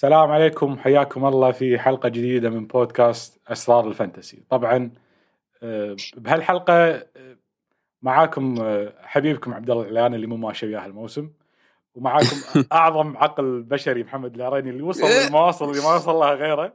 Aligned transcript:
السلام 0.00 0.30
عليكم. 0.30 0.78
حياكم 0.78 1.26
الله 1.26 1.52
في 1.52 1.78
حلقة 1.78 2.08
جديدة 2.08 2.50
من 2.50 2.66
بودكاست 2.66 3.40
أسرار 3.48 3.88
الفانتسي. 3.88 4.42
طبعا 4.50 4.90
آه، 5.62 5.96
بهالحلقة 6.16 6.74
آه، 6.74 7.06
معاكم 8.02 8.60
آه، 8.60 8.92
حبيبكم 9.02 9.54
عبد 9.54 9.70
الله 9.70 9.82
العلاني 9.82 10.16
اللي 10.16 10.26
مو 10.26 10.36
ماشي 10.36 10.66
وياه 10.66 10.86
الموسم 10.86 11.30
ومعاكم 11.94 12.36
أعظم 12.72 13.16
عقل 13.16 13.62
بشري 13.62 14.02
محمد 14.02 14.34
العريني 14.34 14.70
اللي 14.70 14.82
وصل 14.82 15.06
للمواصل 15.06 15.70
اللي 15.70 15.82
ما 15.82 15.94
وصل 15.94 16.14
لها 16.14 16.34
غيره. 16.34 16.72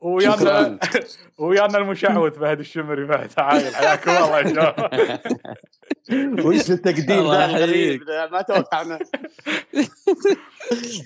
ويانا 0.00 0.78
ويانا 1.38 1.78
المشعوذ 1.78 2.30
فهد 2.30 2.58
الشمري 2.58 3.06
فهد 3.06 3.28
تعال 3.28 3.74
حياكم 3.74 4.10
الله 4.10 4.38
يا 4.38 4.48
شباب 4.48 5.26
وش 6.46 6.70
التقديم 6.70 7.18
الله 7.18 7.58
ذا 7.58 7.64
يحييك. 7.64 8.02
ما 8.32 8.42
توقعنا. 8.42 8.98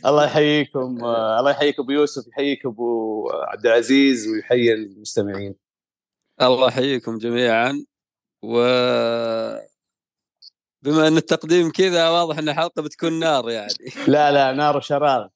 الله 0.07 0.25
يحييكم 0.25 1.05
الله 1.05 1.51
يحييك 1.51 1.79
أبو 1.79 1.93
يوسف 1.93 2.29
يحييك 2.29 2.67
أبو 2.67 3.31
عبد 3.31 3.67
العزيز 3.67 4.29
ويحيي 4.29 4.75
المستمعين. 4.75 5.55
الله 6.43 6.69
يحييكم 6.69 7.19
جميعا. 7.19 7.85
و 8.43 8.55
بما 10.83 11.09
إن 11.09 11.17
التقديم 11.17 11.71
كذا 11.71 12.09
واضح 12.09 12.39
إن 12.39 12.49
الحلقة 12.49 12.83
بتكون 12.83 13.19
نار 13.19 13.51
يعني. 13.51 13.75
لا 14.07 14.33
لا 14.33 14.53
نار 14.53 14.77
وشرار 14.77 15.29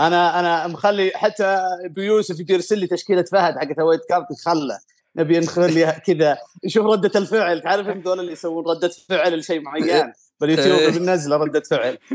أنا 0.00 0.40
أنا 0.40 0.66
مخلي 0.66 1.12
حتى 1.14 1.44
ابو 1.84 2.00
يوسف 2.00 2.40
يجي 2.40 2.52
يرسل 2.52 2.78
لي 2.78 2.86
تشكيلة 2.86 3.24
فهد 3.32 3.58
حقت 3.58 3.78
وايت 3.78 4.00
كارت 4.08 4.26
خله. 4.44 4.78
نبي 5.16 5.38
نخليها 5.38 5.90
كذا. 5.98 6.38
نشوف 6.64 6.86
ردة 6.86 7.20
الفعل. 7.20 7.60
تعرف 7.60 7.88
انت 7.88 8.06
ذول 8.06 8.20
اللي 8.20 8.32
يسوون 8.32 8.64
ردة 8.68 8.90
فعل 9.08 9.38
لشيء 9.38 9.60
معين؟ 9.60 10.12
باليوتيوب 10.40 10.78
إيه. 10.78 10.90
بننزله 10.90 11.36
ردة 11.36 11.60
فعل. 11.60 11.98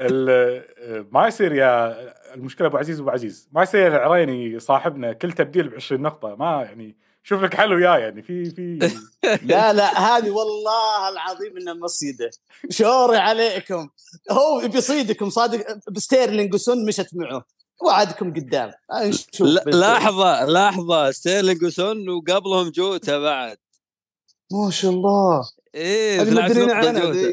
ال- 0.00 1.06
ما 1.12 1.26
يصير 1.26 1.52
يا 1.52 1.96
المشكلة 2.34 2.66
أبو 2.68 2.76
عزيز 2.76 3.00
أبو 3.00 3.10
عزيز. 3.10 3.48
ما 3.52 3.62
يصير 3.62 3.86
العريني 3.86 4.58
صاحبنا 4.60 5.12
كل 5.12 5.32
تبديل 5.32 5.68
ب 5.68 5.74
20 5.74 6.02
نقطة. 6.02 6.34
ما 6.34 6.62
يعني 6.62 6.96
شوف 7.26 7.42
لك 7.42 7.54
حل 7.54 7.74
وياه 7.74 7.98
يعني 7.98 8.22
في 8.22 8.44
في 8.44 8.78
لا 9.52 9.72
لا 9.72 9.98
هذه 9.98 10.30
والله 10.30 11.08
العظيم 11.08 11.56
إنها 11.56 11.74
مصيدة. 11.74 12.30
شوري 12.70 13.16
عليكم. 13.16 13.88
هو 14.30 14.68
بيصيدكم 14.68 15.30
صادق 15.30 15.78
بستيرلينج 15.90 16.54
وسون 16.54 16.86
مشت 16.86 17.08
معه. 17.14 17.44
وعدكم 17.82 18.32
قدام. 18.34 18.72
نشوف 19.02 19.48
لحظة 19.66 20.44
لحظة. 20.44 21.10
ستيرلينج 21.10 21.62
وسون 21.62 22.08
وقبلهم 22.08 22.70
جوتا 22.70 23.18
بعد. 23.18 23.56
ما 24.52 24.70
شاء 24.70 24.90
الله. 24.90 25.48
إيه 25.74 26.22
نقطة 26.22 26.74
عنها. 26.74 27.12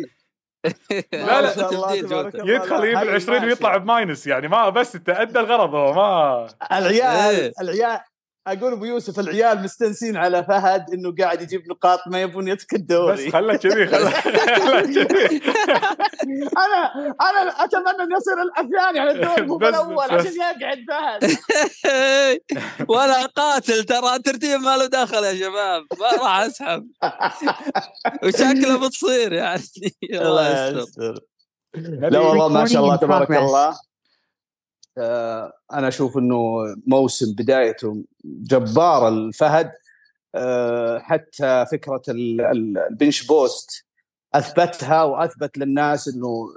لا، 1.14 1.42
لا،. 1.42 1.94
يدخل 2.36 2.84
يجيب 2.84 2.98
ال 2.98 3.10
20 3.10 3.44
ويطلع. 3.46 3.78
ب 3.78 3.86
minus 3.86 4.28
يعني 4.28 4.48
ما 4.48 4.70
بس 4.70 4.96
انت 4.96 5.10
ادى 5.10 5.40
الغرض 5.40 5.76
هو 5.76 5.94
ما. 5.94 6.48
العيال 6.72 7.36
إيه. 7.36 7.52
العيال. 7.62 8.00
أقول 8.48 8.74
أبو 8.74 8.86
يوسف 8.86 9.20
العيال 9.20 9.64
مستنسين 9.64 10.18
على 10.18 10.44
فهد 10.44 10.86
إنه 10.94 11.16
قاعد 11.20 11.42
يجيب 11.42 11.70
نقاط 11.72 12.00
ما 12.08 12.22
يبون 12.22 12.48
يترك 12.48 12.74
بس 12.74 12.80
الدوري 12.80 13.32
خله 13.32 13.56
كذي 13.56 13.88
خله 13.88 14.10
أنا 16.58 16.82
أنا 17.22 17.64
أتمنى 17.64 18.04
إنه 18.04 18.18
يصير 18.18 18.36
الثاني 18.60 19.00
على 19.00 19.12
الدوري 19.12 19.42
مو 19.42 19.58
بس- 19.58 19.68
بالأول 19.68 19.96
بس- 20.06 20.12
عشان 20.12 20.34
يقعد 20.36 20.78
فهد. 20.90 21.38
وأنا 22.90 23.26
قاتل 23.26 23.84
ترى 23.84 24.16
الترتيب 24.16 24.60
ما 24.60 24.78
له 24.78 24.86
دخل 24.86 25.24
يا 25.24 25.36
شباب. 25.36 25.84
ما 26.00 26.24
راح 26.24 26.40
أسحب. 26.40 26.88
وشكله 28.24 28.88
بتصير 28.88 29.34
يعني. 29.34 29.64
الله 30.14 30.68
يستر. 30.68 31.20
لا 31.76 32.20
والله 32.20 32.48
ما 32.48 32.66
شاء 32.66 32.84
الله 32.84 32.96
تبارك. 32.96 33.32
الله. 33.32 33.76
أنا 34.98 35.88
أشوف 35.88 36.18
إنه 36.18 36.54
موسم 36.88 37.34
بدايته 37.38 38.04
جبار 38.26 39.08
الفهد. 39.08 39.72
آه، 40.36 41.00
حتى 41.00 41.66
فكرة 41.72 42.02
ال- 42.10 42.42
ال- 42.42 42.78
البنش 42.78 43.28
بوست 43.28 43.86
أثبتها 44.34 45.04
وأثبت 45.04 45.58
للناس 45.58 46.08
إنه 46.08 46.48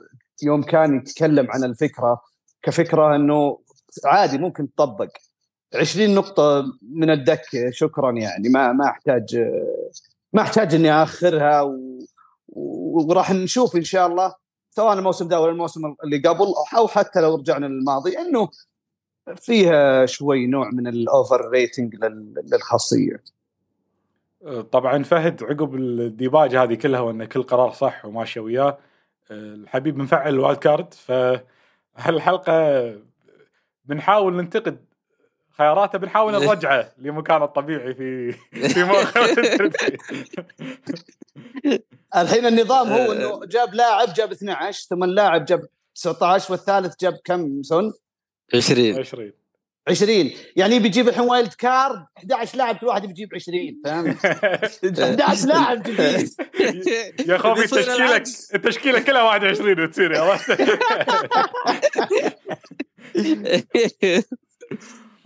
يوم 0.42 0.62
كان 0.62 0.96
يتكلم 0.96 1.50
عن 1.50 1.64
الفكرة 1.64 2.20
كفكرة 2.62 3.16
إنه 3.16 3.58
عادي 4.04 4.38
ممكن 4.38 4.74
تطبق. 4.74 5.08
20 5.74 6.14
نقطة 6.14 6.64
من 6.82 7.10
الدكة 7.10 7.70
شكرا 7.70 8.12
يعني. 8.12 8.48
ما 8.48 8.72
ما 8.72 8.84
أحتاج 8.86 9.36
ما 10.32 10.42
أحتاج 10.42 10.74
إني 10.74 10.92
آخرها. 10.92 11.60
و- 11.62 12.00
وراح 13.08 13.30
نشوف 13.30 13.76
إن 13.76 13.84
شاء 13.84 14.06
الله. 14.06 14.34
سواء 14.76 14.98
الموسم 14.98 15.28
ده 15.28 15.40
ولا 15.40 15.52
الموسم 15.52 15.94
اللي 16.04 16.18
قبل 16.18 16.46
أو 16.76 16.88
حتى 16.88 17.20
لو 17.20 17.34
رجعنا 17.36 17.66
للماضي 17.66 18.18
إنه 18.18 18.48
فيها 19.36 20.06
شوي 20.06 20.46
نوع 20.46 20.70
من 20.70 20.86
الأوفر 20.86 21.48
ريتنج 21.50 21.96
للخاصية. 22.52 23.22
طبعا 24.72 25.02
فهد 25.02 25.42
عقب 25.42 25.74
الديباجة 25.74 26.56
هذه 26.56 26.74
كلها 26.74 27.00
وإن 27.00 27.24
كل 27.24 27.42
قرار 27.42 27.72
صح 27.72 28.04
وماشيه 28.04 28.40
وياه 28.40 28.78
الحبيب 29.30 29.96
مفعل 29.96 30.34
ال 30.34 30.39
wild 30.39 30.58
card 30.58 30.94
فهالحلقة 30.94 32.54
بنحاول 33.84 34.36
ننتقد 34.36 34.84
خياراته 35.58 35.98
بنحاول 35.98 36.32
نرجعه 36.46 36.92
لمكانه 36.98 37.44
الطبيعي 37.44 37.94
في 37.94 38.32
في. 38.52 38.84
الحين 42.16 42.46
النظام 42.46 42.88
هو 42.88 43.12
إنه 43.12 43.46
جاب 43.46 43.74
لاعب 43.74 44.14
جاب 44.14 44.32
12 44.32 44.86
ثم 44.88 45.04
اللاعب 45.04 45.44
جاب 45.44 45.60
19 45.94 46.52
والثالث 46.52 46.94
جاب 47.00 47.18
كم؟ 47.24 47.62
سون 47.62 47.92
20 48.54 48.98
20 48.98 49.32
20 49.88 50.30
يعني 50.56 50.78
بيجيب 50.78 51.08
الحين 51.08 51.24
wild 51.24 51.52
card 51.52 52.04
11 52.18 52.58
لاعب 52.58 52.76
كل 52.76 52.86
واحد 52.86 53.06
بيجيب 53.06 53.34
20 53.34 53.80
فهمت؟ 53.84 54.26
11 55.00 55.48
لاعب 55.48 55.82
جديد 55.82 56.30
يا 57.28 57.38
خوفي 57.38 57.60
بيصير 57.60 58.22
التشكيلة 58.54 59.00
كلها 59.00 59.22
21 59.22 59.80
وتصير 59.84 60.12
يا 60.12 60.22
ولد. 60.22 60.40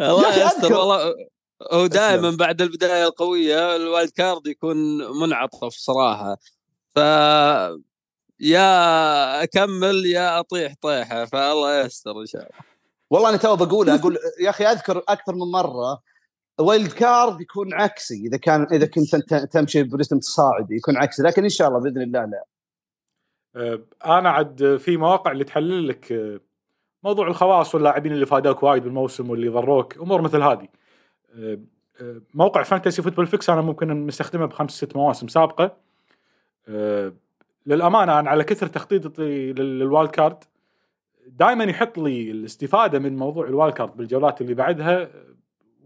الله 0.00 0.46
يستر 0.46 0.72
والله 0.72 1.14
هو 1.72 1.86
دائما. 1.86 2.30
بعد 2.30 2.62
البداية 2.62 3.06
القوية 3.06 3.76
ال 3.76 3.83
wild 3.83 4.10
card 4.10 4.46
يكون 4.46 4.76
منعطف 5.20 5.72
صراحة. 5.72 6.36
ف 6.94 6.98
يا 8.40 9.42
أكمل 9.42 10.06
يا 10.06 10.40
أطيح 10.40 10.74
طيحة 10.80 11.24
فالله 11.24 11.80
يستر 11.80 12.20
إن 12.20 12.26
شاء 12.26 12.42
الله. 12.42 12.68
والله 13.10 13.28
أنا 13.28 13.36
تو 13.36 13.56
بقولها 13.56 13.94
أقول 13.94 14.18
يا 14.40 14.50
أخي 14.50 14.64
أذكر 14.64 15.02
أكثر 15.08 15.34
من 15.34 15.50
مرة 15.52 16.02
wild 16.58 16.92
card 16.92 17.40
يكون 17.40 17.74
عكسي 17.74 18.26
إذا 18.26 18.36
كان 18.36 18.66
إذا 18.72 18.86
كنت 18.86 19.16
تمشي 19.52 19.82
برسم 19.82 20.18
تصاعدي 20.18 20.76
يكون 20.76 20.96
عكسي 20.96 21.22
لكن 21.22 21.42
إن 21.42 21.48
شاء 21.48 21.68
الله 21.68 21.80
بإذن 21.80 22.02
الله 22.02 22.24
لا. 22.24 22.44
آه، 23.56 24.18
أنا 24.18 24.30
عد 24.30 24.76
في 24.80 24.96
مواقع 24.96 25.32
اللي 25.32 25.44
تحلل 25.44 25.88
لك 25.88 26.12
آه، 26.12 26.40
موضوع 27.08 27.26
الخواص 27.28 27.74
واللاعبين 27.74 28.12
اللي 28.12 28.26
فادوك 28.26 28.62
وايد 28.62 28.82
بالموسم 28.84 29.30
واللي 29.30 29.48
ضروك 29.48 29.98
أمور 29.98 30.22
مثل 30.22 30.42
هذه. 30.42 30.68
آه، 31.38 31.58
آه، 32.02 32.20
موقع 32.34 32.62
Fantasy 32.62 33.02
Football 33.02 33.26
Fix 33.26 33.50
أنا 33.50 33.60
ممكن 33.60 34.06
مستخدمه 34.06 34.46
بخمس 34.46 34.70
ست 34.70 34.96
مواسم 34.96 35.28
سابقة. 35.28 35.76
آه، 36.68 37.12
للأمانة 37.66 38.18
أنا 38.20 38.30
على 38.30 38.44
كثر 38.44 38.66
تخطيطي 38.66 39.52
لل- 39.52 39.78
لل 39.78 39.89
wild 39.89 40.10
card 40.10 40.44
دائما 41.26 41.64
يحط 41.64 41.98
لي 41.98 42.30
الاستفادة 42.30 42.98
من 42.98 43.16
موضوع 43.16 43.46
ال 43.46 43.52
wild 43.52 43.74
card 43.74 43.96
بالجولات 43.96 44.40
اللي 44.40 44.54
بعدها 44.54 45.08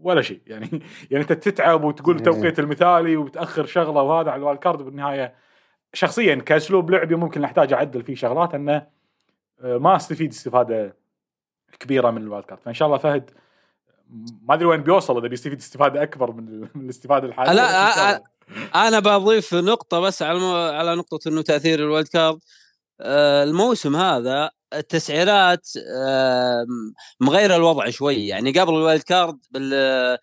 ولا 0.01 0.21
شيء. 0.21 0.39
يعني 0.47 0.69
يعني 1.11 1.23
أنت 1.23 1.33
تتعب 1.33 1.83
وتقول. 1.83 2.15
التوقيت 2.15 2.59
المثالي 2.59 3.17
وتاخر 3.17 3.65
شغلة 3.65 4.01
وهذا 4.01 4.31
على 4.31 4.39
ال 4.39 4.43
wild 4.43 4.59
card 4.59 4.81
بالنهاية. 4.81 5.33
شخصيا 5.93 6.35
كأسلوب 6.35 6.91
لعبي 6.91 7.15
ممكن 7.15 7.43
احتاج 7.43 7.73
أعدل 7.73 8.03
فيه 8.03 8.15
شغلات 8.15 8.55
أنه 8.55 8.87
ما 9.63 9.95
أستفيد 9.95 10.29
استفادة 10.31 10.95
كبيرة 11.79 12.11
من 12.11 12.21
ال 12.21 12.26
wild 12.26 12.45
card. 12.45 12.59
فإن 12.65 12.73
شاء 12.73 12.85
الله 12.85 12.97
فهد 12.97 13.29
ما 14.41 14.53
أدري 14.53 14.65
وين 14.65 14.83
بيوصل 14.83 15.17
إذا 15.17 15.27
بيستفيد 15.27 15.59
استفادة 15.59 16.03
أكبر 16.03 16.31
من, 16.31 16.59
من 16.59 16.85
الاستفادة 16.85 17.27
الحالية. 17.27 17.53
لا،. 17.53 18.23
أنا 18.75 18.99
بضيف 18.99 19.53
نقطة 19.53 19.99
بس 19.99 20.21
على 20.21 20.37
الم... 20.37 20.75
على 20.75 20.95
نقطة 20.95 21.29
إنه 21.29 21.41
تأثير 21.41 21.79
ال 21.79 21.85
wild 21.85 22.07
card. 22.07 22.39
آه، 23.01 23.43
الموسم 23.43 23.95
هذا 23.95 24.49
التسعيرات 24.73 25.69
آه، 25.97 26.65
مغيره 27.19 27.55
الوضع 27.55 27.89
شوي. 27.89 28.27
يعني 28.27 28.51
قبل 28.51 28.73
ال 28.73 28.79
wild 28.79 29.03
card 29.03 29.39
بال 29.51 30.17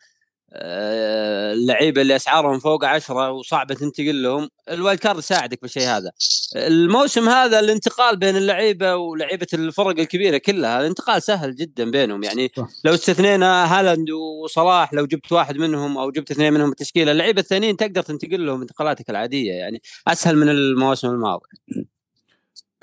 اللعيبة 0.52 2.02
اللي 2.02 2.17
أسعارهم 2.17 2.58
فوق 2.58 2.85
عشرة 2.85 3.31
وصعبة 3.31 3.75
تنتقل 3.75 4.23
لهم 4.23 4.49
ال 4.71 4.77
wild 4.77 5.00
card 5.00 5.19
يساعدك 5.19 5.62
بالشيء 5.62 5.82
هذا. 5.82 6.11
الموسم 6.56 7.29
هذا 7.29 7.61
الانتقال 7.61 8.17
بين 8.17 8.37
اللعيبة 8.37 8.97
ولعيبة 8.97 9.47
الفرق 9.55 9.99
الكبيرة 9.99 10.38
كلها 10.38 10.81
الانتقال 10.81 11.23
سهل 11.23 11.55
جدا 11.55 11.91
بينهم. 11.91 12.23
يعني. 12.23 12.52
لو 12.85 12.94
استثنينا 12.94 13.79
هالاند 13.79 14.11
وصلاح 14.11 14.94
لو 14.94 15.06
جبت 15.06 15.32
واحد 15.32 15.56
منهم 15.56 15.99
أو 15.99 16.11
جبت 16.11 16.31
اثنين 16.31 16.53
منهم 16.53 16.70
التشكيله 16.70 17.12
اللعيبة 17.12 17.41
الثانيين 17.41 17.76
تقدر 17.76 18.03
تنتقل 18.03 18.46
لهم 18.46 18.61
انتقالاتك 18.61 19.11
العادية. 19.11 19.53
يعني 19.53 19.82
أسهل 20.08 20.37
من 20.37 20.49
المواسم 20.49 21.08
الماضية. 21.08 21.50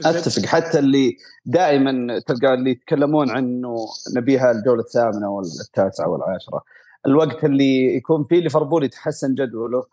أتفق. 0.05 0.45
حتى 0.45 0.79
اللي 0.79 1.17
دائما 1.45 2.19
تلقى 2.27 2.53
اللي 2.53 2.71
يتكلمون 2.71 3.29
عنه 3.29 3.75
نبيها 4.17 4.51
الجولة 4.51 4.81
الثامنة 4.81 5.29
والتاسعة 5.29 6.07
والعاشرة. 6.09 6.76
الوقت 7.07 7.44
اللي 7.44 7.95
يكون 7.95 8.24
فيه 8.24 8.39
ليفربول 8.39 8.83
يتحسن 8.83 9.36
جدوله. 9.36 9.83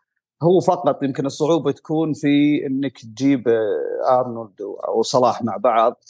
هو 0.42 0.60
فقط 0.60 1.02
يمكن 1.02 1.26
الصعوبة 1.26 1.72
تكون 1.72 2.12
في 2.12 2.66
إنك 2.66 2.98
تجيب 2.98 3.48
آه، 3.48 4.20
أرنولد 4.20 4.60
أو 4.88 5.02
صلاح 5.02 5.42
مع 5.42 5.56
بعض. 5.56 6.04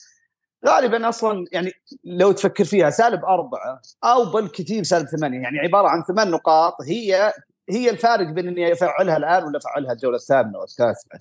غالبا 0.67 1.09
أصلا 1.09 1.47
يعني 1.53 1.73
لو 2.05 2.33
تفكر 2.33 2.65
فيها 2.65 2.91
سالب 2.91 3.25
أربعة 3.25 3.81
أو 4.05 4.25
بالكثير 4.25 4.83
سالب 4.83 5.07
ثمانية. 5.07 5.41
يعني 5.41 5.59
عبارة 5.59 5.89
عن 5.89 6.03
ثمان 6.03 6.31
نقاط 6.31 6.77
هي 6.83 7.33
هي 7.71 7.91
الفارق 7.91 8.31
بين 8.31 8.49
إني 8.49 8.73
أفعلها 8.73 9.17
الآن 9.17 9.45
ولا 9.45 9.59
أفعلها 9.59 9.93
الجولة 9.93 10.17
الثامنة 10.17 10.59
والتاسعة. 10.59 11.19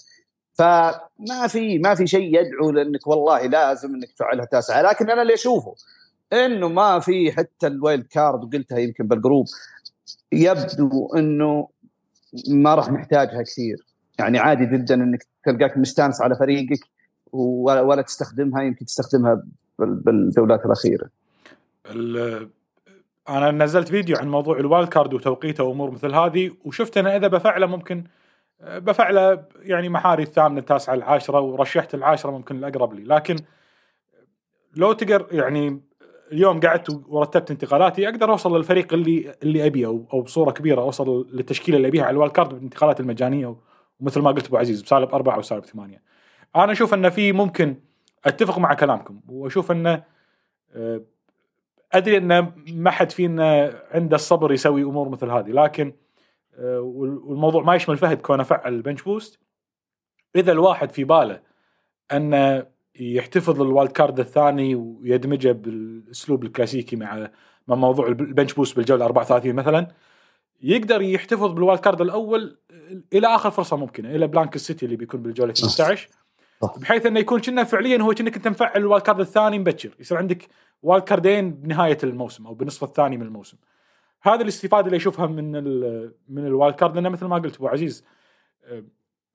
فما 0.53 1.47
في 1.47 1.79
ما 1.79 1.95
في 1.95 2.07
شيء 2.07 2.39
يدعو 2.39 2.71
لأنك 2.71 3.07
والله 3.07 3.45
لازم 3.45 3.95
إنك 3.95 4.11
تفعلها 4.11 4.45
تاسعه 4.45 4.81
لكن 4.81 5.09
أنا 5.09 5.21
اللي 5.21 5.33
أشوفه 5.33 5.75
إنه 6.33 6.67
ما 6.67 6.99
في 6.99 7.31
حتى 7.31 7.67
ال 7.67 7.75
wild 7.75 8.07
card 8.07 8.43
وقلتها 8.43 8.77
يمكن 8.77 9.07
بال 9.07 9.18
group 9.18 9.45
يبدو 10.31 11.15
إنه 11.15 11.67
ما 12.49 12.75
راح 12.75 12.91
نحتاجها 12.91 13.41
كثير 13.41 13.77
يعني 14.19 14.39
عادي 14.39 14.65
جدا 14.65 14.95
إنك 14.95 15.25
تلقاك 15.45 15.77
مستانس 15.77 16.21
على 16.21 16.35
فريقك 16.35 16.79
ولا 17.31 18.01
تستخدمها 18.01 18.61
يمكن 18.61 18.85
تستخدمها 18.85 19.43
بالجولات 19.79 20.65
الأخيرة. 20.65 21.09
أنا 23.29 23.51
نزلت 23.51 23.87
فيديو 23.87 24.17
عن 24.17 24.29
موضوع 24.29 24.59
ال 24.59 24.65
wild 24.65 24.89
card 24.89 25.13
وتوقيته 25.13 25.63
وأمور 25.63 25.91
مثل 25.91 26.13
هذه 26.13 26.51
وشفت 26.65 26.97
أنا 26.97 27.15
إذا 27.15 27.27
بفعله 27.27 27.65
ممكن 27.65 28.03
بفعله 28.61 29.43
يعني 29.59 29.89
محاري 29.89 30.23
الثامنه 30.23 30.59
التاسعه 30.59 30.93
العاشرة 30.93 31.39
ورشحت 31.39 31.93
العاشرة 31.95 32.31
ممكن 32.31 32.55
الأقرب 32.55 32.93
لي 32.93 33.03
لكن 33.03 33.35
لو 34.75 34.93
تقدر 34.93 35.27
يعني 35.31 35.81
اليوم 36.31 36.59
قعدت 36.59 37.01
ورتبت 37.07 37.51
انتقالاتي 37.51 38.09
أقدر 38.09 38.31
أوصل 38.31 38.57
للفريق 38.57 38.93
اللي 38.93 39.35
اللي 39.43 39.65
أبيه 39.65 39.85
أو 39.87 40.21
بصورة 40.21 40.51
كبيرة 40.51 40.81
أوصل 40.81 41.27
للتشكيلة 41.33 41.77
اللي 41.77 41.87
أبيها 41.87 42.03
على 42.03 42.11
ال 42.11 42.15
wild 42.15 42.31
card 42.31 42.49
بالانتقالات 42.49 42.99
المجانية 42.99 43.55
ومثل 43.99 44.21
ما 44.21 44.31
قلت 44.31 44.47
أبو 44.47 44.57
عزيز 44.57 44.81
بسالب 44.81 45.13
أربعة 45.13 45.35
أو 45.35 45.41
سالب 45.41 45.65
ثمانية. 45.65 46.01
أنا 46.55 46.71
أشوف 46.71 46.93
انه 46.93 47.09
في 47.09 47.31
ممكن 47.31 47.75
أتفق 48.25 48.59
مع 48.59 48.73
كلامكم 48.73 49.21
وأشوف 49.29 49.71
انه 49.71 50.03
آه، 50.71 51.01
أدري 51.93 52.17
انه 52.17 52.53
ما 52.67 52.91
حد 52.91 53.11
فينا 53.11 53.79
عنده 53.91 54.15
الصبر 54.15 54.53
يسوي 54.53 54.83
أمور 54.83 55.09
مثل 55.09 55.29
هذه 55.29 55.49
لكن 55.49 55.93
آه، 56.55 56.79
والموضوع 56.79 57.63
ما 57.63 57.75
يشمل 57.75 57.97
فهد 57.97 58.21
كونه 58.21 58.43
فعل 58.43 58.73
ال 58.73 58.78
bench 58.78 59.01
boost 59.01 59.39
إذا 60.35 60.51
الواحد 60.51 60.91
في 60.91 61.03
باله 61.03 61.39
انه 62.11 62.65
يحتفظ 62.99 63.61
ال 63.61 63.67
wild 63.67 63.91
card 63.91 64.19
الثاني 64.19 64.75
ويدمجه 64.75 65.51
بالأسلوب 65.51 66.43
الكلاسيكي 66.43 66.95
مع 66.95 67.29
مع 67.67 67.75
موضوع 67.75 68.07
ال 68.07 68.15
bench 68.15 68.53
boost 68.53 68.75
بالجولة 68.75 69.05
34 69.05 69.53
مثلا. 69.53 69.87
يقدر 70.61 71.01
يحتفظ 71.01 71.51
بال 71.51 71.61
wild 71.61 71.79
card 71.79 72.01
الأول 72.01 72.57
إلى 73.13 73.27
آخر 73.27 73.51
فرصة 73.51 73.77
ممكنة 73.77 74.15
إلى 74.15 74.27
blank 74.27 74.55
السيتي 74.55 74.85
اللي 74.85 74.95
بيكون 74.95 75.21
بالجولة 75.21 75.53
15 75.53 76.09
بحيث 76.77 77.05
إنه 77.05 77.19
يكون 77.19 77.39
كنا 77.39 77.63
فعليا 77.63 78.01
هو 78.01 78.13
كأنك 78.13 78.35
أنت 78.35 78.47
مفعل 78.47 78.81
ال 78.81 78.86
wild 78.86 79.03
card 79.03 79.19
الثاني 79.19 79.59
مبكر 79.59 79.89
يصير 79.99 80.17
عندك 80.17 80.47
wild 80.83 81.03
card 81.03 81.35
ين 81.35 81.51
بنهاية 81.51 81.97
الموسم 82.03 82.47
أو 82.47 82.53
بالنصف 82.53 82.83
الثاني 82.83 83.17
من 83.17 83.25
الموسم. 83.25 83.57
هذه 84.21 84.41
الاستفادة 84.41 84.85
اللي 84.85 84.97
أشوفها 84.97 85.27
من 85.27 85.51
من 86.29 86.47
ال 86.47 86.53
wild 86.53 86.75
card 86.75 86.95
لأنه 86.95 87.09
مثل 87.09 87.25
ما 87.25 87.35
قلت 87.35 87.55
أبو 87.55 87.67
عزيز 87.67 88.05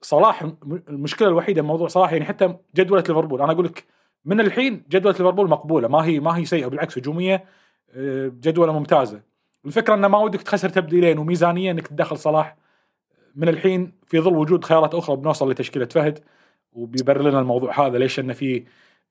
صلاح 0.01 0.43
المشكلة 0.89 1.29
الوحيدة 1.29 1.63
موضوع 1.63 1.89
صلاح 1.89 2.13
يعني 2.13 2.25
حتى 2.25 2.57
جدولة 2.77 3.03
ليفربول. 3.09 3.43
أنا 3.43 3.53
أقول 3.53 3.65
لك 3.65 3.85
من 4.25 4.41
الحين 4.41 4.85
جدولة 4.89 5.17
ليفربول 5.19 5.49
مقبولة 5.49 5.89
ما 5.89 6.05
هي 6.05 6.21
ما 6.21 6.37
هي 6.37 6.45
سيئة 6.45 6.67
بالعكس 6.67 6.99
هجومية 6.99 7.45
آه، 7.91 8.29
جدولة 8.29 8.73
ممتازة. 8.73 9.23
الفكرة 9.67 9.95
انه 9.95 10.09
ما 10.09 10.19
ودك 10.19 10.43
تخسر 10.43 10.69
تبديلين 10.69 11.19
وميزانية 11.19 11.71
أنك 11.71 11.87
تدخل 11.87 12.19
صلاح 12.19 12.57
من 13.35 13.49
الحين 13.49 13.93
في 14.07 14.21
ظل 14.21 14.37
وجود 14.37 14.65
خيارات 14.65 14.95
أخرى 14.95 15.17
بنوصل 15.17 15.51
لتشكيلة 15.51 15.87
فهد 15.87 16.19
وبيبرر 16.73 17.23
لنا 17.23 17.41
الموضوع 17.41 17.87
هذا 17.87 17.99
ليش 17.99 18.21
أنه 18.21 18.33
في 18.33 18.65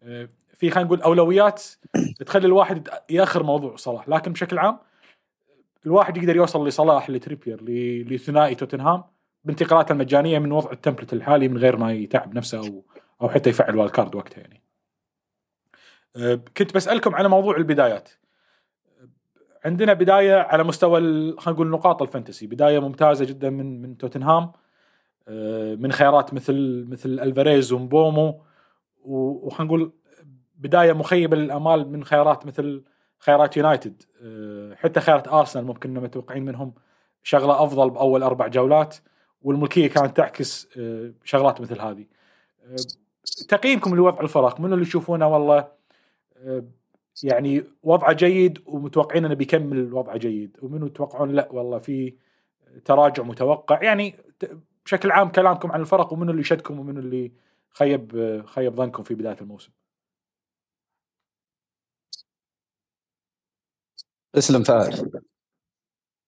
آه، 0.04 0.30
في 0.58 0.70
خلينا 0.70 0.88
نقول 0.88 1.02
أولويات 1.02 1.64
تخلي 2.26 2.48
الواحد 2.48 2.90
يأخر 3.10 3.44
موضوع 3.44 3.76
صلاح. 3.76 4.10
لكن 4.10 4.34
بشكل 4.34 4.58
عام 4.60 4.80
الواحد 5.86 6.18
يقدر 6.18 6.36
يوصل 6.36 6.68
لصلاح 6.68 7.10
لتريبير 7.10 7.64
لثنائي 8.10 8.56
توتنهام. 8.56 9.04
بانتقالاته 9.44 9.92
المجانية 9.92 10.40
من 10.40 10.52
وضع 10.52 10.72
ال 10.72 10.76
template 10.76 11.14
الحالي 11.14 11.48
من 11.48 11.58
غير 11.58 11.78
ما 11.78 11.94
يتعب 11.94 12.36
نفسه 12.36 12.58
أو 12.58 12.86
أو 13.22 13.30
حتى 13.30 13.50
يفعل 13.50 13.78
wild 13.78 13.97
card 13.97 14.16
وقتها 14.16 14.42
يعني. 14.42 14.64
أه، 16.18 16.40
كنت 16.58 16.76
بسألكم 16.76 17.16
على 17.16 17.30
موضوع 17.30 17.58
البدايات. 17.58 18.10
عندنا 19.66 19.94
بداية 19.94 20.36
على 20.36 20.64
مستوى 20.64 21.00
خلينا 21.38 21.52
نقول 21.52 21.70
نقاط 21.70 22.02
الفانتسي، 22.02 22.48
بداية 22.48 22.80
ممتازة 22.80 23.26
جدا 23.26 23.50
من 23.50 23.82
من 23.82 23.98
توتنهام. 23.98 24.52
أه، 25.28 25.76
من 25.76 25.92
خيارات 25.92 26.34
مثل 26.34 26.86
مثل 26.90 27.10
ألفاريز 27.10 27.74
ومبومو. 27.74 28.44
وخلينا 29.04 29.64
نقول 29.74 29.94
بداية 30.56 30.94
مخيبة 30.94 31.38
للأمال 31.38 31.92
من 31.92 32.04
خيارات 32.04 32.46
مثل 32.46 32.84
خيارات 33.20 33.58
يونايتد. 33.58 34.04
أه، 34.24 34.76
حتى 34.76 35.00
خيارات 35.00 35.28
أرسنال 35.28 35.66
ممكن 35.66 35.94
متوقعين 35.94 36.46
منهم 36.46 36.74
شغلة 37.24 37.64
أفضل 37.64 37.90
بأول 37.90 38.24
أربع 38.24 38.48
جولات. 38.48 38.98
والملكية 39.42 39.88
كانت 39.88 40.18
تعكس 40.18 40.78
آه، 40.78 41.14
شغلات 41.24 41.62
مثل 41.62 41.82
هذه. 41.82 42.06
آه، 42.66 42.76
تقييمكم 43.50 43.96
لوضع 43.96 44.22
الفرق 44.22 44.60
منو 44.62 44.74
اللي 44.74 44.86
تشوفونه 44.86 45.28
والله 45.28 45.68
آه، 46.38 46.64
يعني 47.24 47.64
وضعه 47.84 48.14
جيد 48.14 48.60
ومتوقعين 48.66 49.26
إنه 49.26 49.36
بيكمل 49.36 49.94
وضعه 49.94 50.18
جيد 50.18 50.58
ومنو 50.62 50.88
تتوقعون؟ 50.88 51.32
لا 51.32 51.50
والله 51.52 51.80
في 51.80 52.16
تراجع 52.86 53.24
متوقع. 53.24 53.84
يعني 53.84 54.16
بشكل 54.86 55.12
عام 55.12 55.30
كلامكم 55.30 55.72
عن 55.72 55.82
الفرق 55.82 56.14
ومنو 56.14 56.32
اللي 56.32 56.44
شدكم 56.44 56.80
ومنو 56.80 57.00
اللي 57.00 57.32
خيب 57.70 58.44
خيب 58.48 58.76
ظنكم 58.76 59.04
في 59.04 59.16
بداية 59.16 59.38
الموسم. 59.42 59.72
اسلم 64.36 64.64
فهد. 64.64 65.27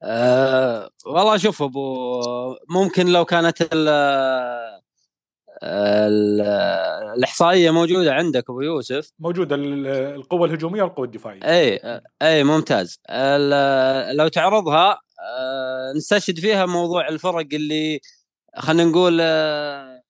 أه 0.03 0.89
والله 1.05 1.37
شوف 1.37 1.61
أبو 1.61 2.21
ممكن 2.69 3.07
لو 3.07 3.25
كانت 3.25 3.67
ال 3.73 3.89
الإحصائية 5.63 7.71
موجودة 7.71 8.13
عندك 8.13 8.49
أبو 8.49 8.61
يوسف. 8.61 9.11
موجودة 9.19 9.55
القوة 10.15 10.47
الهجومية 10.47 10.83
والقوة 10.83 11.05
الدفاعية. 11.05 11.39
إي 11.43 11.79
إي 12.21 12.43
ممتاز. 12.43 12.99
لو 14.11 14.27
تعرضها 14.27 14.99
أه، 15.21 15.93
نستشهد 15.95 16.39
فيها 16.39 16.65
موضوع 16.65 17.07
الفرق 17.07 17.47
اللي 17.53 17.99
خلينا 18.55 18.89
نقول 18.89 19.17
أه، 19.21 20.01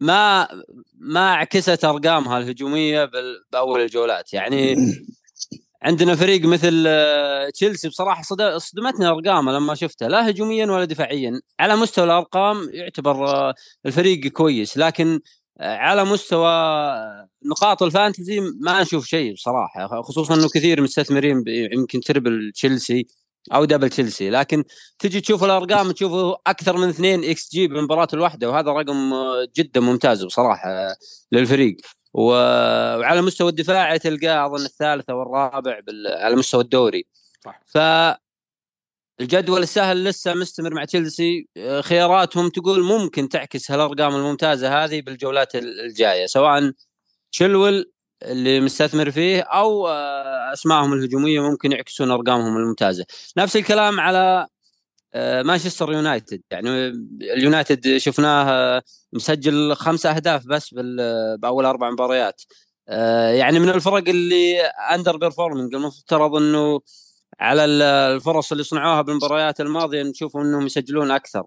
ما 0.00 0.48
ما 0.98 1.34
عكست 1.34 1.84
أرقامها 1.84 2.38
الهجومية 2.38 3.10
بأول 3.52 3.80
الجولات. 3.80 4.34
يعني 4.34 4.74
عندنا 5.82 6.16
فريق 6.16 6.44
مثل 6.46 6.84
آه، 6.86 7.50
تشيلسي 7.50 7.88
بصراحة 7.88 8.22
صدمتني 8.58 9.06
أرقامه 9.06 9.52
لما 9.52 9.74
شفته 9.74 10.06
لا 10.06 10.30
هجوميا 10.30 10.66
ولا 10.66 10.84
دفاعيا 10.84 11.40
على 11.60 11.76
مستوى 11.76 12.04
الأرقام 12.04 12.70
يعتبر 12.72 13.28
آه، 13.28 13.54
الفريق 13.86 14.26
كويس 14.26 14.78
لكن 14.78 15.20
آه، 15.60 15.76
على 15.76 16.04
مستوى 16.04 16.50
نقاط 17.44 17.82
ال 17.82 17.89
fantasy 17.89 18.40
ما 18.40 18.82
نشوف 18.82 19.06
شيء 19.06 19.34
بصراحة 19.34 20.02
خصوصا 20.02 20.34
إنه 20.34 20.48
كثير 20.54 20.82
مستثمرين 20.82 21.44
يمكن 21.46 22.00
triple 22.00 22.52
تشيلسي 22.54 23.06
أو 23.54 23.64
double 23.64 23.90
تشيلسي 23.90 24.30
لكن 24.30 24.64
تجي 24.98 25.20
تشوف 25.20 25.44
الأرقام 25.44 25.90
تشوف 25.92 26.12
أكثر 26.46 26.76
من 26.76 26.88
2 26.88 27.24
إكس 27.24 27.50
جي 27.52 27.68
بالمباراه 27.68 28.08
الواحدة 28.12 28.50
وهذا 28.50 28.70
رقم 28.72 29.12
جدا 29.56 29.80
ممتاز 29.80 30.24
بصراحة 30.24 30.68
للفريق. 31.32 31.76
وعلى 32.14 33.22
مستوى 33.22 33.48
الدفاع 33.48 33.96
تلقاه 33.96 34.46
أظن 34.46 34.64
الثالث 34.64 35.10
أو 35.10 35.22
الرابع 35.22 35.80
على 36.06 36.36
مستوى 36.36 36.62
الدوري. 36.62 37.06
صح. 37.44 37.60
ف 37.66 37.78
الجدول 39.20 39.62
السهل 39.62 40.04
لسه 40.04 40.34
مستمر 40.34 40.74
مع 40.74 40.84
تشيلسي. 40.84 41.48
خياراتهم 41.80 42.48
تقول 42.48 42.82
ممكن 42.82 43.28
تعكس 43.28 43.70
هالأرقام 43.70 44.14
الممتازة 44.14 44.84
هذه 44.84 45.00
بالجولات 45.00 45.54
الجاية 45.54 46.26
سواء 46.26 46.72
تشيلول 47.32 47.92
اللي 48.22 48.60
مستثمر 48.60 49.10
فيه 49.10 49.42
أو 49.42 49.88
آه، 49.88 50.52
أسمائهم 50.52 50.92
الهجومية 50.92 51.40
ممكن 51.40 51.72
يعكسون 51.72 52.10
أرقامهم 52.10 52.56
الممتازة. 52.56 53.04
نفس 53.36 53.56
الكلام 53.56 54.00
على 54.00 54.18
آه، 54.18 54.48
مانشستر 55.42 55.92
يونايتد. 55.92 56.42
يعني 56.50 56.68
اليونايتد 57.36 57.96
شفناه 57.96 58.82
مسجل 59.12 59.74
خمس 59.74 60.06
أهداف 60.06 60.46
بس 60.46 60.74
بأول 61.38 61.64
أربع 61.64 61.90
مباريات. 61.90 62.42
آه، 62.88 63.30
يعني 63.30 63.58
من 63.58 63.68
الفرق 63.68 64.08
اللي 64.08 64.60
underperforming 64.94 65.74
المفترض 65.74 66.36
إنه 66.36 66.80
على 67.40 67.64
الفرص 67.64 68.52
اللي 68.52 68.64
صنعوها 68.64 69.02
بالمباريات 69.02 69.60
الماضية 69.60 70.02
نشوف 70.02 70.36
إنهم 70.36 70.66
يسجلون 70.66 71.10
أكثر. 71.10 71.42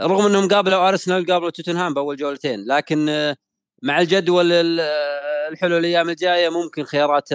رغم 0.00 0.26
إنهم 0.26 0.48
قابلوا 0.48 0.88
أرسنال 0.88 1.26
قابلوا 1.26 1.50
توتنهام 1.50 1.94
بأول 1.94 2.16
جولتين 2.16 2.64
لكن 2.66 3.34
مع 3.82 4.00
الجدول 4.00 4.52
الحلو 5.52 5.78
الأيام 5.78 6.10
الجاية 6.10 6.48
ممكن 6.48 6.84
خيارات 6.84 7.28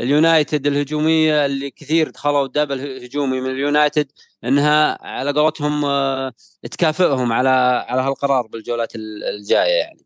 اليونايتد 0.00 0.66
الهجومية 0.66 1.46
اللي 1.46 1.70
كثير 1.70 2.10
دخلوا 2.10 2.46
double 2.46 3.04
هجومي 3.04 3.40
من 3.40 3.50
اليونايتد 3.50 4.12
إنها 4.44 5.06
على 5.06 5.32
قولتهم 5.32 5.84
آه، 5.84 6.32
تكافئهم 6.70 7.32
على 7.32 7.48
على 7.88 8.02
هالقرار 8.02 8.46
بالجولات 8.46 8.92
الجاية 8.96 9.78
يعني. 9.80 10.04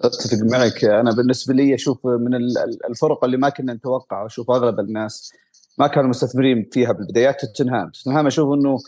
أتفق 0.00 0.38
معك. 0.42 0.84
أنا 0.84 1.12
بالنسبة 1.12 1.54
لي 1.54 1.74
أشوف 1.74 2.06
من 2.06 2.34
الفرق 2.90 3.24
اللي 3.24 3.36
ما 3.36 3.48
كنا 3.48 3.74
نتوقع 3.74 4.26
أشوف 4.26 4.50
أغلب 4.50 4.80
الناس 4.80 5.32
ما 5.78 5.86
كانوا 5.86 6.10
مستثمرين 6.10 6.68
فيها 6.72 6.92
بالبدايات 6.92 7.44
توتنهام، 7.44 7.90
توتنهام 7.90 8.26
أشوف 8.26 8.54
إنه 8.54 8.78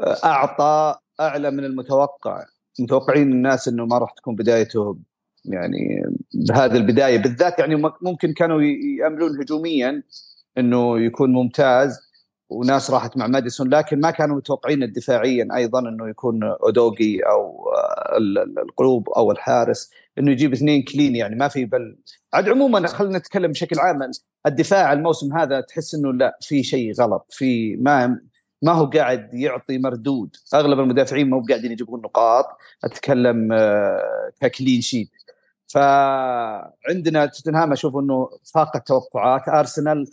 آه، 0.00 0.16
أعطى 0.24 0.98
أعلى 1.20 1.50
من 1.50 1.64
المتوقع، 1.64 2.44
متوقعين 2.80 3.32
الناس 3.32 3.68
إنه 3.68 3.86
ما 3.86 3.98
راح 3.98 4.12
تكون 4.12 4.36
بدايته 4.36 4.98
يعني 5.44 6.02
بهذه 6.34 6.76
البداية. 6.76 7.18
بالذات 7.18 7.58
يعني 7.58 7.90
ممكن 8.02 8.32
كانوا 8.32 8.62
يأملون 8.62 9.40
هجوميا 9.40 10.02
إنه 10.58 11.00
يكون 11.00 11.32
ممتاز. 11.32 12.07
وناس 12.50 12.90
راحت 12.90 13.16
مع 13.16 13.26
ماديسون 13.26 13.68
لكن 13.68 14.00
ما 14.00 14.10
كانوا 14.10 14.36
متوقعين 14.36 14.92
دفاعيا 14.92 15.48
أيضا 15.56 15.78
إنه 15.78 16.08
يكون 16.08 16.44
اودوجي 16.44 17.20
أو 17.20 17.72
القلوب 18.58 19.08
أو 19.08 19.32
الحارس 19.32 19.90
إنه 20.18 20.30
يجيب 20.30 20.52
اثنين 20.52 20.82
كلين 20.82 21.16
يعني 21.16 21.36
ما 21.36 21.48
في 21.48 21.64
بل 21.64 21.98
عاد 22.34 22.48
عموما 22.48 22.86
خلينا 22.86 23.18
نتكلم 23.18 23.50
بشكل 23.50 23.78
عام 23.78 24.10
الدفاع 24.46 24.92
الموسم 24.92 25.36
هذا 25.38 25.60
تحس 25.60 25.94
إنه 25.94 26.12
لا 26.12 26.38
في 26.40 26.62
شيء 26.62 26.92
غلط 26.94 27.26
في 27.30 27.76
ما 27.76 28.20
ما 28.62 28.72
هو 28.72 28.86
قاعد 28.86 29.34
يعطي 29.34 29.78
مردود. 29.78 30.36
أغلب 30.54 30.80
المدافعين 30.80 31.30
ما 31.30 31.36
هو 31.36 31.42
قاعدين 31.48 31.72
يجيبون 31.72 32.00
نقاط 32.00 32.46
أتكلم 32.84 33.52
آه، 33.52 34.32
ككلين 34.40 34.80
شيت. 34.80 35.10
فعندنا 35.66 37.26
توتنهام 37.26 37.72
أشوف 37.72 37.96
إنه 37.96 38.30
فاق 38.54 38.76
التوقعات 38.76 39.48
أرسنال 39.48 40.06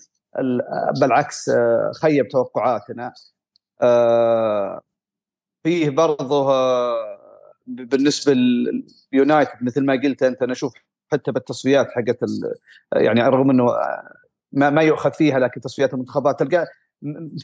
بالعكس 1.01 1.49
آه، 1.49 1.91
خيب 2.01 2.27
توقعاتنا. 2.27 3.13
آه، 3.81 4.81
فيه 5.63 5.89
برضه 5.89 6.51
آه، 6.53 7.19
بالنسبة 7.67 8.33
لليونايتد 8.33 9.51
مثل 9.61 9.85
ما 9.85 9.93
قلت 9.93 10.23
أنت 10.23 10.43
أنا 10.43 10.51
أشوف 10.53 10.73
حتى 11.11 11.31
بالتصفيات 11.31 11.91
حقت 11.91 12.19
يعني 12.93 13.21
رغم 13.23 13.49
إنه 13.49 13.65
ما, 14.51 14.69
ما 14.69 14.81
يؤخذ 14.81 15.11
فيها 15.11 15.39
لكن 15.39 15.61
تصفيات 15.61 15.93
المنتخبات. 15.93 16.39
تلقى 16.39 16.67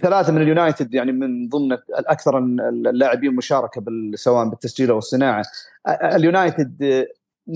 ثلاثة 0.02 0.34
من 0.34 0.42
اليونايتد 0.42 0.94
يعني 0.94 1.12
من 1.12 1.50
ضمن 1.50 1.72
الأكثر 1.74 2.38
اللاعبين 2.38 3.36
مشاركة 3.36 3.84
سواء 4.16 4.50
بالتسجيل 4.50 4.90
أو 4.90 4.98
الصناعة. 4.98 5.44
اليونايتد 5.88 7.08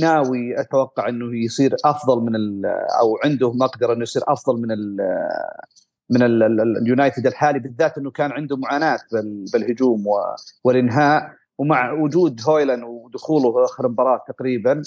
ناوي 0.01 0.61
أتوقع 0.61 1.09
إنه 1.09 1.37
يصير 1.45 1.75
أفضل 1.85 2.21
من 2.21 2.65
أو 2.99 3.17
عنده 3.23 3.53
مقدره 3.53 3.93
إنه 3.93 4.01
يصير 4.01 4.21
أفضل 4.27 4.61
من 4.61 4.71
ال 4.71 4.97
من 6.09 6.23
اليونايتد 6.81 7.27
الحالي 7.27 7.59
بالذات 7.59 7.97
إنه 7.97 8.11
كان 8.11 8.31
عنده 8.31 8.57
معاناة 8.57 8.99
بالهجوم 9.53 10.03
والإنهاء 10.63 11.31
ومع 11.57 11.91
وجود 11.91 12.41
هويلن 12.47 12.83
ودخوله 12.83 13.65
آخر 13.65 13.87
مباراة 13.87 14.23
تقريبا 14.27 14.81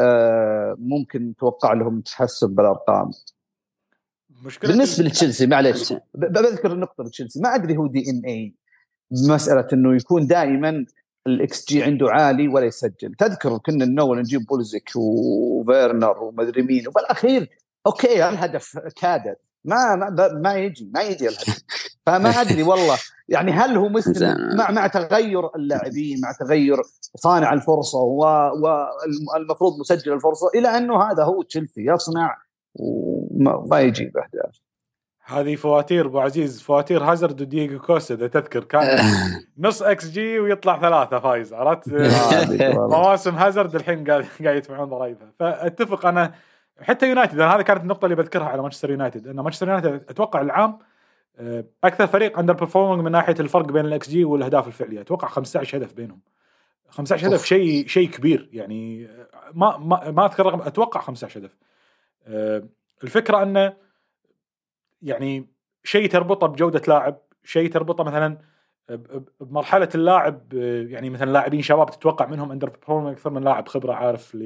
آه، 0.00 0.76
ممكن 0.78 1.22
نتوقع 1.22 1.72
لهم 1.72 2.00
تحسن 2.00 2.54
بالأرقام. 2.54 3.10
مشكلة 4.44 4.70
بالنسبة 4.70 5.04
لتشيلسي 5.04 5.46
معلش 5.46 5.94
بذكر 6.14 6.72
النقطة 6.72 7.04
لتشيلسي. 7.04 7.40
ما 7.40 7.54
أدري 7.54 7.76
هو 7.76 7.86
DNA 7.86 8.54
مسألة 9.28 9.66
إنه 9.72 9.96
يكون 9.96 10.26
دائما 10.26 10.86
الاكس 11.26 11.68
جي 11.68 11.82
عنده 11.82 12.10
عالي 12.10 12.48
ولا 12.48 12.66
يسجل. 12.66 13.14
تذكر 13.18 13.58
كنا 13.58 13.84
نقول 13.84 14.18
نجيب 14.18 14.46
بوليسيك 14.46 14.90
وفيرنر 14.96 16.22
ومدري 16.22 16.62
مين 16.62 16.88
وبالأخير 16.88 17.48
okay 17.86 18.28
الهدف 18.28 18.78
كادت. 18.96 19.38
ما 19.64 19.96
ما, 19.96 20.28
ما 20.32 20.54
يجي 20.54 20.90
ما 20.94 21.02
يجي 21.02 21.28
الهدف. 21.28 21.62
فما 22.06 22.30
أدري 22.30 22.62
والله. 22.62 22.98
يعني 23.28 23.52
هل 23.52 23.76
هو 23.76 23.88
مثل 23.88 24.36
مع 24.56 24.70
مع 24.70 24.86
تغير 24.86 25.56
اللاعبين 25.56 26.20
مع 26.20 26.32
تغير 26.32 26.76
صانع 27.16 27.52
الفرصة 27.52 27.98
والمفروض 27.98 29.80
مسجل 29.80 30.12
الفرصة 30.12 30.48
إلى 30.54 30.68
أنه 30.68 31.02
هذا 31.02 31.24
هو 31.24 31.42
تشيلسي 31.42 31.84
يصنع 31.86 32.36
وما 32.74 33.80
يجيب 33.80 34.16
أهداف. 34.16 34.60
هذه 35.24 35.56
فواتير 35.56 36.06
أبو 36.06 36.20
عزيز 36.20 36.62
فواتير 36.62 37.04
هازارد 37.04 37.40
ودييغو 37.40 37.78
كوستا 37.78 38.14
إذا 38.14 38.26
تذكر 38.26 38.64
كان 38.64 38.98
نص 39.58 39.82
إكس 39.82 40.10
جي 40.10 40.38
ويطلع 40.38 40.80
ثلاثة 40.80 41.18
فايز 41.18 41.52
عرفت؟ 41.52 41.88
مواسم 42.94 43.34
هازارد 43.34 43.74
الحين 43.74 44.10
قاعد 44.10 44.26
قاعد 44.44 44.56
يدفعون 44.56 44.88
ضرائبها. 44.88 45.32
فأتفق 45.38 46.06
أنا 46.06 46.34
حتى 46.80 47.08
يونايتد 47.08 47.40
أنا 47.40 47.56
هذه 47.56 47.62
كانت 47.62 47.82
النقطة 47.82 48.04
اللي 48.04 48.16
بذكرها 48.16 48.46
على 48.46 48.62
مانشستر 48.62 48.90
يونايتد 48.90 49.28
أن 49.28 49.36
مانشستر 49.36 49.68
يونايتد 49.68 50.04
أتوقع 50.08 50.40
العام 50.40 50.78
آه، 51.38 51.64
أكثر 51.84 52.06
فريق 52.06 52.38
underperforming 52.38 53.04
من 53.04 53.12
ناحية 53.12 53.34
الفرق 53.40 53.72
بين 53.72 53.86
الاكس 53.86 54.08
جي 54.08 54.24
والأهداف 54.24 54.66
الفعلية. 54.66 55.00
أتوقع 55.00 55.28
15 55.28 55.78
هدف 55.78 55.92
بينهم. 55.92 56.20
15 56.88 57.28
هدف 57.28 57.44
شيء 57.44 57.86
شيء 57.86 58.10
كبير 58.10 58.48
يعني 58.52 59.08
ما 59.54 59.78
ما 59.78 60.10
ما 60.10 60.26
أذكر 60.26 60.46
رقم 60.46 60.60
أتوقع 60.60 61.00
15 61.00 61.40
هدف. 61.40 61.56
آه، 62.26 62.62
الفكرة 63.04 63.42
انه 63.42 63.72
يعني 65.02 65.46
شيء 65.84 66.08
تربطه 66.10 66.46
بجودة 66.46 66.82
لاعب 66.88 67.18
شيء 67.44 67.70
تربطه 67.70 68.04
مثلا 68.04 68.38
بمرحلة 69.40 69.88
اللاعب 69.94 70.52
يعني 70.88 71.10
مثلا 71.10 71.30
لاعبين 71.30 71.62
شباب 71.62 71.90
تتوقع 71.90 72.26
منهم 72.26 72.52
under 72.52 72.72
أكثر 72.88 73.30
من 73.30 73.44
لاعب 73.44 73.68
خبرة 73.68 73.92
عارف 73.92 74.36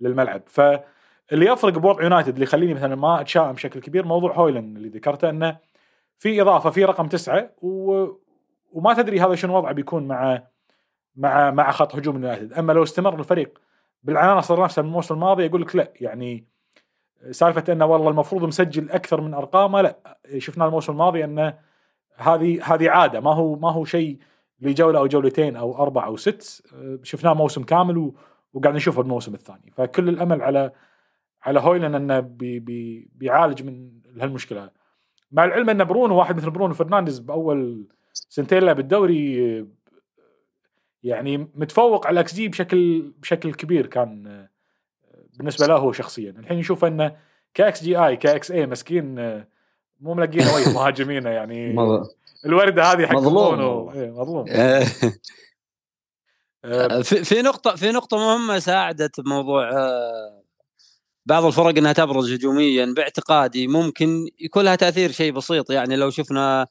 للملعب. 0.00 0.42
فاللي 0.46 1.46
يفرق 1.46 1.78
بوضع 1.78 2.02
يونايتد 2.02 2.32
اللي 2.32 2.42
يخليني 2.42 2.74
مثلا 2.74 2.94
ما 2.94 3.20
أتشائم 3.20 3.52
بشكل 3.52 3.80
كبير 3.80 4.06
موضوع 4.06 4.32
هويلن 4.32 4.76
اللي 4.76 4.88
ذكرته 4.88 5.30
إنه 5.30 5.58
في 6.18 6.42
إضافة 6.42 6.70
في 6.70 6.84
رقم 6.84 7.08
تسعة 7.08 7.50
و... 7.62 8.06
وما 8.72 8.94
تدري 8.94 9.20
هذا 9.20 9.34
شنو 9.34 9.56
وضعه 9.56 9.72
بيكون 9.72 10.08
مع 10.08 10.42
مع 11.16 11.50
مع 11.50 11.70
خط 11.70 11.94
هجوم 11.94 12.16
اليونايتد 12.16 12.52
أما 12.52 12.72
لو 12.72 12.82
استمر 12.82 13.18
الفريق 13.18 13.58
بالعناصر 14.02 14.64
نفسها 14.64 14.82
من 14.82 14.88
الموسم 14.88 15.14
الماضي 15.14 15.46
أقول 15.46 15.62
لك 15.62 15.76
لا 15.76 15.92
يعني 16.00 16.46
سالفة 17.30 17.72
إنه 17.72 17.86
والله 17.86 18.10
المفروض 18.10 18.44
مسجل 18.44 18.90
أكثر 18.90 19.20
من 19.20 19.34
أرقامه 19.34 19.80
لا. 19.80 20.18
شفنا 20.38 20.66
الموسم 20.66 20.92
الماضي 20.92 21.24
انه 21.24 21.58
هذه 22.16 22.74
هذه 22.74 22.90
عادة 22.90 23.20
ما 23.20 23.34
هو 23.34 23.56
ما 23.56 23.70
هو 23.70 23.84
شيء 23.84 24.18
لجولة 24.60 24.98
أو 24.98 25.06
جولتين 25.06 25.56
أو 25.56 25.82
أربع 25.82 26.06
أو 26.06 26.16
ست 26.16 26.66
شفناه 27.02 27.34
موسم 27.34 27.62
كامل 27.62 28.12
وقاعد 28.52 28.74
نشوفه 28.74 29.02
الموسم 29.02 29.34
الثاني. 29.34 29.72
فكل 29.76 30.08
الأمل 30.08 30.42
على 30.42 30.72
على 31.42 31.60
هويلن 31.60 31.94
إنه 31.94 32.20
بي 32.20 32.58
بي 32.60 33.10
بيعالج 33.14 33.62
من 33.62 33.90
هالمشكلة. 34.20 34.70
مع 35.32 35.44
العلم 35.44 35.70
إن 35.70 35.84
برونو 35.84 36.16
واحد 36.16 36.36
مثل 36.36 36.50
برونو 36.50 36.74
فرنانديز 36.74 37.18
بأول 37.18 37.88
سنتين 38.12 38.58
له 38.58 38.72
بالدوري 38.72 39.66
يعني 41.02 41.38
متفوق 41.54 42.06
على 42.06 42.20
أكس 42.20 42.34
جي 42.34 42.48
بشكل 42.48 43.12
بشكل 43.18 43.54
كبير 43.54 43.86
كان 43.86 44.46
بالنسبة 45.36 45.66
له 45.66 45.74
هو 45.74 45.92
شخصيا. 45.92 46.34
الحين 46.38 46.58
يشوف 46.58 46.84
انه 46.84 47.16
ك 47.54 47.82
xGI 47.82 47.94
ك 47.94 47.98
xA 47.98 48.66
مسكين 48.66 49.14
مو 50.00 50.14
ملاقيين 50.14 50.46
وجه 50.48 50.72
مهاجمينه 50.78 51.30
يعني. 51.30 51.76
الوردة 52.46 52.84
هذه 52.84 53.06
حق 53.06 53.14
مظلوم 53.16 53.88
إيه 53.88 54.10
مظلوم. 54.10 54.46
آه، 56.64 57.02
في 57.02 57.24
في 57.24 57.42
نقطة 57.42 57.76
في 57.76 57.90
نقطة 57.92 58.16
مهمة 58.16 58.58
ساعدت 58.58 59.20
بموضوع 59.20 59.70
آه، 59.70 60.42
بعض 61.26 61.44
الفرق 61.44 61.78
إنها 61.78 61.92
تبرز 61.92 62.32
هجوميا 62.32 62.94
باعتقادي 62.96 63.66
ممكن 63.66 64.28
يكون 64.40 64.64
لها 64.64 64.74
تأثير 64.74 65.12
شيء 65.12 65.32
بسيط. 65.32 65.70
يعني 65.70 65.96
لو 65.96 66.10
شفنا 66.10 66.66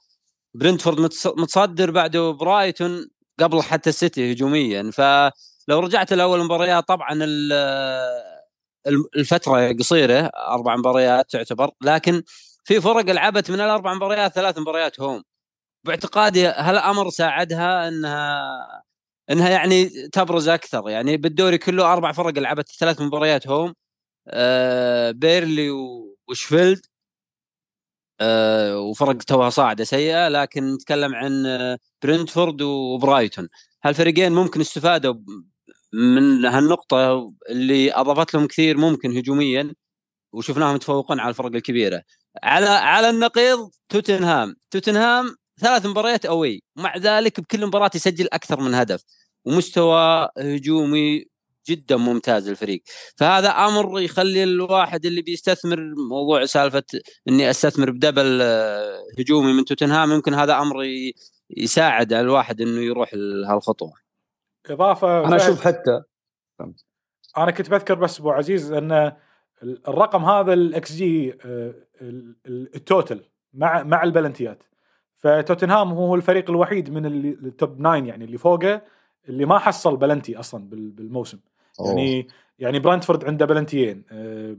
برنتفورد 0.53 1.00
متصدر 1.38 1.91
بعده 1.91 2.32
برايتون 2.32 3.10
قبل 3.39 3.62
حتى 3.62 3.89
السيتي 3.89 4.32
هجوميا. 4.32 4.91
فلو 4.91 5.79
رجعت 5.79 6.13
لأول 6.13 6.43
مباريات 6.43 6.88
طبعا 6.88 7.13
الفترة 8.88 9.72
قصيرة 9.80 10.32
أربع 10.36 10.75
مباريات 10.75 11.32
تعتبر 11.32 11.72
لكن 11.82 12.24
في 12.63 12.82
فرق 12.82 13.06
لعبت 13.12 13.52
من 13.52 13.62
الأربع 13.62 13.94
مباريات 13.94 14.34
ثلاث 14.34 14.58
مباريات 14.60 15.00
هوم. 15.02 15.24
باعتقادي 15.86 16.48
هالامر 16.48 17.10
ساعدها 17.10 17.88
إنها 17.88 18.84
إنها 19.32 19.50
يعني 19.50 19.86
تبرز 20.10 20.50
أكثر؟ 20.50 20.90
يعني 20.90 21.18
بالدوري 21.18 21.58
كله 21.58 21.94
أربع 21.94 22.12
فرق 22.12 22.40
لعبت 22.40 22.70
ثلاث 22.80 23.02
مباريات 23.02 23.48
هوم 23.48 23.74
آه 24.28 25.12
بيرلي 25.12 25.70
وشفيلد 26.30 26.86
آه 28.22 28.80
وفرق 28.80 29.18
توها 29.18 29.50
صاعدة 29.50 29.84
سيئة 29.84 30.30
لكن 30.30 30.74
نتكلم 30.74 31.16
عن 31.16 31.44
برنتفورد 32.04 32.62
وبرايتون. 32.62 33.50
هالفريقين 33.84 34.32
ممكن 34.32 34.62
استفادوا 34.62 35.13
من 35.94 36.46
هالنقطة 36.46 37.28
اللي 37.50 37.94
أضافت 37.94 38.34
لهم 38.34 38.48
كثير 38.48 38.78
ممكن 38.78 39.18
هجوميا 39.18 39.74
وشفناهم 40.34 40.76
يتفوقون 40.76 41.20
على 41.20 41.30
الفرق 41.30 41.56
الكبيرة. 41.56 42.04
على 42.44 42.68
على 42.68 43.10
النقيض 43.10 43.70
توتنهام. 43.90 44.56
توتنهام 44.72 45.36
ثلاث 45.62 45.86
مباريات 45.86 46.26
أوي. 46.26 46.64
مع 46.76 46.98
ذلك 46.98 47.40
بكل 47.40 47.66
مباراة 47.68 47.92
يسجل 47.96 48.28
أكثر 48.34 48.62
من 48.62 48.74
هدف. 48.74 49.04
ومستوى 49.46 50.30
هجومي 50.38 51.26
جدا 51.70 51.98
ممتاز 51.98 52.50
الفريق 52.50 52.84
فهذا 53.18 53.50
أمر 53.50 54.02
يخلي 54.02 54.44
الواحد 54.44 55.06
اللي 55.06 55.22
بيستثمر 55.22 55.80
موضوع 56.10 56.46
سالفة 56.46 56.84
إني 57.30 57.50
أستثمر 57.50 57.92
بدبل 57.92 58.40
آه، 58.42 59.00
هجومي 59.20 59.54
من 59.54 59.66
توتنهام 59.66 60.12
يمكن 60.12 60.34
هذا 60.34 60.58
أمر 60.62 60.76
يساعد 61.50 62.14
الواحد 62.14 62.62
إنه 62.62 62.82
يروح 62.82 63.14
لهالخطوة. 63.14 64.02
إضافة 64.70 65.27
أنا 65.27 65.36
أشوف 65.36 65.65
حتى 65.67 66.01
أنا 67.38 67.51
كنت 67.51 67.70
بذكر 67.70 67.93
بس 67.93 68.20
أبو 68.20 68.32
عزيز 68.32 68.72
أن 68.72 69.12
الرقم 69.63 70.25
هذا 70.25 70.53
الاكس 70.53 70.93
جي 70.93 71.38
آه، 71.46 71.74
ال 72.48 72.60
total 72.60 73.22
مع 73.53 73.84
مع 73.84 74.03
البلنتيات. 74.03 74.63
فتوتنهام 75.15 75.91
هو 75.91 76.15
الفريق 76.15 76.50
الوحيد 76.50 76.89
من 76.89 77.05
ال 77.06 77.24
top 77.24 77.77
9 77.79 77.96
يعني 77.96 78.25
اللي 78.25 78.38
فوقه 78.38 78.82
اللي 79.29 79.46
ما 79.46 79.60
حصل 79.60 79.98
بلنتي 79.98 80.39
أصلا 80.39 80.70
بالموسم. 80.70 81.39
أوه. 81.79 81.88
يعني 81.88 82.27
يعني 82.60 82.79
برانتفورد 82.79 83.25
عنده 83.25 83.46
بلنتيين 83.46 84.03
آه، 84.12 84.58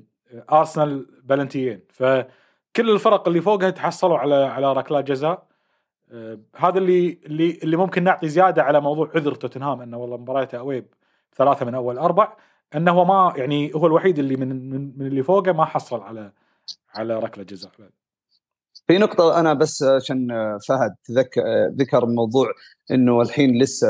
آرسنال 0.53 1.07
بلنتيين. 1.25 1.81
فكل 1.93 2.91
الفرق 2.91 3.29
اللي 3.29 3.41
فوقها 3.41 3.71
تحصلوا 3.71 4.19
على 4.19 4.35
على 4.35 4.73
ركلات 4.73 5.05
جزاء. 5.05 5.47
هذا 6.57 6.79
اللي 6.79 7.19
اللي 7.27 7.59
اللي 7.63 7.77
ممكن 7.77 8.05
نعطي 8.05 8.29
زيادة 8.29 8.63
على 8.63 8.81
موضوع 8.81 9.11
عذر 9.15 9.35
توتنهام 9.35 9.81
إنه 9.81 9.99
والله 9.99 10.17
مبارياته 10.17 10.59
away 10.59 10.81
ب 10.81 10.87
ثلاثة 11.37 11.67
من 11.67 11.75
أول 11.75 11.99
أربع 11.99 12.37
إنه 12.75 12.93
هو 12.93 13.05
ما 13.05 13.35
يعني 13.37 13.75
هو 13.75 13.87
الوحيد 13.87 14.19
اللي 14.19 14.37
من 14.37 14.71
من, 14.71 14.99
من 14.99 15.07
اللي 15.07 15.23
فوقه 15.23 15.53
ما 15.53 15.65
حصل 15.65 16.01
على 16.01 16.33
على 16.95 17.19
ركلة 17.19 17.45
جزاء. 17.45 17.73
في 18.87 18.99
نقطة 18.99 19.41
أنا 19.41 19.55
بس 19.55 19.83
عشان 19.83 20.29
فهد 20.69 20.95
ذكر 21.81 22.07
موضوع 22.07 22.47
إنه 22.91 23.23
الحين 23.23 23.63
لسه 23.63 23.89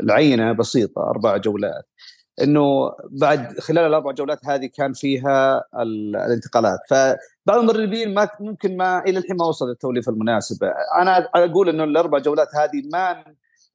العينة 0.00 0.52
بسيطة 0.52 1.02
أربع 1.10 1.36
جولات. 1.36 1.84
إنه 2.42 2.92
بعد 3.10 3.58
خلال 3.58 3.86
الأربع 3.86 4.12
جولات 4.12 4.46
هذه 4.46 4.66
كان 4.66 4.92
فيها 4.92 5.64
الانتقالات. 5.74 6.78
فبعض 6.90 7.58
المدربين 7.58 8.14
ما 8.14 8.28
ممكن 8.40 8.76
ما 8.76 8.98
إلى 8.98 9.18
الحين 9.18 9.36
ما 9.36 9.44
وصل 9.44 9.70
التوليفة 9.70 10.12
المناسبة. 10.12 10.72
أنا 11.00 11.28
أقول 11.34 11.68
إنه 11.68 11.84
الأربع 11.84 12.18
جولات 12.18 12.48
هذه 12.54 12.82
ما 12.92 13.24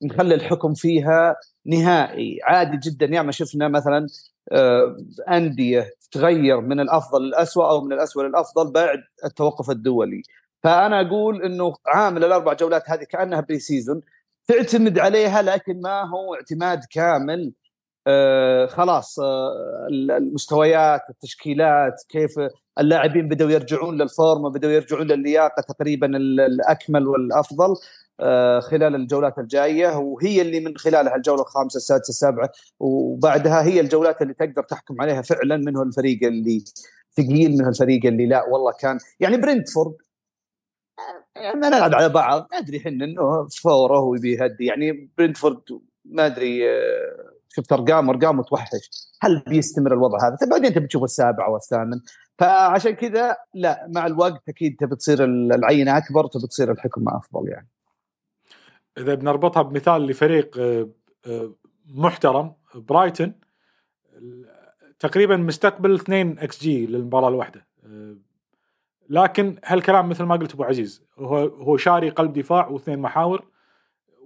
نخلي 0.04 0.36
الحكم 0.36 0.74
فيها 0.74 1.36
نهائي. 1.66 2.40
عادي 2.44 2.78
جدا. 2.78 3.06
ياما 3.06 3.32
شفنا 3.32 3.68
مثلا 3.68 4.08
آه، 4.52 4.98
أندية 5.30 5.94
تغير 6.12 6.62
من 6.62 6.80
الأفضل 6.80 7.22
للاسوء 7.22 7.66
أو 7.66 7.82
من 7.82 7.94
الاسوء 7.94 8.24
للأفضل 8.24 8.72
بعد 8.72 9.04
التوقف 9.26 9.70
الدولي. 9.70 10.22
فأنا 10.64 11.02
أقول 11.02 11.44
إنه 11.44 11.74
عامل 11.88 12.24
الأربع 12.24 12.54
جولات 12.54 12.90
هذه 12.90 13.04
كأنها 13.04 13.42
pre-season 13.42 14.02
تعتمد 14.48 15.00
عليها 15.00 15.42
لكن 15.42 15.82
ما 15.82 16.02
هو 16.10 16.36
اعتماد 16.36 16.82
كامل. 16.92 17.54
آه 18.08 18.66
خلاص 18.66 19.20
آه 19.20 19.88
المستويات 19.90 21.02
التشكيلات 21.10 22.04
كيف 22.10 22.32
اللاعبين 22.80 23.28
بدأوا 23.28 23.52
يرجعون 23.52 24.02
لل 24.02 24.16
form 24.16 24.43
ة 24.43 24.50
بدأوا 24.50 24.74
يرجعون 24.74 25.08
للياقه 25.08 25.62
تقريبا 25.62 26.08
الأكمل 26.18 27.08
والأفضل 27.08 27.76
آه 28.20 28.60
خلال 28.60 28.96
الجولات 28.96 29.40
الجاية 29.40 29.98
وهي 29.98 30.42
اللي 30.42 30.60
من 30.60 30.78
خلالها 30.78 31.16
الجولة 31.16 31.42
الخامسة 31.42 31.78
السادسة 31.78 32.10
السابعة 32.10 32.50
وبعدها 32.80 33.64
هي 33.64 33.80
الجولات 33.80 34.22
اللي 34.22 34.34
تقدر 34.34 34.64
تحكم 34.64 35.02
عليها 35.02 35.22
فعلا 35.22 35.58
من 35.58 35.78
هو 35.78 35.84
الفريق 35.84 36.24
اللي 36.24 36.64
ثقيل 37.18 37.52
من 37.58 37.68
الفريق 37.68 38.06
اللي 38.06 38.26
لا 38.26 38.44
والله 38.50 38.72
كان 38.80 38.98
يعني 39.20 39.38
برنتفورد 39.38 39.96
يعني 41.36 41.60
ما 41.60 41.70
نلعب 41.70 41.96
على 41.96 42.10
بعض 42.10 42.48
ما 42.52 42.58
أدري 42.58 42.78
إحنا 42.78 43.06
إنه 43.06 43.48
فوره 43.48 44.00
ويبي 44.00 44.38
يعني 44.60 45.10
برنتفورد 45.18 45.62
ما 46.06 46.26
أدري 46.26 46.70
آه 46.70 47.33
شفت 47.56 47.72
ارقام 47.74 48.10
أرقام 48.10 48.38
متوحش 48.38 48.90
هل 49.22 49.44
بيستمر 49.48 49.94
الوضع 49.94 50.28
هذا؟ 50.28 50.38
بعدين 50.52 50.66
انت 50.66 50.78
بتشوف 50.78 51.04
السابع 51.04 51.48
والثامن 51.48 52.00
فعشان 52.38 52.92
كذا 52.92 53.36
لا 53.54 53.88
مع 53.96 54.06
الوقت 54.06 54.50
أكيد 54.50 54.76
تبي 54.80 54.96
تصير 54.96 55.24
العينه 55.24 55.98
أكبر 55.98 56.28
تبي 56.28 56.48
تصير 56.48 56.72
الحكم 56.72 57.10
أفضل 57.10 57.50
يعني. 57.50 57.68
إذا 58.98 59.16
بنربطها 59.16 59.62
بمثال 59.62 60.08
لفريق 60.08 60.58
آه، 60.60 60.90
آه، 61.28 61.54
محترم 61.88 62.54
برايتن 62.76 63.34
تقريبا 65.00 65.38
مستقبل 65.38 65.94
2 65.94 66.40
إكس 66.40 66.62
جي 66.62 66.86
للمباراة 66.86 67.28
الواحدة 67.28 67.66
آه، 67.86 68.16
لكن 69.10 69.56
هالكلام 69.66 70.10
مثل 70.10 70.24
ما 70.24 70.36
قلت 70.36 70.54
أبو 70.54 70.64
عزيز 70.64 71.04
هو 71.20 71.38
هو 71.38 71.78
شاري 71.78 72.10
قلب 72.10 72.34
دفاع 72.34 72.68
واثنين 72.68 73.00
محاور 73.00 73.53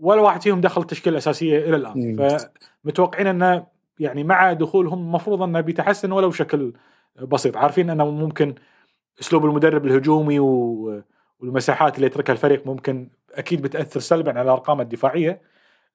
ولا 0.02 0.22
واحد 0.22 0.42
فيهم 0.42 0.62
دخل 0.62 0.82
التشكيله 0.82 1.14
الاساسيه 1.14 1.58
إلى 1.58 1.76
الآن. 1.76 2.38
فمتوقعين 2.84 3.28
انه 3.28 3.68
يعني 4.00 4.24
مع 4.24 4.54
دخولهم 4.54 5.00
المفروض 5.00 5.42
أنه 5.42 5.62
بيتحسن 5.62 6.12
ولو 6.12 6.30
بشكل 6.30 6.74
بسيط. 7.22 7.58
عارفين 7.58 7.90
أنه 7.90 8.12
ممكن 8.12 8.56
أسلوب 9.22 9.46
المدرب 9.46 9.86
الهجومي 9.86 10.40
والمساحات 11.40 11.96
اللي 11.96 12.08
يتركها 12.08 12.34
الفريق 12.34 12.68
ممكن 12.68 13.10
أكيد 13.32 13.62
بتأثر 13.62 14.00
سلبا 14.00 14.32
على 14.32 14.42
الأرقام 14.42 14.82
الدفاعية. 14.82 15.42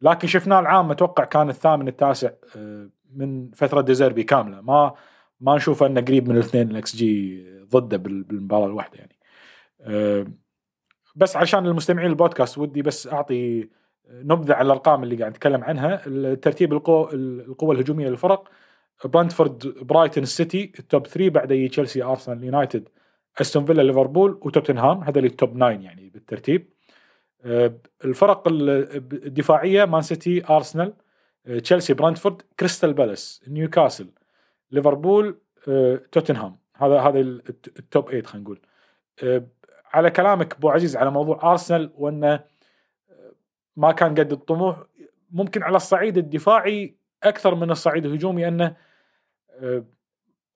لكن 0.03 0.29
شفناه 0.29 0.61
العام 0.61 0.91
أتوقع 0.91 1.25
كان 1.25 1.49
الثامن 1.49 1.89
التاسع 1.89 2.31
آه، 2.57 2.89
من 3.15 3.51
فترة 3.51 3.81
ديزيربي 3.81 4.23
كاملة. 4.23 4.61
ما 4.61 4.95
ما 5.41 5.57
نشوف 5.57 5.83
انه 5.83 6.01
قريب 6.01 6.29
من 6.29 6.35
الاثنين 6.35 6.71
الاكس 6.71 6.97
جي 6.97 7.45
ضده 7.71 7.97
بالمباراة 7.97 8.67
الواحدة 8.67 8.99
يعني. 8.99 9.19
آه، 9.81 10.27
بس 11.17 11.37
عشان 11.37 11.67
المستمعين 11.67 12.11
البودكاست 12.11 12.59
ودي 12.59 12.83
بس 12.83 13.07
أعطي 13.07 13.69
نبذة 14.13 14.55
على 14.55 14.67
الأرقام 14.67 15.03
اللي 15.03 15.17
قاعد 15.17 15.31
نتكلم 15.31 15.65
عنها. 15.65 15.97
ترتيب 16.35 16.73
القوة 16.73 17.13
القوة 17.13 17.75
الهجومية 17.75 18.09
للفرق 18.09 18.49
برانتفورد 19.05 19.75
برايتون 19.83 20.23
السيتي 20.23 20.73
ال 20.79 20.86
top 20.86 21.07
3 21.07 21.31
بعد 21.31 21.51
يجي 21.51 21.69
تشيلسي 21.69 22.03
ارسنال 22.03 22.45
يونايتد 22.45 22.89
استون 23.41 23.65
فيلا 23.65 23.83
ليفربول 23.83 24.39
وتوتنهام 24.43 25.03
هذا 25.05 25.19
ال 25.19 25.28
top 25.28 25.57
9 25.57 25.71
يعني 25.71 26.11
بالترتيب. 26.11 26.69
آه، 27.45 27.75
الفرق 28.05 28.49
الدفاعية 28.49 29.85
مان 29.85 30.03
سيتي 30.03 30.45
ارسنال 30.51 30.95
آه، 31.47 31.59
تشيلسي 31.59 31.95
برانتفورد 31.95 32.43
كريستال 32.61 32.95
بالاس 32.95 33.43
نيوكاسل 33.49 34.09
ليفربول 34.71 35.41
آه، 35.69 36.01
توتنهام 36.13 36.57
هذا 36.77 37.01
هذا 37.01 37.21
ال 37.21 37.43
top 37.43 38.11
8 38.11 38.23
خلينا 38.23 38.45
نقول. 38.45 38.61
على 39.93 40.11
كلامك 40.11 40.55
أبو 40.55 40.71
عزيز 40.71 40.97
على 40.97 41.11
موضوع 41.11 41.51
ارسنال 41.51 41.93
وأنه 41.97 42.45
ما 43.77 43.93
كان 43.93 44.15
قد 44.15 44.33
الطموح. 44.33 44.83
ممكن 45.31 45.63
على 45.63 45.77
الصعيد 45.77 46.19
الدفاعي 46.19 46.97
أكثر 47.23 47.55
من 47.55 47.71
الصعيد 47.71 48.07
الهجومي 48.07 48.49
أنه 48.49 48.77
آه، 49.51 49.85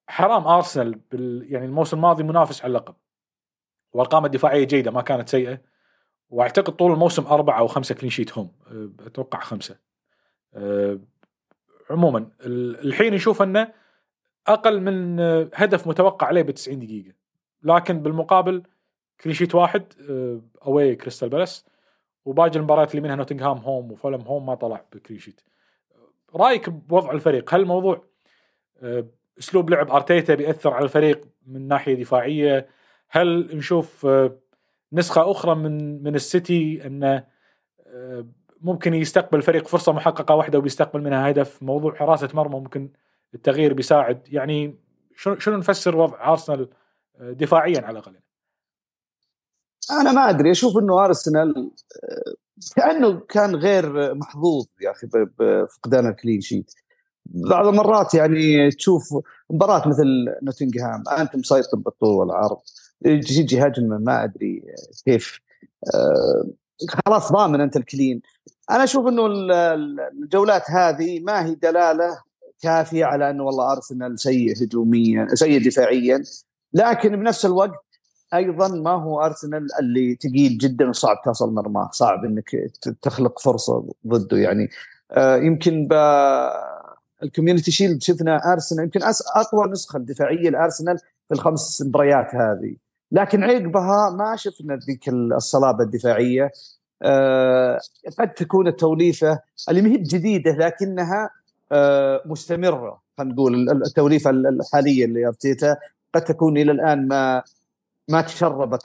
حرام 0.09 0.47
أرسنال 0.47 1.01
بال 1.13 1.47
يعني 1.53 1.67
الموسم 1.67 1.97
الماضي 1.97 2.23
منافس 2.23 2.63
على 2.63 2.71
اللقب. 2.71 2.95
وارقامه 3.93 4.27
الدفاعية 4.27 4.65
جيدة 4.65 4.91
ما 4.91 5.03
كانت 5.03 5.29
سيئة. 5.29 5.61
وأعتقد 6.31 6.77
طول 6.77 6.93
الموسم 6.93 7.27
أربعة 7.27 7.59
أو 7.59 7.67
خمسة 7.67 7.95
clean 7.95 8.11
sheet 8.11 8.33
home 8.39 8.53
أتوقع 9.07 9.41
خمسة. 9.41 9.79
آه، 10.55 10.99
عموما 11.91 12.29
الحين 12.41 13.15
نشوف 13.15 13.43
أنه 13.43 13.73
أقل 14.47 14.81
من 14.81 15.21
هدف 15.55 15.87
متوقع 15.87 16.27
عليه 16.27 16.43
ب 16.43 16.51
90 16.51 16.79
دقيقة. 16.79 17.13
لكن 17.63 18.03
بالمقابل 18.03 18.63
clean 19.21 19.35
sheet 19.35 19.55
واحد 19.55 19.85
away 20.67 20.97
كريستال 20.97 21.29
بالاس 21.29 21.65
وباقي 22.27 22.57
المباريات 22.57 22.91
اللي 22.91 23.03
منها 23.03 23.17
نوتنغهام 23.17 23.59
home 23.59 23.93
وفولهام 23.93 24.21
home 24.21 24.47
ما 24.47 24.55
طلع 24.55 24.85
ب 24.93 24.97
clean 24.97 25.19
sheet 25.19 25.41
رأيك 26.35 26.71
بوضع 26.71 27.11
الفريق؟ 27.11 27.55
هل 27.55 27.61
الموضوع 27.61 28.05
آه، 28.83 29.07
أسلوب 29.39 29.71
لعب 29.71 29.91
أرتيتا 29.91 30.35
بيأثر 30.35 30.75
على 30.75 30.85
الفريق 30.85 31.29
من 31.47 31.69
ناحية 31.69 31.95
دفاعية؟ 31.95 32.69
هل 33.09 33.57
نشوف 33.57 34.07
آه، 34.07 34.39
نسخة 34.93 35.31
أخرى 35.31 35.55
من 35.55 36.03
من 36.03 36.15
السيتي 36.15 36.87
انه 36.87 37.25
آه، 37.87 38.27
ممكن 38.61 38.95
يستقبل 38.95 39.39
الفريق 39.39 39.69
فرصة 39.69 39.93
محققة 39.93 40.35
واحدة 40.35 40.59
وبيستقبل 40.59 41.03
منها 41.03 41.31
هدف؟ 41.31 41.63
موضوع 41.63 41.95
حراسة 41.95 42.29
مرمى 42.35 42.61
ممكن 42.61 42.91
التغيير 43.35 43.73
بيساعد. 43.73 44.29
يعني 44.29 44.79
شنو 45.17 45.57
نفسر 45.57 45.97
وضع 45.97 46.33
أرسنال 46.33 46.69
دفاعيا 47.21 47.81
على 47.81 47.91
الأقل؟ 47.91 48.15
أنا 49.91 50.13
ما 50.13 50.31
أدري 50.31 50.51
أشوف 50.51 50.79
إنه 50.79 51.05
أرسنال 51.05 51.71
كأنه 52.77 53.21
كان 53.29 53.57
غير 53.57 54.15
محظوظ 54.15 54.67
يا 54.81 54.91
أخي 54.91 55.07
بفقدان 55.39 56.07
الكلين 56.09 56.41
شيت. 56.41 56.73
بعض 57.27 57.67
المرات 57.67 58.15
يعني 58.15 58.71
تشوف 58.71 59.03
مباراة 59.51 59.89
مثل 59.89 60.07
نوتنغهام 60.43 61.03
انت 61.19 61.37
مسيطر 61.37 61.77
بالطول 61.77 62.15
والعرض 62.15 62.59
تجي 63.05 63.61
هجمة 63.61 63.99
ما 63.99 64.25
أدري 64.25 64.63
كيف. 65.05 65.41
آه، 65.95 66.47
خلاص 66.89 67.33
ضامن 67.33 67.61
أنت 67.61 67.77
الكلين. 67.77 68.21
أنا 68.71 68.85
أشوف 68.85 69.07
إنه 69.07 69.27
الجولات 70.23 70.71
هذه 70.71 71.21
ما 71.21 71.47
هي 71.47 71.55
دلالة 71.55 72.19
كافية 72.63 73.05
على 73.05 73.31
إنه 73.31 73.45
والله 73.45 73.73
أرسنال 73.73 74.21
سيء 74.21 74.53
هجوميا 74.63 75.27
سيء 75.35 75.65
دفاعيا 75.65 76.23
لكن 76.73 77.17
بنفس 77.17 77.47
الوقت 77.47 77.86
أيضا 78.35 78.69
ما 78.69 78.91
هو 78.91 79.23
أرسنال 79.23 79.67
اللي 79.81 80.19
ثقيل 80.23 80.59
جدا 80.59 80.89
وصعب 80.89 81.17
تصل 81.25 81.55
مرماه 81.55 81.91
صعب 81.93 82.25
إنك 82.25 82.51
تخلق 83.03 83.39
فرصة 83.39 83.85
ضده 84.07 84.37
يعني. 84.37 84.69
آه، 85.13 85.37
يمكن 85.37 85.89
الكوميونتي 87.23 87.71
شيلد 87.71 88.03
شفنا 88.03 88.53
أرسنال 88.53 88.85
يمكن 88.85 89.01
أقوى 89.37 89.69
نسخة 89.71 89.99
دفاعيه 89.99 90.51
لأرسنال 90.51 90.99
في 90.99 91.35
الخمس 91.35 91.83
مباريات 91.83 92.35
هذه. 92.35 92.77
لكن 93.13 93.45
عقبها 93.45 94.11
ما 94.11 94.37
شفنا 94.37 94.77
ذيك 94.87 95.09
الصلابة 95.09 95.85
الدفاعية. 95.85 96.51
أه 97.03 97.79
قد 98.19 98.33
تكون 98.33 98.69
التوليفة 98.69 99.41
اللي 99.69 99.83
ما 99.83 99.89
هي 99.89 99.97
جديدة 99.97 100.51
لكنها 100.51 101.31
أه 101.73 102.23
مستمرة. 102.27 103.03
خلينا 103.19 103.35
نقول 103.35 103.71
التوليفة 103.71 104.31
الحالية 104.31 105.05
اللي 105.05 105.27
أرتيتا 105.27 105.77
قد 106.15 106.25
تكون 106.25 106.59
إلى 106.59 106.73
الآن 106.73 107.09
ما 107.09 107.43
ما 108.09 108.21
تشربت 108.21 108.83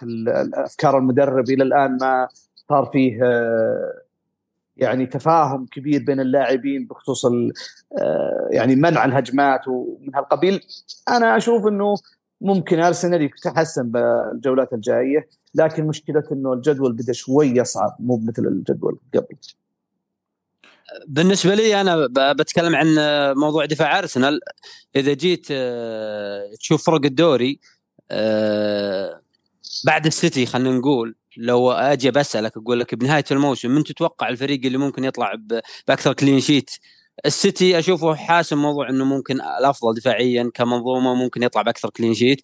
افكار 0.53 0.97
المدرب 0.97 1.49
إلى 1.49 1.63
الآن 1.63 1.97
ما 2.01 2.27
صار 2.69 2.85
فيه 2.85 3.19
أه 3.23 4.01
يعني 4.77 5.05
تفاهم 5.05 5.65
كبير 5.65 6.03
بين 6.03 6.19
اللاعبين 6.19 6.87
بخصوص 6.87 7.25
آه، 7.25 8.47
يعني 8.51 8.75
منع 8.75 9.05
الهجمات 9.05 9.67
ومن 9.67 10.15
هالقبيل. 10.15 10.59
أنا 11.09 11.37
أشوف 11.37 11.67
إنه 11.67 11.95
ممكن 12.41 12.79
أرسنال 12.79 13.21
يتحسن 13.21 13.91
بالجولات 13.91 14.73
الجاية 14.73 15.29
لكن 15.55 15.87
مشكلة 15.87 16.23
إنه 16.31 16.53
الجدول 16.53 16.93
بدأ 16.93 17.13
شوي 17.13 17.47
يصعب 17.47 17.95
مو 17.99 18.21
مثل 18.27 18.45
الجدول 18.45 18.99
قبل. 19.13 19.37
بالنسبة 21.07 21.55
لي 21.55 21.81
أنا 21.81 22.07
بتكلم 22.33 22.75
عن 22.75 22.87
موضوع 23.37 23.65
دفاع 23.65 23.99
أرسنال. 23.99 24.39
إذا 24.95 25.13
جيت 25.13 25.47
آه، 25.51 26.53
تشوف 26.59 26.85
فرق 26.85 27.05
الدوري 27.05 27.59
آه، 28.11 29.21
بعد 29.85 30.05
السيتي 30.05 30.45
خلينا 30.45 30.77
نقول 30.77 31.15
لو 31.37 31.71
أجي 31.71 32.11
بسألك 32.11 32.57
أقول 32.57 32.79
لك 32.79 32.95
بنهاية 32.95 33.23
الموسم 33.31 33.71
من 33.71 33.83
تتوقع 33.83 34.29
الفريق 34.29 34.65
اللي 34.65 34.77
ممكن 34.77 35.03
يطلع 35.03 35.35
بأكثر 35.87 36.13
clean 36.13 36.39
sheet 36.39 36.71
السيتي 37.25 37.79
أشوفه 37.79 38.15
حاسم 38.15 38.57
موضوع 38.57 38.89
إنه 38.89 39.05
ممكن 39.05 39.35
الأفضل 39.41 39.93
دفاعيا 39.95 40.51
كمنظومة 40.53 41.15
ممكن 41.15 41.43
يطلع 41.43 41.61
بأكثر 41.61 41.89
clean 41.89 42.13
sheet 42.13 42.43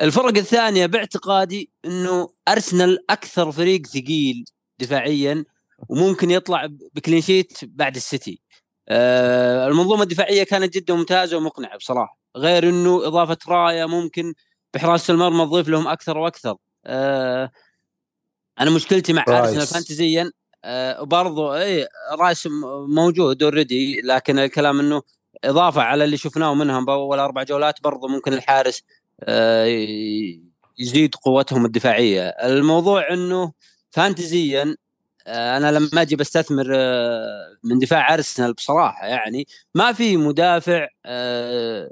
الفرق 0.00 0.36
الثانية 0.38 0.86
باعتقادي 0.86 1.70
إنه 1.84 2.28
أرسنال 2.48 3.10
أكثر 3.10 3.52
فريق 3.52 3.86
ثقيل 3.86 4.44
دفاعيا 4.78 5.44
وممكن 5.88 6.30
يطلع 6.30 6.66
ب 6.94 6.98
clean 6.98 7.20
sheet 7.20 7.58
بعد 7.64 7.96
السيتي. 7.96 8.40
آه 8.88 9.68
المنظومة 9.68 10.02
الدفاعية 10.02 10.42
كانت 10.44 10.74
جدا 10.74 10.94
ممتازة 10.94 11.36
ومقنعة 11.36 11.76
بصراحة 11.76 12.18
غير 12.36 12.68
إنه 12.68 13.06
إضافة 13.06 13.38
رايا 13.48 13.84
ممكن 13.86 14.34
بحراسه 14.74 15.14
المرمى 15.14 15.46
تضيف 15.46 15.68
لهم 15.68 15.88
أكثر 15.88 16.18
وأكثر. 16.18 16.56
آه 16.86 17.50
أنا 18.60 18.70
مشكلتي 18.70 19.12
مع 19.12 19.24
ارسنال 19.28 19.66
فانتزيا 19.66 20.30
آه 20.64 21.02
برضو 21.02 21.54
إي 21.54 21.88
رايس 22.18 22.48
موجود 22.88 23.42
already 23.42 24.00
لكن 24.00 24.38
الكلام 24.38 24.80
إنه 24.80 25.02
إضافة 25.44 25.82
على 25.82 26.04
اللي 26.04 26.16
شفناه 26.16 26.54
منهم 26.54 26.84
بأول 26.84 27.18
أربع 27.18 27.42
جولات 27.42 27.82
برضو 27.82 28.08
ممكن 28.08 28.32
الحارس 28.32 28.82
آه 29.20 29.64
يزيد 30.78 31.14
قوتهم 31.14 31.64
الدفاعية. 31.64 32.28
الموضوع 32.28 33.12
إنه 33.12 33.52
فانتزيا 33.90 34.76
آه 35.26 35.56
أنا 35.56 35.72
لما 35.72 36.02
أجي 36.02 36.16
بستثمر 36.16 36.66
آه 36.74 37.56
من 37.64 37.78
دفاع 37.78 38.14
ارسنال 38.14 38.52
بصراحة 38.52 39.06
يعني 39.06 39.46
ما 39.74 39.92
في 39.92 40.16
مدافع 40.16 40.88
آه 41.06 41.90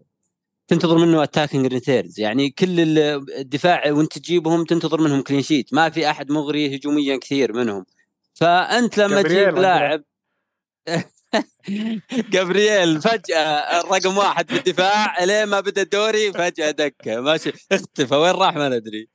تنتظر 0.70 0.98
منه 0.98 1.22
attacking 1.22 1.66
returns 1.66 2.20
يعني 2.20 2.50
كل 2.50 2.98
الدفاع 3.38 3.92
وانت 3.92 4.18
تجيبهم 4.18 4.64
تنتظر 4.64 5.00
منهم 5.00 5.22
clean 5.22 5.42
sheet 5.42 5.74
ما 5.74 5.90
في 5.90 6.10
أحد 6.10 6.30
مغري 6.30 6.76
هجوميا 6.76 7.16
كثير 7.16 7.52
منهم. 7.52 7.86
فأنت 8.34 8.98
لما 8.98 9.22
تجيب 9.22 9.58
لاعب 9.58 10.04
جابرييل 12.32 13.02
فجأة 13.02 13.40
الرقم 13.80 14.18
واحد 14.18 14.48
في 14.50 14.56
الدفاع 14.56 15.22
إلين 15.24 15.44
ما 15.44 15.60
بدأ 15.60 15.82
الدوري 15.82 16.32
فجأة 16.32 16.70
دكة. 16.70 17.20
ماشي. 17.20 17.52
اختفى. 17.72 18.14
وين 18.14 18.32
راح؟ 18.32 18.56
ما 18.56 18.68
ندري. 18.68 19.08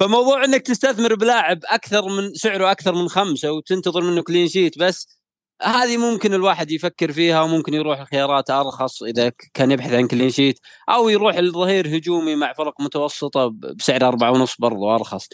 فموضوع 0.00 0.44
إنك 0.44 0.62
تستثمر 0.62 1.14
بلاعب 1.14 1.60
أكثر 1.64 2.08
من 2.08 2.34
سعره 2.34 2.70
أكثر 2.70 2.94
من 2.94 3.08
خمسة 3.08 3.52
وتنتظر 3.52 4.00
منه 4.00 4.22
clean 4.22 4.48
sheet 4.48 4.78
بس 4.78 5.15
هذه 5.62 5.96
ممكن 5.96 6.34
الواحد 6.34 6.70
يفكر 6.70 7.12
فيها 7.12 7.42
وممكن 7.42 7.74
يروح 7.74 8.00
الخيارات 8.00 8.50
أرخص 8.50 9.02
إذا 9.02 9.32
كان 9.54 9.70
يبحث 9.70 9.92
عن 9.92 10.08
clean 10.08 10.30
sheet 10.30 10.60
أو 10.88 11.08
يروح 11.08 11.36
الظهير 11.36 11.96
هجومي 11.96 12.36
مع 12.36 12.52
فرق 12.52 12.80
متوسطة 12.80 13.54
بسعر 13.78 14.08
أربعة 14.08 14.30
ونص 14.30 14.56
برضو 14.58 14.94
أرخص 14.94 15.28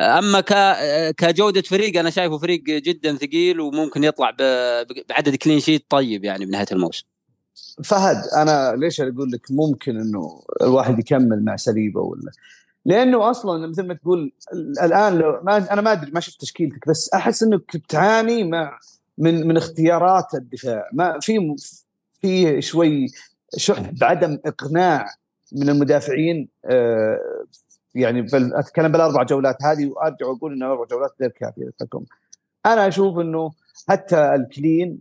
أما. 0.00 0.40
كجودة 1.10 1.62
فريق 1.62 1.98
أنا 1.98 2.10
شايفه 2.10 2.38
فريق 2.38 2.62
جدا 2.62 3.16
ثقيل 3.16 3.60
وممكن 3.60 4.04
يطلع. 4.04 4.30
بعدد 5.08 5.36
clean 5.36 5.60
sheet 5.60 5.86
طيب 5.88 6.24
يعني 6.24 6.46
بنهاية 6.46 6.66
الموسم 6.72 7.06
فهد 7.84 8.16
أنا 8.36 8.76
ليش 8.76 9.00
أقول 9.00 9.30
لك 9.32 9.46
ممكن 9.50 10.00
إنه 10.00 10.42
الواحد 10.62 10.98
يكمل 10.98 11.44
مع 11.44 11.56
ساليبا 11.56 12.00
ولا 12.00 12.30
لأنه 12.84 13.30
أصلا 13.30 13.66
مثل 13.66 13.86
ما 13.86 13.94
تقول 13.94 14.32
الآن 14.82 15.18
لو 15.18 15.40
ما 15.42 15.72
أنا 15.72 15.80
ما 15.80 15.92
أدري 15.92 16.10
ما 16.10 16.20
شفت 16.20 16.40
تشكيلتك 16.40 16.88
بس 16.88 17.10
أحس 17.14 17.42
إنك 17.42 17.76
تعاني 17.88 18.44
مع 18.44 18.78
من 19.18 19.46
من 19.46 19.56
اختيارات 19.56 20.34
الدفاع. 20.34 20.88
ما 20.92 21.18
في 21.20 21.56
في 22.20 22.62
شوي 22.62 23.06
شح 23.56 23.90
بعدم 23.90 24.38
إقناع 24.46 25.06
من 25.52 25.68
المدافعين 25.68 26.48
آه، 26.64 27.18
يعني 27.94 28.26
أتكلم 28.34 28.92
بالأربع 28.92 29.22
جولات 29.22 29.62
هذه 29.62 29.86
وأرجع 29.86 30.26
وأقول 30.26 30.52
ان 30.52 30.62
أربع 30.62 30.84
جولات 30.84 31.10
غير 31.20 31.30
كافية 31.30 31.70
لكم. 31.80 32.04
أنا 32.66 32.88
أشوف 32.88 33.18
إنه 33.18 33.52
حتى 33.88 34.34
الكلين 34.34 34.98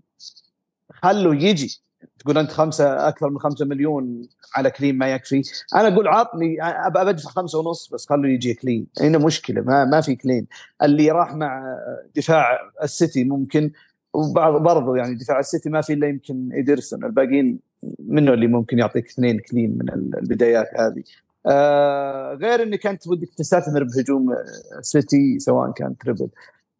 خلوا 0.91 1.35
يجي. 1.35 1.81
تقول 2.19 2.37
أنت 2.37 2.51
خمسة 2.51 3.07
أكثر 3.07 3.29
من 3.29 3.39
خمسة 3.39 3.65
مليون 3.65 4.21
على 4.55 4.71
clean 4.71 4.97
ما 4.97 5.13
يكفي. 5.13 5.41
أنا 5.75 5.87
أقول 5.87 6.07
عطني 6.07 6.57
أبى 6.61 6.99
بدفع 6.99 7.29
خمسة 7.29 7.59
ونص 7.59 7.89
بس 7.93 8.09
خلوا 8.09 8.29
يجي 8.29 8.53
clean. 8.53 8.87
هنا 9.01 9.17
مشكلة 9.17 9.61
ما 9.61 9.85
ما 9.85 10.01
في 10.01 10.15
clean. 10.15 10.47
اللي 10.83 11.11
راح 11.11 11.33
مع 11.33 11.77
دفاع 12.15 12.59
السيتي 12.83 13.23
ممكن 13.23 13.71
وبعض 14.13 14.61
برضو 14.61 14.95
يعني 14.95 15.15
دفاع 15.15 15.39
السيتي 15.39 15.69
ما 15.69 15.81
في 15.81 15.93
إلا 15.93 16.07
يمكن 16.07 16.49
إيدرسون. 16.53 17.05
الباقيين 17.05 17.59
منه 17.99 18.33
اللي 18.33 18.47
ممكن 18.47 18.79
يعطيك 18.79 19.07
اثنين 19.07 19.39
clean 19.39 19.77
من 19.77 19.89
البدايات 19.89 20.67
هذه؟ 20.75 21.03
آه 21.45 22.33
غير 22.33 22.63
انك 22.63 22.87
انت 22.87 23.07
ودك 23.07 23.29
تستثمر 23.37 23.83
بهجوم 23.83 24.35
سيتي 24.81 25.39
سواء 25.39 25.71
كان 25.71 25.97
triple. 25.97 26.29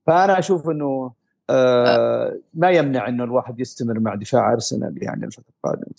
فأنا 0.07 0.39
أشوف 0.39 0.69
إنه 0.69 1.11
آه 1.49 2.37
ما 2.53 2.69
يمنع 2.69 3.07
إنه 3.07 3.23
الواحد 3.23 3.59
يستمر 3.59 3.99
مع 3.99 4.15
دفاع 4.15 4.53
أرسنال 4.53 5.03
يعني 5.03 5.25
الفترة 5.25 5.53
القادمة. 5.57 5.93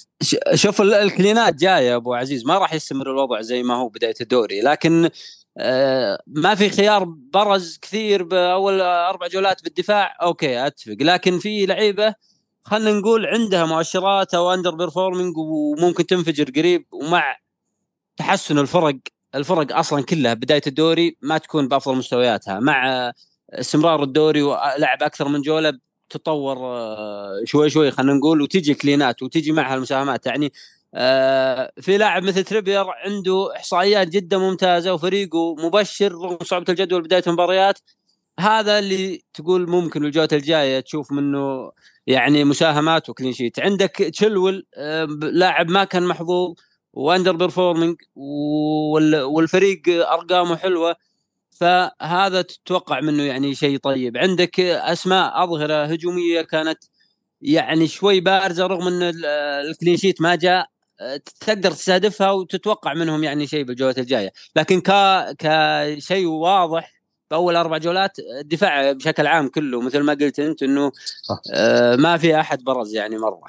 شوف 0.55 0.81
الكلينات 0.81 1.55
جاية 1.55 1.97
أبو 1.97 2.15
عزيز. 2.15 2.47
ما 2.47 2.59
راح 2.59 2.75
يستمر 2.75 3.11
الوضع 3.11 3.41
زي 3.41 3.63
ما 3.63 3.75
هو 3.75 3.89
بداية 3.89 4.15
الدوري. 4.21 4.61
لكن 4.61 5.09
ما 6.27 6.55
في 6.55 6.71
خيار 6.71 7.05
برز 7.05 7.79
كثير 7.83 8.23
بأول 8.23 8.81
أربع 8.81 9.27
جولات 9.27 9.63
بالدفاع. 9.65 10.17
okay 10.23 10.67
أتفق. 10.67 10.97
لكن 11.01 11.39
في 11.39 11.67
لعيبة 11.67 12.15
خلينا 12.65 12.99
نقول 12.99 13.27
عندها 13.27 13.65
مؤشرات 13.65 14.35
أو 14.35 14.55
underperforming 14.55 15.37
وممكن 15.37 16.07
تنفجر 16.07 16.51
قريب 16.57 16.87
ومع 16.93 17.37
تحسن 18.17 18.59
الفرق 18.59 18.97
الفرق 19.35 19.77
أصلا 19.77 20.03
كلها 20.05 20.35
بداية 20.35 20.63
الدوري 20.67 21.17
ما 21.23 21.39
تكون 21.39 21.69
بأفضل 21.69 21.97
مستوياتها. 21.97 22.61
مع 22.61 23.13
استمرار 23.51 24.03
الدوري 24.03 24.43
ولعب 24.43 25.03
أكثر 25.03 25.29
من 25.29 25.43
جولة 25.43 25.79
تطور 26.11 26.57
آه، 26.59 27.43
شوي 27.45 27.71
شوي 27.71 27.91
خلينا 27.91 28.13
نقول 28.15 28.43
وتجي 28.43 28.75
كلينات 28.75 29.23
وتجي 29.23 29.53
معها 29.53 29.75
المساهمات 29.75 30.27
يعني 30.27 30.47
آه، 30.47 30.51
في 31.81 31.97
لاعب 31.99 32.23
مثل 32.23 32.45
تريبير 32.45 32.85
عنده 32.91 33.57
إحصائيات 33.57 34.09
جدا 34.09 34.39
ممتازة 34.39 34.95
وفريقه 34.95 35.55
مبشر 35.55 36.13
رغم 36.13 36.39
صعوبة 36.43 36.67
الجدول 36.69 37.03
بداية 37.03 37.23
المباريات. 37.27 37.79
هذا 38.41 38.79
اللي 38.79 39.23
تقول 39.35 39.71
ممكن 39.71 40.05
الجولة 40.05 40.29
الجاية 40.33 40.81
تشوف 40.81 41.13
منه 41.13 41.73
يعني 42.07 42.45
مساهمات 42.45 43.11
و 43.11 43.14
clean 43.14 43.33
sheet. 43.33 43.61
عندك 43.61 43.91
تشيلويل 43.91 44.67
آه، 44.77 45.05
لاعب 45.23 45.71
ما 45.71 45.85
كان 45.85 46.03
محظوظ 46.03 46.55
و 46.93 47.37
underperforming 47.37 47.97
والفريق 49.27 49.83
أرقامه 49.89 50.57
حلوة. 50.57 50.97
فهذا 51.51 52.43
تتوقع 52.43 53.01
منه 53.01 53.23
يعني 53.23 53.55
شيء 53.55 53.79
طيب. 53.79 54.17
عندك 54.17 54.61
أسماء 54.61 55.45
أظهرة 55.45 55.85
هجومية 55.85 56.43
كانت 56.43 56.79
يعني 57.43 57.89
شوي 57.89 58.21
بارزة 58.21 58.67
رغم 58.67 58.89
إن 58.89 59.03
الكلين 59.71 59.97
شيت 59.97 60.21
ما 60.23 60.35
جاء. 60.35 60.72
تقدر 61.41 61.71
تستهدفها 61.71 62.31
وتتوقع 62.31 62.95
منهم 62.95 63.25
يعني 63.25 63.47
شيء 63.47 63.65
بالجولات 63.65 63.99
الجاية. 63.99 64.33
لكن 64.57 64.81
ك 64.81 64.91
كشيء 65.39 66.27
واضح 66.27 66.93
بأول 67.31 67.57
أربع 67.57 67.79
جولات 67.79 68.19
الدفاع 68.41 68.93
بشكل 68.93 69.27
عام 69.27 69.49
كله 69.49 69.81
مثل 69.81 70.01
ما 70.01 70.13
قلت 70.13 70.41
أنت 70.41 70.63
إنه 70.63 70.93
آه 71.55 71.97
ما 71.97 72.17
في 72.17 72.41
أحد 72.41 72.65
برز 72.65 72.95
يعني 72.95 73.19
مرة. 73.19 73.47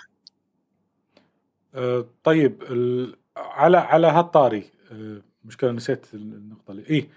آه 1.75 2.05
طيب 2.23 2.63
على 3.37 3.77
على 3.77 4.07
هالطاري 4.07 4.63
آه، 4.91 5.21
مشكلة 5.45 5.71
نسيت 5.71 6.05
النقطة 6.13 6.71
اللي 6.71 6.83
اي 6.89 7.09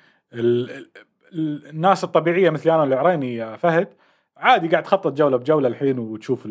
الناس 1.32 2.04
الطبيعية 2.04 2.50
مثلي 2.50 2.74
أنا 2.74 2.84
العريني 2.84 3.36
يا 3.36 3.56
فهد 3.56 3.88
عادي 4.36 4.68
قاعد 4.68 4.82
تخطط 4.82 5.12
جولة 5.12 5.36
بجولة 5.36 5.68
الحين 5.68 5.98
وتشوف 5.98 6.46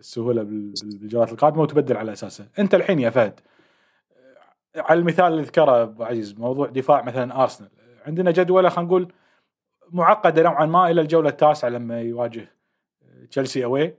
السهولة 0.00 0.42
بال- 0.42 0.72
بال- 0.82 0.98
بالجولات 0.98 1.32
القادمة 1.32 1.62
وتبدل 1.62 1.96
على 1.96 2.12
اساسه 2.12 2.48
أنت 2.58 2.74
الحين 2.74 2.98
يا 2.98 3.10
فهد 3.10 3.40
على 4.76 5.00
المثال 5.00 5.24
اللي 5.24 5.42
ذكره 5.42 5.82
أبو 5.82 6.04
عزيز 6.04 6.38
موضوع 6.38 6.66
دفاع 6.66 7.02
مثلا 7.02 7.42
أرسنال. 7.42 7.70
عندنا 8.06 8.30
جدولة 8.30 8.68
خلينا 8.68 8.88
نقول 8.88 9.12
معقدة 9.90 10.42
نوعا 10.42 10.66
ما 10.66 10.90
إلى 10.90 11.00
الجولة 11.00 11.28
التاسعة 11.28 11.68
لما 11.68 12.00
يواجه 12.00 12.52
تشيلسي 13.30 13.64
أوي. 13.64 13.94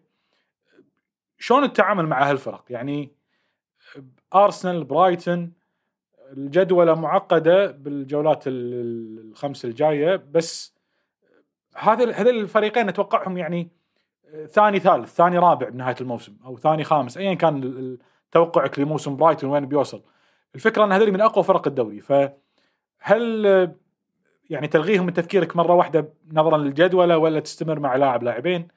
شلون 1.38 1.64
التعامل 1.64 2.06
مع 2.08 2.30
هالفرق؟ 2.30 2.66
يعني 2.70 3.12
أرسنال 4.36 4.84
برايتون 4.84 5.54
الجدولة 6.38 6.94
معقدة 6.96 7.72
بالجولات 7.72 8.48
ال- 8.48 9.20
الخمس 9.32 9.66
الجاية 9.66 10.16
بس 10.16 10.76
هذا 11.76 12.12
هذول 12.12 12.40
الفريقين 12.40 12.90
أتوقعهم 12.90 13.38
يعني 13.38 13.70
ثاني 14.52 14.80
ثالث 14.80 15.15
ثاني 15.15 15.38
رابع 15.38 15.70
بنهاية 15.70 15.96
الموسم 16.02 16.36
أو 16.46 16.58
ثاني 16.58 16.84
خامس 16.84 17.18
ايا 17.18 17.34
كان 17.34 17.98
توقعك 18.32 18.80
لموسم 18.80 19.15
برايتون 19.15 19.50
وين 19.50 19.65
بيوصل. 19.65 20.02
الفكرة 20.56 20.84
إن 20.84 20.92
هذول 20.92 21.12
من 21.12 21.22
أقوى 21.22 21.44
فرق 21.44 21.68
الدوري 21.68 22.02
فهل 22.02 23.46
يعني 24.50 24.68
تلغيهم 24.68 25.06
من 25.06 25.13
تفكيرك 25.13 25.56
مرة 25.56 25.74
واحدة 25.74 26.13
نظرا 26.34 26.58
للجدولة 26.58 27.18
ولا 27.18 27.39
تستمر 27.39 27.80
مع 27.80 27.96
لاعب 27.96 28.24
لاعبين؟ 28.24 28.68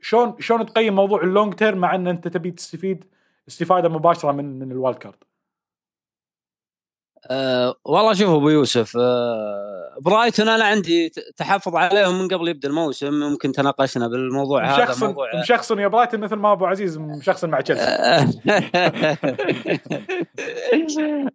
شلون 0.00 0.36
شلون 0.40 0.66
تقيم 0.66 0.94
موضوع 0.94 1.22
ال 1.22 1.28
long 1.28 1.54
term 1.54 1.78
مع 1.78 1.94
إن 1.94 2.06
أنت 2.06 2.28
تبي 2.28 2.50
تستفيد 2.50 3.04
استفادة 3.48 3.88
مباشرة 3.88 4.32
من 4.32 4.58
من 4.58 4.72
ال 4.72 4.98
wildcard 4.98 5.24
أه 7.30 7.74
والله 7.84 8.14
شوف 8.14 8.28
أبو 8.28 8.48
يوسف 8.48 8.96
أه 8.96 9.96
برايتون 10.00 10.48
أنا 10.48 10.64
عندي 10.64 11.08
تحفظ 11.36 11.76
عليهم 11.76 12.18
من 12.18 12.28
قبل 12.28 12.48
يبدأ 12.48 12.68
الموسم 12.68 13.14
ممكن 13.14 13.52
تناقشنا 13.52 14.08
بالموضوع 14.08 14.74
هذا 14.74 14.84
مشخصن 14.84 15.06
موضوع 15.06 15.40
مشخصن 15.40 15.78
يا 15.78 15.88
برايتون 15.88 16.20
مثل 16.20 16.36
ما 16.36 16.52
أبو 16.52 16.66
عزيز 16.66 16.98
مشخصن 16.98 17.50
مع 17.50 17.60
تشيلسي. 17.60 17.84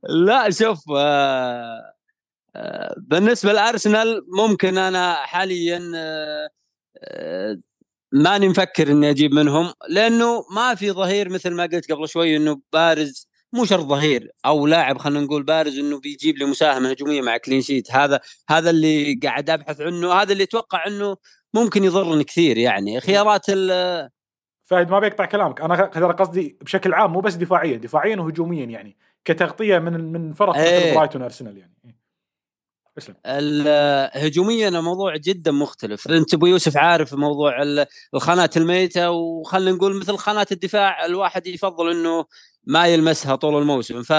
لا 0.10 0.50
شوف 0.50 0.80
آه، 0.98 1.98
آه، 2.58 2.96
بالنسبة 2.98 3.54
لأرسنال 3.54 4.24
ممكن 4.28 4.78
أنا 4.78 5.14
حاليا 5.14 5.92
آه، 5.96 6.50
آه، 7.04 7.58
ماني 8.12 8.50
مفكر 8.50 8.92
إني 8.92 9.10
أجيب 9.10 9.34
منهم 9.34 9.74
لأنه 9.90 10.46
ما 10.56 10.76
في 10.76 10.92
ظهير 10.92 11.30
مثل 11.30 11.52
ما 11.52 11.64
قلت 11.64 11.92
قبل 11.92 12.10
شوي 12.10 12.38
إنه 12.38 12.62
بارز 12.74 13.28
مو 13.58 13.66
شرط 13.66 13.86
ظهير 13.86 14.32
أو 14.46 14.68
لاعب 14.68 14.98
خلينا 14.98 15.26
نقول 15.26 15.44
بارز 15.44 15.80
إنه 15.80 16.00
بيجيب 16.00 16.38
لي 16.38 16.46
مساهمة 16.46 16.90
هجومية 16.90 17.22
مع 17.22 17.38
clean 17.38 17.62
sheet 17.62 17.92
هذا 17.92 18.20
هذا 18.50 18.70
اللي 18.70 19.20
قاعد 19.24 19.50
أبحث 19.50 19.82
عنه 19.82 20.14
هذا 20.14 20.34
اللي 20.34 20.44
أتوقع 20.44 20.88
إنه 20.88 21.18
ممكن 21.54 21.84
يضرني 21.84 22.24
كثير 22.24 22.58
يعني. 22.58 23.02
خيارات 23.02 23.46
ال 23.50 24.10
فهد 24.64 24.90
ما 24.92 25.00
بيقطع 25.00 25.26
كلامك. 25.26 25.62
أنا 25.62 25.86
ترى 25.86 26.14
قصدي 26.14 26.58
بشكل 26.62 26.94
عام 26.94 27.14
مو 27.14 27.20
بس 27.20 27.34
دفاعيا 27.34 27.78
دفاعيا 27.78 28.16
وهجوميا 28.16 28.66
يعني 28.66 28.98
كتغطية 29.26 29.80
من 29.80 30.12
من 30.12 30.34
فرق 30.34 30.50
مثل 30.50 30.60
إيه. 30.60 30.96
برايتون 30.96 31.22
وارسنال 31.22 31.58
يعني. 31.58 31.74
اسلم. 32.98 33.16
ال- 33.26 34.10
هجوميا 34.26 34.68
الموضوع 34.68 35.16
جدا 35.18 35.52
مختلف. 35.52 36.08
أنت 36.12 36.34
أبو 36.34 36.46
يوسف 36.46 36.78
عارف 36.78 37.14
موضوع 37.14 37.62
ال- 37.62 37.86
الخانات 38.14 38.58
الميتة 38.58 39.10
وخلينا 39.12 39.78
نقول 39.78 40.00
مثل 40.00 40.18
خانات 40.18 40.52
الدفاع 40.52 41.06
الواحد 41.06 41.48
يفضل 41.48 41.92
إنه 41.92 42.26
ما 42.68 42.88
يلمسها 42.88 43.36
طول 43.36 43.62
الموسم. 43.62 44.04
ف 44.04 44.12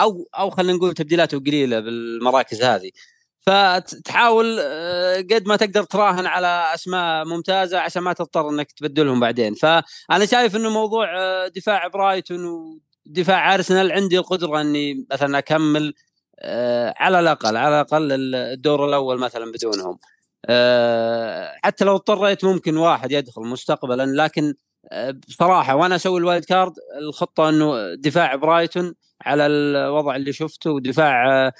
أو 0.00 0.28
أو 0.38 0.50
خلينا 0.50 0.72
نقول 0.78 0.94
تبديلاته 0.94 1.38
قليلة 1.38 1.80
بالمراكز 1.80 2.62
هذه. 2.62 2.90
فتحاول 3.40 4.58
آه، 4.60 5.16
قد 5.16 5.46
ما 5.46 5.56
تقدر 5.56 5.82
تراهن 5.82 6.26
على 6.26 6.64
أسماء 6.74 7.24
ممتازة 7.24 7.78
عشان 7.78 8.02
ما 8.02 8.12
تضطر 8.12 8.48
إنك 8.50 8.72
تبدلهم 8.72 9.20
بعدين. 9.20 9.54
فأنا 9.54 10.26
شايف 10.26 10.56
إنه 10.56 10.70
موضوع 10.70 11.18
آه، 11.18 11.48
دفاع 11.48 11.86
برايتون 11.88 12.40
ودفاع 13.06 13.54
أرسنال 13.54 13.92
عندي 13.92 14.18
القدرة 14.18 14.60
إني 14.60 15.06
مثلا 15.12 15.38
أكمل 15.38 15.94
آه، 16.40 16.94
على 16.96 17.20
الأقل 17.20 17.56
على 17.56 17.68
الأقل 17.80 18.34
الدور 18.34 18.86
الأول 18.88 19.18
مثلا 19.18 19.52
بدونهم. 19.52 19.98
حتى 21.64 21.84
لو 21.84 21.94
اضطريت 21.94 22.44
ممكن 22.44 22.76
واحد 22.76 23.12
يدخل 23.12 23.42
مستقبلا 23.42 24.24
لكن 24.24 24.54
بصراحة 25.28 25.74
وأنا 25.76 25.96
أسوي 25.96 26.18
ال 26.20 26.25
wild 26.25 26.44
card 26.44 26.72
الخطة 26.98 27.48
إنه 27.48 27.94
دفاع 27.94 28.34
برايتون 28.34 28.94
على 29.22 29.46
الوضع 29.46 30.16
اللي 30.16 30.32
شفته 30.32 30.70
ودفاع 30.70 31.46
آه، 31.46 31.52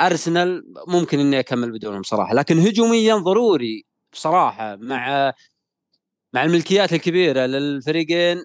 أرسنال 0.00 0.64
ممكن 0.88 1.18
إني 1.18 1.38
أكمل 1.40 1.72
بدونهم 1.72 2.02
صراحة 2.02 2.34
لكن 2.34 2.58
هجوميا 2.58 3.16
ضروري 3.16 3.84
بصراحة 4.12 4.76
مع 4.76 5.32
مع 6.34 6.44
الملكيات 6.44 6.92
الكبيرة 6.92 7.40
للفريقين 7.46 8.44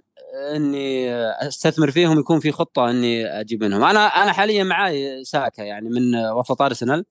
إني 0.55 1.11
أستثمر 1.47 1.91
فيهم 1.91 2.19
يكون 2.19 2.39
في 2.39 2.51
خطة 2.51 2.89
إني 2.89 3.27
أجيب 3.41 3.63
منهم. 3.63 3.83
أنا 3.83 3.99
أنا 4.07 4.33
حاليا 4.33 4.63
معاي 4.63 5.23
ساكا 5.23 5.61
يعني 5.61 5.89
من 5.89 6.15
وسط 6.31 6.61
أرسنال 6.61 7.05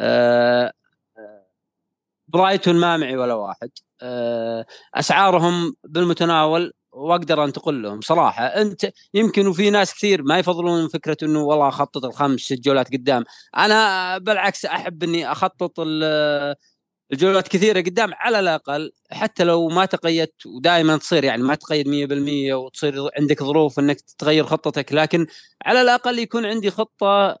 آه، 0.00 0.72
آه، 1.18 1.46
برايتون 2.28 2.76
ما 2.76 2.96
معي 2.96 3.16
ولا 3.16 3.34
واحد. 3.34 3.70
آه، 3.70 3.83
أسعارهم 4.94 5.74
بالمتناول 5.84 6.72
وأقدر 6.92 7.44
انتقل 7.44 7.82
لهم. 7.82 8.00
صراحة 8.00 8.44
أنت 8.46 8.90
يمكن 9.14 9.46
وفي 9.46 9.70
ناس 9.70 9.94
كثير 9.94 10.22
ما 10.22 10.38
يفضلون 10.38 10.88
فكرة 10.88 11.16
إنه 11.22 11.42
والله 11.42 11.68
أخطط 11.68 12.04
الخمس 12.04 12.40
ست 12.40 12.60
جولات 12.60 12.92
قدام. 12.92 13.24
أنا 13.56 14.18
بالعكس 14.18 14.64
أحب 14.64 15.02
إني 15.02 15.32
أخطط 15.32 15.80
ال- 15.80 16.54
الجولات 17.12 17.48
كثيرة 17.48 17.80
قدام 17.80 18.10
على 18.14 18.40
الأقل 18.40 18.92
حتى 19.10 19.44
لو 19.44 19.68
ما 19.68 19.84
تقيدت 19.84 20.46
ودائما 20.46 20.96
تصير 20.96 21.24
يعني 21.24 21.42
ما 21.42 21.54
تقيد 21.54 21.88
100% 21.88 22.54
وتصير 22.54 22.94
عندك 23.18 23.42
ظروف 23.42 23.78
إنك 23.78 23.96
تغير 24.18 24.44
خطتك 24.44 24.92
لكن 24.92 25.26
على 25.66 25.82
الأقل 25.82 26.18
يكون 26.18 26.46
عندي 26.46 26.70
خطة 26.70 27.38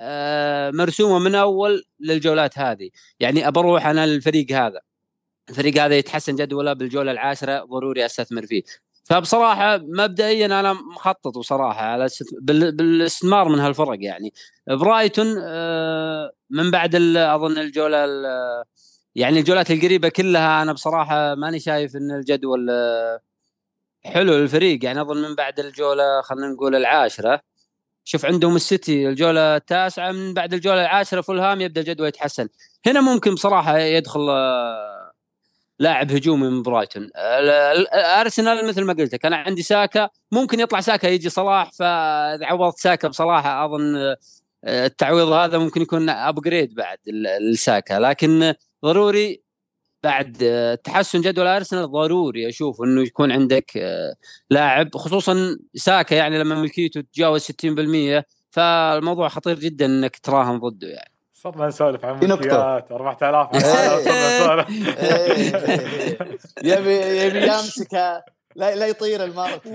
آه، 0.00 0.70
مرسومة 0.70 1.18
من 1.18 1.34
أول 1.34 1.84
للجولات 2.00 2.58
هذه. 2.58 2.90
يعني 3.20 3.50
بروح 3.50 3.86
أنا 3.86 4.06
للفريق 4.06 4.52
هذا. 4.52 4.80
الفريق 5.50 5.82
هذا 5.82 5.96
يتحسن 5.98 6.36
جدوله 6.36 6.72
بالجوله 6.72 7.12
العاشره 7.12 7.64
ضروري 7.64 8.04
أستثمر 8.06 8.46
فيه. 8.46 8.62
فبصراحة 9.04 9.76
مبدئيا 9.78 10.46
أنا 10.46 10.72
مخطط 10.72 11.38
بصراحة 11.38 11.80
على 11.84 12.04
است- 12.04 12.34
بال- 12.42 12.72
بالاستثمار 12.76 13.48
من 13.48 13.58
هالفرق 13.58 13.96
يعني. 14.00 14.32
برايتون 14.70 15.34
آه، 15.42 16.32
من 16.50 16.70
بعد 16.70 16.94
أظن 17.16 17.58
الجولة 17.58 18.04
ال- 18.04 18.64
يعني 19.14 19.38
الجولات 19.38 19.70
القريبة 19.70 20.08
كلها 20.08 20.62
أنا 20.62 20.72
بصراحة 20.72 21.34
ماني 21.34 21.60
شايف 21.60 21.96
إن 21.96 22.10
الجدول 22.10 22.70
آه، 22.70 23.20
حلو 24.04 24.34
للفريق. 24.34 24.84
يعني 24.84 25.00
أظن 25.00 25.22
من 25.22 25.34
بعد 25.34 25.60
الجولة 25.60 26.20
خلينا 26.22 26.48
نقول 26.48 26.76
العاشرة. 26.76 27.40
شوف 28.04 28.26
عندهم 28.26 28.56
السيتي 28.56 29.08
الجولة 29.08 29.56
التاسعة 29.56 30.12
من 30.12 30.34
بعد 30.34 30.54
الجولة 30.54 30.80
العاشرة 30.82 31.20
فولهام 31.20 31.60
يبدأ 31.60 31.80
الجدول 31.80 32.08
يتحسن. 32.08 32.48
هنا 32.86 33.00
ممكن 33.00 33.34
بصراحة 33.34 33.78
يدخل 33.78 34.26
آه، 34.30 34.91
لاعب 35.82 36.12
هجومي 36.12 36.48
من 36.48 36.62
برايتون. 36.62 37.02
ال- 37.04 37.50
ال- 37.50 37.88
ارسنال 37.94 38.68
مثل 38.68 38.84
ما 38.84 38.92
قلت 38.92 39.14
لك 39.14 39.26
أنا 39.26 39.36
عندي 39.36 39.62
ساكا 39.62 40.08
ممكن 40.32 40.60
يطلع 40.60 40.80
ساكا 40.80 41.06
يجي 41.06 41.28
صلاح 41.30 41.72
فإذا 41.72 42.46
عوضت 42.46 42.78
ساكا 42.78 43.08
بصلاح 43.08 43.46
أظن 43.46 43.96
آه، 43.96 44.16
التعويض 44.86 45.28
هذا 45.28 45.58
ممكن 45.58 45.82
يكون 45.82 46.08
ابجريد 46.10 46.74
بعد 46.74 46.98
لساكا. 47.52 47.94
لكن 47.94 48.54
ضروري 48.84 49.42
بعد 50.04 50.36
آه، 50.42 50.74
تحسن 50.74 51.20
جدول 51.20 51.46
ارسنال 51.46 51.90
ضروري 51.92 52.48
أشوف 52.48 52.82
إنه 52.82 53.02
يكون 53.02 53.32
عندك 53.32 53.72
آه، 53.76 54.14
لاعب 54.50 54.96
خصوصا 54.96 55.58
ساكا 55.74 56.14
يعني 56.14 56.38
لما 56.38 56.54
ملكيته 56.54 57.00
تتجاوز 57.00 57.42
60% 57.42 58.24
فالموضوع 58.50 59.28
خطير 59.28 59.58
جدا 59.58 59.86
إنك 59.86 60.16
تراهن 60.18 60.58
ضده 60.58 60.88
يعني. 60.88 61.11
صرنا 61.42 61.66
نسولف 61.66 62.04
عن. 62.04 62.14
ملكيات 62.22 62.92
4000 62.92 63.48
إيه. 63.54 63.60
صرنا 64.04 64.38
نسولف. 64.38 64.68
يبي 66.62 66.96
يبي 66.96 67.42
يمسكه 67.46 68.22
لا, 68.56 68.74
لا 68.74 68.86
يطير 68.86 69.24
المركز. 69.24 69.70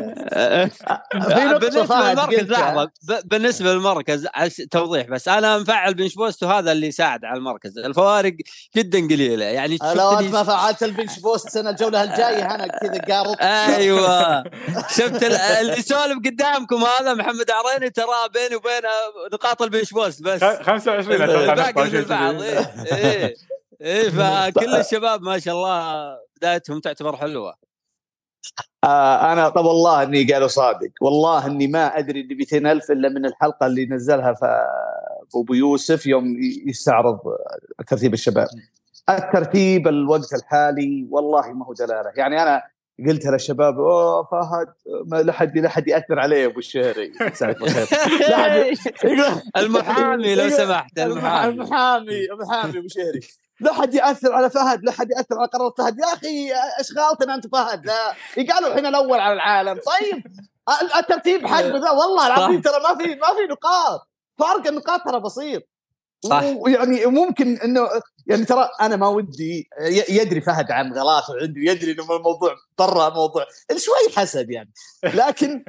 بالنسبة 1.60 1.96
للمركز. 1.96 2.50
لحظه 2.52 2.84
ب- 2.86 3.22
بالنسبة 3.26 3.74
للمركز 3.74 4.28
عش- 4.36 4.62
توضيح 4.72 5.08
بس. 5.08 5.28
أنا 5.28 5.58
مفعل 5.58 5.94
bench 5.94 6.16
boost 6.16 6.44
وهذا 6.44 6.72
اللي 6.72 6.92
ساعد 6.92 7.26
على 7.26 7.38
المركز. 7.38 7.78
الفوارق 7.78 8.34
جدا 8.76 9.00
قليلة. 9.00 9.46
يعني 9.46 9.78
لو 9.96 10.10
أنت 10.20 10.34
ما 10.34 10.44
فعلت 10.44 10.84
ال 10.84 10.90
bench 10.90 11.20
boost 11.20 11.48
السنة 11.48 11.70
الجولة 11.70 12.04
الجاية 12.04 12.56
أنا 12.56 12.68
كذا 12.68 13.02
قارط. 13.16 13.38
أيوه. 13.42 14.44
شفت 14.90 15.24
ال- 15.24 15.32
اللي 15.36 15.78
يسولف 15.80 16.18
قدامكم 16.26 16.84
هذا 17.00 17.14
محمد 17.14 17.52
عريني 17.52 17.90
ترى 17.90 18.06
بيني 18.34 18.56
وبينه 18.56 18.90
نقاط 19.34 19.62
ال 19.62 19.67
bench 19.67 19.92
boost 19.94 20.24
بس. 20.24 20.44
25 20.44 21.22
أتوقع 21.22 21.54
الباقي 21.54 21.72
نقطة 21.72 21.84
من 21.84 21.90
شيء 21.90 22.00
البعض 22.00 22.36
كذي. 22.36 22.46
إيه 22.48 22.96
إيه. 22.96 23.34
إيه 23.82 24.10
فكل 24.10 24.76
الشباب 24.76 25.22
ما 25.22 25.40
شاء 25.40 25.54
الله 25.56 26.08
بدايتهم 26.38 26.80
تعتبر 26.80 27.18
حلوة. 27.18 27.67
آه 28.84 29.34
أنا 29.34 29.50
طب 29.50 29.66
والله 29.66 30.04
إني 30.04 30.34
قالوا 30.34 30.48
صادق. 30.48 30.90
والله 31.02 31.46
إني 31.48 31.68
ما 31.68 31.98
أدري 31.98 32.24
ب 32.24 32.32
200000 32.32 32.92
إلا 32.92 33.10
من 33.10 33.26
الحلقة 33.26 33.66
اللي 33.66 33.86
نزلها 33.86 34.36
أبو 35.36 35.54
يوسف 35.54 36.06
يوم 36.06 36.38
يستعرض 36.68 37.20
ترتيب 37.88 38.14
الشباب. 38.14 38.48
الترتيب 39.10 39.88
الوقت 39.88 40.34
الحالي 40.34 41.08
والله 41.12 41.54
ما 41.54 41.66
هو 41.66 41.74
دلالة. 41.74 42.12
يعني 42.16 42.44
أنا 42.44 42.64
قلتها 43.08 43.32
للشباب 43.32 43.80
أوه 43.80 44.24
فهد 44.24 44.68
ما 45.06 45.22
لا 45.22 45.34
حد 45.34 45.58
لا 45.58 45.70
حد 45.70 45.88
يأثر 45.88 46.20
عليه 46.20 46.46
أبو 46.46 46.60
الشهري. 46.60 47.12
مساك 47.22 47.60
بالخير. 47.60 47.88
المحامي 49.58 50.36
لو 50.36 50.50
سمحت 50.50 51.00
المحامي. 51.00 51.54
المحامي 51.54 52.26
المحامي 52.32 52.80
أبو 52.80 52.88
شهري. 52.88 53.20
لا 53.60 53.74
حد 53.74 53.94
يأثر 53.94 54.34
على 54.34 54.50
فهد 54.50 54.84
لا 54.84 54.92
حد 54.92 55.12
يأثر 55.12 55.38
على 55.40 55.48
قرار 55.48 55.74
فهد. 55.78 56.00
يا 56.00 56.14
أخي 56.14 56.52
إيش 56.80 56.98
غلطنا 56.98 57.36
أنت 57.36 57.48
فهد؟ 57.48 57.86
لا. 57.86 58.16
قالوا 58.54 58.70
الحين 58.70 58.86
الأول 58.86 59.20
على 59.20 59.34
العالم. 59.34 59.80
طيب 59.86 60.24
الترتيب 61.00 61.48
حقه 61.48 61.68
ذا 61.68 61.92
والله 61.92 62.28
العظيم 62.28 62.62
ترى 62.62 62.80
ما 62.80 62.98
في 62.98 63.16
ما 63.16 63.28
في 63.28 63.52
نقاط. 63.52 64.10
فرق 64.40 64.68
النقاط 64.68 65.02
ترى 65.06 65.20
بسيط. 65.20 65.64
صح. 66.26 66.44
ويعني 66.44 67.06
ممكن 67.06 67.58
إنه 67.58 67.90
يعني 68.28 68.46
ترى 68.46 68.70
أنا 68.82 68.96
ما 68.96 69.08
ودي 69.08 69.70
يدري 70.10 70.42
فهد 70.42 70.72
عن 70.72 70.94
غلاف 70.94 71.24
عنده 71.42 71.62
يدري 71.62 71.92
إنه 71.92 72.16
الموضوع 72.16 72.56
برا 72.80 73.10
موضوع 73.10 73.46
شوي 73.78 74.16
حسد 74.16 74.50
يعني. 74.50 74.72
لكن 75.04 75.50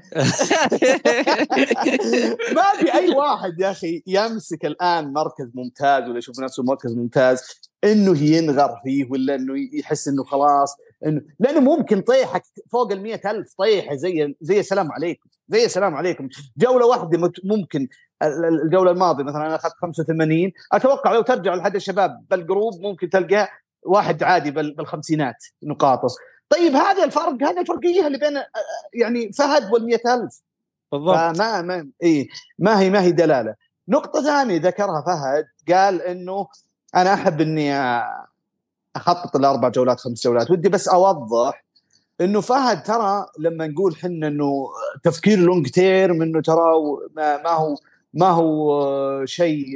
ما 2.56 2.62
في 2.78 2.94
أي 2.94 3.10
واحد 3.10 3.60
يا 3.60 3.70
أخي 3.70 4.02
يمسك 4.06 4.64
الآن 4.64 5.12
مركز 5.12 5.50
ممتاز 5.54 6.08
ولا 6.08 6.18
يشوف 6.18 6.40
نفسه 6.40 6.62
مركز 6.62 6.94
ممتاز. 6.94 7.42
إنه 7.84 8.18
ينغر 8.22 8.80
فيه 8.84 9.10
ولا 9.10 9.34
إنه 9.34 9.54
يحس 9.72 10.08
إنه 10.08 10.24
خلاص 10.24 10.76
إنه 11.06 11.22
لأنه 11.40 11.60
ممكن 11.60 12.00
طيحك 12.00 12.42
فوق 12.72 12.92
ال 12.92 13.26
ألف 13.26 13.54
طيحة 13.58 13.94
زي 13.96 14.34
زي 14.40 14.60
السلام 14.60 14.92
عليكم 14.92 15.28
زي 15.48 15.64
السلام 15.64 15.94
عليكم. 15.94 16.28
جولة 16.56 16.86
واحدة 16.86 17.32
ممكن 17.44 17.88
ال- 18.22 18.44
ال- 18.44 18.62
الجولة 18.62 18.90
الماضية 18.90 19.24
مثلا 19.24 19.46
أنا 19.46 19.54
أخذت 19.54 19.72
85 19.82 20.52
أتوقع 20.72 21.12
لو 21.12 21.22
ترجع 21.22 21.54
لحد 21.54 21.74
الشباب 21.74 22.24
بالجروب 22.30 22.80
ممكن 22.80 23.10
تلقى 23.10 23.48
واحد 23.82 24.22
عادي 24.22 24.50
بال- 24.50 24.74
بالخمسينات 24.74 25.36
نقاطه. 25.62 26.08
طيب 26.48 26.72
هذا 26.72 27.04
الفرق 27.04 27.42
هذا 27.42 27.60
الفرقية 27.60 28.06
اللي 28.06 28.18
بين 28.18 28.42
يعني 28.94 29.32
فهد 29.32 29.72
وال 29.72 29.94
ألف. 30.06 30.42
بالضبط. 30.92 31.16
فما 31.16 31.62
ما 31.62 31.88
إيه 32.02 32.28
ما 32.58 32.80
هي 32.80 32.90
ما 32.90 33.02
هي 33.02 33.12
دلالة. 33.12 33.54
نقطة 33.88 34.22
ثانية 34.22 34.60
ذكرها 34.60 35.02
فهد 35.06 35.44
قال 35.74 36.02
إنه 36.02 36.46
أنا 36.94 37.14
أحب 37.14 37.40
إني 37.40 37.72
أخطط 38.96 39.36
الاربع 39.36 39.68
جولات 39.68 40.00
خمس 40.00 40.24
جولات 40.24 40.50
ودي 40.50 40.68
بس 40.68 40.88
أوضح 40.88 41.64
إنه 42.20 42.40
فهد 42.40 42.82
ترى 42.82 43.26
لما 43.38 43.66
نقول 43.66 43.96
حنا 43.96 44.26
إنه 44.28 44.68
تفكير 45.02 45.38
long 45.38 45.68
term 45.68 46.22
إنه 46.22 46.40
ترى 46.40 46.72
ما, 47.16 47.42
ما 47.42 47.50
هو 47.50 47.76
ما 48.14 48.28
هو 48.28 49.26
شيء 49.26 49.66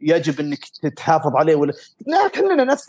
يجب 0.00 0.40
إنك 0.40 0.58
تحافظ 0.96 1.36
عليه 1.36 1.54
ولا 1.54 1.72
لا 2.06 2.28
كلنا 2.28 2.64
نفس. 2.64 2.86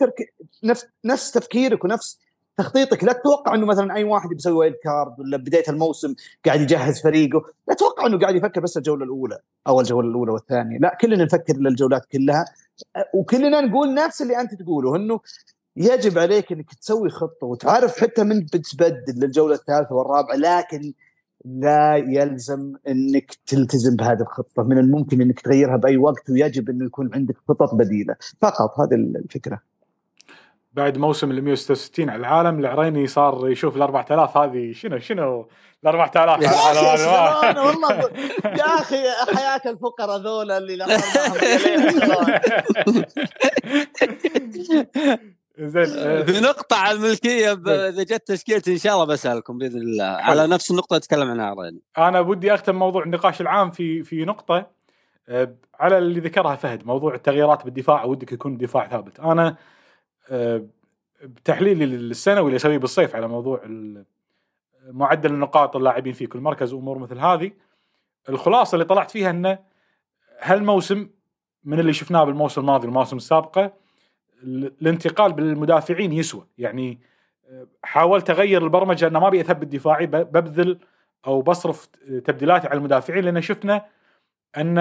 نفس 0.63 0.85
نفس 1.05 1.31
تفكيرك 1.31 1.83
ونفس 1.83 2.19
تخطيطك 2.59 3.03
لا 3.03 3.13
تتوقع 3.13 3.55
إنه 3.55 3.65
مثلا 3.65 3.95
أي 3.95 4.03
واحد 4.03 4.29
بيسوي 4.29 4.53
wild 4.53 4.75
card 4.83 5.19
ولا 5.19 5.37
بداية 5.37 5.63
الموسم 5.69 6.15
قاعد 6.45 6.61
يجهز 6.61 7.01
فريقه 7.01 7.41
لا 7.67 7.73
تتوقع 7.73 8.05
إنه 8.07 8.19
قاعد 8.19 8.35
يفكر 8.35 8.61
بس 8.61 8.77
الجولة 8.77 9.03
الأولى 9.03 9.37
أو 9.67 9.81
الجولة 9.81 10.09
الأولى 10.09 10.31
والثانية 10.31 10.77
لا 10.77 10.97
كلنا 11.01 11.23
نفكر 11.23 11.57
للجولات 11.57 12.05
كلها. 12.05 12.45
وكلنا 13.13 13.61
نقول 13.61 13.93
نفس 13.93 14.21
اللي 14.21 14.41
أنت 14.41 14.53
تقوله 14.55 14.95
إنه 14.95 15.19
يجب 15.75 16.17
عليك 16.17 16.51
إنك 16.51 16.73
تسوي 16.73 17.09
خطة 17.09 17.47
وتعرف 17.47 17.99
حتى 18.01 18.23
من 18.23 18.39
بتبدل 18.39 19.19
للجولة 19.19 19.55
الثالثة 19.55 19.95
والرابعة 19.95 20.35
لكن 20.35 20.93
لا 21.45 21.95
يلزم 21.95 22.73
إنك 22.87 23.37
تلتزم 23.47 23.95
بهذه 23.95 24.21
الخطة 24.21 24.63
من 24.63 24.77
الممكن 24.77 25.21
إنك 25.21 25.39
تغيرها 25.39 25.77
بأي 25.77 25.97
وقت 25.97 26.29
ويجب 26.29 26.69
إنه 26.69 26.85
يكون 26.85 27.09
عندك 27.13 27.35
خطط 27.47 27.75
بديلة. 27.75 28.15
فقط 28.41 28.79
هذه 28.79 28.95
الفكرة. 28.95 29.59
بعد 30.73 30.97
موسم 30.97 31.31
ال 31.31 31.43
166 31.43 32.09
على 32.09 32.19
العالم 32.19 32.59
العريني 32.59 33.07
صار 33.07 33.49
يشوف 33.49 33.75
ال 33.77 33.81
4000 33.81 34.37
هذه 34.37 34.71
شنو 34.73 34.99
شنو؟ 34.99 35.47
ال 35.83 35.87
4000 35.87 36.17
على 36.17 36.45
يا 36.45 36.49
أخي 36.49 36.71
العالم. 36.71 36.97
شلون؟ 36.97 37.57
والله 37.67 37.91
يا 38.45 38.65
أخي 38.81 38.95
حياة 39.35 39.61
الفقراء 39.65 40.17
ذولا 40.17 40.57
اللي؟ 40.57 40.85
زين 45.59 45.97
آه، 45.97 46.21
في 46.23 46.39
نقطة 46.39 46.75
على 46.75 46.97
الملكية 46.97 47.53
ب- 47.53 47.67
إذا 47.67 48.03
جت 48.03 48.27
تشكيلتي 48.27 48.73
إن 48.73 48.77
شاء 48.77 48.93
الله 48.93 49.05
بسألكم 49.05 49.57
بإذن 49.57 49.81
الله. 49.81 50.03
على 50.03 50.47
نفس 50.47 50.71
النقطة 50.71 50.95
أتكلم 50.95 51.29
عنها 51.29 51.53
رين 51.53 51.79
أنا 51.97 52.19
ودي 52.19 52.53
أختم 52.53 52.75
موضوع 52.75 53.03
النقاش 53.03 53.41
العام 53.41 53.71
في 53.71 54.03
في 54.03 54.25
نقطة 54.25 54.67
آه، 55.29 55.55
على 55.79 55.97
اللي 55.97 56.19
ذكرها 56.19 56.55
فهد 56.55 56.85
موضوع 56.85 57.13
التغييرات 57.15 57.65
بالدفاع 57.65 58.03
ودك 58.05 58.31
يكون 58.31 58.57
دفاع 58.57 58.87
ثابت. 58.87 59.19
أنا 59.19 59.55
آه، 60.29 60.63
بتحليلي 61.23 61.83
السنوي 61.83 62.45
اللي 62.45 62.55
اسويه 62.55 62.77
بالصيف 62.77 63.15
على 63.15 63.27
موضوع 63.27 63.61
معدل 64.87 65.31
النقاط 65.33 65.75
اللاعبين 65.75 66.13
في 66.13 66.27
كل 66.27 66.39
مركز 66.39 66.73
وأمور 66.73 66.97
مثل 66.97 67.17
هذه. 67.19 67.51
الخلاصة 68.29 68.75
اللي 68.75 68.85
طلعت 68.85 69.11
فيها 69.11 69.29
إنه 69.29 69.59
هالموسم 70.39 71.09
من 71.63 71.79
اللي 71.79 71.93
شفناه 71.93 72.23
بالموسم 72.23 72.61
الماضي 72.61 72.87
والمواسم 72.87 73.17
السابقة 73.17 73.73
ال- 74.43 74.73
الانتقال 74.81 75.33
بالمدافعين 75.33 76.11
يسوى. 76.13 76.45
يعني 76.57 76.99
آه، 77.49 77.67
حاولت 77.83 78.29
أغير 78.29 78.63
البرمجة 78.63 79.07
إنه 79.07 79.19
ما 79.19 79.27
أبي 79.27 79.41
أثبت 79.41 79.67
دفاعي 79.67 80.05
ببذل 80.07 80.79
أو 81.27 81.41
بصرف 81.41 81.85
تبديلاتي 82.25 82.67
على 82.67 82.77
المدافعين 82.77 83.23
لأن 83.23 83.41
شفنا 83.41 83.85
إن 84.57 84.77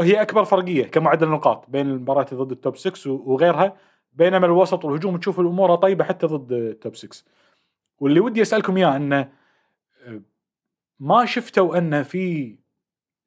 هي 0.00 0.22
أكبر 0.22 0.44
فرقية 0.44 0.84
كمعدل 0.86 1.28
نقاط 1.28 1.64
بين 1.70 1.86
المباريات 1.90 2.34
ضد 2.34 2.50
التوب 2.52 2.76
6 2.76 3.10
وغيرها. 3.10 3.76
بينما 4.18 4.46
الوسط 4.46 4.84
والهجوم 4.84 5.16
تشوف 5.16 5.40
الأمور 5.40 5.74
طيبة 5.74 6.04
حتى 6.04 6.26
ضد 6.26 6.52
ال 6.52 6.63
top 6.63 6.96
6 6.96 7.24
واللي 8.00 8.20
ودي 8.20 8.42
أسألكم 8.42 8.76
إياه 8.76 8.96
أنه 8.96 9.32
آه، 10.06 10.20
ما 11.00 11.24
شفتوا 11.24 11.78
ان 11.78 12.02
في 12.02 12.56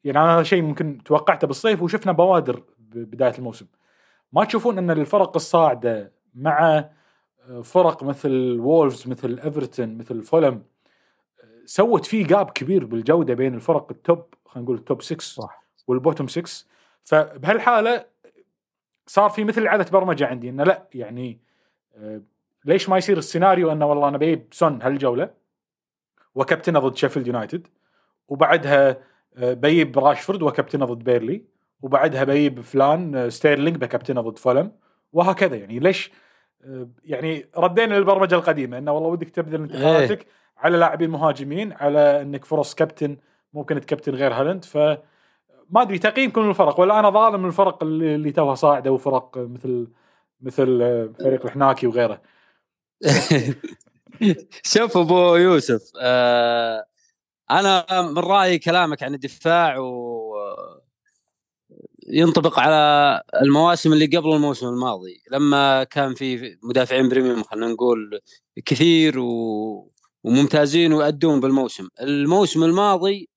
يعني 0.04 0.20
أنا 0.20 0.36
هذا 0.36 0.44
شيء 0.44 0.62
ممكن 0.62 1.04
توقعته 1.06 1.48
بالصيف 1.48 1.82
وشفنا 1.82 2.12
بوادر 2.12 2.64
ببدايه 2.80 3.34
الموسم. 3.38 3.66
ما 4.34 4.46
تشوفون 4.46 4.78
أن 4.78 4.92
الفرق 4.92 5.36
الصاعدة 5.36 6.12
مع 6.36 6.90
آه، 7.50 7.62
فرق 7.62 8.04
مثل 8.04 8.58
وولفز 8.60 9.08
مثل 9.08 9.40
إيفرتون 9.40 9.98
مثل 9.98 10.24
فولهام 10.24 10.64
آه، 11.44 11.62
سوت 11.66 12.06
فيه 12.06 12.28
gap 12.28 12.50
كبير 12.50 12.86
بالجودة 12.86 13.34
بين 13.34 13.54
الفرق 13.56 13.92
ال 13.92 14.00
top 14.00 14.26
خلينا 14.46 14.66
نقول 14.66 14.78
ال 14.78 14.84
top 14.84 15.02
6 15.02 15.22
صح. 15.22 15.64
وال 15.88 15.98
bottom 15.98 16.28
6 16.28 16.66
فبهالحالة 17.04 18.06
صار 19.12 19.30
في 19.30 19.44
مثل 19.44 19.68
اعاده 19.68 19.92
برمجة 19.92 20.28
عندي 20.28 20.50
إنه 20.50 20.64
لا 20.64 20.88
يعني 20.94 21.40
آه، 21.96 22.22
ليش 22.66 22.90
ما 22.90 22.98
يصير 22.98 23.18
السيناريو 23.18 23.72
إنه 23.72 23.86
والله 23.86 24.08
أنا 24.08 24.18
بجيب 24.18 24.48
سون 24.52 24.82
هالجولة 24.82 25.30
وكابتنه 26.36 26.80
ضد 26.80 26.96
شيفيلد 26.96 27.28
يونايتد 27.28 27.68
وبعدها 28.28 28.90
آه، 29.38 29.54
بجيب 29.54 30.00
راشفورد 30.00 30.42
وكابتنه 30.42 30.86
ضد 30.86 31.04
بيرنلي 31.04 31.44
وبعدها 31.82 32.24
بجيب 32.24 32.62
فلان 32.62 33.16
آه، 33.16 33.30
ستيرلينج 33.30 33.78
بكابتنه 33.78 34.22
ضد 34.22 34.38
فولهام 34.38 34.72
وهكذا 35.14 35.56
يعني. 35.56 35.80
ليش 35.80 36.12
يعني 37.04 37.46
ردينا 37.58 37.94
للبرمجة 37.94 38.36
القديمة 38.36 38.78
إنه 38.78 38.92
والله 38.92 39.10
ودك 39.10 39.30
تبذل 39.30 39.62
انتقالاتك 39.62 40.26
على 40.58 40.78
لاعبين 40.78 41.10
مهاجمين 41.10 41.74
على 41.74 42.22
إنك 42.22 42.46
فرص 42.46 42.76
كابتن 42.76 43.18
ممكن 43.54 43.82
تكابتن 43.82 44.16
غير 44.16 44.34
هالند 44.34 44.66
ف 44.66 44.78
ما 45.72 45.82
أدري 45.82 46.00
تقييمكم 46.00 46.42
للفرق 46.42 46.80
ولا 46.80 47.00
أنا 47.00 47.10
ظالم 47.10 47.46
الفرق 47.46 47.84
اللي, 47.84 48.16
اللي 48.16 48.32
توها 48.32 48.56
صاعدة 48.56 48.92
وفرق 48.92 49.38
مثل 49.38 49.88
مثل 50.42 50.80
فريق 51.20 51.46
الحناكي 51.46 51.88
وغيره. 51.88 52.22
شوف 54.74 54.98
أبو 54.98 55.36
يوسف 55.36 55.92
آه 56.02 56.86
أنا 57.52 57.86
من 58.02 58.18
رأيي 58.18 58.60
كلامك 58.60 59.04
عن 59.04 59.14
الدفاع 59.14 59.78
و 59.80 60.22
ينطبق 62.08 62.60
على 62.60 63.22
المواسم 63.42 63.94
اللي 63.94 64.06
قبل 64.06 64.34
الموسم 64.34 64.68
الماضي. 64.68 65.24
لما 65.32 65.84
كان 65.84 66.14
في 66.14 66.58
مدافعين 66.64 67.10
بريميوم 67.10 67.44
خلينا 67.44 67.68
نقول 67.68 68.20
كثير 68.66 69.20
و... 69.20 69.92
وممتازين 70.24 70.94
ويأدون 70.94 71.40
بالموسم. 71.40 71.88
الموسم 72.02 72.64
الماضي 72.64 73.30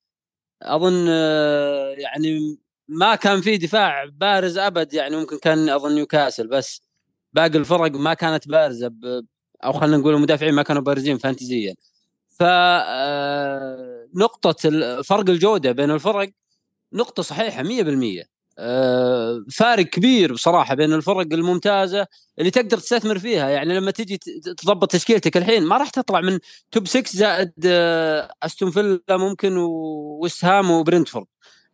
أظن 0.64 1.06
آه، 1.10 1.88
يعني 1.98 2.58
ما 2.88 3.14
كان 3.14 3.40
في 3.40 3.56
دفاع 3.56 4.04
بارز 4.04 4.58
أبد 4.58 4.94
يعني 4.94 5.16
ممكن 5.16 5.38
كان 5.38 5.68
أظن 5.68 5.94
نيوكاسل 5.94 6.48
بس 6.48 6.82
باقي 7.32 7.58
الفرق 7.58 7.90
ما 7.92 8.14
كانت 8.14 8.48
بارزة. 8.48 8.92
أو 9.64 9.72
خلينا 9.72 9.96
نقول 9.96 10.14
المدافعين 10.14 10.54
ما 10.54 10.62
كانوا 10.62 10.82
بارزين 10.82 11.18
فانتزيا 11.18 11.74
ف 12.30 12.42
آه، 12.42 14.08
نقطة 14.14 14.52
فرق 15.02 15.30
الجودة 15.30 15.72
بين 15.72 15.90
الفرق 15.90 16.30
نقطة 16.92 17.22
صحيحة 17.22 17.62
100% 17.62 18.22
آه، 18.22 18.26
فارق 19.52 19.86
كبير 19.86 20.32
بصراحة 20.32 20.74
بين 20.74 20.92
الفرق 20.92 21.26
الممتازة 21.32 22.06
اللي 22.38 22.50
تقدر 22.50 22.78
تستثمر 22.78 23.18
فيها. 23.18 23.48
يعني 23.48 23.74
لما 23.74 23.90
تجي 23.90 24.18
تضبط 24.56 24.92
تشكيلتك 24.92 25.36
الحين 25.36 25.62
ما 25.62 25.76
راح 25.76 25.90
تطلع 25.90 26.20
من 26.20 26.38
توب 26.70 26.86
6 26.86 27.18
زائد 27.18 27.52
آه، 27.66 28.32
أستون 28.42 28.70
فيلا 28.70 29.00
ممكن 29.10 29.56
وويست 29.56 30.44
هام 30.44 30.70
وبرنتفورد. 30.70 31.26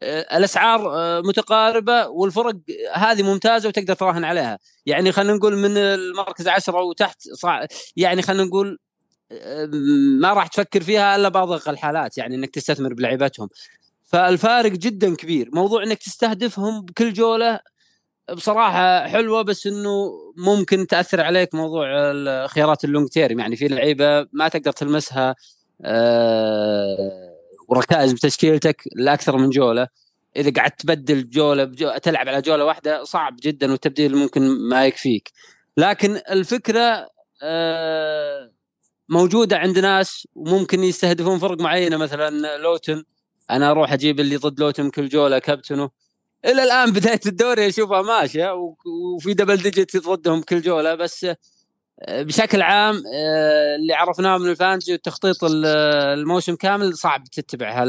آه، 0.02 0.36
الأسعار 0.38 0.96
آه، 0.96 1.20
متقاربة 1.20 2.06
والفرق 2.08 2.56
هذه 2.94 3.22
ممتازة 3.22 3.68
وتقدر 3.68 3.94
تراهن 3.94 4.24
عليها. 4.24 4.58
يعني 4.86 5.12
خلينا 5.12 5.32
نقول 5.34 5.56
من 5.56 5.76
المركز 5.76 6.48
10 6.48 6.82
وتحت 6.82 7.22
صع... 7.22 7.66
يعني 7.96 8.22
خلينا 8.22 8.44
نقول 8.44 8.78
ما 10.20 10.32
راح 10.32 10.46
تفكر 10.46 10.82
فيها 10.82 11.16
إلا 11.16 11.28
بعض 11.28 11.68
الحالات 11.68 12.18
يعني 12.18 12.34
إنك 12.36 12.50
تستثمر 12.50 12.94
بلعيبتهم. 12.94 13.48
فالفارق 14.12 14.72
جدا 14.72 15.16
كبير. 15.16 15.50
موضوع 15.52 15.82
إنك 15.82 15.98
تستهدفهم 15.98 16.82
بكل 16.82 17.12
جوله 17.12 17.60
بصراحة 18.32 19.08
حلوة 19.08 19.42
بس 19.42 19.66
إنه 19.66 20.10
ممكن 20.36 20.86
تأثر 20.86 21.20
عليك 21.20 21.54
موضوع 21.54 21.86
خيارات 22.46 22.84
اللونج 22.84 23.08
تيرم. 23.08 23.40
يعني 23.40 23.56
في 23.56 23.68
لعيبة 23.68 24.26
ما 24.32 24.48
تقدر 24.48 24.72
تلمسها 24.72 25.34
أه 25.84 27.36
وركائز 27.68 28.12
بتشكيلتك 28.12 28.82
لأكثر 28.96 29.36
من 29.36 29.50
جولة. 29.50 29.88
إذا 30.36 30.52
قعدت 30.60 30.80
تبدل 30.80 31.30
جولة. 31.30 31.64
تلعب 32.02 32.28
على 32.28 32.42
جولة 32.42 32.64
واحدة 32.64 33.04
صعب 33.04 33.36
جدا 33.42 33.70
والتبديل 33.70 34.16
ممكن 34.16 34.42
ما 34.68 34.86
يكفيك. 34.86 35.32
لكن 35.76 36.20
الفكرة 36.30 37.08
أه 37.42 38.50
موجودة 39.08 39.58
عند 39.58 39.78
ناس 39.78 40.28
وممكن 40.34 40.84
يستهدفون 40.84 41.38
فرق 41.38 41.60
معينة 41.60 41.96
مثلا 41.96 42.56
لوتن. 42.56 43.04
أنا 43.50 43.70
أروح 43.70 43.92
أجيب 43.92 44.20
اللي 44.20 44.36
ضد 44.36 44.60
لوتن 44.60 44.90
كل 44.90 45.08
جوله 45.08 45.38
كابتنه. 45.38 45.90
إلى 46.44 46.62
الان 46.62 46.92
بدايه 46.92 47.20
الدوري 47.26 47.68
اشوفها 47.68 48.02
ماشيه 48.02 48.54
وفي 49.16 49.34
double 49.34 49.56
digit 49.56 49.96
ضدهم 49.96 50.42
كل 50.42 50.60
جوله 50.60 50.94
بس 50.94 51.26
آه، 52.02 52.22
بشكل 52.22 52.62
عام 52.62 52.94
آه، 53.14 53.76
اللي 53.76 53.94
عرفناه 53.94 54.38
من 54.38 54.50
ال 54.50 54.55
fantasy 54.55 54.92
والتخطيط 54.92 55.36
الموسم 55.44 56.56
كامل 56.56 56.96
صعب 56.96 57.24
تتبع 57.24 57.82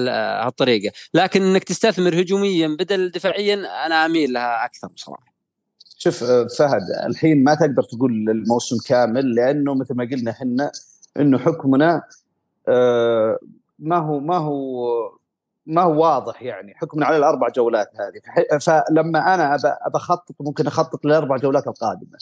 هالطريقة. 0.46 0.94
لكن 1.14 1.42
انك 1.42 1.64
تستثمر 1.64 2.22
هجوميا 2.22 2.68
بدل 2.68 3.12
دفاعيا 3.12 3.56
أنا 3.86 4.06
اميل 4.06 4.34
لها 4.34 4.66
أكثر 4.66 4.88
بصراحة. 4.88 5.32
شوف 5.98 6.24
آه، 6.24 6.48
فهد 6.60 6.82
الحين 7.06 7.44
ما 7.44 7.56
تقدر 7.56 7.84
تقول 7.84 8.12
الموسم 8.12 8.76
كامل 8.88 9.36
لأنه 9.36 9.74
مثل 9.74 9.96
ما 9.96 10.10
قلنا 10.12 10.32
إحنا 10.32 10.72
إنه 11.18 11.38
حكمنا 11.38 12.02
ما 13.80 13.98
هو 13.98 14.20
ما 14.20 14.38
هو 14.38 15.21
ما 15.66 15.82
هو 15.82 16.02
واضح 16.02 16.42
يعني 16.42 16.74
حكمنا 16.76 17.06
على 17.06 17.18
الأربع 17.18 17.50
جولات 17.50 17.92
هذه. 18.00 18.58
فلما 18.60 19.34
أنا 19.34 19.56
ابى 19.56 19.96
اخطط 19.96 20.36
ممكن 20.40 20.68
أخطط 20.68 21.06
للأربع 21.06 21.38
جولات 21.38 21.68
القادمة. 21.68 22.18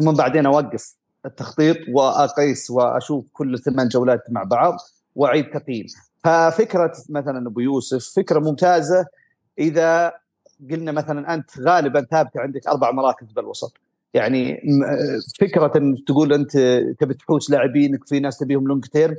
ثم 0.00 0.12
بعدين 0.12 0.46
أوقف 0.46 0.94
التخطيط 1.26 1.76
وأقيس 1.88 2.70
وأشوف 2.70 3.24
كل 3.32 3.58
ثمان 3.58 3.88
جولات 3.88 4.22
مع 4.30 4.42
بعض 4.42 4.76
وأعيد 5.14 5.50
تقييم. 5.50 5.86
ففكرة 6.24 6.92
مثلا 7.08 7.48
أبو 7.48 7.60
يوسف 7.60 8.12
فكرة 8.16 8.38
ممتازة 8.38 9.06
إذا 9.58 10.12
قلنا 10.70 10.92
مثلا 10.92 11.34
أنت 11.34 11.60
غالبا 11.60 12.06
ثابتة 12.10 12.40
عندك 12.40 12.66
أربع 12.66 12.90
مراكز 12.90 13.32
بالوسط. 13.32 13.76
يعني 14.14 14.60
فكرة 15.40 15.72
إن 15.76 16.04
تقول 16.04 16.32
أنت 16.32 16.56
تبي 17.00 17.14
تحوس 17.14 17.50
لاعبينك 17.50 18.08
في 18.08 18.20
ناس 18.20 18.38
تبيهم 18.38 18.68
long 18.68 18.84
term 18.84 19.16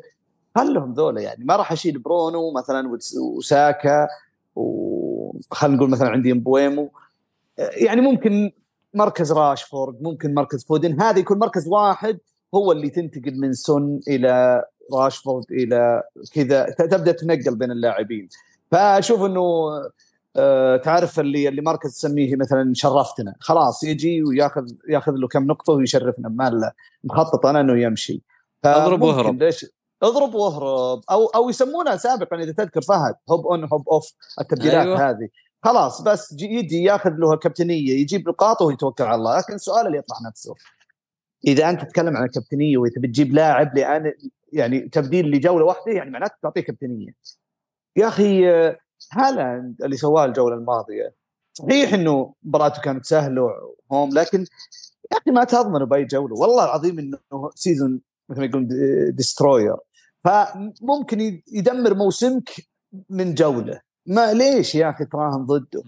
خلهم 0.55 0.93
ذولا 0.93 1.21
يعني؟ 1.21 1.45
ما 1.45 1.55
راح 1.55 1.71
أشيل 1.71 1.99
برونو 1.99 2.51
مثلا 2.51 2.97
وساكا 3.37 4.07
وخلينا 4.55 5.77
نقول 5.77 5.89
مثلا 5.89 6.09
عندي 6.09 6.31
مبويمو 6.31 6.89
يعني 7.57 8.01
ممكن 8.01 8.51
مركز 8.93 9.31
راشفورد 9.31 10.01
ممكن 10.01 10.33
مركز 10.33 10.65
فودن. 10.65 11.01
هذا 11.01 11.19
يكون 11.19 11.39
مركز 11.39 11.67
واحد 11.67 12.19
هو 12.55 12.71
اللي 12.71 12.89
تنتقل 12.89 13.39
من 13.39 13.53
سون 13.53 13.99
إلى 14.07 14.63
راشفورد 14.93 15.45
إلى 15.51 16.03
كذا 16.33 16.69
تبدأ 16.69 17.11
تنقل 17.11 17.55
بين 17.55 17.71
اللاعبين. 17.71 18.27
فأشوف 18.71 19.21
إنه 19.21 19.69
أه 20.35 20.77
تعرف 20.77 21.19
اللي 21.19 21.47
اللي 21.47 21.61
مركز 21.61 21.91
تسميه 21.91 22.35
مثلا 22.35 22.73
شرفتنا. 22.73 23.35
خلاص 23.39 23.83
يجي 23.83 24.23
وياخذ 24.23 24.67
ياخذ 24.89 25.11
له 25.11 25.27
كم 25.27 25.43
نقطة 25.43 25.73
ويشرفنا 25.73 26.29
ما 26.29 26.71
مخطط 27.03 27.45
أنا 27.45 27.59
إنه 27.59 27.79
يمشي. 27.79 28.21
اضرب 28.65 29.01
واهرب 29.01 29.43
ليش؟ 29.43 29.65
اضرب 30.03 30.35
واهرب. 30.35 31.01
أو 31.11 31.25
أو 31.25 31.49
يسمونها 31.49 31.97
سابقا 31.97 32.37
إذا 32.37 32.51
تذكر 32.51 32.81
فهد. 32.81 33.15
هوب 33.29 33.47
أون 33.47 33.63
هوب 33.63 33.89
أوف. 33.89 34.13
التبديلات 34.41 34.87
أيوة. 34.87 35.09
هذه. 35.09 35.29
خلاص 35.63 36.01
بس 36.01 36.31
يجي 36.39 36.83
ياخذ 36.83 37.09
له 37.09 37.33
الكابتنيه 37.33 37.91
يجيب 38.01 38.29
نقاطه 38.29 38.65
ويتوكل 38.65 39.03
على 39.03 39.15
الله. 39.15 39.37
لكن 39.37 39.53
السؤال 39.53 39.87
اللي 39.87 39.97
يطرح 39.97 40.17
نفسه 40.27 40.55
إذا 41.47 41.69
أنت 41.69 41.81
تتكلم 41.81 42.17
عن 42.17 42.23
الكابتنية 42.23 42.77
وتبي 42.77 43.07
تجيب 43.07 43.33
لاعب 43.33 43.77
لأن 43.77 44.13
يعني 44.53 44.79
تبديل 44.79 45.31
لجولة 45.31 45.65
واحدة 45.65 45.91
يعني 45.91 46.11
معناته 46.11 46.33
تعطيه 46.41 46.61
كابتنية. 46.61 47.15
يا 47.95 48.07
أخي 48.07 48.45
هالاند 49.11 49.81
اللي 49.83 49.97
سواه 49.97 50.25
الجولة 50.25 50.55
الماضية 50.55 51.13
صحيح 51.53 51.93
إنه 51.93 52.33
مباراته 52.43 52.81
كانت 52.81 53.05
سهلة 53.05 53.49
و 53.89 53.93
home 53.93 54.09
لكن 54.13 54.39
يا 55.11 55.17
أخي 55.17 55.31
ما 55.31 55.43
تضمنه 55.43 55.85
بأي 55.85 56.05
جولة. 56.05 56.35
والله 56.35 56.63
العظيم 56.63 56.99
إنه 56.99 57.49
season 57.55 58.01
مثل 58.29 58.39
ما 58.39 58.45
يقولون 58.45 58.67
destroyer 59.15 59.75
فممكن 60.23 61.41
يدمر 61.47 61.93
موسمك 61.93 62.49
من 63.09 63.33
جولة. 63.33 63.81
ما 64.05 64.33
ليش 64.33 64.75
يا 64.75 64.89
أخي 64.89 65.05
تراهن 65.05 65.45
ضده؟ 65.45 65.83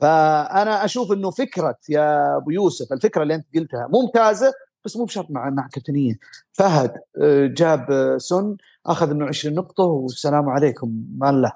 فأنا 0.00 0.84
أشوف 0.84 1.12
إنه 1.12 1.30
فكرة 1.30 1.78
يا 1.88 2.36
أبو 2.36 2.50
يوسف 2.50 2.92
الفكرة 2.92 3.22
اللي 3.22 3.34
أنت 3.34 3.46
قلتها 3.54 3.88
ممتازة 3.92 4.52
بس 4.84 4.96
مو 4.96 5.04
بشرط 5.04 5.30
مع 5.30 5.50
مع 5.50 5.68
كابتنية. 5.72 6.18
فهد 6.52 6.94
آه، 7.22 7.46
جاب 7.46 7.90
آه، 7.90 8.18
سن 8.18 8.56
أخذ 8.86 9.14
منه 9.14 9.26
20 9.26 9.54
نقطة 9.54 9.84
والسلام 9.84 10.48
عليكم. 10.48 11.04
ما 11.16 11.32
له. 11.32 11.52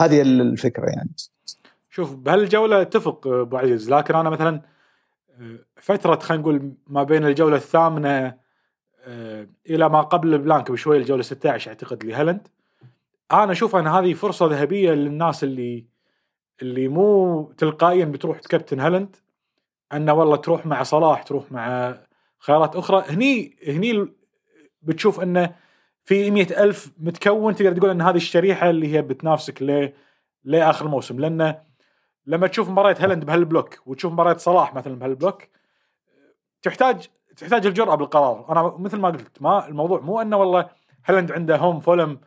هذه 0.00 0.22
الفكرة 0.22 0.86
يعني. 0.86 1.10
شوف 1.90 2.14
بهالجولة 2.14 2.82
اتفق 2.82 3.26
آه، 3.26 3.42
أبو 3.42 3.56
عزيز 3.56 3.90
لكن 3.90 4.14
أنا 4.14 4.30
مثلا 4.30 4.62
فترة 5.76 6.18
خلينا 6.18 6.42
نقول 6.42 6.72
ما 6.86 7.02
بين 7.02 7.24
الجولة 7.24 7.56
الثامنة 7.56 8.34
إلى 9.70 9.88
ما 9.88 10.00
قبل 10.00 10.34
البلانك 10.34 10.70
بشوي 10.70 10.96
الجولة 10.96 11.22
16 11.22 11.70
أعتقد 11.70 12.04
لهلند 12.04 12.48
أنا 13.32 13.52
أشوف 13.52 13.76
أن 13.76 13.86
هذه 13.86 14.14
فرصة 14.14 14.46
ذهبية 14.46 14.92
للناس 14.92 15.44
اللي 15.44 15.86
اللي 16.62 16.88
مو 16.88 17.42
تلقائيا 17.58 18.04
بتروح 18.04 18.38
تكابتن 18.38 18.80
هلند 18.80 19.16
انه 19.92 20.12
والله 20.12 20.36
تروح 20.36 20.66
مع 20.66 20.82
صلاح 20.82 21.22
تروح 21.22 21.52
مع 21.52 21.94
خيارات 22.38 22.76
أخرى. 22.76 23.04
هني 23.08 23.56
هني 23.68 24.08
بتشوف 24.82 25.20
انه 25.20 25.54
في 26.04 26.30
مئة 26.30 26.62
ألف 26.64 26.92
متكون 26.98 27.54
تقدر 27.54 27.76
تقول 27.76 27.90
أن 27.90 28.02
هذه 28.02 28.16
الشريحة 28.16 28.70
اللي 28.70 28.94
هي 28.94 29.02
بتنافسك 29.02 29.62
ل 29.62 29.92
لآخر 30.44 30.86
الموسم 30.86 31.20
لأنه 31.20 31.62
لما 32.26 32.46
تشوف 32.46 32.70
مباراة 32.70 32.96
هلند 33.00 33.24
بهالبلوك 33.24 33.78
وتشوف 33.86 34.12
مباراة 34.12 34.36
صلاح 34.36 34.74
مثلا 34.74 34.98
بهالبلوك 34.98 35.42
تحتاج 36.62 37.08
تحتاج 37.38 37.66
الجرأة 37.66 37.94
بالقرار. 37.94 38.46
أنا 38.52 38.74
مثل 38.78 38.96
ما 38.98 39.08
قلت 39.08 39.42
ما 39.42 39.68
الموضوع 39.68 40.00
مو 40.00 40.20
إنه 40.20 40.36
والله 40.36 40.70
هلند 41.04 41.32
عنده 41.32 41.56
هوم 41.56 41.80
فولم 41.80 42.20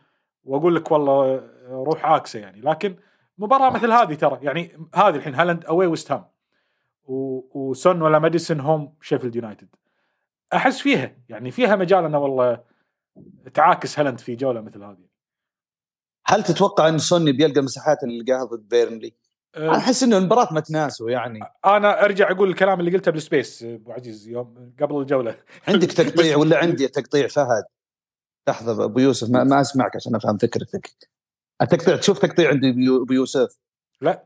وأقول 0.44 0.76
لك 0.76 0.90
والله 0.90 1.42
روح 1.68 2.04
عاكسه 2.04 2.38
يعني. 2.38 2.60
لكن 2.60 2.96
مباراة 3.38 3.70
مثل 3.70 3.92
هذه 3.92 4.14
ترى 4.14 4.38
يعني 4.42 4.88
هذه 4.94 5.16
الحين 5.16 5.34
هالاند 5.34 5.64
اوي 5.64 5.86
ويست 5.86 6.12
هام 6.12 6.24
وسون 7.54 8.02
ولا 8.02 8.18
ماديسون 8.18 8.60
home 8.60 8.94
شيفيلد 9.00 9.36
يونايتد 9.36 9.68
أحس 10.54 10.80
فيها 10.80 11.16
يعني 11.28 11.50
فيها 11.50 11.76
مجال 11.76 12.04
إنه 12.04 12.18
والله 12.18 12.60
تعاكس 13.54 13.98
هالاند 13.98 14.20
في 14.20 14.34
جولة 14.34 14.60
مثل 14.60 14.82
هذه. 14.82 15.12
هل 16.26 16.42
تتوقع 16.42 16.88
إن 16.88 16.98
سون 16.98 17.32
بيلقى 17.32 17.60
المساحات 17.60 18.02
اللي 18.04 18.22
لقاها 18.22 18.44
ضد 18.44 18.68
بيرنلي؟ 18.68 19.14
أه 19.54 19.76
أحس 19.76 20.02
إنه 20.02 20.18
المباراة 20.18 20.52
ما 20.52 20.60
تناسوا 20.60 21.10
يعني. 21.10 21.40
أنا 21.64 22.04
أرجع 22.04 22.30
أقول 22.30 22.50
الكلام 22.50 22.80
اللي 22.80 22.90
قلته 22.90 23.10
بال 23.10 23.25
space 23.25 23.62
أبو 23.62 23.92
عزيز 23.92 24.28
يوم 24.28 24.74
قبل 24.80 25.00
الجولة. 25.00 25.36
عندك 25.68 25.92
تقطيع 25.92 26.36
ولا 26.36 26.58
عندي 26.58 26.88
تقطيع 26.88 27.28
فهد؟ 27.28 27.64
لحظة 28.48 28.84
أبو 28.84 28.98
يوسف 28.98 29.30
ما, 29.30 29.44
ما 29.44 29.60
أسمعك 29.60 29.96
عشان 29.96 30.14
أفهم 30.14 30.38
فكرتك. 30.38 30.90
التقطيع 31.62 31.96
تشوف 31.96 32.18
تقطيع 32.18 32.48
عندي 32.50 32.70
أبو 32.70 33.12
يوسف؟ 33.12 33.58
لا. 34.00 34.24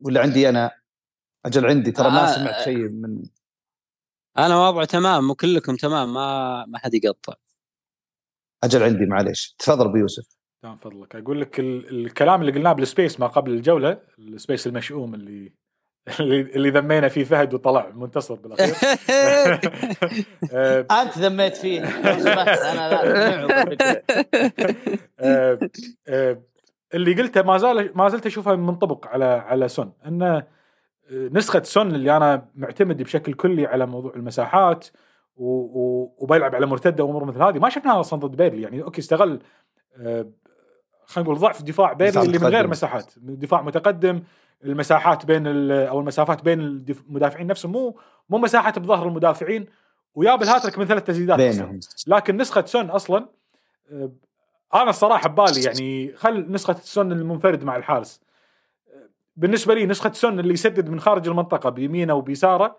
ولا 0.00 0.20
عندي 0.20 0.48
أنا؟ 0.48 0.70
أجل 1.46 1.66
عندي 1.66 1.90
ترى 1.92 2.10
ما 2.10 2.30
آه 2.32 2.34
سمعت 2.36 2.64
شيء 2.64 2.88
من 2.88 3.22
أنا 4.38 4.56
واضع 4.56 4.84
تمام 4.84 5.30
وكلكم 5.30 5.76
تمام 5.76 6.14
ما 6.14 6.64
ما 6.66 6.78
حد 6.78 6.94
يقطع. 6.94 7.34
أجل 8.64 8.82
عندي 8.82 9.06
معليش. 9.06 9.54
تفضل 9.58 9.86
أبو 9.88 9.96
يوسف. 9.96 10.26
تمام 10.64 10.76
فضلك. 10.76 11.16
أقول 11.16 11.40
لك 11.40 11.60
الكلام 11.60 12.40
اللي 12.40 12.52
قلناه 12.52 12.72
بال 12.72 12.86
space 12.86 13.20
ما 13.20 13.26
قبل 13.26 13.52
الجولة 13.52 13.98
ال 14.18 14.26
space 14.26 14.66
المشؤوم 14.66 15.14
اللي 15.14 15.52
اللي 16.56 16.70
ذمينا 16.70 17.08
فيه 17.08 17.24
فهد 17.24 17.54
وطلع 17.54 17.90
منتصر 17.94 18.34
بالأخير. 18.34 18.74
أنت 21.02 21.18
ذميت 21.18 21.56
فيه. 21.56 21.84
أنا 22.72 22.90
لا 22.90 23.04
آه، 25.20 25.58
آه، 26.08 26.42
اللي 26.94 27.14
قلته 27.14 27.42
ما 27.42 27.58
زال 27.58 27.90
ما 27.94 28.08
زلت 28.08 28.26
اشوفها 28.26 28.56
منطبق 28.56 29.06
على 29.06 29.24
على 29.24 29.68
سون. 29.68 29.92
انه 30.06 30.36
آه، 30.36 30.46
نسخة 31.10 31.62
سون 31.62 31.94
اللي 31.94 32.16
أنا 32.16 32.48
معتمد 32.54 33.02
بشكل 33.02 33.34
كلي 33.34 33.66
على 33.66 33.86
موضوع 33.86 34.12
المساحات 34.16 34.86
وبيلعب 35.36 36.54
على 36.54 36.66
مرتدة 36.66 37.04
وأمور 37.04 37.24
مثل 37.24 37.42
هذه 37.42 37.58
ما 37.58 37.68
شفناها 37.68 38.00
أصلا 38.00 38.20
ضد 38.20 38.36
بيرنلي. 38.36 38.62
يعني 38.62 38.82
OK 38.82 39.00
استغل 39.00 39.40
خلينا 41.06 41.30
نقول 41.30 41.40
ضعف 41.40 41.62
دفاع 41.62 41.92
بيرنلي 41.92 42.22
اللي 42.22 42.38
من 42.38 42.46
غير 42.46 42.66
مساحات. 42.66 43.12
دفاع 43.16 43.62
متقدم 43.62 44.22
المساحات 44.64 45.26
بين 45.26 45.46
أو 45.70 46.00
المسافات 46.00 46.44
بين 46.44 46.60
المدافعين 46.60 47.46
نفسهم. 47.46 47.72
مو 47.72 47.98
مو 48.28 48.38
مساحات 48.38 48.78
بظهر 48.78 49.08
المدافعين 49.08 49.66
وياب 50.14 50.42
الهاتريك 50.42 50.78
من 50.78 50.84
ثلاث 50.84 51.04
تسديدات. 51.04 51.38
بينهم. 51.38 51.80
لكن 52.06 52.36
نسخة 52.36 52.64
سون 52.64 52.90
أصلا 52.90 53.28
آه، 53.92 54.10
أنا 54.74 54.90
الصراحة 54.90 55.28
ببالي 55.28 55.62
يعني 55.62 56.12
خل 56.16 56.52
نسخة 56.52 56.74
سون 56.74 57.12
المنفرد 57.12 57.64
مع 57.64 57.76
الحارس. 57.76 58.20
بالنسبة 59.36 59.74
لي 59.74 59.86
نسخة 59.86 60.12
سون 60.12 60.40
اللي 60.40 60.54
يسدد 60.54 60.88
من 60.88 61.00
خارج 61.00 61.28
المنطقة 61.28 61.70
بيمينه 61.70 62.14
وبيساره 62.14 62.76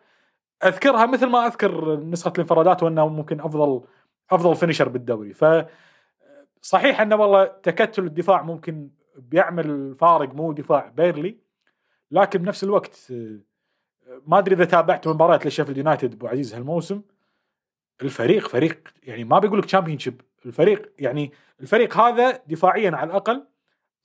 أذكرها 0.63 1.05
مثل 1.05 1.26
ما 1.26 1.47
أذكر 1.47 1.99
نسخة 1.99 2.32
الانفرادات 2.36 2.84
وانه 2.84 3.07
ممكن 3.07 3.39
افضل 3.39 3.82
أفضل 4.32 4.55
finisher 4.55 4.89
بالدوري. 4.89 5.34
ف 5.34 5.45
صحيح 6.66 7.01
إنه 7.01 7.16
والله 7.16 7.45
تكتل 7.45 8.03
الدفاع 8.03 8.41
ممكن 8.41 8.89
بيعمل 9.18 9.95
فارق 9.95 10.34
مو 10.34 10.51
دفاع 10.51 10.88
بيرنلي 10.88 11.38
لكن 12.11 12.39
بنفس 12.39 12.63
الوقت 12.63 13.11
آه، 13.11 13.39
ما 14.28 14.39
أدري 14.39 14.55
إذا 14.55 14.66
تابعت 14.66 15.07
مباريات 15.07 15.45
لشيفيلد 15.45 15.78
يونايتد 15.78 16.13
أبو 16.13 16.28
عزيز 16.28 16.53
هالموسم 16.53 17.01
الفريق 18.01 18.47
فريق 18.47 18.88
يعني 19.03 19.24
ما 19.24 19.39
بيقول 19.39 19.59
لك 19.59 19.66
Championship 19.65 20.21
الفريق 20.45 20.91
يعني 20.99 21.32
الفريق 21.61 21.97
هذا 21.97 22.41
دفاعيا 22.47 22.91
على 22.91 23.09
الأقل 23.09 23.47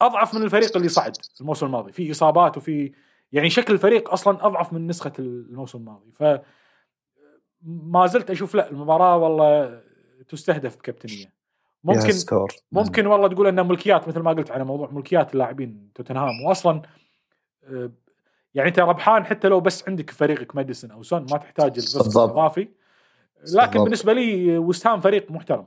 أضعف 0.00 0.34
من 0.34 0.42
الفريق 0.42 0.76
اللي 0.76 0.88
صعد 0.88 1.16
الموسم 1.40 1.66
الماضي 1.66 1.92
في 1.92 2.10
إصابات 2.10 2.56
وفي 2.56 2.92
يعني 3.32 3.50
شكل 3.50 3.72
الفريق 3.72 4.12
أصلا 4.12 4.46
أضعف 4.46 4.72
من 4.72 4.86
نسخة 4.86 5.12
الموسم 5.18 5.78
الماضي. 5.78 6.12
ف 6.12 6.24
ما 7.62 8.06
زلت 8.06 8.30
أشوف 8.30 8.54
لا 8.54 8.70
المباراة 8.70 9.16
والله 9.16 9.82
تستهدف 10.28 10.76
بكابتنيه 10.76 11.39
ممكن 11.84 12.14
ممكن 12.72 13.06
والله 13.06 13.28
تقول 13.28 13.46
انه 13.46 13.62
ملكيات 13.62 14.08
مثل 14.08 14.20
ما 14.20 14.30
قلت 14.30 14.50
على 14.50 14.64
موضوع 14.64 14.90
ملكيات 14.90 15.32
اللاعبين 15.32 15.90
توتنهام 15.94 16.42
واصلا 16.46 16.82
آه، 17.64 17.90
يعني 18.54 18.68
أنت 18.68 18.78
ربحان 18.78 19.24
حتى 19.24 19.48
لو 19.48 19.60
بس 19.60 19.88
عندك 19.88 20.10
فريقك 20.10 20.56
ماديسون 20.56 20.90
أو 20.90 21.02
سون 21.02 21.26
ما 21.30 21.38
تحتاج 21.38 21.74
بالضبط. 21.74 22.16
الإضافي. 22.16 22.60
لكن 22.60 23.70
بالضبط. 23.70 23.76
بالنسبة 23.76 24.12
لي 24.12 24.58
وست 24.58 24.86
هام 24.86 25.00
فريق 25.00 25.30
محترم. 25.30 25.66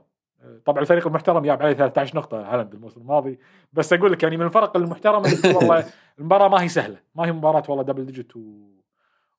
طبعا 0.64 0.80
الفريق 0.82 1.06
المحترم 1.06 1.44
جاب 1.44 1.62
عليه 1.62 1.72
13 1.72 2.16
نقطة 2.16 2.54
هالاند 2.54 2.74
الموسم 2.74 3.00
الماضي. 3.00 3.38
بس 3.72 3.92
أقول 3.92 4.12
لك 4.12 4.22
يعني 4.22 4.36
من 4.36 4.46
الفرق 4.46 4.76
المحترمه 4.76 5.28
والله 5.56 5.84
المباراة 6.18 6.48
ما 6.48 6.62
هي 6.62 6.68
سهلة. 6.68 6.96
ما 7.14 7.26
هي 7.26 7.32
مباراة 7.32 7.62
والله 7.68 7.84
double 7.84 8.06
digit 8.06 8.36
و... 8.36 8.40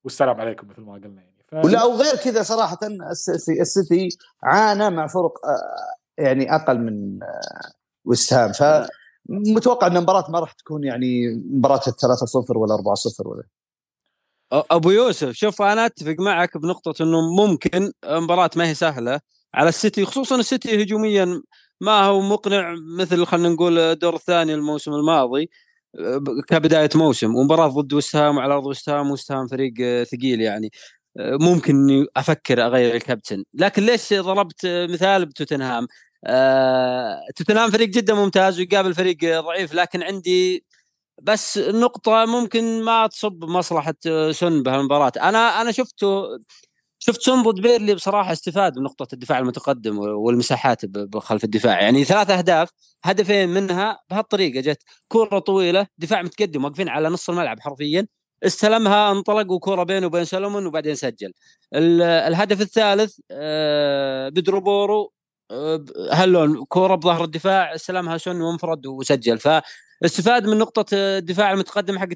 والسلام 0.04 0.42
عليكم 0.42 0.68
مثل 0.68 0.82
ما 0.82 0.94
قلنا 0.94 1.22
يعني. 1.22 1.44
ف... 1.44 1.54
ولا 1.54 1.84
وغير 1.84 2.16
كذا 2.16 2.44
صراحة 2.44 2.78
السيتي 3.12 3.62
السيتي 3.62 4.10
عانى 4.44 4.90
مع 4.90 5.08
فرق 5.08 5.46
آه، 5.46 6.05
يعني 6.18 6.56
أقل 6.56 6.80
من 6.80 7.24
آه، 7.24 7.72
وست 8.06 8.34
هام 8.34 8.52
فمتوقع 8.52 9.88
إن 9.88 9.98
المباراة 9.98 10.32
ما 10.32 10.40
راح 10.40 10.52
تكون 10.52 10.84
يعني 10.84 11.28
مباراة 11.52 11.80
3-0 11.80 12.58
ولا 12.58 12.76
4-0 12.76 13.28
ولا. 13.28 13.44
أبو 14.52 14.92
يوسف 14.92 15.32
شوف 15.32 15.62
أنا 15.62 15.86
أتفق 15.86 16.16
معك 16.20 16.58
بنقطة 16.58 17.04
إنه 17.04 17.36
ممكن 17.36 17.92
مباراه 18.06 18.50
ما 18.56 18.68
هي 18.70 18.74
سهلة 18.74 19.20
على 19.54 19.70
السيتي 19.70 20.06
خصوصا 20.06 20.36
السيتي 20.36 20.84
هجوميا 20.84 21.42
ما 21.82 22.04
هو 22.04 22.22
مقنع 22.22 22.76
مثل 23.00 23.26
خلينا 23.26 23.50
نقول 23.50 23.80
الدور 23.80 24.16
الثاني 24.16 24.54
الموسم 24.54 24.94
الماضي 24.94 25.50
آه، 26.00 26.22
كبداية 26.48 26.90
موسم 26.96 27.36
ومباراة 27.36 27.68
ضد 27.68 27.94
وسهام 27.94 28.40
على 28.40 28.54
أرض 28.54 28.66
وسهام 28.66 29.12
وسهام 29.12 29.48
فريق 29.48 29.74
آه، 29.82 30.04
ثقيل 30.04 30.42
يعني. 30.42 30.68
آه، 30.68 31.05
ممكن 31.20 31.76
إني 31.76 32.06
أفكر 32.18 32.66
أغير 32.66 32.96
الكابتن. 32.96 33.44
لكن 33.54 33.84
ليش 33.84 34.14
ضربت 34.14 34.66
مثال 34.66 35.26
بتوتنهام؟ 35.26 35.88
آه، 36.28 37.20
توتنهام 37.36 37.72
فريق 37.72 37.90
جدا 37.90 38.14
ممتاز 38.14 38.60
ويقابل 38.60 38.94
فريق 38.94 39.18
ضعيف 39.24 39.74
لكن 39.74 40.04
عندي 40.04 40.66
بس 41.24 41.58
النقطة 41.58 42.26
ممكن 42.26 42.84
ما 42.84 43.08
تصب 43.08 43.46
مصلحة 43.46 43.96
سون 44.32 44.64
بهالمباراة، 44.64 45.12
أنا 45.22 45.62
أنا 45.62 45.72
شفته 45.72 46.24
شفت 47.00 47.22
سون 47.22 47.44
ضد 47.44 47.62
بيرنلي 47.62 47.96
بصراحة 47.96 48.32
استفاد 48.32 48.78
من 48.78 48.84
نقطة 48.84 49.08
الدفاع 49.14 49.40
المتقدم 49.40 50.00
والمساحات 50.00 50.86
بخلف 50.86 51.44
الدفاع، 51.44 51.82
يعني 51.82 52.04
ثلاث 52.04 52.30
أهداف 52.30 52.70
هدفين 53.04 53.50
منها 53.50 54.00
بهالطريقة 54.10 54.62
جت 54.62 54.84
كرة 55.08 55.40
طويلة 55.40 55.88
دفاع 55.98 56.22
متقدم 56.22 56.64
واقفين 56.66 56.90
على 56.90 57.10
نص 57.10 57.30
الملعب 57.30 57.60
حرفيا. 57.60 58.08
استلمها 58.46 59.12
انطلق 59.12 59.52
وكرة 59.52 59.84
بينه 59.84 60.06
وبين 60.08 60.26
سولومون 60.26 60.66
وبعدين 60.66 60.96
سجل. 60.96 61.32
ال- 61.76 62.02
الهدف 62.02 62.62
الثالث 62.62 63.20
آه، 63.32 64.30
بيدرو 64.30 64.75
بورو 64.75 65.12
آه، 65.52 65.86
هاللون 66.12 66.66
كرة 66.70 66.96
بظهر 66.96 67.24
الدفاع 67.24 67.76
استلمها 67.76 68.18
سون 68.18 68.42
وانفرد 68.42 68.88
وسجل. 68.88 69.40
ف 69.40 69.48
استفاد 70.06 70.48
من 70.48 70.58
نقطة 70.58 70.86
الدفاع 70.94 71.52
المتقدم 71.54 72.00
حق 72.00 72.08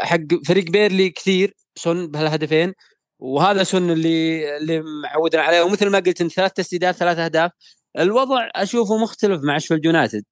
حق 0.00 0.18
فريق 0.46 0.70
بيرنلي 0.70 1.10
كثير 1.10 1.54
سون 1.76 2.08
بهالهدفين. 2.08 2.74
وهذا 3.18 3.62
سون 3.64 3.90
اللي 3.90 4.56
اللي 4.56 4.82
معودنا 5.04 5.42
عليه. 5.42 5.62
ومثل 5.62 5.88
ما 5.90 5.98
قلت 5.98 6.22
ثلاث 6.22 6.52
تسديدات 6.52 6.94
ثلاث 6.96 7.18
أهداف. 7.18 7.50
الوضع 7.98 8.48
أشوفه 8.56 8.96
مختلف 8.98 9.40
مع 9.44 9.58
شفيلد 9.58 9.84
يونايتد. 9.84 10.24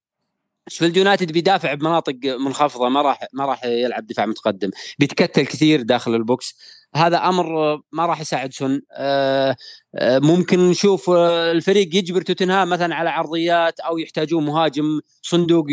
شفيلد 0.69 0.97
يونايتد 0.97 1.33
بيدافع 1.33 1.75
بمناطق 1.75 2.15
منخفضة 2.25 2.89
ما 2.89 3.03
راح 3.03 3.21
ما 3.33 3.47
راح 3.47 3.65
يلعب 3.65 4.07
دفاع 4.07 4.27
متقدم. 4.27 4.71
بيتكتل 4.99 5.47
كثير 5.47 5.83
داخل 5.83 6.15
ال 6.15 6.23
box. 6.23 6.55
هذا 6.95 7.17
أمر 7.17 7.77
ما 7.93 8.07
راح 8.07 8.21
يساعد 8.21 8.53
سون. 8.53 8.83
آه، 8.93 9.57
آه، 9.95 10.19
ممكن 10.19 10.71
نشوف 10.71 11.11
آه، 11.11 11.53
الفريق 11.53 11.97
يجبر 11.97 12.23
توتنهام 12.23 12.69
مثلا 12.71 12.95
على 12.95 13.11
عرضيات 13.11 13.81
أو 13.81 13.99
يحتاجون 13.99 14.45
مهاجم 14.45 15.01
صندوق 15.23 15.67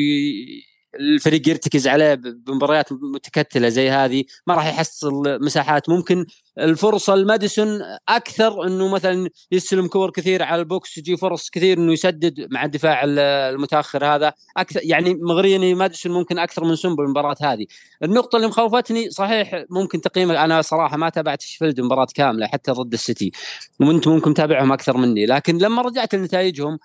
الفريق 0.99 1.49
يرتكز 1.49 1.87
عليه 1.87 2.13
بمباريات 2.13 2.91
متكتلة 2.91 3.69
زي 3.69 3.89
هذه 3.89 4.23
ما 4.47 4.53
راح 4.55 4.67
يحصل 4.67 5.23
مساحات. 5.41 5.89
ممكن 5.89 6.25
الفرصة 6.59 7.13
لماديسون 7.13 7.81
أكثر 8.09 8.67
إنه 8.67 8.87
مثلا 8.87 9.29
يستلم 9.51 9.87
كور 9.87 10.11
كثير 10.11 10.43
على 10.43 10.59
ال 10.59 10.68
box 10.68 10.93
تجي 10.93 11.17
فرص 11.17 11.49
كثير 11.49 11.77
إنه 11.77 11.93
يسدد 11.93 12.47
مع 12.51 12.65
الدفاع 12.65 13.03
ال- 13.03 13.19
المتأخر 13.19 14.05
هذا. 14.05 14.33
أكثر 14.57 14.79
يعني 14.83 15.13
مغريني 15.15 15.73
ماديسون 15.73 16.11
ممكن 16.11 16.39
أكثر 16.39 16.63
من 16.63 16.75
سون 16.75 16.95
بالمباراه 16.95 17.35
هذه. 17.41 17.65
النقطة 18.03 18.35
اللي 18.35 18.47
مخوفتني 18.47 19.09
صحيح 19.09 19.65
ممكن 19.69 20.01
تقييمك 20.01 20.35
أنا 20.35 20.61
صراحة 20.61 20.97
ما 20.97 21.09
تابعت 21.09 21.41
شفيلد 21.41 21.81
مباراة 21.81 22.07
كاملة 22.15 22.47
حتى 22.47 22.71
ضد 22.71 22.93
السيتي. 22.93 23.31
وأنتم 23.79 24.11
ممكن 24.11 24.33
تابعهم 24.33 24.71
أكثر 24.71 24.97
مني. 24.97 25.25
لكن 25.25 25.57
لما 25.57 25.81
رجعت 25.81 26.15
لنتائجهم 26.15 26.79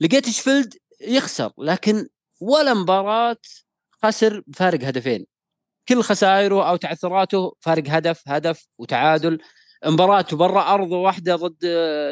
لقيت 0.00 0.28
شفيلد 0.30 0.74
يخسر. 1.00 1.52
لكن 1.58 2.06
ولا 2.42 2.74
مباراة 2.74 3.36
خسر 4.02 4.42
بفارق 4.46 4.84
هدفين. 4.84 5.26
كل 5.88 6.02
خسائره 6.02 6.70
أو 6.70 6.76
تعثراته 6.76 7.52
فارق 7.60 7.84
هدف 7.88 8.22
هدف 8.26 8.66
وتعادل. 8.78 9.38
مباراته 9.86 10.36
برا 10.36 10.74
ارضه 10.74 10.96
واحدة 10.96 11.36
ضد 11.36 11.56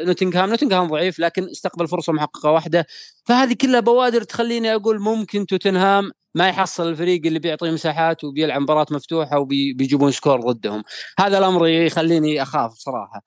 نوتنغهام 0.07 0.49
نوتنغهام 0.49 0.87
ضعيف 0.87 1.19
لكن 1.19 1.49
استقبل 1.49 1.87
فرصة 1.87 2.13
محققة 2.13 2.51
واحدة. 2.51 2.85
فهذه 3.25 3.53
كلها 3.53 3.79
بوادر 3.79 4.23
تخليني 4.23 4.75
أقول 4.75 4.99
ممكن 5.01 5.45
توتنهام 5.45 6.11
ما 6.35 6.49
يحصل 6.49 6.89
الفريق 6.89 7.21
اللي 7.25 7.39
بيعطيه 7.39 7.71
مساحات 7.71 8.23
وبيلعب 8.23 8.61
مباراة 8.61 8.85
مفتوحة 8.91 9.39
وبيجيبون 9.39 10.11
score 10.11 10.41
ضدهم. 10.41 10.83
هذا 11.19 11.37
الأمر 11.37 11.67
يخليني 11.67 12.41
أخاف 12.41 12.71
صراحة. 12.73 13.21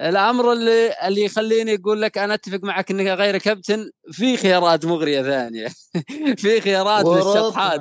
الأمر 0.00 0.52
اللي 0.52 0.94
اللي 1.06 1.24
يخليني 1.24 1.74
أقول 1.74 2.02
لك 2.02 2.18
أنا 2.18 2.34
أتفق 2.34 2.60
معك 2.62 2.90
إنك 2.90 3.06
غير 3.06 3.38
كابتن 3.38 3.90
في 4.10 4.36
خيارات 4.36 4.84
مغرية 4.84 5.22
ثانية 5.22 5.68
في 6.42 6.60
خيارات 6.60 7.06
للشطحات. 7.06 7.80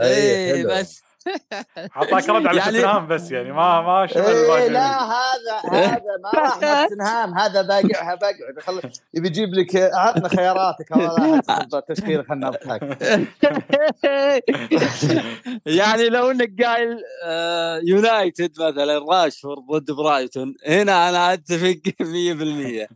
إيه 0.00 0.56
حلو. 0.56 0.70
بس 0.70 1.02
اعطاك 1.96 2.28
رد 2.28 2.46
على 2.46 2.58
يعني- 2.58 2.72
توتنهام 2.78 3.06
بس 3.08 3.30
يعني 3.30 3.52
ما 3.52 3.80
ما 3.80 4.06
شمل 4.06 4.22
إيه 4.22 4.42
الباقي. 4.42 4.68
لا 4.68 5.02
هذا 5.02 5.70
هذا 5.70 6.00
ما 6.22 6.30
راح 6.40 6.60
نوتنهام 6.62 7.34
هذا 7.38 7.62
باقعها 7.62 8.14
باقع 8.14 8.60
خل- 8.60 8.90
يبي 9.14 9.28
يجيب 9.28 9.54
لك 9.54 9.76
عطنا 9.76 10.28
خياراتك 10.28 10.90
والله 10.90 11.40
تشكيله 11.88 12.22
خلنا 12.22 12.46
نضحك. 12.48 12.80
يعني 15.66 16.08
لو 16.08 16.30
إنك 16.30 16.62
قايل 16.62 16.98
آه، 17.24 17.80
يونايتد 17.84 18.52
مثلا 18.62 18.98
راشفورد 18.98 19.62
ضد 19.72 19.90
برايتون 19.90 20.54
هنا 20.66 21.08
أنا 21.08 21.32
أتفق 21.32 21.78
100% 22.02 22.88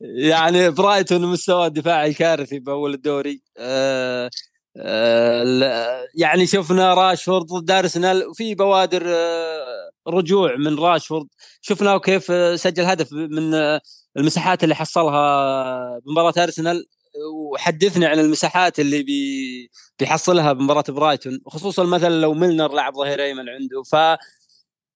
يعني 0.00 0.70
برايتون 0.70 1.22
مستوى 1.26 1.66
الدفاعي 1.66 2.14
كارثي 2.14 2.58
بأول 2.58 2.94
الدوري 2.94 3.42
ال- 3.58 4.30
يعني 6.14 6.46
شفنا 6.46 6.94
راشفورد 6.94 7.46
ضد 7.46 7.70
أرسنال 7.70 8.26
وفي 8.26 8.54
بوادر 8.54 9.02
آه، 9.06 9.90
رجوع 10.08 10.56
من 10.56 10.78
راشفورد. 10.78 11.26
شفنا 11.60 11.98
كيف 11.98 12.30
آه، 12.30 12.56
سجل 12.56 12.84
هدف 12.84 13.12
من 13.12 13.54
آه، 13.54 13.80
المساحات 14.16 14.64
اللي 14.64 14.74
حصلها 14.74 15.98
بمباراة 16.06 16.34
أرسنال 16.42 16.86
وحدثني 17.52 18.06
عن 18.06 18.18
المساحات 18.18 18.80
اللي 18.80 19.02
بي 19.02 19.70
بيحصلها 19.98 20.52
بمباراة 20.52 20.84
برايتون 20.88 21.40
خصوصا 21.46 21.84
مثلا 21.84 22.20
لو 22.20 22.34
ميلنر 22.34 22.72
لعب 22.74 22.94
ظهير 22.94 23.22
أيمن 23.22 23.48
عنده. 23.48 23.82
ف 23.82 23.96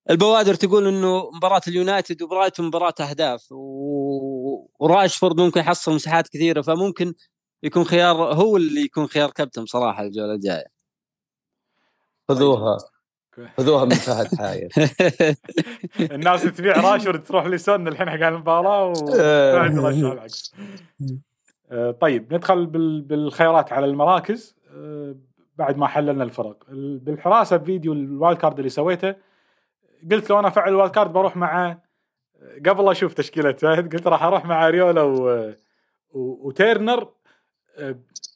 البوادر 0.09 0.55
تقول 0.55 0.87
إنه 0.87 1.29
مباراة 1.33 1.61
اليونايتد 1.67 2.21
وبرايتون 2.21 2.65
مباراة 2.67 2.93
أهداف 3.01 3.51
و- 3.51 4.67
وراشفورد 4.79 5.39
ممكن 5.41 5.59
يحصل 5.59 5.95
مساحات 5.95 6.27
كثيرة 6.27 6.61
فممكن 6.61 7.13
يكون 7.63 7.83
خيار 7.83 8.15
هو 8.15 8.57
اللي 8.57 8.81
يكون 8.81 9.07
خيار 9.07 9.31
كابتن 9.31 9.65
صراحة 9.65 10.03
الجولة 10.03 10.33
الجاية. 10.33 10.65
خذوها. 12.29 12.77
خذوها 13.57 13.85
من 13.85 13.91
فهد 14.07 14.35
حايل 14.35 14.69
الناس 16.15 16.43
تبيع 16.43 16.79
راشفورد 16.93 17.23
تروح 17.23 17.45
لسون 17.45 17.87
الحين 17.87 18.09
حق 18.09 18.27
المباراة 18.27 18.93
ترشح 18.93 20.11
العكس 20.11 20.53
آه، 21.71 21.91
طيب 21.91 22.33
ندخل 22.33 22.65
بال- 22.65 23.01
بالخيارات 23.01 23.73
على 23.73 23.85
المراكز. 23.85 24.55
آه، 24.71 25.15
بعد 25.55 25.77
ما 25.77 25.87
حللنا 25.87 26.23
الفرق. 26.23 26.63
ال- 26.69 26.97
بالحراسة 26.99 27.57
بفيديو 27.57 27.93
ال 27.93 28.37
wildcard 28.39 28.57
اللي 28.57 28.69
سويته 28.69 29.15
قلت 30.11 30.29
لو 30.29 30.39
أنا 30.39 30.47
أفعل 30.47 30.69
ال 30.69 30.91
wildcard 30.93 31.13
بروح 31.13 31.37
مع 31.37 31.77
قبل 32.65 32.89
أشوف 32.91 33.13
تشكيلة 33.13 33.51
فهد 33.53 33.93
قلت 33.95 34.07
راح 34.07 34.23
أروح 34.23 34.45
مع 34.45 34.69
أريولا 34.69 35.01
و... 35.01 35.39
و... 36.11 36.47
وتيرنر. 36.47 37.09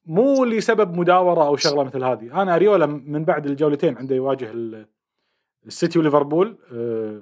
مو 0.06 0.46
لسبب 0.46 0.98
مداورة 0.98 1.48
أو 1.48 1.56
شغلة 1.56 1.84
مثل 1.84 2.04
هذه. 2.04 2.42
أنا 2.42 2.56
أريولا 2.56 2.86
من 2.86 3.26
بعد 3.26 3.46
الجولتين 3.46 3.98
عنده 3.98 4.16
يواجه 4.16 4.52
ال- 4.52 4.86
السيتي 5.68 6.00
وليفربول 6.00 6.58
آه، 6.74 7.22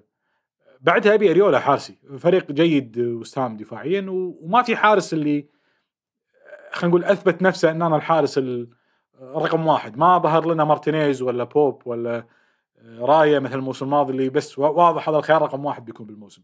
بعدها 0.82 1.14
أبي 1.14 1.32
أريولا 1.32 1.60
حارسي. 1.60 1.96
فريق 2.20 2.52
جيد 2.52 3.00
وست 3.00 3.35
هام 3.35 3.58
دفاعيا 3.58 4.06
وما 4.10 4.62
في 4.62 4.76
حارس 4.76 5.14
اللي 5.14 5.46
خلينا 6.72 6.88
نقول 6.98 7.04
أثبت 7.04 7.42
نفسه 7.42 7.72
إن 7.72 7.82
أنا 7.82 7.96
الحارس 7.96 8.38
ال- 8.38 8.68
رقم 9.22 9.68
واحد. 9.68 9.98
ما 9.98 10.18
ظهر 10.18 10.54
لنا 10.54 10.64
مارتينيز 10.64 11.22
ولا 11.22 11.44
بوب 11.44 11.82
ولا 11.86 12.26
رايه 13.00 13.40
مثل 13.40 13.56
الموسم 13.60 13.86
الماضي 13.86 14.12
اللي 14.12 14.30
بس 14.30 14.60
وا- 14.60 14.68
واضح 14.68 15.10
هذا 15.10 15.18
الخيار 15.18 15.42
رقم 15.42 15.66
واحد 15.66 15.86
بيكون 15.86 16.06
بالموسم. 16.06 16.42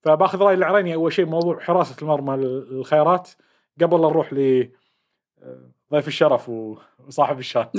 فباخذ 0.00 0.38
رأي 0.38 0.54
العريني. 0.54 0.94
أول 0.94 1.12
شيء 1.12 1.26
موضوع 1.26 1.58
حراسة 1.60 1.96
المرمى 2.02 2.34
ال- 2.34 2.78
الخيارات. 2.78 3.30
قبل 3.82 4.00
لا 4.00 4.08
نروح 4.08 4.32
ل 4.32 4.68
ضيف 5.92 6.08
الشرف 6.08 6.50
وصاحب 7.06 7.38
الشان. 7.38 7.66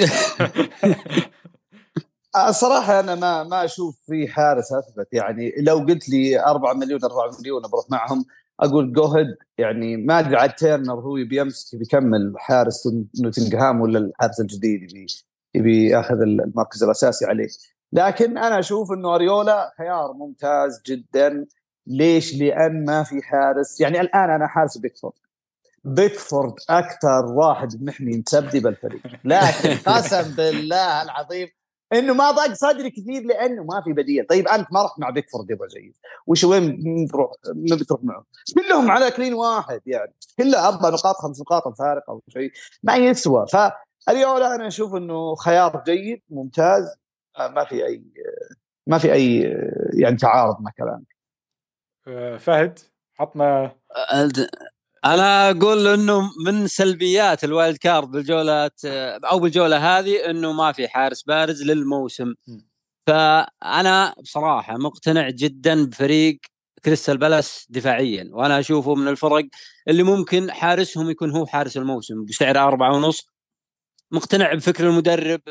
الصراحه 2.50 3.00
أنا 3.00 3.16
ما 3.16 3.44
ما 3.44 3.66
أشوف 3.66 4.00
في 4.06 4.28
حارس 4.28 4.74
اثبت 4.74 5.08
يعني 5.14 5.54
لو 5.60 5.78
قلت 5.78 6.10
لي 6.10 6.40
4 6.46 6.74
مليون 6.74 7.04
4 7.04 7.32
مليون 7.40 7.62
بروح 7.62 7.86
معهم 7.90 8.26
أقول 8.60 8.94
go 8.94 9.06
ahead 9.06 9.28
يعني 9.58 9.98
ما 9.98 10.20
أدري 10.20 10.36
عاد 10.36 10.54
تيرنر 10.54 10.94
هو 10.94 11.14
بيمسك 11.14 11.78
بيكمل 11.78 12.34
حارس 12.38 12.90
نوتنغهام 13.24 13.82
ولا 13.82 14.00
الحارس 14.00 14.40
الجديد 14.40 14.84
يبي 14.84 15.06
يبي 15.56 15.90
ياخذ 15.90 16.22
المركز 16.22 16.84
الأساسي 16.84 17.26
عليه. 17.26 17.48
لكن 17.94 18.38
أنا 18.38 18.60
أشوف 18.60 18.92
إنه 18.92 19.16
أريولا 19.16 19.74
خيار 19.78 20.14
ممتاز 20.14 20.82
جدا. 20.86 21.46
ليش؟ 21.88 22.36
لأن 22.36 22.86
ما 22.86 23.04
في 23.04 23.22
حارس. 23.22 23.82
يعني 23.82 24.02
الآن 24.02 24.30
أنا 24.30 24.48
حارس 24.48 24.78
بيكفورد. 24.78 25.14
بيكفورد 25.84 26.54
أكثر 26.70 27.26
واحد 27.26 27.84
محمي 27.84 28.18
مسبدي 28.18 28.60
بالفريق. 28.60 29.02
لكن 29.26 29.78
قسم 29.92 30.36
بالله 30.36 31.02
العظيم 31.02 31.48
إنه 31.94 32.14
ما 32.14 32.32
ضاق 32.32 32.54
صدري 32.54 32.90
كثير 32.90 33.24
لأنه 33.24 33.64
ما 33.64 33.82
في 33.82 33.94
بديل. 33.94 34.26
طيب 34.26 34.48
أنت 34.48 34.68
ما 34.72 34.84
رحت 34.84 35.00
مع 35.00 35.10
بيكفورد 35.10 35.52
يبغى 35.52 35.68
جيد 35.68 35.96
وش 36.28 36.44
وين 36.44 36.78
بتروح؟ 37.06 37.32
ما 37.56 37.76
بتروح 37.76 38.04
معه؟ 38.04 38.26
كلهم 38.56 38.92
على 38.92 39.12
clean 39.12 39.34
واحد 39.34 39.82
يعني. 39.86 40.14
كله 40.38 40.68
أربع 40.68 40.90
نقاط 40.90 41.16
خمس 41.16 41.42
نقاط 41.42 41.68
الفارق 41.68 42.10
أو 42.10 42.22
شيء. 42.30 42.52
ما 42.84 42.96
يسوى. 42.96 43.46
فأريولا 43.48 44.56
أنا 44.56 44.68
أشوف 44.68 44.96
إنه 44.96 45.36
خيار 45.36 45.84
جيد 45.86 46.22
ممتاز. 46.30 46.96
آه، 47.40 47.48
ما 47.48 47.64
في 47.64 47.86
اي 47.86 48.04
ما 48.88 48.98
في 48.98 49.14
أي 49.14 49.42
يعني 49.94 50.16
تعارض 50.16 50.62
مع 50.62 50.72
كلامك. 50.78 51.18
آه، 52.08 52.38
فهد 52.38 52.80
حطنا 53.14 53.76
أنا 55.14 55.50
أقول 55.50 55.88
إنه 55.88 56.32
من 56.46 56.68
سلبيات 56.68 57.44
ال 57.44 57.51
wild 57.51 57.78
card 57.78 58.12
بالجولات 58.12 58.82
أو 59.32 59.40
بالجولة 59.40 60.00
هذه 60.00 60.30
إنه 60.30 60.52
ما 60.52 60.72
في 60.72 60.88
حارس 60.88 61.24
بارز 61.24 61.64
للموسم. 61.64 62.34
فأنا 63.08 64.16
بصراحة 64.24 64.78
مقتنع 64.78 65.30
جدا 65.30 65.86
بفريق 65.86 66.40
كريستال 66.86 67.18
بالاس 67.18 67.68
دفاعيا 67.70 68.30
وأنا 68.34 68.60
أشوفه 68.60 68.96
من 68.96 69.08
الفرق 69.08 69.48
اللي 69.88 70.04
ممكن 70.04 70.52
حارسهم 70.52 71.10
يكون 71.10 71.32
هو 71.32 71.46
حارس 71.46 71.78
الموسم 71.78 72.26
بسعر 72.26 72.58
أربعة 72.58 72.96
ونص 72.96 73.28
مقتنع 74.12 74.54
بفكر 74.54 74.90
المدرب. 74.90 75.42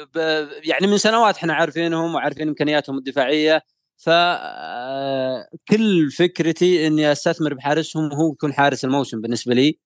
يعني 0.64 0.86
من 0.86 0.98
سنوات 0.98 1.36
إحنا 1.36 1.54
عارفينهم 1.54 2.14
وعارفين 2.14 2.48
إمكانياتهم 2.48 2.98
الدفاعية 2.98 3.62
فكل 3.98 5.40
فكرتي 6.10 6.86
إني 6.86 7.12
أستثمر 7.12 7.54
بحارسهم 7.54 8.12
هو 8.12 8.32
يكون 8.32 8.52
حارس 8.54 8.84
الموسم 8.84 9.20
بالنسبة 9.20 9.54
لي. 9.54 9.78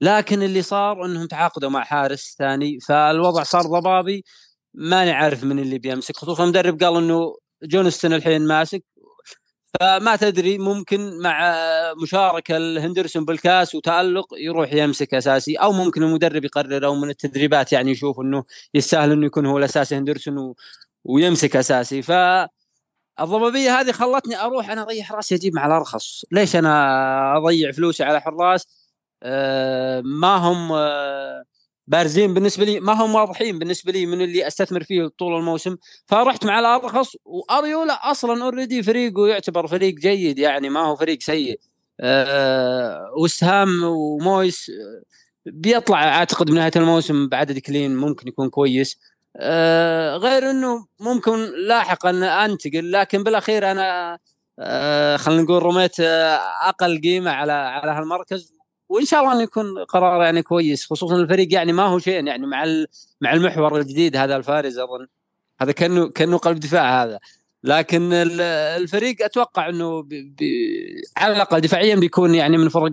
لكن 0.00 0.42
اللي 0.42 0.62
صار 0.62 1.04
إنهم 1.06 1.26
تعاقدوا 1.26 1.70
مع 1.70 1.84
حارس 1.84 2.36
ثاني 2.38 2.78
فالوضع 2.88 3.42
صار 3.42 3.62
ضبابي. 3.62 4.24
ماني 4.74 5.10
عارف 5.12 5.44
من 5.44 5.58
اللي 5.58 5.78
بيمسك 5.78 6.16
خصوصا 6.16 6.44
المدرب 6.44 6.82
قال 6.84 6.96
إنه 6.96 7.36
جونستون 7.64 8.12
الحين 8.14 8.46
ماسك. 8.46 8.84
فما 9.80 10.16
تدري 10.16 10.58
ممكن 10.58 11.20
مع 11.22 11.54
مشاركة 12.02 12.56
الهندرسون 12.56 13.24
بالكاس 13.24 13.74
وتألق 13.74 14.26
يروح 14.38 14.72
يمسك 14.72 15.14
أساسي 15.14 15.56
أو 15.56 15.72
ممكن 15.72 16.02
المدرب 16.02 16.44
يقرر 16.44 16.86
أو 16.86 16.94
من 16.94 17.10
التدريبات 17.10 17.72
يعني 17.72 17.90
يشوف 17.92 18.20
إنه 18.20 18.44
يستاهل 18.74 19.12
إنه 19.12 19.26
يكون 19.26 19.46
هو 19.46 19.58
الاساسي 19.58 19.96
هندرسون. 19.96 20.54
ويمسك 21.04 21.56
أساسي. 21.56 22.02
ف 22.02 22.12
الضبابية 23.20 23.80
هذه 23.80 23.92
خلتني 23.92 24.40
أروح 24.40 24.70
أنا 24.70 24.82
اضيع 24.82 25.06
رأسي 25.10 25.34
أجيب 25.34 25.54
مع 25.54 25.66
الارخص 25.66 26.24
ليش 26.32 26.56
أنا 26.56 27.36
أضيع 27.36 27.72
فلوسي 27.72 28.04
على 28.04 28.20
حراس؟ 28.20 28.66
آه 29.22 30.00
ما 30.00 30.36
هم 30.36 30.72
آه 30.72 31.44
بارزين 31.86 32.34
بالنسبة 32.34 32.64
لي 32.64 32.80
ما 32.80 32.92
هم 32.92 33.14
واضحين 33.14 33.58
بالنسبة 33.58 33.92
لي 33.92 34.06
من 34.06 34.20
اللي 34.22 34.46
أستثمر 34.46 34.84
فيه 34.84 35.08
طول 35.18 35.36
الموسم. 35.38 35.76
فرحت 36.06 36.46
مع 36.46 36.58
الارخص 36.60 37.16
واريولا 37.24 38.10
أصلا 38.10 38.44
already 38.44 38.82
فريقه 38.82 39.28
يعتبر 39.28 39.66
فريق 39.66 39.94
جيد 39.94 40.38
يعني 40.38 40.68
ما 40.68 40.80
هو 40.80 40.96
فريق 40.96 41.20
سيء. 41.22 41.60
آه 42.00 43.12
وستهام 43.18 43.84
ومويس 43.84 44.70
بيطلع 45.46 46.08
أعتقد 46.18 46.46
بنهاية 46.50 46.72
الموسم 46.76 47.28
بعدد 47.28 47.58
clean 47.58 47.96
ممكن 47.96 48.28
يكون 48.28 48.50
كويس. 48.50 48.98
آه 49.00 49.07
غير 50.16 50.50
إنه 50.50 50.86
ممكن 51.00 51.66
لاحقا 51.66 52.10
أنتقل 52.44 52.92
لكن 52.92 53.22
بالأخير 53.22 53.70
أنا 53.70 54.18
آه 54.58 55.16
خلينا 55.16 55.42
نقول 55.42 55.62
رميت 55.62 56.00
آه 56.00 56.40
أقل 56.68 57.00
قيمة 57.00 57.30
على 57.30 57.52
على 57.52 57.90
هالمركز. 57.92 58.54
وإن 58.88 59.04
شاء 59.04 59.20
الله 59.20 59.32
انه 59.32 59.42
يكون 59.42 59.84
قرار 59.84 60.22
يعني 60.22 60.42
كويس 60.42 60.86
خصوصا 60.86 61.16
الفريق 61.16 61.54
يعني 61.54 61.72
ما 61.72 61.82
هو 61.82 61.98
شيء 61.98 62.26
يعني 62.26 62.46
مع 62.46 62.64
مع 63.20 63.32
المحور 63.32 63.78
الجديد 63.78 64.16
هذا 64.16 64.36
ألفاريز 64.36 64.78
أظن. 64.78 65.06
هذا 65.60 65.72
كأنه 65.72 66.08
كأنه 66.10 66.38
قلب 66.38 66.60
دفاع 66.60 67.04
هذا. 67.04 67.18
لكن 67.64 68.12
الفريق 68.12 69.24
أتوقع 69.24 69.68
إنه 69.68 70.02
بي 70.02 70.22
بي 70.22 71.02
على 71.16 71.36
الأقل 71.36 71.60
دفاعيا 71.60 71.94
بيكون 71.96 72.34
يعني 72.34 72.58
من 72.58 72.68
فرق 72.68 72.92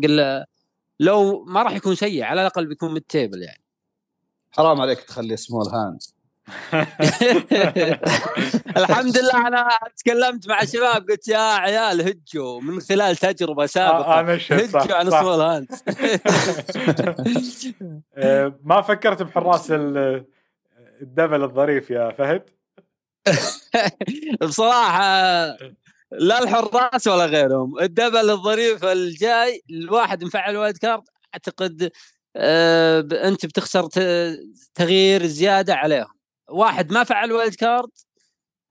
لو 1.00 1.44
ما 1.44 1.64
راح 1.64 1.76
يكون 1.76 1.96
سيء 1.96 2.24
على 2.24 2.42
الأقل 2.42 2.66
بيكون 2.66 2.94
mid 2.94 3.04
table 3.10 3.42
يعني. 3.42 3.64
حرام 4.52 4.82
عليك 4.82 5.00
تخلي 5.00 5.38
small 5.38 5.68
hand 5.68 6.00
الحمد 8.78 9.18
لله 9.18 9.48
أنا 9.48 9.70
تكلمت 9.98 10.48
مع 10.48 10.62
الشباب 10.62 11.10
قلت 11.10 11.28
يا 11.28 11.38
عيال 11.38 12.02
هجوا 12.02 12.62
من 12.62 12.80
خلال 12.82 13.16
تجربة 13.16 13.66
سابقة. 13.66 14.14
آه 14.14 14.20
أنا 14.20 14.38
صح, 14.38 14.52
هجوا 14.82 14.96
على. 14.96 15.12
سمول 15.12 15.42
هاند 15.42 15.68
آه، 18.18 18.60
ما 18.64 18.82
فكرت 18.82 19.22
بحراس 19.24 19.72
ال- 19.72 20.26
الدبل 21.02 21.44
الظريف 21.44 21.90
يا 21.92 22.12
فهد؟ 22.12 22.50
بصراحة 24.42 25.04
لا 26.12 26.44
الحراس 26.44 27.08
ولا 27.08 27.26
غيرهم. 27.26 27.80
الدبل 27.80 28.30
الظريف 28.30 28.86
الجاي 28.86 29.62
الواحد 29.70 30.24
مفعل 30.24 30.58
وايد 30.58 30.78
كارد. 30.78 31.04
أعتقد 31.34 31.92
آه 32.36 33.08
أنت 33.12 33.46
بتخسر 33.46 33.88
تغيير 34.76 35.26
زيادة 35.26 35.76
عليهم. 35.76 36.15
واحد 36.50 36.92
ما 36.92 37.04
فعل 37.04 37.32
وايلد 37.32 37.56
كارد 37.56 37.90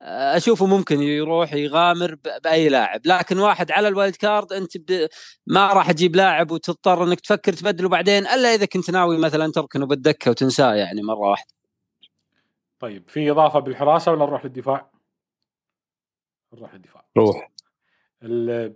آه، 0.03 0.37
أشوفه 0.37 0.67
ممكن 0.67 1.03
يروح 1.03 1.53
يغامر 1.53 2.15
ب- 2.15 2.43
بأي 2.45 2.69
لاعب 2.69 3.01
لكن 3.05 3.39
واحد 3.39 3.71
على 3.73 3.89
الوايلد 3.89 4.17
كارد 4.17 4.53
أنت 4.53 4.77
ب... 4.77 5.09
ما 5.47 5.73
راح 5.73 5.93
تجيب 5.93 6.17
لاعب 6.17 6.51
وتضطر 6.51 7.05
إنك 7.05 7.21
تفكر 7.21 7.53
تبدله 7.53 7.89
بعدين 7.89 8.27
إلا 8.27 8.55
إذا 8.55 8.67
كنت 8.67 8.91
ناوي 8.91 9.19
مثلا 9.19 9.53
تركنه 9.53 9.87
بالدكة 9.87 10.31
وتنساه 10.31 10.75
يعني 10.75 11.03
مرة 11.03 11.29
واحدة 11.31 11.49
طيب 12.81 13.09
في 13.09 13.31
إضافة 13.31 13.59
بالحراسة 13.59 14.13
ولا 14.13 14.27
نروح 14.27 14.45
للدفاع؟ 14.45 14.91
نروح 16.55 16.75
للدفاع 16.75 17.05
روح 17.17 17.51
ال- 18.23 18.75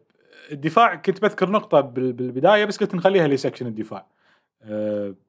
الدفاع 0.53 0.94
كنت 0.94 1.22
بذكر 1.22 1.51
نقطة 1.51 1.80
بال- 1.80 2.12
بالبداية 2.12 2.64
بس 2.64 2.78
قلت 2.78 2.94
نخليها 2.94 3.28
لسكشن 3.28 3.66
الدفاع. 3.66 4.07
ال- 4.62 4.72
ال- 4.72 5.28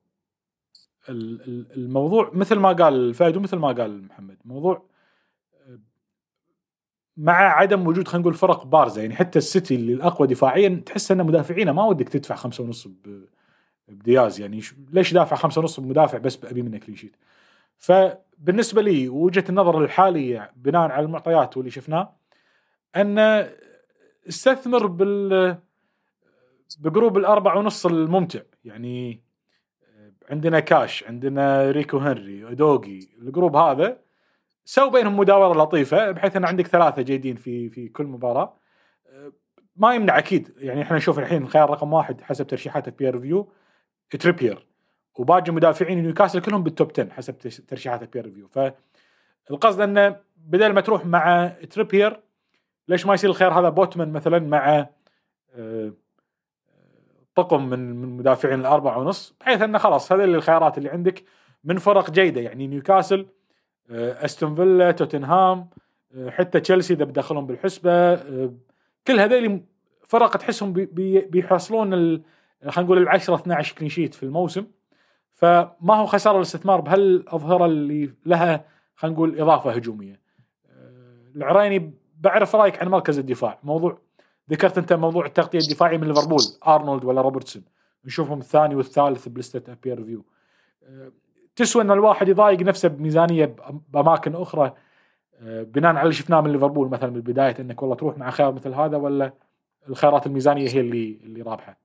الموضوع 1.10 2.32
مثل 2.34 2.56
ما 2.56 2.72
قال 2.72 3.14
فهد 3.14 3.38
ومثل 3.38 3.58
ما 3.58 3.68
قال 3.68 4.04
محمد 4.04 4.38
موضوع 4.46 4.86
آه، 5.68 5.80
مع 7.18 7.34
عدم 7.34 7.88
وجود 7.88 8.08
خلينا 8.08 8.22
نقول 8.22 8.34
فرق 8.34 8.66
بارزة 8.66 9.02
يعني 9.02 9.16
حتى 9.16 9.40
السيتي 9.40 9.76
اللي 9.76 9.94
الأقوى 9.94 10.28
دفاعيا 10.28 10.84
تحس 10.86 11.12
أن 11.12 11.26
مدافعينه 11.26 11.72
ما 11.72 11.86
ودك 11.86 12.10
تدفع 12.10 12.36
خمسة 12.36 12.64
ونص 12.64 12.88
بدياز 13.88 14.40
يعني 14.40 14.62
ليش 14.92 15.14
دافع 15.14 15.36
خمسة 15.36 15.62
ونص 15.62 15.80
بمدافع 15.80 16.18
بس 16.18 16.46
أبي 16.46 16.62
منه 16.62 16.78
clean 16.78 16.96
sheet. 16.96 17.16
فبالنسبة 17.78 18.82
لي 18.82 19.10
وجهة 19.10 19.44
النظر 19.50 19.84
الحالية 19.84 20.52
بناء 20.56 20.92
على 20.92 21.06
المعطيات 21.06 21.58
واللي 21.58 21.72
شفناه 21.72 22.16
أن 22.96 23.48
استثمر 24.30 24.88
بال 24.88 25.58
ب 26.80 26.86
group 26.86 27.18
الأربعة 27.18 27.58
ونص 27.58 27.86
الممتع 27.86 28.40
يعني 28.66 29.24
عندنا 30.30 30.60
كاش 30.60 31.04
عندنا 31.04 31.72
ريكو 31.72 31.98
هنري 31.98 32.56
أودوغي 32.56 33.10
ال 33.22 33.27
group 33.27 33.56
هذا 33.56 34.00
سووا 34.66 34.92
بينهم 34.92 35.18
مداوره 35.18 35.64
لطيفة 35.64 36.12
بحيث 36.12 36.36
أن 36.36 36.46
عندك 36.46 36.68
ثلاثة 36.68 37.02
جيدين 37.02 37.36
في 37.36 37.70
في 37.70 37.88
كل 37.88 38.06
مباراة. 38.06 38.60
ما 39.76 39.96
يمنع 39.96 40.18
أكيد 40.18 40.54
يعني 40.58 40.82
إحنا 40.82 40.98
نشوف 40.98 41.20
الحين 41.20 41.44
الخيار 41.44 41.70
رقم 41.70 41.94
واحد 41.94 42.22
حسب 42.22 42.48
ترشيحات 42.48 42.90
بير 42.90 43.16
ريفيو 43.16 43.52
تريبير 44.20 44.68
وباقي 45.16 45.52
مدافعين 45.52 46.04
نيوكاسل 46.04 46.42
كلهم 46.42 46.64
بال 46.64 46.75
top 46.75 46.92
10 46.92 47.10
حسب 47.10 47.38
ترشيحات 47.68 48.14
بير 48.14 48.26
ريفيو 48.26 48.48
فالقصد 49.48 49.82
انه 49.82 50.16
بدل 50.38 50.74
ما 50.74 50.82
تروح 50.82 51.06
مع 51.06 51.48
تريبير 51.48 52.20
ليش 52.88 53.06
ما 53.06 53.14
يصير 53.14 53.30
الخيار 53.30 53.60
هذا 53.60 53.70
بوتمان 53.70 54.12
مثلا 54.12 54.40
مع 54.40 54.88
آه، 55.56 55.94
طقم 57.42 57.70
من 57.70 57.96
من 58.02 58.18
مدافعين 58.18 58.60
الأربعة 58.60 58.98
ونص 58.98 59.36
بحيث 59.42 59.62
إنه 59.62 59.78
خلاص 59.78 60.12
هذه 60.12 60.24
الخيارات 60.24 60.78
اللي 60.78 60.90
عندك 60.90 61.24
من 61.64 61.78
فرق 61.78 62.12
جيدة. 62.12 62.42
يعني 62.42 62.68
نيوكاسل 62.68 63.26
آه، 63.92 64.26
أستون 64.26 64.56
فيلا 64.56 64.92
توتنهام 64.92 65.70
آه، 66.16 66.30
حتى 66.30 66.60
تشيلسي 66.60 66.94
إذا 66.94 67.06
بدخلهم 67.06 67.46
بالحسبة 67.48 67.92
آه، 67.92 68.54
كل 69.08 69.20
هذول 69.20 69.62
فرق 70.08 70.38
تحسهم 70.38 70.74
بي- 70.74 70.86
بي- 70.86 71.22
بيحصلون 71.22 71.92
خلينا 72.68 72.82
نقول 72.88 72.98
ال 72.98 73.10
10 73.10 73.36
12 73.36 73.76
clean 73.76 73.90
sheet 73.90 74.14
في 74.14 74.24
الموسم. 74.24 74.66
فما 75.34 75.96
هو 75.96 76.06
خسارة 76.06 76.36
الاستثمار 76.38 76.82
بهالاظهره 76.82 77.66
اللي 77.66 78.14
لها 78.26 78.66
خلينا 78.96 79.16
نقول 79.16 79.40
إضافة 79.42 79.72
هجومية. 79.72 80.20
العريني 81.36 81.94
بعرف 82.20 82.56
رأيك 82.56 82.82
عن 82.82 82.88
مركز 82.88 83.20
الدفاع، 83.20 83.60
موضوع 83.64 83.98
ذكرت 84.50 84.78
أنت 84.78 84.94
موضوع 84.94 85.26
التغطية 85.26 85.60
الدفاعي 85.60 85.98
من 85.98 86.08
ليفربول 86.08 86.42
أرنولد 86.68 87.06
ولا 87.06 87.22
روبرتسون؟ 87.22 87.64
نشوفهم 88.06 88.40
الثاني 88.40 88.76
والثالث 88.76 89.28
بلستة 89.28 89.74
بير 89.84 89.98
ريفيو 89.98 90.26
تسوى 91.56 91.82
أن 91.82 91.92
الواحد 91.92 92.28
يضايق 92.28 92.60
نفسه 92.62 92.88
بميزانية 92.90 93.56
بأماكن 93.90 94.36
أخرى 94.36 94.74
آه، 95.42 95.64
بناء 95.64 95.92
على 95.92 96.02
اللي 96.02 96.14
شفناه 96.14 96.42
من 96.42 96.52
ليفربول 96.52 96.90
مثلا 96.90 97.10
بالبداية 97.10 97.56
أنك 97.60 97.82
والله 97.82 97.96
تروح 97.96 98.18
مع 98.18 98.32
خيار 98.32 98.54
مثل 98.54 98.74
هذا 98.74 98.98
ولا 98.98 99.34
الخيارات 99.90 100.26
الميزانية 100.26 100.70
هي 100.70 100.80
اللي 100.80 101.20
اللي 101.24 101.42
رابحة؟ 101.42 101.80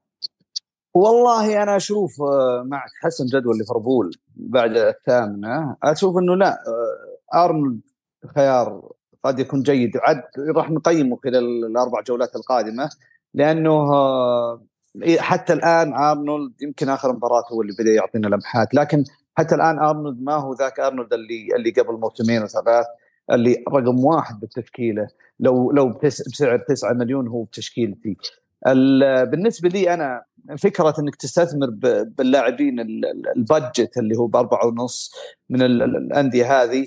والله 0.95 1.63
أنا 1.63 1.77
أشوف 1.77 2.23
آه، 2.23 2.63
مع 2.67 2.85
حسن 3.03 3.27
جدول 3.27 3.59
ليفربول 3.59 4.11
بعد 4.37 4.77
الثامنة 4.77 5.77
أشوف 5.83 6.17
إنه 6.19 6.37
لا 6.37 6.57
أرنولد 7.35 7.81
خيار 8.35 8.93
قد 9.25 9.39
يكون 9.39 9.63
جيد. 9.63 9.91
عد 9.97 10.23
راح 10.57 10.71
نقيمه 10.71 11.19
خلال 11.25 11.65
الأربع 11.65 12.01
جولات 12.01 12.37
القادمة 12.37 12.91
لأنه 13.35 13.71
آه، 13.73 14.63
حتى 15.19 15.53
الآن 15.53 15.95
أرنولد 15.95 16.63
يمكن 16.63 16.89
آخر 16.89 17.13
مباراة 17.13 17.45
هو 17.53 17.63
اللي 17.63 17.73
بدأ 17.79 17.91
يعطينا 17.91 18.27
لمحات 18.27 18.75
لكن 18.75 19.05
حتى 19.35 19.55
الآن 19.55 19.79
أرنولد 19.79 20.23
ما 20.23 20.35
هو 20.35 20.55
ذاك 20.55 20.81
أرنولد 20.81 21.13
اللي 21.13 21.49
اللي 21.57 21.71
قبل 21.71 21.95
موسمين 22.01 22.43
وثلاث 22.43 22.87
اللي 23.33 23.65
رقم 23.69 24.05
واحد 24.05 24.41
بالتشكيله 24.41 25.09
لو 25.41 25.71
لو 25.73 25.89
بسعر 26.05 26.59
9 26.69 26.93
مليون 26.93 27.29
هو 27.29 27.43
بتشكيلتي. 27.43 28.17
ال- 28.67 29.27
بالنسبة 29.27 29.69
لي 29.69 29.95
أنا 29.95 30.23
فكرة 30.59 30.95
إنك 30.99 31.15
تستثمر 31.17 31.71
باللاعبين 32.19 32.81
ال- 32.81 33.05
ال- 33.07 33.37
البادجت 33.37 33.99
اللي 33.99 34.17
هو 34.19 34.27
بأربعة 34.27 34.67
ونص 34.67 35.13
من 35.51 35.63
ال- 35.63 35.83
ال- 35.83 35.97
الأندية 35.97 36.63
هذه 36.63 36.87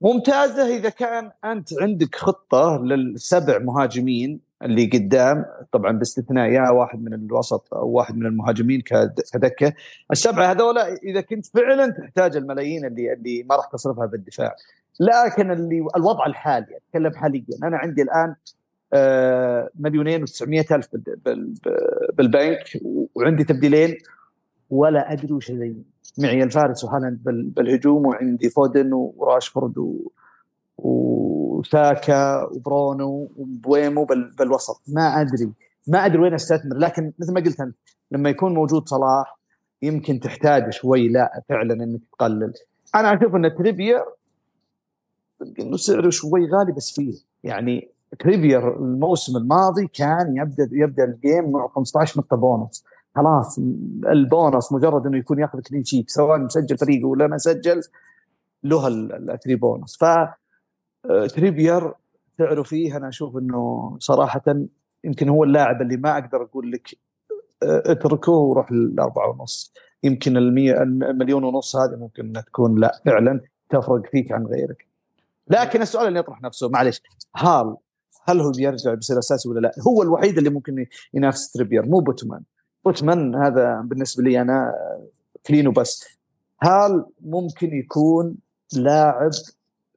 ممتازة 0.00 0.76
إذا 0.76 0.88
كان 0.88 1.30
أنت 1.44 1.68
عندك 1.82 2.14
خطة 2.14 2.80
للسبع 2.84 3.58
مهاجمين 3.58 4.40
اللي 4.62 4.86
قدام 4.86 5.44
طبعا 5.72 5.92
باستثناء 5.92 6.50
يا 6.50 6.70
واحد 6.70 7.02
من 7.02 7.14
الوسط 7.14 7.74
أو 7.74 7.88
واحد 7.88 8.16
من 8.16 8.26
المهاجمين 8.26 8.80
كد- 8.80 9.20
كدكة. 9.32 9.72
السبعة 10.12 10.50
هذولا 10.50 10.94
إذا 10.96 11.20
كنت 11.20 11.46
فعلا 11.46 11.90
تحتاج 11.92 12.36
الملايين 12.36 12.84
اللي 12.84 13.12
اللي 13.12 13.42
ما 13.42 13.56
راح 13.56 13.66
تصرفها 13.72 14.06
بالدفاع. 14.06 14.54
لكن 15.00 15.50
اللي 15.50 15.86
الوضع 15.96 16.26
الحالي 16.26 16.66
أتكلم 16.76 17.14
حاليا. 17.14 17.44
أنا 17.62 17.76
عندي 17.76 18.02
الآن 18.02 18.34
آه، 18.92 19.70
مليونين 19.74 20.26
و900 20.26 20.72
ألف 20.72 20.88
بال- 20.92 21.16
بال- 21.24 21.54
بالبنك 22.14 22.64
وعندي 23.14 23.44
تبديلين 23.44 23.98
ولا 24.70 25.12
أدري 25.12 25.32
وش 25.32 25.52
زي 25.52 25.74
معي 26.18 26.42
ألفاريز 26.42 26.84
وهالاند 26.84 27.22
بال- 27.24 27.50
بالهجوم 27.50 28.06
وعندي 28.06 28.50
فودن 28.50 28.92
وراشفورد 28.92 29.78
و... 29.78 30.10
وساكا 30.78 32.42
وبرونو 32.52 33.28
ومبويمو 33.36 34.04
بال... 34.04 34.30
بالوسط. 34.38 34.82
ما 34.88 35.20
أدري. 35.20 35.52
ما 35.88 36.06
أدري 36.06 36.18
وين 36.22 36.34
أستثمر. 36.34 36.76
لكن 36.76 37.12
مثل 37.18 37.32
ما 37.32 37.40
قلت 37.40 37.60
أنت 37.60 37.74
لما 38.10 38.30
يكون 38.30 38.54
موجود 38.54 38.88
صلاح 38.88 39.38
يمكن 39.82 40.20
تحتاج 40.20 40.72
شوي 40.72 41.08
لا 41.08 41.42
فعلا 41.48 41.74
إنك 41.84 42.00
تقلل. 42.12 42.52
أنا 42.94 43.14
أشوف 43.14 43.34
إن 43.34 43.54
تريبير 43.58 44.00
إنه 45.60 45.76
سعره 45.76 46.10
شوي 46.10 46.48
غالي 46.50 46.72
بس 46.72 46.90
فيه. 46.94 47.12
يعني 47.44 47.88
تريبير 48.18 48.76
الموسم 48.76 49.36
الماضي 49.36 49.86
كان 49.86 50.36
يبدا 50.36 50.68
يبدأ 50.72 51.04
ال 51.04 51.14
game 51.14 51.52
مع 51.52 51.68
15 51.68 52.20
نقطة 52.20 52.36
بونص. 52.36 52.84
خلاص 53.16 53.58
البونص 54.12 54.72
مجرد 54.72 55.06
إنه 55.06 55.18
يكون 55.18 55.38
ياخذ 55.38 55.60
clean 55.60 55.84
sheet 55.84 56.10
سواء 56.10 56.38
مسجل 56.38 56.78
فريقه 56.78 57.06
ولا 57.08 57.26
ما 57.26 57.38
سجل 57.38 57.80
له 58.64 58.86
ال- 58.88 59.30
ال 59.30 59.34
three 59.34 59.54
bonus. 59.54 59.96
ف 59.98 60.04
آه، 60.04 61.26
تريبير 61.26 61.92
سعره 62.38 62.62
فيه 62.62 62.96
أنا 62.96 63.08
أشوف 63.08 63.36
إنه 63.36 63.96
صراحة 64.00 64.42
يمكن 65.04 65.28
هو 65.28 65.44
اللاعب 65.44 65.82
اللي 65.82 65.96
ما 65.96 66.18
أقدر 66.18 66.42
أقول 66.42 66.72
لك 66.72 66.88
آه، 67.62 67.82
اتركه 67.86 68.32
وروح 68.32 68.72
للأربعة 68.72 69.28
ونص. 69.30 69.72
يمكن 70.02 70.36
المية 70.36 70.82
المليون 70.82 71.44
ونص 71.44 71.76
هذه 71.76 71.96
ممكن 71.96 72.32
تكون 72.46 72.80
لا 72.80 73.00
فعلا 73.06 73.40
تفرق 73.70 74.02
فيك 74.10 74.32
عن 74.32 74.46
غيرك. 74.46 74.86
لكن 75.48 75.82
السؤال 75.82 76.08
اللي 76.08 76.18
يطرح 76.18 76.42
نفسه 76.42 76.68
معلش 76.68 77.02
هال 77.36 77.76
هل 78.24 78.40
هو 78.40 78.50
بيرجع 78.50 78.94
بيصير 78.94 79.18
أساسي 79.18 79.48
ولا 79.48 79.60
لا؟ 79.60 79.72
هو 79.88 80.02
الوحيد 80.02 80.38
اللي 80.38 80.50
ممكن 80.50 80.86
ينافس 81.14 81.52
تريبير 81.52 81.86
مو 81.86 81.98
بوتمان. 82.00 82.42
بوتمان 82.84 83.34
هذا 83.34 83.80
بالنسبة 83.80 84.22
لي 84.22 84.40
أنا 84.40 84.74
كلينو 85.46 85.70
بس 85.70 86.18
هل 86.58 87.04
ممكن 87.20 87.74
يكون 87.74 88.36
لاعب 88.76 89.30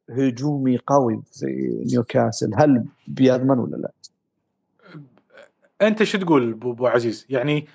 هجومي 0.10 0.78
قوي 0.78 1.22
في 1.32 1.82
نيوكاسل. 1.92 2.52
هل 2.56 2.86
بيضمن 3.08 3.60
ولا 3.60 3.76
لا؟ 3.76 3.92
أنت 5.82 6.04
شو 6.04 6.18
تقول 6.18 6.52
ابو 6.52 6.88
عزيز؟ 6.88 7.26
يعني 7.30 7.68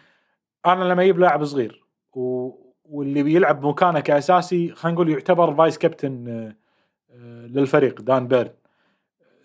أنا 0.67 0.85
لما 0.85 1.03
أجيب 1.03 1.19
لاعب 1.19 1.45
صغير 1.45 1.85
و... 2.15 2.51
واللي 2.85 3.23
بيلعب 3.23 3.67
مكانه 3.67 4.01
كأساسي 4.01 4.73
خلينا 4.75 4.95
نقول 4.95 5.11
يعتبر 5.11 5.55
vice 5.55 5.79
captain 5.79 6.29
آه، 6.29 6.57
آه، 7.11 7.47
للفريق 7.47 8.01
دان 8.01 8.29
بيرن. 8.29 8.51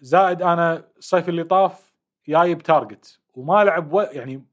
زائد 0.01 0.41
أنا 0.41 0.85
الصيف 0.97 1.29
اللي 1.29 1.43
طاف 1.43 1.93
جايب 2.27 2.61
Targett 2.61 3.19
وما 3.33 3.63
لعب 3.63 3.93
و... 3.93 4.01
يعني 4.01 4.43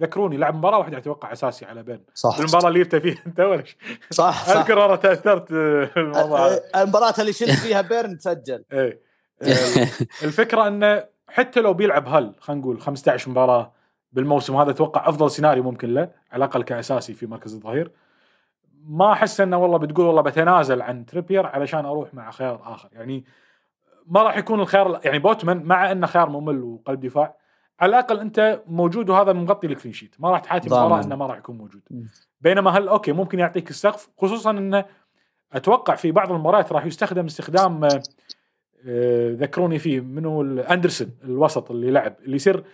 ذكروني 0.00 0.36
لعب 0.36 0.54
مباراة 0.56 0.78
واحدة 0.78 0.98
أتوقع 0.98 1.32
أساسي 1.32 1.64
على 1.64 1.82
بيرن 1.82 2.00
صح. 2.14 2.38
المباراة 2.38 2.68
اللي 2.68 2.82
جبته 2.82 2.98
فيها 2.98 3.18
أنت 3.26 3.40
ولا؟ 3.40 3.64
صح 4.10 4.46
صح. 4.46 4.56
أذكر 4.56 4.84
أنا 4.84 4.96
تأثرت 4.96 5.52
الموضوع. 5.96 6.58
المباراة 6.76 7.14
اللي 7.18 7.32
شلت 7.32 7.50
فيها 7.50 7.80
بيرن 7.80 8.18
سجل 8.18 8.64
إيه. 8.72 9.00
الفكرة 10.22 10.68
انه 10.68 11.04
حتى 11.28 11.60
لو 11.60 11.74
بيلعب 11.74 12.08
هل 12.08 12.34
خلينا 12.40 12.62
نقول 12.62 12.80
15 12.80 13.30
مباراة 13.30 13.72
بالموسم 14.12 14.56
هذا 14.56 14.70
أتوقع 14.70 15.08
أفضل 15.08 15.30
سيناريو 15.30 15.62
ممكن 15.62 15.94
له 15.94 16.10
على 16.32 16.44
الأقل 16.44 16.62
كأساسي 16.62 17.14
في 17.14 17.26
مركز 17.26 17.54
الظهير. 17.54 17.90
ما 18.86 19.12
أحس 19.12 19.40
إنه 19.40 19.58
والله 19.58 19.78
بتقول 19.78 20.06
والله 20.06 20.22
بتنازل 20.22 20.82
عن 20.82 21.06
تريبير 21.06 21.46
علشان 21.46 21.84
أروح 21.84 22.14
مع 22.14 22.30
خيار 22.30 22.60
آخر. 22.64 22.88
يعني 22.92 23.24
ما 24.06 24.22
راح 24.22 24.36
يكون 24.36 24.60
الخيار 24.60 25.00
يعني 25.04 25.18
بوتمان 25.18 25.62
مع 25.64 25.92
انه 25.92 26.06
خيار 26.06 26.28
ممل 26.28 26.62
وقلب 26.62 27.00
دفاع 27.00 27.36
على 27.80 27.90
الأقل 27.90 28.20
أنت 28.20 28.62
موجود 28.66 29.10
وهذا 29.10 29.32
مغطي 29.32 29.66
ال 29.66 29.70
clean 29.70 29.92
sheet 29.94 30.14
ما 30.18 30.30
راح 30.30 30.40
تحاتي. 30.40 30.68
مباراه 30.68 31.04
إنه 31.06 31.16
ما 31.16 31.26
راح 31.26 31.38
يكون 31.38 31.58
موجود. 31.58 31.82
بينما 32.40 32.70
هل 32.70 32.88
okay 32.88 33.12
ممكن 33.12 33.38
يعطيك 33.38 33.70
السقف 33.70 34.08
خصوصا 34.18 34.50
إنه 34.50 34.84
أتوقع 35.52 35.94
في 35.94 36.12
بعض 36.12 36.32
المباريات 36.32 36.72
راح 36.72 36.86
يستخدم 36.86 37.24
استخدام 37.24 37.84
آه، 38.86 39.30
ذكروني 39.32 39.78
فيه 39.78 40.00
منو 40.00 40.42
أندرسون 40.60 41.10
الوسط 41.24 41.70
اللي 41.70 41.90
لعب 41.90 42.14
اللي 42.24 42.36
يصير 42.36 42.64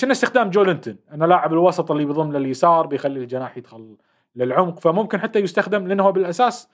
كنا 0.00 0.12
استخدام 0.12 0.50
جولينتون 0.50 0.96
أنا 1.12 1.24
لاعب 1.24 1.52
الوسط 1.52 1.90
اللي 1.90 2.04
بيضم 2.04 2.32
لليسار 2.32 2.86
بيخلي 2.86 3.20
الجناح 3.20 3.56
يدخل 3.56 3.96
للعمق 4.36 4.80
فممكن 4.80 5.20
حتى 5.20 5.38
يستخدم 5.38 5.86
لأنه 5.86 6.02
هو 6.02 6.12
بالأساس 6.12 6.68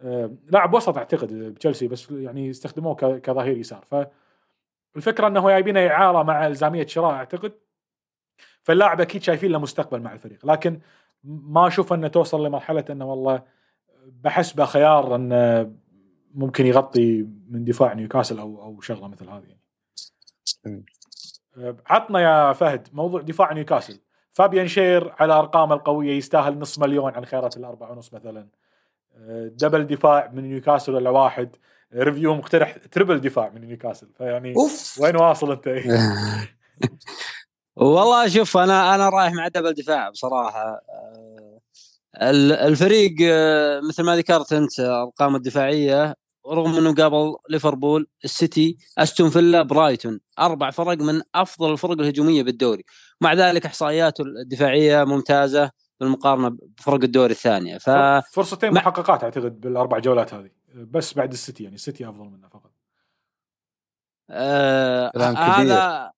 آه، 0.00 0.30
لاعب 0.50 0.74
وسط 0.74 0.96
أعتقد 0.98 1.32
بتشيلسي 1.34 1.88
بس 1.88 2.10
يعني 2.10 2.46
يستخدموه 2.46 2.94
ك- 2.94 3.20
كظهير 3.20 3.56
يسار 3.58 3.84
فالفكرة 4.94 5.26
إنه 5.26 5.48
جايبينه 5.48 5.86
إعارة 5.86 6.22
مع 6.22 6.46
الزامية 6.46 6.86
شراء 6.86 7.12
أعتقد. 7.12 7.52
فاللاعب 8.62 9.00
أكيد 9.00 9.22
شايفين 9.22 9.52
له 9.52 9.58
مستقبل 9.58 10.00
مع 10.00 10.12
الفريق 10.12 10.46
لكن 10.46 10.80
ما 11.24 11.66
أشوف 11.66 11.92
إنه 11.92 12.08
توصل 12.08 12.46
لمرحلة 12.46 12.84
إنه 12.90 13.10
والله 13.10 13.42
بحسبه 14.06 14.64
خيار 14.64 15.16
إنه 15.16 15.72
ممكن 16.34 16.66
يغطي 16.66 17.26
من 17.48 17.64
دفاع 17.64 17.92
نيوكاسل 17.92 18.38
أو 18.38 18.62
أو 18.62 18.80
شغلة 18.80 19.08
مثل 19.08 19.28
هذه 19.28 19.44
يعني. 19.44 20.84
عطنا 21.86 22.20
يا 22.20 22.52
فهد 22.52 22.88
موضوع 22.92 23.20
دفاع 23.20 23.52
نيوكاسل. 23.52 24.00
فابيان 24.32 24.68
شير 24.68 25.14
على 25.18 25.32
أرقامه 25.32 25.74
القوية 25.74 26.12
يستاهل 26.12 26.58
نص 26.58 26.78
مليون 26.78 27.14
عن 27.14 27.24
خيارات 27.24 27.56
الأربعة 27.56 27.92
ونص 27.92 28.14
مثلا. 28.14 28.48
أه، 29.16 29.46
double 29.46 29.86
دفاع 29.86 30.30
من 30.32 30.42
نيوكاسل 30.44 30.94
ولا 30.94 31.10
واحد. 31.10 31.56
review 31.94 32.34
مقترح 32.34 32.76
triple 32.92 33.20
دفاع 33.20 33.50
من 33.54 33.60
نيوكاسل 33.60 34.08
فيعني 34.18 34.54
أوف. 34.56 34.98
وين 35.00 35.16
واصل 35.16 35.52
أنت؟ 35.52 35.68
والله 37.76 38.28
شوف 38.28 38.56
أنا 38.56 38.94
أنا 38.94 39.08
رايح 39.08 39.32
مع 39.32 39.48
double 39.48 39.72
دفاع 39.74 40.10
بصراحة. 40.10 40.80
آه، 40.90 41.60
ال- 42.22 42.52
الفريق 42.52 43.12
آه، 43.22 43.80
مثل 43.88 44.02
ما 44.02 44.16
ذكرت 44.16 44.52
أنت 44.52 44.80
أرقامه 44.80 45.36
الدفاعية 45.36 46.14
رغم 46.48 46.76
إنه 46.76 46.94
قابل 46.94 47.34
ليفربول 47.50 48.06
السيتي 48.24 48.76
أستون 48.98 49.30
فيلا 49.30 49.62
برايتون 49.62 50.20
أربع 50.38 50.70
فرق 50.70 50.98
من 50.98 51.22
أفضل 51.34 51.72
الفرق 51.72 51.90
الهجومية 52.00 52.42
بالدوري. 52.42 52.84
مع 53.20 53.34
ذلك 53.34 53.66
إحصائياته 53.66 54.22
الدفاعية 54.22 55.04
ممتازة 55.04 55.70
بالمقارنة 56.00 56.56
بفرق 56.78 57.02
الدوري 57.04 57.32
الثانية. 57.32 57.78
ف 57.78 57.90
فرصتين 58.34 58.72
محققات 58.74 59.24
أعتقد 59.24 59.60
بالأربع 59.60 59.98
جولات 59.98 60.34
هذه. 60.34 60.50
بس 60.74 61.14
بعد 61.14 61.32
السيتي 61.32 61.62
يعني 61.64 61.74
السيتي 61.76 62.08
أفضل 62.08 62.24
منه 62.24 62.48
فقط. 62.48 62.70
آه 64.30 65.10
هذا 65.36 66.10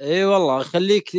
إي 0.00 0.24
والله 0.24 0.60
يخليك 0.60 1.10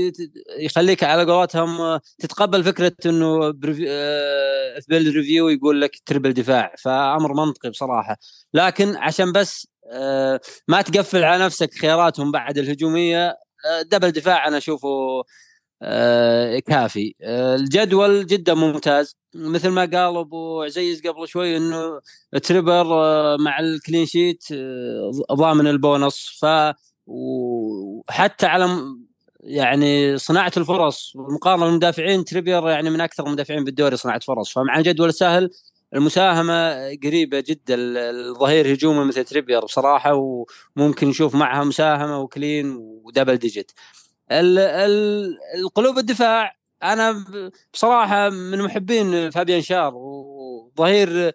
يخليك 0.60 1.04
على 1.04 1.32
قولتهم 1.32 2.00
تتقبل 2.20 2.64
فكرة 2.64 2.94
إنه 3.06 3.50
بري- 3.52 3.86
آه، 3.90 4.80
في 4.80 4.86
بال 4.90 5.05
review 5.05 5.50
يقول 5.50 5.82
لك 5.82 5.92
triple 6.06 6.34
دفاع 6.34 6.76
فأمر 6.80 7.34
منطقي 7.34 7.70
بصراحة. 7.70 8.18
لكن 8.54 8.96
عشان 8.98 9.32
بس 9.32 9.68
آه، 9.94 10.40
ما 10.68 10.82
تقفل 10.82 11.24
على 11.24 11.46
نفسك 11.46 11.74
خياراتهم 11.74 12.32
بعد 12.32 12.58
الهجومية 12.58 13.30
آه، 13.66 13.82
double 13.82 14.12
دفاع 14.12 14.48
أنا 14.48 14.58
أشوفه 14.58 14.90
كافي. 16.60 17.16
آه، 17.22 17.56
الجدول 17.56 18.26
جدا 18.28 18.54
ممتاز. 18.54 19.18
مثل 19.36 19.70
ما 19.70 19.82
قال 19.82 20.18
أبو 20.18 20.62
عزيز 20.64 21.02
قبل 21.08 21.28
شوي 21.28 21.58
إنه 21.58 22.02
تريبر 22.44 22.86
آه، 23.04 23.38
مع 23.40 23.60
ال 23.60 23.67
clean 23.67 24.06
sheet 24.06 24.44
آه، 24.54 25.12
ضامن 25.34 25.68
البونص. 25.68 26.40
ف 26.42 26.46
وحتى 27.08 28.46
على 28.46 28.78
يعني 29.44 30.18
صناعة 30.18 30.52
الفرص 30.58 31.14
مقارنه 31.16 31.66
بالمدافعين 31.66 32.26
تريبير 32.26 32.70
يعني 32.70 32.90
من 32.90 33.02
أكثر 33.02 33.28
المدافعين 33.28 33.64
بالدوري 33.64 33.98
صناعة 33.98 34.20
فرص. 34.20 34.54
فمع 34.54 34.78
الجدول 34.78 35.10
السهل 35.10 35.50
المساهمة 35.96 36.74
قريبة 37.04 37.40
جدا 37.48 37.76
ال- 37.76 37.98
الظهير 37.98 38.74
هجومي 38.74 39.06
مثل 39.06 39.24
تريبير 39.24 39.66
بصراحة 39.66 40.14
وممكن 40.78 41.08
نشوف 41.08 41.36
معها 41.36 41.64
مساهمة 41.64 42.20
و 42.20 42.29
clean 42.29 42.76
و 43.04 43.09
double 43.09 43.38
digit. 43.38 43.72
ال- 44.32 44.60
ال- 44.60 45.38
القلوب 45.56 45.98
الدفاع. 45.98 46.56
أنا 46.84 47.26
بصراحة 47.74 48.30
من 48.30 48.62
محبين 48.62 49.30
فابيان 49.30 49.62
شار 49.62 49.94
وظهير 49.96 51.32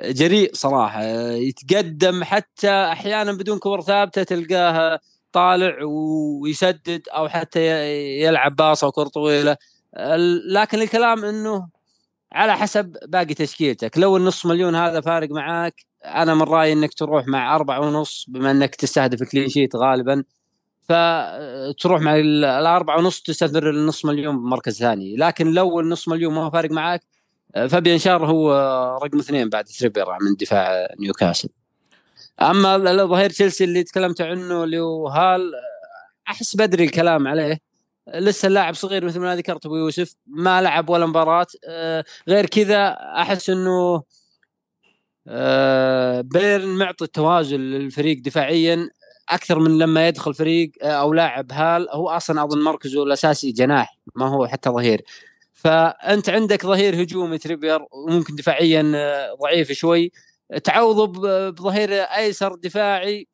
جريء 0.00 0.50
صراحة. 0.54 1.02
يتقدم 1.32 2.24
حتى 2.24 2.70
أحيانا 2.70 3.32
بدون 3.32 3.58
كور 3.58 3.80
ثابتة 3.80 4.22
تلقاه 4.22 5.00
طالع 5.32 5.76
ويسدد 5.84 7.02
أو 7.08 7.28
حتى 7.28 7.60
يلعب 8.20 8.56
باصة 8.56 8.84
أو 8.84 8.92
كره 8.92 9.08
طويله 9.08 9.56
لكن 10.52 10.82
الكلام 10.82 11.24
إنه 11.24 11.68
على 12.32 12.56
حسب 12.56 12.96
باقي 13.06 13.34
تشكيلتك. 13.34 13.98
لو 13.98 14.16
النص 14.16 14.46
مليون 14.46 14.74
هذا 14.74 15.00
فارق 15.00 15.30
معاك 15.30 15.74
أنا 16.04 16.34
من 16.34 16.42
رأيي 16.42 16.72
إنك 16.72 16.94
تروح 16.94 17.26
مع 17.26 17.56
أربعة 17.56 17.80
ونص 17.80 18.24
بما 18.28 18.50
إنك 18.50 18.74
تستهدف 18.74 19.22
clean 19.32 19.48
sheet 19.48 19.76
غالبا. 19.76 20.24
فتروح 20.88 22.00
مع 22.00 22.16
ال- 22.16 22.44
الأربعة 22.44 22.98
ونص 22.98 23.22
تستثمر 23.22 23.70
النص 23.70 24.04
مليون 24.04 24.36
بمركز 24.38 24.78
ثاني. 24.78 25.16
لكن 25.16 25.52
لو 25.52 25.80
النص 25.80 26.08
مليون 26.08 26.34
ما 26.34 26.44
هو 26.44 26.50
فارق 26.50 26.70
معاك 26.70 27.00
فابيان 27.68 27.98
شار 27.98 28.26
هو 28.26 28.52
رقم 29.04 29.18
اثنين 29.18 29.48
بعد 29.48 29.64
تريبير 29.64 30.06
من 30.06 30.34
دفاع 30.40 30.94
نيوكاسل. 31.00 31.48
أما 32.42 33.04
ظهير 33.04 33.30
تشيلسي 33.30 33.64
اللي 33.64 33.82
تكلمت 33.82 34.20
عنه 34.20 34.64
اللي 34.64 34.80
هو 34.80 35.08
هال 35.08 35.52
أحس 36.28 36.56
بدري 36.56 36.84
الكلام 36.84 37.28
عليه. 37.28 37.58
لسه 38.14 38.46
اللاعب 38.46 38.74
صغير 38.74 39.04
مثل 39.04 39.20
ما 39.20 39.36
ذكرت 39.36 39.66
أبو 39.66 39.76
يوسف 39.76 40.14
ما 40.26 40.62
لعب 40.62 40.88
ولا 40.90 41.06
مباراة. 41.06 41.46
آه، 41.68 42.04
غير 42.28 42.46
كذا 42.46 42.88
أحس 42.92 43.50
إنه 43.50 44.02
آه، 45.28 46.20
بيرن 46.20 46.68
معطي 46.68 47.04
التوازن 47.04 47.60
للفريق 47.60 48.22
دفاعيا. 48.22 48.88
أكثر 49.30 49.58
من 49.58 49.78
لما 49.78 50.08
يدخل 50.08 50.34
فريق 50.34 50.70
آه، 50.82 50.86
أو 50.86 51.12
لاعب. 51.12 51.52
هال 51.52 51.88
هو 51.90 52.08
أصلا 52.08 52.44
أظن 52.44 52.62
مركزه 52.62 53.02
الأساسي 53.02 53.52
جناح 53.52 53.98
ما 54.16 54.28
هو 54.28 54.46
حتى 54.46 54.70
ظهير. 54.70 55.02
فأنت 55.52 56.28
عندك 56.28 56.66
ظهير 56.66 57.02
هجومي 57.02 57.38
تريبير 57.38 57.80
وممكن 57.92 58.34
دفاعيا 58.34 58.92
آه، 58.94 59.34
ضعيف 59.42 59.72
شوي. 59.72 60.12
تعوضه 60.64 61.06
بظهير 61.50 61.92
أيسر 61.92 62.54
دفاعي 62.54 63.28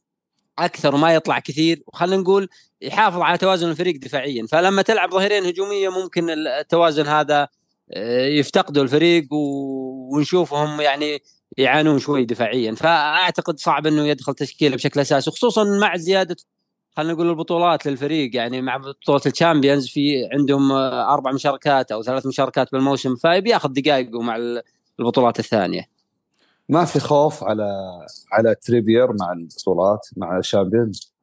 أكثر 0.59 0.95
وما 0.95 1.15
يطلع 1.15 1.39
كثير. 1.39 1.83
وخلينا 1.87 2.23
نقول 2.23 2.49
يحافظ 2.83 3.21
على 3.21 3.39
توازن 3.39 3.71
الفريق 3.71 3.97
دفاعيا. 3.97 4.47
فلما 4.47 4.83
تلعب 4.83 5.11
ظهيرين 5.11 5.45
هجومية 5.45 5.89
ممكن 5.89 6.31
التوازن 6.31 7.07
هذا 7.07 7.49
آه، 7.93 8.27
يفتقده 8.27 8.83
الفريق 8.83 9.25
ونشوفهم 9.33 10.81
يعني 10.81 11.23
يعانون 11.59 11.99
شوي 11.99 12.25
دفاعيا. 12.25 12.75
فأعتقد 12.75 13.59
صعب 13.59 13.87
إنه 13.87 14.07
يدخل 14.07 14.35
تشكيلة 14.35 14.77
بشكل 14.77 15.01
أساسي 15.01 15.31
خصوصا 15.31 15.65
مع 15.65 15.97
زيادة 15.97 16.37
خلينا 16.97 17.13
نقول 17.13 17.31
البطولات 17.31 17.87
للفريق. 17.87 18.37
يعني 18.37 18.63
مع 18.63 18.77
بطولة 18.77 19.21
الشامبيونز 19.27 19.89
في 19.89 20.29
عندهم 20.33 20.73
أربع 20.73 21.33
مشاركات 21.33 21.93
أو 21.93 22.03
ثلاث 22.03 22.27
مشاركات 22.27 22.73
بالموسم 22.73 23.17
فبياخذ 23.17 23.69
دقائقه 23.69 24.21
مع 24.23 24.37
ال- 24.37 24.63
البطولات 25.01 25.39
الثانية. 25.39 25.95
ما 26.69 26.85
في 26.85 27.01
خوف 27.01 27.45
على 27.45 27.69
على 28.33 28.55
تريبير 28.55 29.13
مع 29.13 29.33
البطولات 29.33 30.09
مع 30.17 30.39
الشامبيونز 30.39 31.15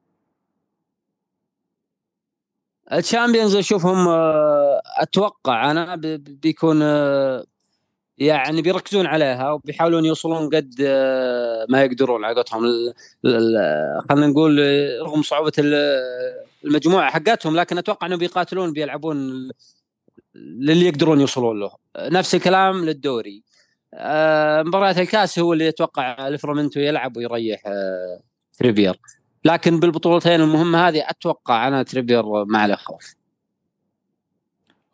الشامبيونز 2.94 3.56
أشوفهم 3.56 4.08
آه، 4.08 4.82
أتوقع 4.98 5.72
أنا 5.72 5.96
بيكون 6.18 6.80
آه، 6.82 7.44
يعني 8.22 8.62
بيركزون 8.62 9.06
عليها 9.06 9.52
وبيحاولون 9.52 10.06
يوصلون 10.06 10.50
قد 10.50 10.76
آه، 10.86 11.66
ما 11.70 11.84
يقدرون 11.84 12.26
على 12.26 12.36
قولتهم. 12.36 12.62
خلينا 14.10 14.28
نقول 14.28 14.60
آه، 14.62 15.00
رغم 15.02 15.22
صعوبة 15.22 15.52
ال- 15.60 16.44
المجموعة 16.66 17.12
حقتهم 17.12 17.56
لكن 17.56 17.78
أتوقع 17.78 18.08
إنهم 18.08 18.20
بيقاتلون 18.20 18.74
بيلعبون 18.74 19.50
للي 20.36 20.86
يقدرون 20.86 21.20
يوصلون 21.20 21.60
له. 21.60 21.72
نفس 22.00 22.36
الكلام 22.36 22.86
للدوري. 22.86 23.44
آه، 23.94 24.64
مباريات 24.64 24.98
الكاس 24.98 25.40
هو 25.40 25.54
اللي 25.54 25.66
يتوقع 25.66 26.28
ليفرامنتو 26.28 26.80
يلعب 26.80 27.18
ويريح 27.18 27.62
تريبير. 28.60 29.00
لكن 29.46 29.80
بالبطولتين 29.80 30.42
المهمة 30.42 30.88
هذه 30.88 31.04
أتوقع 31.10 31.68
أنا 31.68 31.84
تريبير 31.84 32.46
ما 32.46 32.60
عليه 32.60 32.76
خوف. 32.76 33.21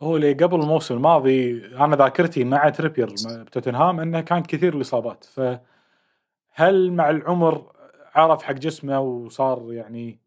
هو 0.01 0.15
اللي 0.15 0.33
قبل 0.33 0.59
الموسم 0.59 0.95
الماضي 0.95 1.65
أنا 1.75 1.95
ذاكرتي 1.95 2.43
مع 2.43 2.69
تريبير 2.69 3.09
بتوتنهام 3.27 3.99
إنه 3.99 4.21
كانت 4.21 4.47
كثير 4.47 4.75
الإصابات. 4.75 5.23
فهل 5.25 6.91
مع 6.91 7.09
العمر 7.09 7.71
عرف 8.15 8.43
حق 8.43 8.53
جسمه 8.53 8.99
وصار 8.99 9.73
يعني 9.73 10.19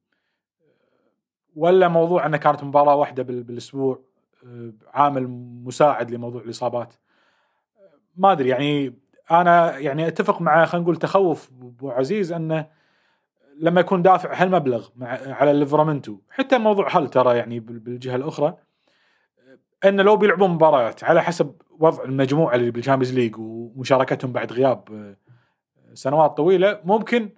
ولا 1.57 1.89
موضوع 1.89 2.27
إنه 2.27 2.37
كانت 2.37 2.64
مباراة 2.64 2.95
واحدة 2.95 3.23
بال- 3.23 3.43
بالأسبوع 3.43 3.99
آه، 4.47 4.73
عامل 4.95 5.27
مساعد 5.64 6.11
لموضوع 6.11 6.43
الإصابات؟ 6.43 6.95
ما 8.16 8.33
أدري 8.33 8.49
يعني 8.49 8.95
أنا 9.31 9.79
يعني 9.79 10.07
أتفق 10.09 10.41
مع 10.41 10.64
خلينا 10.64 10.83
نقول 10.85 10.97
تخوف 10.97 11.51
ابو 11.62 11.91
عزيز 11.91 12.33
إنه 12.33 12.66
لما 13.61 13.81
يكون 13.81 14.03
دافع 14.03 14.43
هالمبلغ 14.43 14.89
على 15.27 15.53
ليفرامنتو. 15.53 16.16
حتى 16.31 16.59
موضوع 16.59 16.97
هل 16.97 17.09
ترى 17.11 17.37
يعني 17.39 17.61
بال- 17.61 17.79
بالجهة 17.79 18.16
الأخرى 18.16 18.57
ان 19.85 20.01
لو 20.01 20.16
بيلعبون 20.16 20.51
مباريات 20.51 21.05
على 21.05 21.22
حسب 21.22 21.55
وضع 21.78 22.05
المجموعة 22.05 22.55
اللي 22.55 22.70
بال 22.71 22.79
Champions 22.79 23.14
League 23.14 23.35
ومشاركتهم 23.39 24.33
بعد 24.33 24.53
غياب 24.53 24.85
آه، 24.93 25.16
سنوات 25.95 26.37
طويلة 26.37 26.81
ممكن 26.85 27.22
آه، 27.22 27.28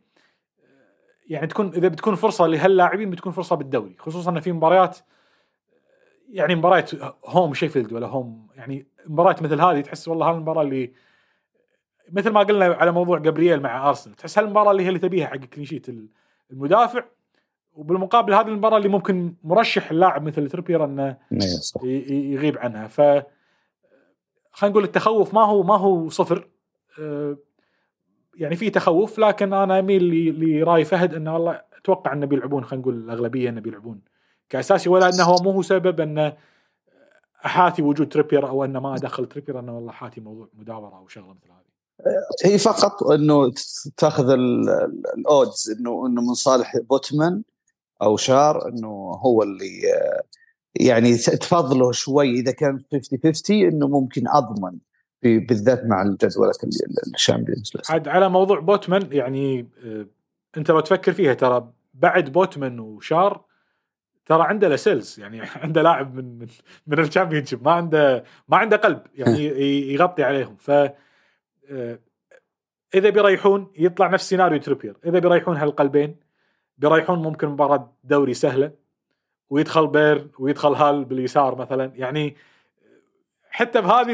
يعني 1.28 1.46
تكون 1.46 1.74
إذا 1.74 1.88
بتكون 1.88 2.14
فرصة 2.14 2.46
لهاللاعبين 2.46 3.10
بتكون 3.10 3.32
فرصة 3.32 3.56
بالدوري 3.56 3.96
خصوصا 3.98 4.30
ان 4.30 4.40
في 4.40 4.52
مباريات 4.52 4.98
يعني 6.28 6.54
مباراه 6.54 6.84
home 7.26 7.54
شيفيلد 7.54 7.92
ولا 7.92 8.06
home 8.06 8.48
يعني 8.56 8.86
مباراه 9.06 9.36
مثل 9.40 9.60
هذه 9.60 9.80
تحس 9.80 10.08
والله 10.08 10.30
هالمباراه 10.30 10.62
اللي 10.62 10.92
مثل 12.12 12.30
ما 12.30 12.40
قلنا 12.40 12.64
على 12.64 12.92
موضوع 12.92 13.18
جابرييل 13.18 13.60
مع 13.62 13.88
أرسنال 13.88 14.16
تحس 14.16 14.38
هالمباراه 14.38 14.70
اللي 14.70 14.82
هي 14.82 14.88
اللي 14.88 14.98
تبيها 14.98 15.26
حق 15.26 15.36
clean 15.36 15.61
sheet 15.61 15.86
المدافع. 16.50 17.04
وبالمقابل 17.74 18.34
هذه 18.34 18.48
المباراة 18.48 18.76
اللي 18.76 18.88
ممكن 18.88 19.34
مرشح 19.44 19.90
اللاعب 19.90 20.22
مثل 20.22 20.50
تريبير 20.50 20.84
انه 20.84 21.16
إيه، 21.84 22.32
يغيب 22.32 22.58
عنها. 22.58 22.88
ف 22.88 23.00
خلينا 24.52 24.72
نقول 24.72 24.84
التخوف 24.84 25.34
ما 25.34 25.44
هو 25.44 25.62
ما 25.62 25.76
هو 25.76 26.08
صفر. 26.08 26.48
آه، 27.00 27.36
يعني 28.36 28.56
في 28.56 28.70
تخوف 28.70 29.18
لكن 29.18 29.52
أنا 29.52 29.78
أميل 29.78 30.02
لرأي 30.40 30.84
فهد 30.84 31.14
انه 31.14 31.34
والله 31.34 31.60
أتوقع 31.80 32.12
انه 32.12 32.26
بيلعبون 32.26 32.64
خلينا 32.64 32.82
نقول 32.82 32.94
الأغلبية 32.94 33.48
انه 33.48 33.60
بيلعبون 33.60 34.00
كأساسي 34.48 34.88
ولا 34.88 35.08
إنه 35.08 35.24
هو 35.24 35.36
مو 35.42 35.50
هو 35.50 35.62
سبب 35.62 36.00
انه 36.00 36.36
أحاتي 37.46 37.82
وجود 37.82 38.08
تريبير 38.08 38.48
أو 38.48 38.64
انه 38.64 38.80
ما 38.80 38.94
ادخل 38.94 39.26
تريبير 39.26 39.58
إنه 39.58 39.76
والله 39.76 39.92
حاتي 39.92 40.20
موضوع 40.20 40.48
مداورة 40.54 40.96
أو 40.98 41.08
شغلة 41.08 41.34
مثل 41.34 41.50
هذه. 41.50 42.52
هي 42.52 42.58
فقط 42.58 43.02
إنه 43.02 43.52
تأخذ 43.96 44.30
ال- 44.30 44.68
ال- 44.70 45.02
ال 45.18 45.30
odds 45.30 45.76
إنه 45.80 46.06
إنه 46.06 46.20
من 46.22 46.34
صالح 46.34 46.76
بوتمان 46.90 47.42
أو 48.02 48.16
شار 48.16 48.68
إنه 48.68 48.88
هو 49.24 49.42
اللي 49.42 49.94
آه، 49.94 50.22
يعني 50.74 51.16
تفضله 51.16 51.92
شوي 51.92 52.30
إذا 52.30 52.52
كان 52.52 52.78
50 52.92 53.18
50 53.24 53.56
إنه 53.56 53.88
ممكن 53.88 54.28
أضمن 54.28 54.78
بالذات 55.22 55.84
مع 55.84 56.02
الجدوله 56.02 56.52
ال 57.14 57.20
Champions 57.20 57.72
عاد 57.90 58.08
على 58.08 58.28
موضوع 58.28 58.60
بوتمان 58.60 59.08
يعني 59.12 59.68
آه، 59.84 60.06
أنت 60.56 60.70
لو 60.70 60.80
تفكر 60.80 61.12
فيها 61.12 61.34
ترى 61.34 61.72
بعد 61.94 62.32
بوتمان 62.32 62.80
وشار 62.80 63.44
ترى 64.26 64.42
عنده 64.42 64.68
Lascelles 64.68 65.20
يعني 65.20 65.40
عنده 65.62 65.82
لاعب 65.82 66.14
من 66.14 66.38
من 66.38 66.46
من 66.86 66.98
ال 66.98 67.44
Championship 67.44 67.64
ما 67.64 67.72
عنده 67.72 68.24
ما 68.48 68.56
عنده 68.56 68.76
club 68.76 69.02
يعني 69.14 69.44
يغطي 69.92 70.22
عليهم. 70.22 70.56
ف 70.56 70.70
آه، 71.70 71.98
إذا 72.94 73.10
بيريحون 73.10 73.72
يطلع 73.78 74.08
نفس 74.08 74.28
سيناريو 74.28 74.60
تريبير 74.60 74.96
إذا 75.06 75.18
بيريحون 75.18 75.56
هالقلبين 75.56 76.16
بيريحون 76.78 77.18
ممكن 77.22 77.48
مباراة 77.48 77.92
دوري 78.04 78.34
سهلة 78.34 78.72
ويدخل 79.50 79.86
بير 79.86 80.28
ويدخل 80.38 80.72
هال 80.72 81.04
باليسار 81.04 81.54
مثلا. 81.54 81.92
يعني 81.94 82.36
حتى 83.50 83.80
بهذه 83.80 84.12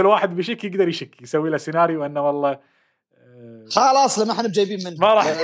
الواحد 0.00 0.36
بيشك 0.36 0.64
يقدر 0.64 0.88
يشك 0.88 1.22
يسوي 1.22 1.50
له 1.50 1.56
سيناريو 1.56 2.04
إنه 2.06 2.26
والله 2.26 2.58
آه، 3.40 3.64
خلاص 3.70 4.18
لما 4.18 4.32
إحنا 4.32 4.48
جايبين 4.48 4.78
منه. 4.84 4.96
ما 4.98 5.14
راح. 5.14 5.26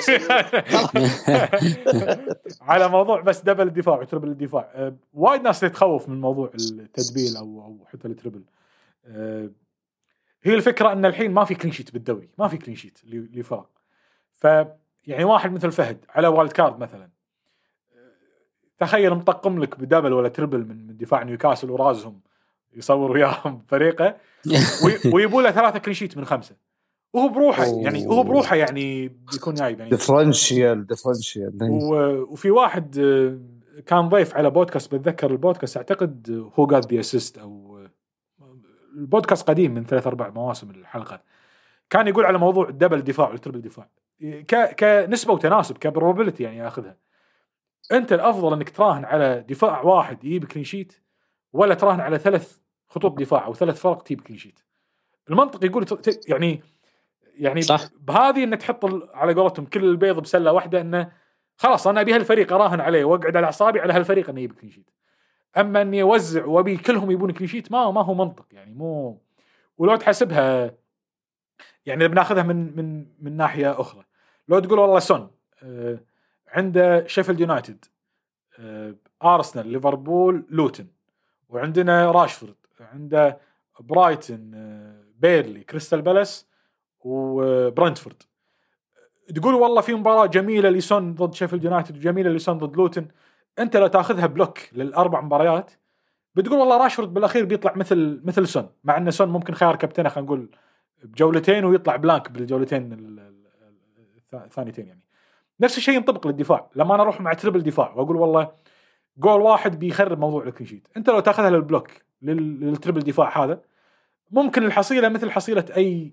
على 2.70 2.88
موضوع 2.88 3.20
بس 3.20 3.40
double 3.40 3.66
الدفاع 3.66 4.00
و 4.00 4.04
triple 4.04 4.28
الدفاع. 4.28 4.70
أه، 4.74 4.96
وايد 5.14 5.42
ناس 5.42 5.60
تتخوف 5.60 6.08
من 6.08 6.20
موضوع 6.20 6.50
التدبيل 6.54 7.36
أو 7.36 7.44
أو 7.44 7.86
حتى 7.92 8.08
ال 8.08 8.12
triple. 8.13 8.42
أه، 9.06 9.50
هي 10.42 10.54
الفكرة 10.54 10.92
إن 10.92 11.04
الحين 11.04 11.30
ما 11.30 11.44
في 11.44 11.54
clean 11.54 11.72
sheet 11.72 11.92
بالدوري 11.92 12.28
ما 12.38 12.48
في 12.48 12.56
clean 12.56 12.76
sheet 12.76 12.98
لفرق. 13.04 13.68
ف 14.32 14.46
يعني 15.06 15.24
واحد 15.24 15.52
مثل 15.52 15.72
فهد 15.72 16.04
على 16.08 16.28
wild 16.28 16.52
card 16.52 16.78
مثلا. 16.78 17.08
تخيل 18.78 19.14
مطقم 19.14 19.58
لك 19.58 19.78
ب 19.80 19.85
double 19.85 20.12
ولا 20.12 20.28
triple 20.28 20.58
من 20.66 20.86
من 20.86 20.96
دفاع 20.96 21.22
نيوكاسل 21.22 21.70
ورازهم 21.70 22.20
يصور 22.74 23.10
وياهم 23.10 23.62
فريقه 23.68 24.16
وي- 24.84 25.12
ويبوا 25.14 25.42
له 25.42 25.50
ثلاثة 25.50 25.78
clean 25.78 25.94
sheet 25.94 26.16
من 26.16 26.24
خمسة. 26.24 26.56
وهو 27.12 27.28
بروحه 27.28 27.64
يعني 27.64 28.06
هو 28.06 28.22
بروحه 28.22 28.56
يعني 28.56 29.08
بيكون 29.08 29.54
جايب 29.54 29.78
يعني. 29.78 29.90
differential 29.90 30.86
differential 30.86 31.58
وفي 32.28 32.50
واحد 32.50 32.98
آه، 32.98 33.38
كان 33.86 34.08
ضيف 34.08 34.36
على 34.36 34.50
بودكاست 34.50 34.94
بتذكر 34.94 35.30
البودكاست 35.30 35.76
أعتقد 35.76 36.30
هو 36.58 36.66
Got 36.66 36.92
The 36.94 37.00
Assist 37.00 37.38
أو 37.38 37.78
آه، 37.78 37.90
البودكاست 38.96 39.48
قديم 39.48 39.74
من 39.74 39.84
ثلاث 39.84 40.06
أربع 40.06 40.28
مواسم 40.30 40.70
الحلقة. 40.70 41.20
كان 41.90 42.08
يقول 42.08 42.24
على 42.24 42.38
موضوع 42.38 42.68
ال 42.68 42.73
double 42.73 43.02
دفاع 43.02 43.28
وال 43.30 43.38
triple 43.38 43.60
دفاع. 43.60 43.88
ك 44.22 44.74
كنسبه 44.74 45.32
وتناسب 45.32 45.78
ك 45.78 45.84
probability 45.84 46.42
يعني 46.42 46.56
ياخذها. 46.56 46.96
أنت 47.92 48.12
الأفضل 48.12 48.52
إنك 48.52 48.70
تراهن 48.70 49.04
على 49.04 49.44
دفاع 49.48 49.82
واحد 49.82 50.24
يجيب 50.24 50.44
clean 50.44 50.64
sheet 50.64 51.02
ولا 51.52 51.74
تراهن 51.74 52.00
على 52.00 52.18
ثلاث 52.18 52.58
خطوط 52.88 53.18
دفاع 53.18 53.46
أو 53.46 53.54
ثلاث 53.54 53.80
فرق 53.80 54.02
تجيب 54.02 54.20
clean 54.20 54.38
sheet 54.38 54.60
المنطق 55.30 55.64
يقول 55.64 55.86
يعني 56.28 56.62
يعني 57.38 57.62
صح. 57.62 57.88
بهذه 58.00 58.44
ان 58.44 58.58
تحط 58.58 58.84
على 59.14 59.34
قولتهم 59.34 59.66
كل 59.66 59.84
البيض 59.84 60.18
بسلة 60.20 60.52
واحدة 60.52 60.80
إنه 60.80 61.12
خلاص 61.56 61.86
أنا 61.86 62.00
أبي 62.00 62.14
هالفريق 62.14 62.52
أراهن 62.52 62.80
عليه 62.80 63.04
وأقعد 63.04 63.36
على 63.36 63.46
أعصابي 63.46 63.80
على 63.80 63.92
هالفريق 63.92 64.30
إنه 64.30 64.40
يجيب 64.40 64.52
clean 64.52 64.72
sheet 64.72 64.90
أما 65.56 65.82
إني 65.82 66.02
أوزع 66.02 66.44
وأبي 66.44 66.76
كلهم 66.76 67.10
يبون 67.10 67.30
clean 67.30 67.48
sheet 67.48 67.72
ما 67.72 67.90
ما 67.90 68.02
هو 68.02 68.14
منطق 68.14 68.46
يعني 68.52 68.74
مو 68.74 69.22
ولو 69.78 69.96
تحسبها 69.96 70.74
يعني 71.86 72.04
إذا 72.04 72.12
بناخذها 72.12 72.42
من 72.42 72.76
من 72.76 73.06
من 73.20 73.36
ناحية 73.36 73.80
أخرى. 73.80 74.04
لو 74.48 74.58
تقول 74.58 74.78
والله 74.78 74.98
سون 74.98 75.30
آه 75.62 75.98
عنده 76.48 77.06
شيفيلد 77.06 77.40
يونايتد 77.40 77.84
آه 78.58 78.94
أرسنال 79.24 79.68
ليفربول 79.68 80.46
لوتن 80.50 80.86
وعندنا 81.48 82.10
راشفورد 82.10 82.54
عنده 82.80 83.38
برايتن 83.80 84.50
آه 84.54 85.04
بيرنلي 85.18 85.60
كريستال 85.60 86.02
بالاس 86.02 86.46
وبرنتفورد. 87.00 88.22
تقول 89.34 89.54
والله 89.54 89.80
في 89.80 89.94
مباراة 89.94 90.26
جميلة 90.26 90.68
لسون 90.70 91.14
ضد 91.14 91.34
شيفيلد 91.34 91.64
يونايتد 91.64 91.96
وجميلة 91.96 92.30
لسون 92.30 92.58
ضد 92.58 92.76
لوتن 92.76 93.08
أنت 93.58 93.76
لو 93.76 93.86
تاخذها 93.86 94.26
block 94.26 94.58
للأربع 94.72 95.20
مباريات 95.20 95.70
بتقول 96.34 96.58
والله 96.58 96.82
راشفورد 96.82 97.14
بالأخير 97.14 97.44
بيطلع 97.44 97.72
مثل 97.76 98.20
مثل 98.24 98.48
سون 98.48 98.68
مع 98.84 98.96
إن 98.96 99.10
سون 99.10 99.28
ممكن 99.28 99.54
خيار 99.54 99.76
كابتنه 99.76 100.08
خلينا 100.08 100.26
نقول 100.26 100.48
بجولتين 101.04 101.64
ويطلع 101.64 101.96
blank 101.96 102.30
بالجولتين 102.30 102.92
ال- 102.92 102.98
ال- 102.98 103.20
ال- 104.34 104.44
الثانيتين 104.44 104.86
يعني. 104.86 105.00
نفس 105.60 105.78
الشيء 105.78 105.94
ينطبق 105.94 106.26
للدفاع. 106.26 106.70
لما 106.76 106.94
أنا 106.94 107.02
أروح 107.02 107.20
مع 107.20 107.32
triple 107.32 107.62
دفاع 107.62 107.92
وأقول 107.94 108.16
والله 108.16 108.52
جول 109.18 109.40
واحد 109.40 109.78
بيخرب 109.78 110.18
موضوع 110.18 110.42
ال 110.44 110.48
clean 110.48 110.66
sheet. 110.68 110.88
أنت 110.96 111.10
لو 111.10 111.20
تأخذها 111.20 111.50
لل 111.50 111.61
block 111.61 111.88
لل- 112.22 112.60
لل 112.60 112.70
triple 112.70 113.00
دفاع 113.00 113.44
هذا 113.44 113.60
ممكن 114.30 114.64
الحصيلة 114.64 115.08
مثل 115.08 115.30
حصيلة 115.30 115.64
أي 115.76 116.12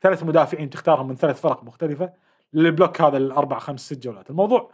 ثلاث 0.00 0.22
مدافعين 0.24 0.70
تختارهم 0.70 1.08
من 1.08 1.16
ثلاث 1.16 1.40
فرق 1.40 1.64
مختلفة 1.64 2.12
لل 2.52 2.66
block 2.66 3.00
هذا 3.00 3.16
الأربع 3.16 3.58
خمس 3.58 3.80
ست 3.80 3.98
جولات. 4.02 4.30
الموضوع 4.30 4.70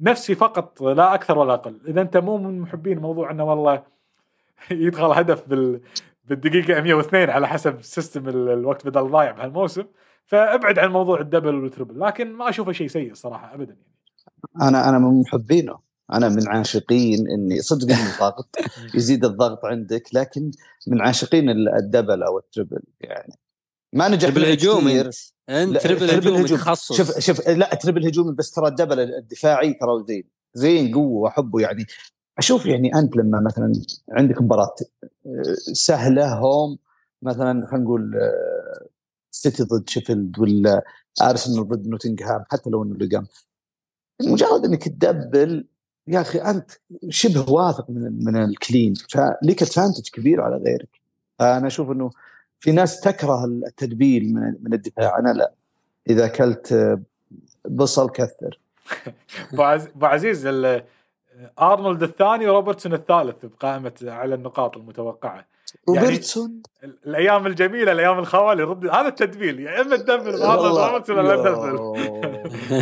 نفسه 0.00 0.34
فقط 0.34 0.82
لا 0.82 1.14
أكثر 1.14 1.38
ولا 1.38 1.54
أقل. 1.54 1.80
إذا 1.88 2.00
أنت 2.00 2.16
مو 2.16 2.38
من 2.38 2.60
محبين 2.60 2.98
موضوع 2.98 3.30
إنه 3.30 3.44
والله 3.44 3.82
يدخل 4.70 5.04
هدف 5.04 5.48
بال 5.48 5.80
بالدقيقه 6.34 6.80
102 6.80 7.30
على 7.30 7.48
حسب 7.48 7.82
system 7.82 8.28
ال- 8.28 8.48
الوقت 8.48 8.86
بدل 8.86 9.10
ضايع 9.10 9.30
بهالموسم. 9.30 9.84
فابعد 10.26 10.78
عن 10.78 10.90
موضوع 10.92 11.20
ال 11.20 11.25
double 11.25 11.54
وال 11.54 11.66
triple 11.66 12.00
لكن 12.00 12.32
ما 12.32 12.48
اشوفه 12.48 12.72
شيء 12.72 12.86
سيء 12.88 13.14
صراحة 13.14 13.54
ابدا 13.54 13.72
يعني. 13.74 14.68
أنا 14.68 14.88
أنا 14.88 14.98
من 14.98 15.20
محبينه. 15.20 15.78
أنا 16.12 16.28
من 16.28 16.48
عاشقين 16.48 17.28
إني 17.28 17.60
صدق 17.60 17.94
إنه 17.94 18.18
ضغط 18.20 18.56
يزيد 18.94 19.24
الضغط 19.24 19.64
عندك 19.64 20.02
لكن 20.14 20.50
من 20.86 21.00
عاشقين 21.00 21.50
ال- 21.50 21.68
double 21.74 22.22
أو 22.22 22.38
ال 22.38 22.44
triple 22.44 22.82
يعني. 23.00 23.34
ما 23.92 24.08
نجح 24.08 24.28
triple 24.28 24.42
معي 24.42 24.54
هجوم 24.54 24.88
كثير. 24.88 25.10
انت 25.48 25.76
triple 25.76 26.10
هجوم 26.10 26.46
تخصص. 26.46 26.96
شوف 26.96 27.18
شوف 27.18 27.48
لا 27.48 27.74
triple 27.74 28.06
هجومي 28.06 28.34
بس 28.34 28.50
ترى 28.50 28.68
ال 28.68 28.73
double 28.73 29.00
الدفاعي 29.00 29.74
ترى 29.74 30.04
زين. 30.08 30.24
زين 30.54 30.94
قوة 30.94 31.20
واحبه 31.20 31.60
يعني. 31.60 31.86
أشوف 32.38 32.66
يعني 32.66 32.94
أنت 32.94 33.16
لما 33.16 33.40
مثلا 33.40 33.72
عندك 34.10 34.42
مباراة 34.42 34.74
آه، 35.26 35.42
سهلة 35.72 36.34
home 36.34 36.78
مثلا 37.22 37.66
خلينا 37.66 37.84
نقول 37.84 38.16
آه، 38.16 38.86
سيتي 39.30 39.62
ضد 39.62 39.88
شيفيلد 39.88 40.38
ولا 40.38 40.84
أرسنال 41.22 41.68
ضد 41.68 41.86
نوتنغهام 41.86 42.44
حتى 42.50 42.70
لو 42.70 42.82
إنه 42.82 42.96
لقام 42.96 43.26
مجرد 44.22 44.64
إنك 44.64 44.88
تدبل 44.88 45.66
يا 46.08 46.20
أخي 46.20 46.38
أنت 46.38 46.70
شبه 47.08 47.52
واثق 47.52 47.90
من 47.90 48.24
من 48.24 48.36
ال 48.36 48.46
clean 48.46 48.94
فلك 48.94 49.62
advantage 49.62 50.08
كبير 50.12 50.40
على 50.40 50.56
غيرك. 50.56 51.00
أنا 51.40 51.66
أشوف 51.66 51.90
إنه 51.90 52.10
في 52.60 52.72
ناس 52.72 53.00
تكره 53.00 53.44
التدبيل 53.44 54.34
من 54.34 54.74
الدفاع. 54.74 55.18
أنا 55.18 55.32
لا. 55.32 55.52
إذا 56.10 56.24
أكلت 56.24 56.72
آه، 56.72 57.02
بصل 57.68 58.10
كثر. 58.10 58.60
أبو 59.52 60.06
عزيز 60.06 60.46
أرنولد 61.60 62.02
الثاني 62.02 62.46
وروبرتسون 62.46 62.92
الثالث 62.94 63.44
بقائمة 63.46 63.92
على 64.02 64.34
النقاط 64.34 64.76
المتوقعة. 64.76 65.34
يعني- 65.34 65.46
روبرتسون؟ 65.88 66.62
ال- 66.84 66.98
الأيام 67.06 67.46
الجميلة 67.46 67.92
الأيام 67.92 68.18
الخوالي 68.18 68.62
رد 68.62 68.86
هذا 68.86 69.08
التدبيل 69.08 69.60
يا 69.60 69.80
إما 69.80 69.96
تدبل 69.96 70.38
بأرنولد. 70.38 70.76
روبرتسون 70.78 71.18
ولا 71.18 71.28
لا 71.28 71.42
تدبل. 71.42 71.78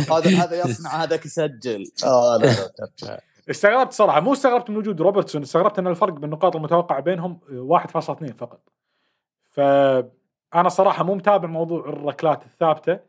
هذا 0.13 0.29
هذا 0.43 0.59
يصنع 0.59 0.89
هذاك 1.03 1.25
يسجل. 1.25 1.85
ترجع. 2.77 3.17
استغربت 3.49 3.93
صراحة 3.93 4.19
مو 4.19 4.33
استغربت 4.33 4.69
من 4.69 4.77
وجود 4.77 5.01
روبرتسون 5.01 5.41
استغربت 5.41 5.79
إن 5.79 5.87
الفرق 5.87 6.13
بالنقاط 6.13 6.55
المتوقعة 6.55 6.99
بينهم 6.99 7.39
1.2 7.51 8.33
فقط. 8.33 8.59
فانا 9.51 10.69
صراحة 10.69 11.03
مو 11.03 11.15
متابع 11.15 11.47
موضوع 11.47 11.79
الركلات 11.79 12.43
الثابتة. 12.45 12.99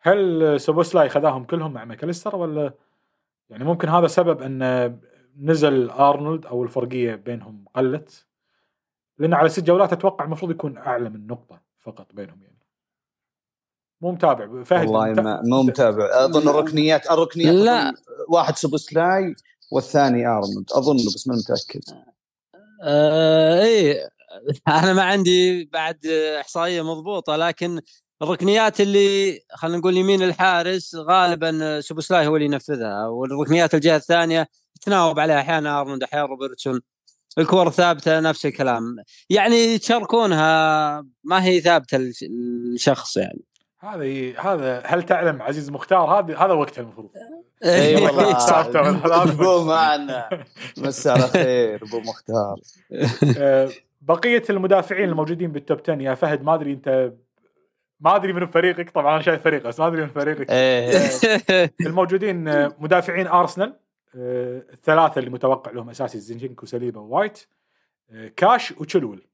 هل 0.00 0.60
سوبوسلاي 0.60 1.08
خذاهم 1.08 1.44
كلهم 1.44 1.72
مع 1.72 1.84
ماكاليستر 1.84 2.36
ولا 2.36 2.72
يعني 3.50 3.64
ممكن 3.64 3.88
هذا 3.88 4.06
سبب 4.06 4.42
إن 4.42 4.98
نزل 5.38 5.90
أرنولد 5.90 6.46
أو 6.46 6.62
الفرقية 6.62 7.14
بينهم 7.14 7.64
قلت 7.74 8.26
لأن 9.18 9.34
على 9.34 9.48
ست 9.48 9.64
جولات 9.64 9.92
أتوقع 9.92 10.24
المفروض 10.24 10.50
يكون 10.50 10.78
أعلى 10.78 11.10
من 11.10 11.26
نقطة 11.26 11.62
فقط 11.78 12.06
بينهم 12.12 12.42
يعني. 12.42 12.56
مو 14.00 14.12
متابع. 14.12 14.62
فهد 14.62 14.88
والله 14.88 15.40
مو 15.42 15.62
متابع. 15.62 16.24
أظن 16.24 16.48
الركنيات 16.48 17.10
الركنيات 17.10 17.54
لا. 17.54 17.94
واحد 18.28 18.56
سوبوسلاي 18.56 19.34
والثاني 19.72 20.26
أرنولد. 20.26 20.72
أظن 20.72 20.96
بس 20.96 21.28
ما 21.28 21.36
متأكد. 21.36 21.82
آه 22.82 23.62
إيه. 23.62 24.08
أنا 24.68 24.92
ما 24.92 25.02
عندي 25.02 25.64
بعد 25.64 26.06
إحصائية 26.40 26.82
مضبوطة 26.82 27.36
لكن 27.36 27.80
الركنيات 28.22 28.80
اللي 28.80 29.40
خلينا 29.54 29.78
نقول 29.78 29.96
يمين 29.96 30.22
الحارس 30.22 30.94
غالبا 30.94 31.80
سوبوسلاي 31.80 32.26
هو 32.26 32.36
اللي 32.36 32.46
ينفذها 32.46 33.06
والركنيات 33.06 33.74
الجهة 33.74 33.96
الثانية 33.96 34.48
يتناوب 34.76 35.18
عليها 35.18 35.40
أحيانا 35.40 35.80
أرنولد 35.80 36.02
أحيانا 36.02 36.26
روبرتسون. 36.26 36.80
الكور 37.38 37.66
الثابتة 37.66 38.20
نفس 38.20 38.46
الكلام. 38.46 38.96
يعني 39.30 39.56
يتشاركونها 39.56 41.04
ما 41.24 41.44
هي 41.44 41.60
ثابتة 41.60 41.98
الشخص 42.74 43.16
يعني. 43.16 43.40
هذه 43.80 44.34
هذا 44.40 44.82
هل 44.86 45.02
تعلم 45.02 45.42
عزيز 45.42 45.70
مختار؟ 45.70 46.18
هذا 46.18 46.38
هذا 46.38 46.52
وقتها 46.52 46.82
المفروض. 46.82 47.10
اي 47.64 47.96
والله. 48.04 48.38
ثابتة 48.48 48.80
والله. 48.80 49.22
ابو 49.22 49.64
معنا. 49.64 50.44
مساء 50.78 51.14
على 51.14 51.28
خير 51.28 51.82
أبو 51.82 52.00
مختار. 52.00 52.56
آه، 53.38 53.70
بقية 54.00 54.42
المدافعين 54.50 55.08
الموجودين 55.08 55.52
بال 55.52 55.63
top 55.63 55.80
10 55.80 56.02
يا 56.02 56.14
فهد 56.14 56.42
ما 56.42 56.54
أدري 56.54 56.72
أنت 56.72 57.12
ما 58.00 58.16
أدري 58.16 58.32
من 58.32 58.46
فريقك 58.46 58.90
طبعا 58.90 59.14
أنا 59.14 59.22
شايف 59.22 59.42
فريقك 59.42 59.66
بس 59.66 59.80
ما 59.80 59.86
أدري 59.86 60.02
من 60.02 60.08
فريقك. 60.08 60.50
إيه. 60.50 61.72
الموجودين 61.86 62.48
آه، 62.48 62.76
مدافعين 62.78 63.26
أرسنال 63.26 63.76
آه، 64.14 64.62
الثلاثة 64.72 65.18
اللي 65.18 65.30
متوقع 65.30 65.70
لهم 65.70 65.90
أساسي 65.90 66.18
زينشينكو 66.18 66.66
سليبا 66.66 67.00
ووايت 67.00 67.46
آه، 68.10 68.28
كاش 68.28 68.72
وتشلول 68.72 69.26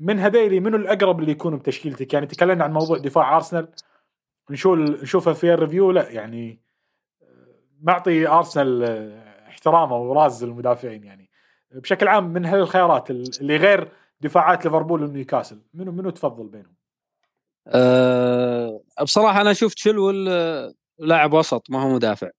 من 0.00 0.18
هذيلي 0.18 0.60
منو 0.60 0.76
الأقرب 0.76 1.20
اللي 1.20 1.32
يكونوا 1.32 1.58
بتشكيلتك؟ 1.58 2.14
يعني 2.14 2.26
تكلمنا 2.26 2.64
عن 2.64 2.72
موضوع 2.72 2.98
دفاع 2.98 3.36
أرسنال 3.36 3.68
نشوف 4.50 4.78
نشوفه 4.78 5.32
في 5.32 5.54
ال 5.54 5.59
review 5.59 5.90
لا 5.90 6.10
يعني 6.10 6.60
معطي 7.80 8.28
أرسنال 8.28 8.84
احترامه 9.48 9.96
وراز 9.96 10.44
المدافعين 10.44 11.04
يعني. 11.04 11.30
بشكل 11.70 12.08
عام 12.08 12.32
من 12.32 12.44
هالخيارات 12.44 13.10
اللي 13.10 13.56
غير 13.56 13.88
دفاعات 14.20 14.64
ليفربول 14.64 15.02
ونيوكاسل 15.02 15.62
منو 15.74 15.92
منو 15.92 16.10
تفضل 16.10 16.48
بينهم؟ 16.48 16.77
أه 17.68 18.80
بصراحة 19.02 19.40
أنا 19.40 19.52
شفت 19.52 19.78
شلول 19.78 20.28
آه، 20.28 20.72
لاعب 20.98 21.32
وسط 21.32 21.62
ما 21.70 21.82
هو 21.82 21.88
مدافع. 21.94 22.30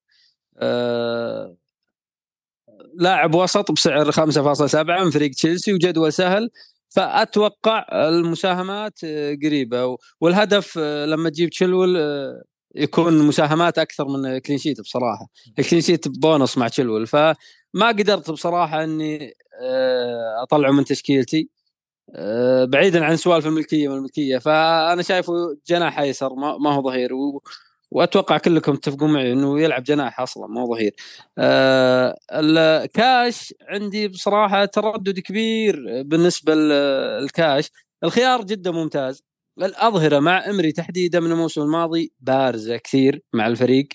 أه 0.58 1.56
لاعب 2.94 3.36
وسط 3.36 3.72
بسعر 3.72 4.12
5.7 4.12 5.04
من 5.04 5.12
فريق 5.12 5.32
تشيلسي 5.32 5.74
وجدول 5.74 6.14
سهل 6.14 6.50
فأتوقع 6.90 7.86
المساهمات 7.94 9.00
آه، 9.04 9.38
قريبة 9.46 9.98
والهدف 10.22 10.74
آه، 10.78 11.06
لما 11.06 11.30
تجيب 11.30 11.50
تشيلول 11.50 11.98
آه، 11.98 12.44
يكون 12.76 13.20
مساهمات 13.20 13.78
أكثر 13.78 14.08
من 14.08 14.38
clean 14.38 14.58
sheet 14.60 14.82
بصراحة. 14.82 15.28
ال 15.60 15.63
clean 15.63 15.82
sheet 15.82 16.08
bonus 16.08 16.58
مع 16.58 16.68
تشيلول 16.68 17.08
فما 17.08 17.36
قدرت 17.88 18.32
بصراحة 18.32 18.84
إني 18.84 19.34
أطلعه 20.44 20.72
من 20.72 20.86
تشكيلتي. 20.86 21.50
بعيدا 22.64 23.06
عن 23.06 23.16
سوالف 23.16 23.48
الملكية 23.48 23.90
والملكيه 23.90 24.38
فأنا 24.38 25.02
شايفه 25.02 25.34
جناح 25.68 26.00
أيسر 26.00 26.36
ما 26.36 26.74
هو 26.74 26.84
ظهير. 26.84 27.10
وأتوقع 27.92 28.38
كلكم 28.38 28.76
تتفقون 28.76 29.14
معي 29.14 29.34
إنه 29.34 29.62
يلعب 29.62 29.84
جناح 29.84 30.20
أصلا 30.20 30.48
ما 30.48 30.62
هو 30.62 30.76
ظهير. 30.76 30.96
آه 31.38 32.18
الكاش 32.32 33.54
عندي 33.70 34.08
بصراحة 34.08 34.66
تردد 34.66 35.20
كبير 35.20 36.04
بالنسبة 36.04 36.56
للكاش، 36.56 37.72
الخيار 38.04 38.44
جدا 38.44 38.72
ممتاز. 38.72 39.24
الأظهرة 39.58 40.20
مع 40.20 40.50
إمري 40.50 40.72
تحديدا 40.72 41.20
من 41.20 41.32
الموسم 41.32 41.62
الماضي 41.62 42.12
بارزة 42.20 42.78
كثير 42.78 43.22
مع 43.34 43.48
الفريق 43.48 43.88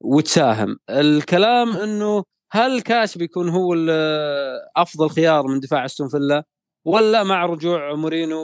وتساهم. 0.00 0.76
الكلام 0.90 1.76
إنه 1.76 2.24
هل 2.52 2.80
كاش 2.80 3.18
بيكون 3.18 3.48
هو 3.48 3.74
أفضل 4.76 5.10
خيار 5.10 5.46
من 5.46 5.60
دفاع 5.60 5.84
أستون 5.84 6.08
فيلا 6.08 6.44
ولا 6.84 7.22
مع 7.22 7.46
رجوع 7.46 7.94
مورينو 7.94 8.40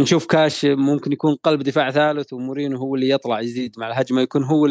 نشوف 0.00 0.26
كاش 0.26 0.64
ممكن 0.64 1.12
يكون 1.12 1.34
قلب 1.34 1.62
دفاع 1.62 1.90
ثالث 1.90 2.32
ومورينو 2.32 2.78
هو 2.78 2.94
اللي 2.94 3.08
يطلع 3.10 3.40
يزيد 3.40 3.74
مع 3.78 3.88
الهجمة 3.88 4.20
يكون 4.20 4.44
هو. 4.44 4.68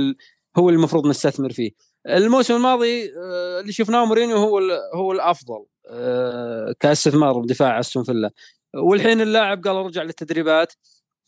هو 0.57 0.69
المفروض 0.69 1.07
نستثمر 1.07 1.49
فيه. 1.53 1.71
الموسم 2.07 2.55
الماضي 2.55 3.03
آه، 3.17 3.59
اللي 3.59 3.71
شفناه 3.71 4.05
مورينو 4.05 4.35
هو. 4.37 4.59
هو 4.95 5.11
الأفضل 5.11 5.65
آه، 5.89 6.75
كاستثمار 6.79 7.39
بدفاع 7.39 7.79
أستون 7.79 8.03
فيلا 8.03 8.31
والحين 8.75 9.21
اللاعب 9.21 9.63
قال 9.63 9.75
رجع 9.75 10.03
للتدريبات 10.03 10.73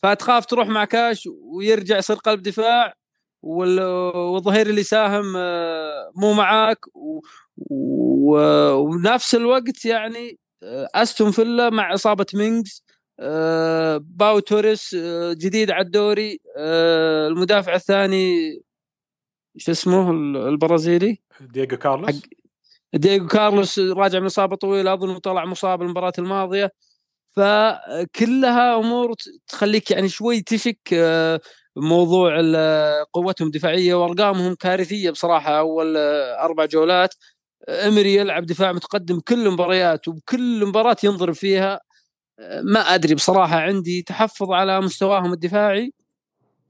فتخاف 0.02 0.46
تروح 0.46 0.68
مع 0.68 0.84
كاش 0.84 1.28
ويرجع 1.42 1.98
يصير 1.98 2.16
قلب 2.16 2.42
دفاع 2.42 2.94
وال- 3.42 3.80
والظهير 4.16 4.66
اللي 4.66 4.82
ساهم 4.82 5.32
آه، 5.36 6.10
مو 6.16 6.32
معاك. 6.32 6.78
ونفس 7.70 9.34
الوقت 9.34 9.84
يعني 9.84 10.38
أستون 10.94 11.30
فيلا 11.30 11.70
مع 11.70 11.94
إصابة 11.94 12.26
مينجز 12.34 12.84
آه، 13.20 14.00
باو 14.04 14.38
توريس 14.38 14.94
آه، 14.94 15.32
جديد 15.32 15.70
على 15.70 15.84
الدوري 15.84 16.40
آه، 16.56 17.28
المدافع 17.28 17.74
الثاني 17.74 18.52
شو 19.56 19.72
اسمه 19.72 20.10
ال- 20.10 20.36
البرازيلي؟ 20.36 21.18
دييغو 21.40 21.76
كارلوس. 21.76 22.08
حق- 22.10 22.28
دييغو 22.94 23.26
كارلوس 23.26 23.78
راجع 23.78 24.18
من 24.20 24.26
إصابة 24.26 24.56
طويلة 24.56 24.92
أظن 24.92 25.18
طلع 25.18 25.44
مصاب 25.44 25.82
المباراة 25.82 26.12
الماضية. 26.18 26.72
فكلها 27.36 28.76
أمور 28.78 29.14
تخليك 29.48 29.90
يعني 29.90 30.08
شوي 30.08 30.40
تشك 30.40 30.78
موضوع 31.76 32.40
قوتهم 33.12 33.46
الدفاعية 33.46 33.94
وأرقامهم 33.94 34.54
كارثية 34.54 35.10
بصراحة 35.10 35.58
أول 35.58 35.96
أربع 36.40 36.64
جولات. 36.64 37.14
امري 37.68 38.14
يلعب 38.14 38.46
دفاع 38.46 38.72
متقدم 38.72 39.20
كل 39.20 39.46
المباريات 39.46 40.08
وبكل 40.08 40.66
مباراة 40.66 40.96
ينضرب 41.04 41.34
فيها 41.34 41.80
ما 42.62 42.80
أدري 42.80 43.14
بصراحة 43.14 43.56
عندي 43.56 44.02
تحفظ 44.02 44.50
على 44.50 44.80
مستواهم 44.80 45.32
الدفاعي 45.32 45.92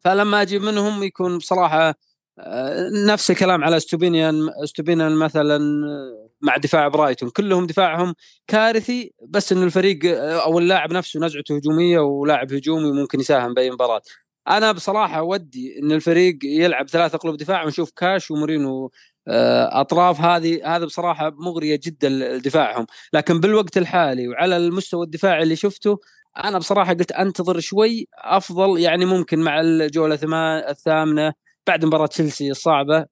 فلما 0.00 0.42
أجيب 0.42 0.62
منهم 0.62 1.02
يكون 1.02 1.38
بصراحة 1.38 1.94
آه، 2.38 2.90
نفس 3.06 3.30
الكلام 3.30 3.64
على 3.64 3.80
ستوبينيان 3.80 4.50
ستوبينيان 4.64 5.12
مثلا 5.12 5.56
آه، 5.56 6.28
مع 6.40 6.56
دفاع 6.56 6.88
برايتون. 6.88 7.30
كلهم 7.30 7.66
دفاعهم 7.66 8.14
كارثي 8.46 9.12
بس 9.28 9.52
انه 9.52 9.64
الفريق 9.64 9.98
آه، 10.04 10.44
أو 10.44 10.58
اللاعب 10.58 10.92
نفسه 10.92 11.20
نزعته 11.20 11.56
هجومية 11.56 11.98
ولاعب 11.98 12.52
هجومي 12.52 12.92
ممكن 12.92 13.20
يساهم 13.20 13.54
بأي 13.54 13.70
مباراة. 13.70 14.02
أنا 14.48 14.72
بصراحة 14.72 15.22
ودي 15.22 15.78
إن 15.78 15.92
الفريق 15.92 16.38
يلعب 16.44 16.88
ثلاثة 16.88 17.18
قلوب 17.18 17.36
دفاع 17.36 17.64
ونشوف 17.64 17.90
كاش 17.90 18.30
ومورينو 18.30 18.90
أطراف 19.80 20.20
هذه 20.20 20.76
هذا 20.76 20.84
بصراحة 20.84 21.30
مغرية 21.30 21.80
جدا 21.82 22.08
لدفاعهم 22.08 22.86
لكن 23.12 23.40
بالوقت 23.40 23.78
الحالي 23.78 24.28
وعلى 24.28 24.56
المستوى 24.56 25.04
الدفاعي 25.04 25.42
اللي 25.42 25.56
شفته 25.56 25.98
أنا 26.44 26.58
بصراحة 26.58 26.94
قلت 26.94 27.12
أنتظر 27.12 27.60
شوي 27.60 28.08
أفضل 28.18 28.80
يعني 28.80 29.04
ممكن 29.04 29.38
مع 29.38 29.60
الجولة 29.60 30.18
الثامنة 30.70 31.32
بعد 31.66 31.84
مباراة 31.84 32.06
تشيلسي 32.06 32.50
الصعبة 32.50 33.06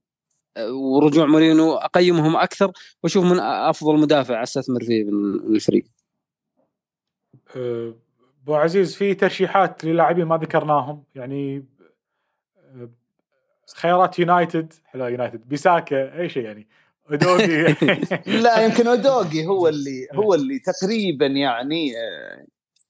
أه، 0.57 0.73
ورجوع 0.73 1.27
مورينو 1.27 1.75
أقيمهم 1.75 2.37
أكثر 2.37 2.73
وأشوف 3.03 3.25
من 3.25 3.41
أفضل 3.41 3.99
مدافع 3.99 4.43
استثمر 4.43 4.81
فيه 4.81 5.05
من 5.05 5.57
الفريق. 5.57 5.85
آه، 7.57 7.95
أبو 8.43 8.55
عزيز 8.55 8.95
في 8.97 9.15
ترشيحات 9.15 9.85
للاعبين 9.85 10.25
ما 10.25 10.37
ذكرناهم 10.37 11.05
يعني 11.15 11.57
آه، 11.59 11.78
خيارات 13.77 14.19
يونايتد 14.19 14.73
حلو 14.85 15.07
يونايتد. 15.07 15.49
بيساكا 15.49 16.21
أي 16.21 16.29
شيء 16.29 16.43
يعني. 16.45 16.69
ادوغي 17.11 17.77
لا 18.43 18.65
يمكن 18.65 18.87
اودوجي 18.87 19.47
هو 19.47 19.69
اللي 19.73 20.07
هو 20.15 20.35
اللي 20.35 20.59
تقريبا 20.59 21.27
يعني 21.27 21.93
آه، 21.99 22.47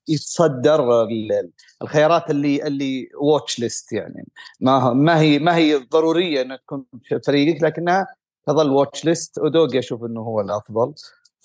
يتصدر 0.08 1.02
ال- 1.02 1.50
الخيارات 1.82 2.30
اللي 2.30 2.66
اللي 2.66 3.08
watch 3.20 3.58
list 3.58 3.92
يعني. 3.92 4.28
ما 4.60 4.92
ما 4.92 5.20
هي 5.20 5.38
ما 5.38 5.56
هي 5.56 5.76
ضرورية 5.76 6.42
إنها 6.42 6.56
تكون 6.56 6.84
في 7.04 7.20
فريقك 7.26 7.62
لكنها 7.62 8.06
تظل 8.46 8.70
watch 8.70 9.04
list 9.04 9.38
اودوجي 9.38 9.78
أشوف 9.78 10.04
إنه 10.04 10.20
هو 10.20 10.40
الأفضل. 10.40 10.94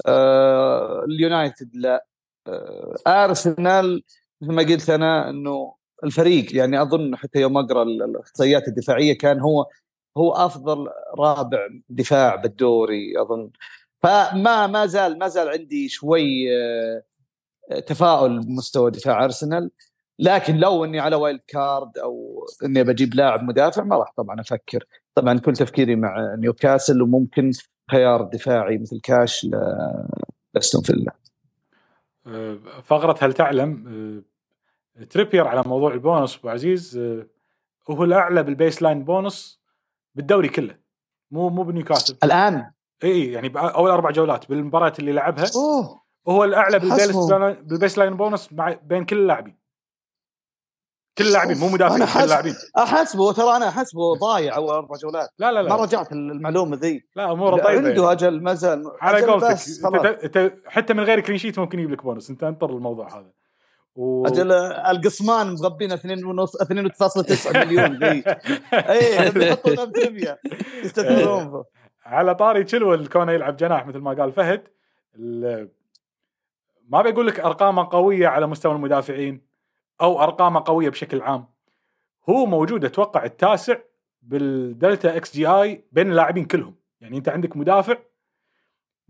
آه 0.08 1.04
اليونايتد 1.06 1.70
لا. 1.76 2.06
آه 2.48 2.96
أرسنال 3.08 4.04
مثل 4.42 4.52
ما 4.54 4.62
قلت 4.64 4.90
أنا 4.90 5.30
إنه 5.30 5.74
الفريق. 6.04 6.56
يعني 6.56 6.82
أظن 6.82 7.16
حتى 7.16 7.40
يوم 7.40 7.58
أقرأ 7.58 7.84
ال- 7.84 8.04
الإحصائيات 8.04 8.68
الدفاعية 8.68 9.18
كان 9.18 9.40
هو 9.40 9.66
هو 10.18 10.32
أفضل 10.32 10.90
رابع 11.20 11.60
دفاع 11.90 12.36
بالدوري 12.36 13.22
أظن. 13.22 13.50
فما 14.04 14.68
ما 14.68 14.86
زال 14.86 15.20
ما 15.20 15.28
زال 15.28 15.50
عندي 15.50 15.90
شوي 15.90 16.58
آه، 16.58 17.80
تفاؤل 17.80 18.40
بمستوى 18.40 18.92
دفاع 18.92 19.24
أرسنال. 19.24 19.72
لكن 20.20 20.56
لو 20.58 20.86
إني 20.86 21.00
على 21.00 21.16
wildcard 21.16 21.98
أو 21.98 22.46
إني 22.66 22.84
بجيب 22.84 23.16
لاعب 23.16 23.44
مدافع 23.44 23.84
ما 23.84 23.98
راح 23.98 24.14
طبعا 24.18 24.42
أفكر. 24.42 24.86
طبعا 25.16 25.40
كل 25.40 25.54
تفكيري 25.54 25.96
مع 25.96 26.36
نيوكاسل 26.36 27.02
وممكن 27.02 27.52
خيار 27.92 28.22
دفاعي 28.22 28.78
مثل 28.78 29.00
كاش 29.04 29.48
لأستون 30.54 30.82
فيلا. 30.82 31.14
آه، 32.28 32.58
فقرة 32.84 33.18
هل 33.22 33.34
تعلم؟ 33.34 33.88
آه، 33.88 34.33
تريبير 35.10 35.48
على 35.48 35.64
موضوع 35.66 35.94
البونص 35.94 36.38
أبو 36.38 36.50
عزيز 36.50 36.98
آه، 36.98 37.28
هو 37.90 38.04
الأعلى 38.04 38.44
بال 38.44 38.82
baseline 38.82 39.04
bonus 39.04 39.62
بالدوري 40.16 40.50
كله 40.50 40.78
مو 41.32 41.50
مو 41.50 41.64
بنيوكاسل. 41.64 42.18
الآن؟ 42.24 42.72
إي 43.04 43.32
يعني 43.32 43.50
باول 43.50 43.92
أربع 43.92 44.12
جولات 44.12 44.50
بالمباريات 44.50 45.00
اللي 45.00 45.12
لعبها 45.12 45.46
أوه. 45.56 46.04
وهو 46.26 46.44
الأعلى 46.44 46.80
بال 46.80 46.90
base. 46.90 47.16
بال 47.62 47.98
baseline 47.98 48.18
bonus 48.18 48.54
مع 48.54 48.76
بين 48.84 49.06
كل 49.06 49.18
اللاعبين. 49.18 49.64
كل 51.18 51.28
اللاعبين 51.28 51.58
مو 51.58 51.70
مدافعين 51.70 52.06
كل 52.06 52.20
اللاعبين. 52.20 52.56
أحسبه 52.78 53.34
ترى 53.34 53.56
أنا 53.56 53.70
أحسبه 53.70 54.16
ضايع 54.16 54.56
أول 54.56 54.70
أربع 54.74 54.96
جولات. 54.98 55.30
لا 55.38 55.52
لا 55.52 55.62
ما 55.62 55.68
لا 55.68 55.76
رجعت 55.76 56.12
المعلومة 56.12 56.78
ذي. 56.78 57.08
لا 57.16 57.32
أموره 57.32 57.56
طيبة 57.56 57.88
عنده 57.88 57.90
يعني. 57.90 58.12
أجل 58.12 58.44
ما 58.44 58.54
زال 58.54 58.92
على 59.02 59.26
قولتك 59.26 60.62
حتى 60.66 60.94
من 60.94 61.04
غير 61.04 61.20
clean 61.20 61.38
sheet 61.38 61.60
ممكن 61.60 61.80
يجيب 61.80 61.92
لك 61.92 62.04
بونص 62.04 62.30
أنت 62.30 62.44
أنطر 62.44 62.70
الموضوع 62.70 63.20
هذا. 63.20 63.32
و... 63.96 64.28
أجل 64.28 64.52
القصمان 64.52 65.48
مغبين 65.54 65.92
2 65.92 66.26
ونص 66.26 66.58
2.9 66.58 67.58
مليون. 67.58 68.04
ذي 68.04 68.24
إي 68.74 69.30
لهم 69.30 69.92
تربيه 69.92 70.40
يستثمرون. 70.84 71.64
على 72.06 72.36
طاري 72.36 72.64
تشيلول 72.64 73.08
كونه 73.08 73.32
يلعب 73.32 73.58
جناح 73.58 73.88
مثل 73.88 73.98
ما 73.98 74.14
قال 74.14 74.32
فهد. 74.32 74.68
ما 76.90 77.02
بقول 77.02 77.28
لك 77.28 77.40
ارقامه 77.40 77.88
قوية 77.92 78.28
على 78.28 78.48
مستوى 78.48 78.76
المدافعين 78.76 79.42
أو 80.02 80.24
ارقامه 80.24 80.64
قوية 80.66 80.90
بشكل 80.90 81.22
عام. 81.22 81.46
هو 82.30 82.46
موجود 82.46 82.86
أتوقع 82.86 83.26
التاسع 83.26 83.78
بالدلتا 84.22 85.18
إكس 85.18 85.34
جي 85.34 85.48
آي 85.48 85.86
بين 85.92 86.12
اللاعبين 86.12 86.46
كلهم. 86.46 86.76
يعني 87.02 87.18
أنت 87.18 87.30
عندك 87.30 87.58
مدافع 87.58 87.98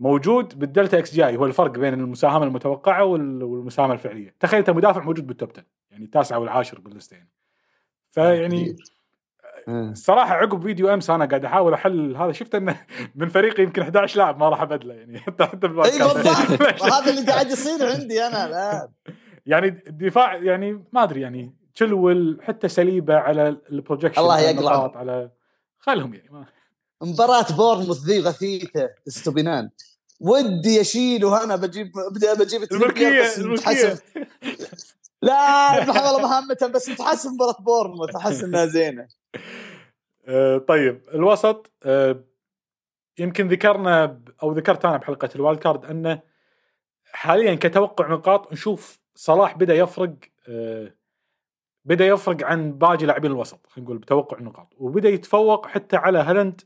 موجود 0.00 0.58
بال 0.58 0.69
delta 0.69 0.98
xGI. 0.98 1.36
هو 1.36 1.46
الفرق 1.46 1.70
بين 1.70 1.94
المساهمة 1.94 2.44
المتوقعة 2.44 3.04
وال- 3.04 3.42
والمساهمة 3.42 3.92
الفعلية. 3.94 4.34
تخيل 4.40 4.58
أنت 4.58 4.70
مدافع 4.70 5.02
موجود 5.02 5.26
بال 5.26 5.36
top 5.36 5.50
10 5.52 5.64
يعني 5.90 6.04
التاسع 6.04 6.36
والعاشر 6.36 6.80
باللسته 6.80 7.14
يعني 7.14 7.30
فيعني 8.10 8.64
إيه. 8.64 8.76
الصراحه 9.90 10.34
عقب 10.34 10.62
فيديو 10.62 10.94
أمس 10.94 11.10
أنا 11.10 11.24
قاعد 11.24 11.44
أحاول 11.44 11.74
أحل 11.74 12.16
هذا. 12.16 12.32
شفت 12.32 12.54
انه 12.54 12.76
من 13.14 13.28
فريقي 13.28 13.62
يمكن 13.62 13.82
11 13.82 14.18
لاعب 14.18 14.38
ما 14.40 14.48
راح 14.48 14.62
أبدله 14.62 14.94
يعني 14.94 15.18
حتى 15.20 15.44
حتى 15.44 15.66
إي. 15.66 15.72
بالضبط 15.72 16.16
هذا 16.92 17.10
اللي 17.10 17.32
قاعد 17.32 17.46
يصير 17.46 17.90
عندي 17.92 18.22
أنا 18.26 18.46
الآن. 18.46 18.88
يعني 19.46 19.68
الدفاع 19.68 20.34
يعني 20.36 20.84
ما 20.92 21.02
أدري 21.02 21.20
يعني 21.20 21.54
تشلول 21.74 22.38
حتى 22.42 22.68
سليبة 22.68 23.16
على 23.16 23.48
ال 23.70 23.74
projection 23.74 24.20
الله 24.22 24.40
يقلع. 24.40 24.92
على 24.96 25.30
خلهم 25.78 26.14
يعني 26.14 26.28
ما 26.30 26.44
مباراة 27.02 27.56
بورنموث 27.56 28.04
ذي 28.04 28.20
غثيثة 28.20 28.90
استوبينان. 29.08 29.70
ودي 30.20 30.80
أشيله 30.80 31.44
أنا 31.44 31.56
بجيب 31.56 31.92
بدي 32.10 32.26
بجيب 32.44 32.62
الملكية 32.72 33.36
الملكية. 33.36 33.98
لا 35.22 35.78
والله 35.78 36.22
مهمة 36.22 36.72
بس 36.74 36.88
متحسن 36.88 37.34
مباراة 37.34 37.56
بورنموث 37.60 38.16
أحس 38.16 38.42
إنها 38.42 38.66
زينة. 38.66 39.08
آه، 40.28 40.58
طيب 40.58 41.00
الوسط 41.14 41.72
آه، 41.86 42.24
يمكن 43.18 43.48
ذكرنا 43.48 44.20
أو 44.42 44.52
ذكرت 44.52 44.84
أنا 44.84 44.96
بحلقة 44.96 45.28
ال 45.34 45.58
wildcard 45.58 45.84
أنه 45.84 46.20
حاليا 47.12 47.54
كتوقع 47.54 48.08
نقاط 48.08 48.52
نشوف 48.52 49.00
صلاح 49.14 49.56
بدأ 49.56 49.74
يفرق 49.74 50.14
آه، 50.48 50.94
بدأ 51.84 52.06
يفرق 52.06 52.44
عن 52.44 52.72
باقي 52.72 53.06
لاعبين 53.06 53.30
الوسط 53.30 53.66
خلينا 53.66 53.86
نقول 53.86 53.98
بتوقع 53.98 54.38
النقاط 54.38 54.74
وبدأ 54.78 55.08
يتفوق 55.08 55.66
حتى 55.66 55.96
على 55.96 56.18
هالاند 56.18 56.60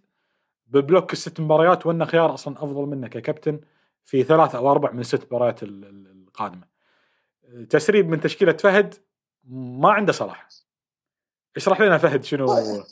ب 0.69 0.76
block 0.76 1.13
الست 1.13 1.41
مباريات 1.41 1.87
وانه 1.87 2.05
خيار 2.05 2.35
أصلا 2.35 2.55
أفضل 2.65 2.83
منه 2.83 3.09
ككابتن 3.09 3.61
في 4.05 4.23
ثلاث 4.25 4.55
أو 4.55 4.71
أربع 4.71 4.91
من 4.93 5.01
الست 5.01 5.25
مباريات 5.25 5.63
ال- 5.63 5.85
ال- 5.85 6.25
القادمة. 6.29 6.69
تسريب 7.71 8.09
من 8.09 8.21
تشكيلة 8.21 8.53
فهد 8.53 8.95
ما 9.45 9.91
عنده 9.93 10.13
صلاح. 10.13 10.49
اشرح 11.57 11.81
لنا 11.81 11.99
فهد 11.99 12.25
شنو 12.25 12.47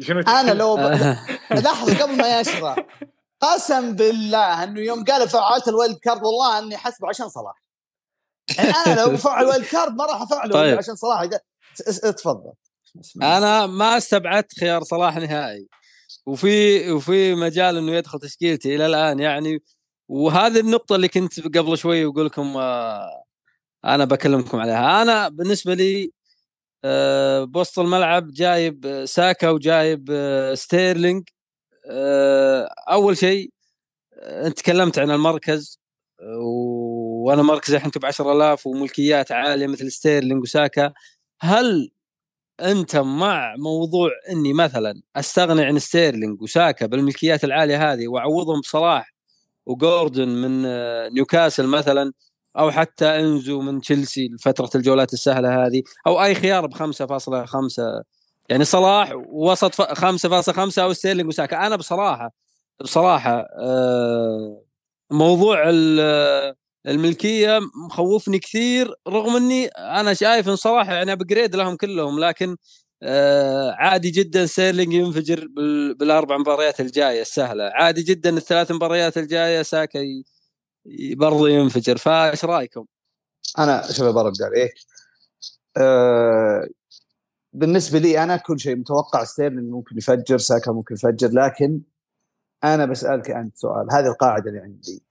شنو 0.00 0.20
أنا 0.20 0.50
لو 0.54 0.76
ب... 0.76 0.80
لحظة 1.64 2.02
قبل 2.02 2.16
ما 2.16 2.40
يشرح 2.40 2.76
قسم 3.40 3.92
بالله 3.96 4.64
إنه 4.64 4.80
يوم 4.80 5.04
قال 5.04 5.28
فعلت 5.28 5.68
ال 5.68 5.98
wildcard 5.98 6.22
والله 6.24 6.58
إني 6.58 6.76
حسبه 6.76 7.08
عشان 7.08 7.28
صلاح 7.28 7.62
يعني 8.58 8.70
أنا 8.70 9.00
لو 9.00 9.10
بفعل 9.14 9.44
ال 9.44 9.48
wild 9.48 9.64
card 9.64 9.94
ما 9.96 10.04
راح 10.06 10.22
أفعله 10.22 10.52
طيب. 10.52 10.78
عشان 10.78 10.94
صلاح 10.96 11.24
تفضل 12.16 12.52
أنا 13.22 13.66
ما 13.66 13.96
استبعدت 13.96 14.58
خيار 14.60 14.82
صلاح 14.82 15.16
نهائي 15.16 15.68
وفي 16.30 16.90
وفي 16.92 17.34
مجال 17.34 17.76
إنه 17.76 17.92
يدخل 17.92 18.18
تشكيلتي 18.20 18.74
إلى 18.76 18.86
الآن 18.86 19.18
يعني. 19.20 19.62
وهذه 20.08 20.60
النقطة 20.60 20.96
اللي 20.96 21.08
كنت 21.08 21.40
قبل 21.58 21.78
شوي 21.78 22.04
أقول 22.06 22.26
لكم 22.26 22.56
آه، 22.56 23.22
أنا 23.84 24.04
بكلمكم 24.04 24.58
عليها. 24.58 25.02
أنا 25.02 25.28
بالنسبة 25.28 25.74
لي 25.74 26.12
آه، 26.84 27.44
بوسط 27.44 27.78
الملعب 27.78 28.32
جايب 28.32 28.86
آه، 28.86 29.04
ساكا 29.04 29.50
وجايب 29.50 30.08
آه، 30.12 30.54
ستيرلينج. 30.54 31.24
آه، 31.90 32.68
أول 32.90 33.16
شيء 33.18 33.50
آه، 34.14 34.46
أنت 34.46 34.58
تكلمت 34.58 34.98
عن 34.98 35.10
المركز 35.10 35.80
وأنا 37.24 37.42
مركزي 37.42 37.76
الحين 37.76 37.90
ب 37.96 38.06
10000 38.06 38.66
وملكيات 38.66 39.32
عالية 39.32 39.66
مثل 39.66 39.92
ستيرلينج 39.92 40.42
وساكا. 40.42 40.92
هل 41.40 41.90
أنت 42.60 42.96
مع 42.96 43.54
موضوع 43.58 44.10
إني 44.30 44.52
مثلا 44.52 45.02
أستغني 45.16 45.64
عن 45.64 45.78
ستيرلينج 45.78 46.42
وساكا 46.42 46.86
بالملكيات 46.86 47.44
العالية 47.44 47.92
هذه 47.92 48.08
وأعوضهم 48.08 48.60
بصلاح 48.60 49.14
وجوردن 49.66 50.28
من 50.28 50.64
آه، 50.66 51.08
نيوكاسل 51.08 51.66
مثلا 51.66 52.12
أو 52.58 52.70
حتى 52.70 53.06
إنزو 53.06 53.60
من 53.60 53.80
تشيلسي 53.80 54.28
لفترة 54.28 54.70
الجولات 54.74 55.12
السهلة 55.12 55.66
هذه 55.66 55.82
أو 56.06 56.22
أي 56.22 56.34
خيار 56.34 56.66
ب 56.66 56.74
5.5 56.74 58.02
يعني 58.48 58.64
صلاح 58.64 59.12
وسط 59.28 59.74
ف- 59.74 59.82
5.5 59.82 60.82
أو 60.82 60.92
ستيرلينج 60.92 61.28
وساكا 61.28 61.66
أنا 61.66 61.76
بصراحة 61.76 62.32
بصراحة 62.80 63.46
آه، 63.58 64.62
موضوع 65.10 65.62
ال- 65.68 66.54
الملكية 66.86 67.58
مخوفني 67.86 68.38
كثير 68.38 68.94
رغم 69.08 69.36
إني 69.36 69.66
أنا 69.66 70.14
شايف 70.14 70.48
إن 70.48 70.56
صراحة 70.56 70.92
يعني 70.94 71.12
upgrade 71.12 71.56
لهم 71.56 71.76
كلهم 71.76 72.20
لكن 72.20 72.56
آه 73.02 73.70
عادي 73.72 74.10
جدا 74.10 74.46
ستيرلينج 74.46 74.92
ينفجر 74.92 75.46
بال- 75.56 75.94
بالأربع 75.94 76.38
مباريات 76.38 76.80
الجاية 76.80 77.20
السهلة. 77.22 77.64
عادي 77.74 78.02
جدا 78.02 78.30
الثلاث 78.36 78.70
مباريات 78.72 79.18
الجاية 79.18 79.62
ساكا 79.62 80.00
برضه 81.16 81.48
ينفجر. 81.48 81.96
فإيش 81.96 82.44
رأيكم؟ 82.44 82.84
أنا 83.58 83.92
شوف 83.92 84.14
برد 84.14 84.42
عليك 84.42 84.74
أه 85.76 86.68
بالنسبة 87.52 87.98
لي 87.98 88.22
أنا 88.22 88.36
كل 88.36 88.60
شيء 88.60 88.76
متوقع 88.76 89.24
ستيرلينج 89.24 89.70
ممكن 89.70 89.98
يفجر 89.98 90.38
ساكا 90.38 90.72
ممكن 90.72 90.94
يفجر 90.94 91.28
لكن 91.32 91.80
أنا 92.64 92.86
بسألك 92.86 93.30
أنت 93.30 93.56
سؤال 93.58 93.86
هذه 93.92 94.06
القاعدة 94.06 94.50
اللي 94.50 94.60
عندي. 94.60 95.02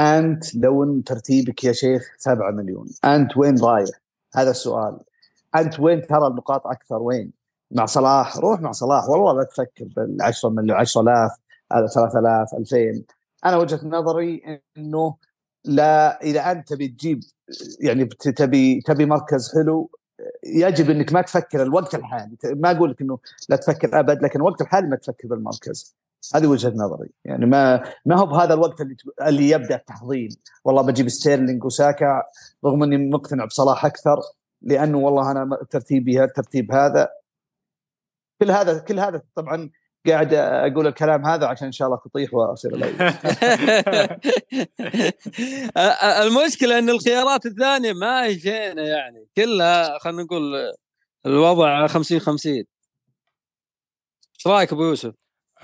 أنت 0.00 0.54
لو 0.54 1.00
ترتيبك 1.00 1.64
يا 1.64 1.72
شيخ 1.72 2.14
7 2.18 2.50
مليون 2.50 2.88
أنت 3.04 3.36
وين 3.36 3.60
رايح 3.60 3.88
هذا 4.34 4.50
السؤال. 4.50 4.98
أنت 5.56 5.80
وين 5.80 6.02
ترى 6.06 6.26
النقاط 6.26 6.66
أكثر؟ 6.66 7.02
وين؟ 7.02 7.32
مع 7.70 7.86
صلاح؟ 7.86 8.36
روح 8.36 8.60
مع 8.60 8.72
صلاح. 8.72 9.08
والله 9.08 9.32
لا 9.32 9.44
تفكر 9.44 9.84
بال 9.96 10.22
10 10.22 10.48
مليون 10.48 10.78
10000 10.78 11.30
هذا 11.72 11.86
3000 11.86 12.54
2000 12.54 13.02
أنا 13.44 13.56
وجهة 13.56 13.80
نظري 13.84 14.60
إنه 14.76 15.16
لا 15.64 16.22
إذا 16.22 16.50
أنت 16.50 16.68
تبي 16.68 16.88
تجيب 16.88 17.20
يعني 17.80 18.04
تبي 18.04 18.80
تبي 18.80 19.06
مركز 19.06 19.54
حلو 19.54 19.90
يجب 20.44 20.90
إنك 20.90 21.12
ما 21.12 21.22
تفكر 21.22 21.62
الوقت 21.62 21.94
الحالي. 21.94 22.36
ما 22.44 22.70
أقول 22.70 22.90
لك 22.90 23.00
إنه 23.00 23.18
لا 23.48 23.56
تفكر 23.56 24.00
أبد 24.00 24.22
لكن 24.22 24.38
الوقت 24.38 24.60
الحالي 24.60 24.88
ما 24.88 24.96
تفكر 24.96 25.28
بالمركز. 25.28 25.96
هذه 26.34 26.46
وجهة 26.46 26.72
نظري. 26.76 27.10
يعني 27.24 27.46
ما 27.46 27.82
ما 28.06 28.20
هو 28.20 28.26
بهذا 28.26 28.54
الوقت 28.54 28.80
اللي 28.80 28.96
اللي 29.22 29.50
يبدأ 29.50 29.76
التحضير. 29.76 30.30
والله 30.64 30.82
بجيب 30.82 31.08
ستيرلينج 31.08 31.64
وساكا 31.64 32.22
رغم 32.64 32.82
إني 32.82 33.10
مقتنع 33.10 33.44
بصلاح 33.44 33.84
أكثر 33.84 34.20
لأنه 34.62 34.98
والله 34.98 35.30
أنا 35.30 35.58
ترتيبي 35.70 36.24
الترتيب 36.24 36.72
هذا. 36.72 37.08
كل 38.42 38.50
هذا 38.50 38.78
كل 38.78 39.00
هذا 39.00 39.22
طبعا 39.34 39.70
قاعد 40.06 40.34
أقول 40.34 40.86
الكلام 40.86 41.26
هذا 41.26 41.46
عشان 41.46 41.66
إن 41.66 41.72
شاء 41.72 41.88
الله 41.88 42.00
تطيح 42.04 42.34
وأصير 42.34 42.74
المشكلة 46.26 46.78
إن 46.78 46.90
الخيارات 46.90 47.46
الثانية 47.46 47.92
ما 47.92 48.24
هي 48.24 48.38
يعني. 48.76 49.26
كلها 49.36 49.98
خلينا 49.98 50.22
نقول 50.22 50.72
الوضع 51.26 51.86
50 51.86 52.18
50 52.18 52.52
إيش 52.52 52.66
رأيك 54.46 54.72
أبو 54.72 54.84
يوسف؟ 54.84 55.14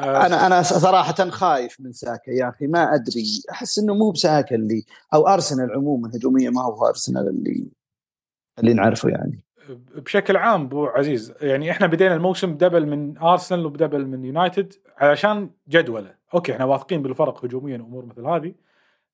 آه، 0.01 0.27
أنا 0.27 0.47
أنا 0.47 0.63
صراحة 0.63 1.31
خايف 1.31 1.81
من 1.81 1.93
ساكا 1.93 2.31
يا 2.31 2.49
أخي. 2.49 2.67
ما 2.67 2.95
أدري. 2.95 3.25
أحس 3.51 3.79
إنه 3.79 3.95
مو 3.95 4.11
بساكا 4.11 4.57
اللي 4.57 4.85
أو 5.15 5.29
أرسنال 5.29 5.73
عموما 5.73 6.11
هجوميا 6.15 6.51
ما 6.51 6.63
هو 6.63 6.87
أرسنال 6.89 7.29
اللي 7.29 7.71
اللي 8.59 8.75
نعرفه 8.75 9.09
يعني. 9.09 9.45
بشكل 9.97 10.37
عام 10.37 10.63
ابو 10.63 10.87
عزيز 10.87 11.35
يعني 11.41 11.71
إحنا 11.71 11.87
بدينا 11.87 12.15
الموسم 12.15 12.55
ب 12.55 12.59
double 12.59 12.87
من 12.87 13.19
أرسنال 13.19 13.67
وب 13.67 13.77
double 13.77 14.07
من 14.07 14.25
يونايتد 14.25 14.73
علشان 14.99 15.51
جدولة. 15.69 16.15
okay 16.35 16.53
إحنا 16.53 16.65
واثقين 16.65 17.03
بالفرق 17.03 17.45
هجوميا 17.45 17.79
وأمور 17.79 18.07
مثل 18.07 18.27
هذه 18.27 18.55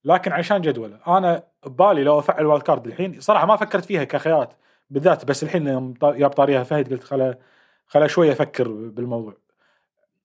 لكن 0.05 0.33
عشان 0.33 0.61
جدولة. 0.61 0.99
أنا 1.07 1.43
ببالي 1.67 2.05
لو 2.05 2.19
أفعل 2.19 2.47
wild 2.47 2.62
card 2.62 2.87
الحين 2.87 3.21
صراحة 3.21 3.47
ما 3.47 3.57
فكرت 3.57 3.85
فيها 3.85 4.05
كخيارات 4.05 4.53
بالذات 4.91 5.25
بس 5.25 5.43
الحين 5.43 5.67
يوم 5.67 5.95
طاريها 6.29 6.63
فهد 6.63 6.93
قلت 6.93 7.05
خلا 7.05 7.39
خلا 7.87 8.07
شوية 8.07 8.33
أفكر 8.33 8.69
بالموضوع. 8.69 9.43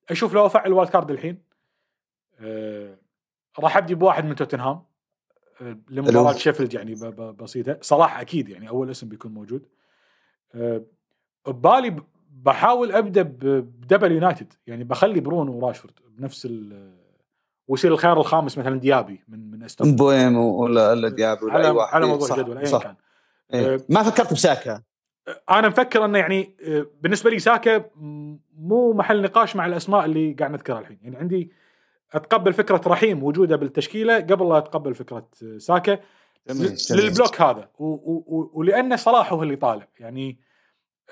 أشوف 0.10 0.34
لو 0.34 0.46
أفعل 0.46 0.74
wild 0.74 0.90
card 0.90 1.12
الحين 1.12 1.44
أه 2.40 2.98
راح 3.60 3.78
أبدي 3.78 3.96
بواحد 3.96 4.26
من 4.26 4.36
توتنهام 4.36 4.84
أه 5.62 5.78
لمباراة. 5.90 6.34
شيفيلد 6.34 6.74
يعني 6.74 6.96
بسيطة 7.40 7.78
صلاح 7.82 8.20
أكيد 8.20 8.50
يعني 8.50 8.70
أول 8.70 8.92
اسم 8.92 9.10
بيكون 9.10 9.34
موجود 9.34 9.68
آه، 10.56 10.82
ببالي 11.48 11.96
بحاول 12.32 12.92
أبدأ 12.92 13.22
ب 13.22 13.34
double 13.34 14.12
يونايتد 14.12 14.54
يعني 14.68 14.84
بخلي 14.84 15.20
برونو 15.20 15.52
وراشفورد 15.52 15.94
بنفس 16.18 16.46
ال 16.46 16.98
ويصير 17.68 17.94
الخيار 17.94 18.20
الخامس 18.20 18.58
مثلا 18.58 18.80
ديابي 18.80 19.24
من 19.28 19.52
من 19.52 19.64
أستون 19.64 19.88
مبويم 19.88 20.38
ولا 20.38 20.92
ولا 20.92 21.10
ديابي 21.10 21.46
ولا 21.46 21.66
أي 21.66 21.70
واحد 21.70 21.96
على 21.96 22.06
موضوع 22.06 22.38
الجدول 22.38 22.58
ايا. 22.58 22.80
كان 22.80 22.96
إيه. 23.54 23.74
آه، 23.74 23.80
ما 23.90 24.04
فكرت 24.04 24.34
بساكا 24.34 24.82
أنا 25.50 25.68
مفكر 25.68 26.06
أنه 26.06 26.20
يعني 26.20 26.56
آه، 26.68 26.86
بالنسبة 27.02 27.30
لي 27.30 27.40
ساكا 27.40 27.86
مو 28.58 28.94
محل 28.94 29.22
نقاش 29.22 29.56
مع 29.56 29.66
الأسماء 29.66 30.06
اللي 30.06 30.34
قاعد 30.34 30.52
نذكرها 30.52 30.80
الحين. 30.80 31.00
يعني 31.02 31.16
عندي 31.18 31.52
أتقبل 32.14 32.54
فكرة 32.54 32.82
رحيم 32.88 33.24
وجوده 33.24 33.56
بالتشكيلة 33.56 34.16
قبل 34.20 34.50
لا 34.50 34.58
أتقبل 34.58 34.96
فكرة 34.96 35.28
آه، 35.44 35.58
ساكا. 35.58 36.00
للبلوك 36.92 37.42
هذا. 37.42 37.70
و- 37.80 37.86
و- 37.86 38.24
و- 38.28 38.52
ولأن 38.54 38.98
صلاح 38.98 39.34
هو 39.34 39.44
اللي 39.44 39.56
طالع. 39.56 39.88
يعني 40.00 40.40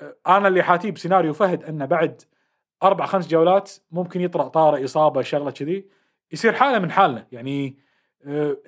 آه، 0.02 0.16
أنا 0.36 0.48
اللي 0.48 0.62
حاتيه 0.62 0.90
بسيناريو 0.90 1.32
فهد 1.32 1.64
أنه 1.64 1.84
بعد 1.84 2.22
أربع 2.82 3.06
خمس 3.06 3.28
جولات 3.28 3.72
ممكن 3.90 4.20
يطرأ 4.20 4.48
طارئ 4.48 4.84
إصابة 4.84 5.22
شغلة 5.22 5.50
كذي 5.50 5.86
يصير 6.32 6.52
حالة 6.52 6.78
من 6.78 6.90
حالنا. 6.90 7.26
يعني 7.32 7.86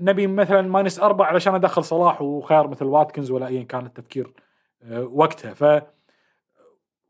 نبي 0.00 0.26
مثلا 0.26 0.62
minus 0.62 1.00
أربع 1.00 1.26
علشان 1.26 1.54
أدخل 1.54 1.84
صلاح 1.84 2.22
وخيار 2.22 2.68
مثل 2.68 2.84
واتكنز 2.84 3.30
ولا 3.30 3.46
ايا 3.46 3.62
كان 3.62 3.86
التفكير 3.86 4.32
وقتها. 4.90 5.54
ف 5.54 5.82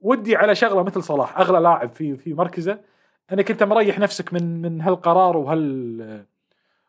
ودي 0.01 0.37
على 0.37 0.55
شغلة 0.55 0.83
مثل 0.83 1.03
صلاح 1.03 1.39
أغلى 1.39 1.59
لاعب 1.59 1.89
في 1.89 2.17
في 2.17 2.35
مركزه. 2.35 2.81
انك 3.33 3.51
انت 3.51 3.63
مريح 3.63 3.99
نفسك 3.99 4.33
من 4.33 4.63
من 4.63 4.81
هالقرار 4.81 5.37
وهال 5.37 6.25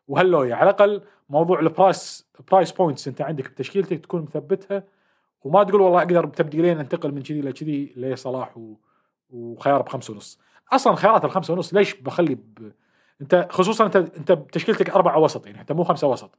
وهاللويا 0.08 0.54
على 0.54 0.70
الأقل 0.70 1.02
موضوع 1.28 1.60
ال 1.60 1.72
price 1.72 2.30
price 2.50 2.72
points 2.72 3.08
أنت 3.08 3.20
عندك 3.20 3.50
بتشكيلتك 3.50 3.98
تكون 3.98 4.22
مثبتها. 4.22 4.84
وما 5.44 5.62
تقول 5.64 5.80
والله 5.80 5.98
أقدر 5.98 6.26
بتبديلين 6.26 6.78
أنتقل 6.78 7.12
من 7.12 7.22
كذي 7.22 7.40
لكذي 7.40 7.92
لصلاح 7.96 8.56
و... 8.58 8.74
وخيار 9.30 9.82
بخمسة 9.82 10.12
ونص. 10.12 10.40
أصلا 10.72 10.94
خيارات 10.94 11.24
الخمسة 11.24 11.54
ونص 11.54 11.74
ليش 11.74 11.94
بخلي 11.94 12.34
ب... 12.34 12.72
أنت 13.20 13.48
خصوصا 13.50 13.86
أنت 13.86 13.96
أنت 13.96 14.32
بتشكيلتك 14.32 14.90
أربعة 14.90 15.18
وسط 15.18 15.46
يعني 15.46 15.58
حتى 15.58 15.74
مو 15.74 15.84
خمسة 15.84 16.06
وسط. 16.06 16.38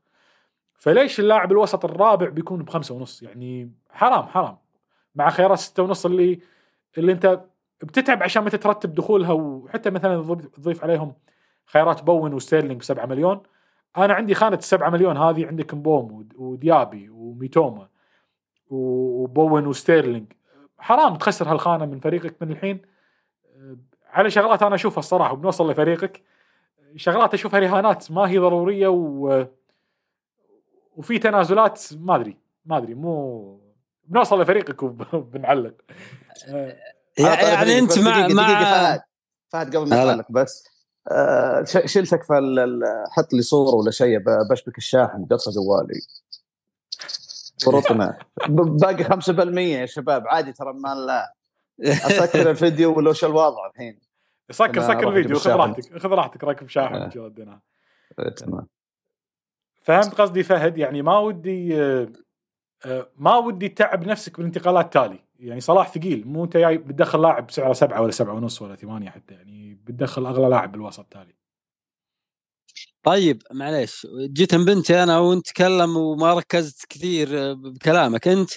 فليش 0.81 1.19
اللاعب 1.19 1.51
الوسط 1.51 1.85
الرابع 1.85 2.29
بيكون 2.29 2.63
بخمسة 2.63 2.95
ونص؟ 2.95 3.23
يعني 3.23 3.71
حرام 3.89 4.23
حرام. 4.23 4.57
مع 5.15 5.29
خيارات 5.29 5.57
ستة 5.59 5.83
ونص 5.83 6.05
اللي 6.05 6.39
اللي 6.97 7.11
انت 7.11 7.41
بتتعب 7.83 8.23
عشان 8.23 8.43
متى 8.43 8.57
ترتب 8.57 8.93
دخولها 8.95 9.31
وحتى 9.33 9.89
مثلا 9.89 10.23
تضيف- 10.53 10.83
عليهم 10.83 11.13
خيارات 11.65 12.03
بوين 12.03 12.33
وستيرلينج 12.33 12.79
ب 12.79 12.83
7 12.83 13.05
مليون. 13.05 13.41
أنا 13.97 14.13
عندي 14.13 14.33
خانة 14.35 14.55
السبعة 14.57 14.89
مليون 14.89 15.17
هذه 15.17 15.47
عندك 15.47 15.73
مبومو 15.73 16.11
ود- 16.11 16.33
وديابي 16.37 17.09
وميتوما 17.09 17.87
وبوين 18.69 19.67
وستيرلينج. 19.67 20.31
حرام 20.79 21.15
تخسر 21.15 21.51
هالخانة 21.51 21.85
من 21.85 21.99
فريقك 21.99 22.35
من 22.41 22.51
الحين. 22.51 22.81
على 24.09 24.29
شغلات 24.29 24.63
أنا 24.63 24.75
أشوفها 24.75 24.99
الصراحة 24.99 25.33
وبنوصل 25.33 25.71
لفريقك. 25.71 26.21
شغلات 26.95 27.33
أشوفها 27.33 27.59
رهانات 27.59 28.11
ما 28.11 28.29
هي 28.29 28.37
ضرورية 28.37 28.87
و 28.87 29.45
وفي 30.95 31.19
تنازلات 31.19 31.81
ما 31.99 32.15
أدري 32.15 32.37
ما 32.65 32.77
أدري 32.77 32.93
مو 32.93 33.59
بنوصل 34.03 34.41
لفريقك 34.41 34.83
وبنعلق 34.83 35.73
على 36.49 36.77
طاري 37.19 37.47
يعني 37.51 37.79
أنت 37.79 37.99
مع 37.99 38.27
دقيقة- 38.27 38.31
مع 38.33 38.47
دقيقة 38.47 38.63
فهد. 38.63 39.01
فهد 39.49 39.75
قبل 39.75 39.89
ما. 39.89 39.95
تعلق 39.95 40.25
بس 40.31 40.67
آه، 41.11 41.63
ش- 41.63 41.91
شلتك 41.93 42.23
فحط 42.23 43.33
لي 43.33 43.41
صورة 43.41 43.75
ولا 43.75 43.91
شيء 43.91 44.19
ب- 44.19 44.47
بشبك 44.51 44.77
الشاحن 44.77 45.25
قصه 45.25 45.51
جوالي. 45.51 46.01
فرطنا 47.65 48.17
ب- 48.49 48.77
باقي 48.77 49.03
5% 49.03 49.57
يا 49.57 49.85
شباب 49.85 50.27
عادي 50.27 50.53
ترى 50.53 50.73
ما 50.73 50.95
لا. 50.95 51.33
أسكر 51.81 52.49
الفيديو 52.51 52.97
ولا 52.97 53.09
وش 53.09 53.25
الوضع 53.25 53.67
الحين. 53.67 53.99
سكر 54.51 54.81
سكر 54.81 55.09
الفيديو 55.09 55.39
خذ. 55.39 55.51
راحتك 55.51 55.97
خذ 55.99 56.09
راحتك 56.09 56.43
راكب 56.43 56.67
شاحن 56.69 56.95
آه. 56.95 57.09
آه، 58.19 58.29
تمام. 58.29 58.67
فهمت 59.81 60.13
قصدي؟ 60.21 60.43
فهد 60.43 60.77
يعني 60.77 61.01
ما 61.01 61.17
ودي 61.19 61.81
آه، 61.81 62.09
آه، 62.85 63.09
ما 63.17 63.37
ودي 63.37 63.69
تعب 63.69 64.07
نفسك 64.07 64.37
بالانتقالات 64.37 64.93
تالي. 64.93 65.19
يعني 65.39 65.61
صلاح 65.61 65.91
ثقيل 65.93 66.27
مو 66.27 66.43
انت 66.43 66.57
جاي 66.57 66.77
بتدخل 66.77 67.21
لاعب 67.21 67.51
سعره 67.51 67.73
سبعة 67.73 68.01
ولا 68.01 68.11
سبعة 68.11 68.33
ونص 68.33 68.61
ولا 68.61 68.75
ثمانية 68.75 69.09
حتى 69.09 69.33
يعني 69.33 69.73
بتدخل 69.73 70.25
أغلى 70.25 70.49
لاعب 70.49 70.71
بالوسط 70.71 71.05
تالي. 71.11 71.35
طيب 73.03 73.41
معليش 73.53 74.07
جيت 74.33 74.55
بنتي 74.55 75.03
أنا 75.03 75.19
وانت 75.19 75.47
تكلم 75.47 75.97
وما 75.97 76.33
ركزت 76.33 76.85
كثير 76.89 77.53
بكلامك. 77.53 78.27
أنت. 78.27 78.51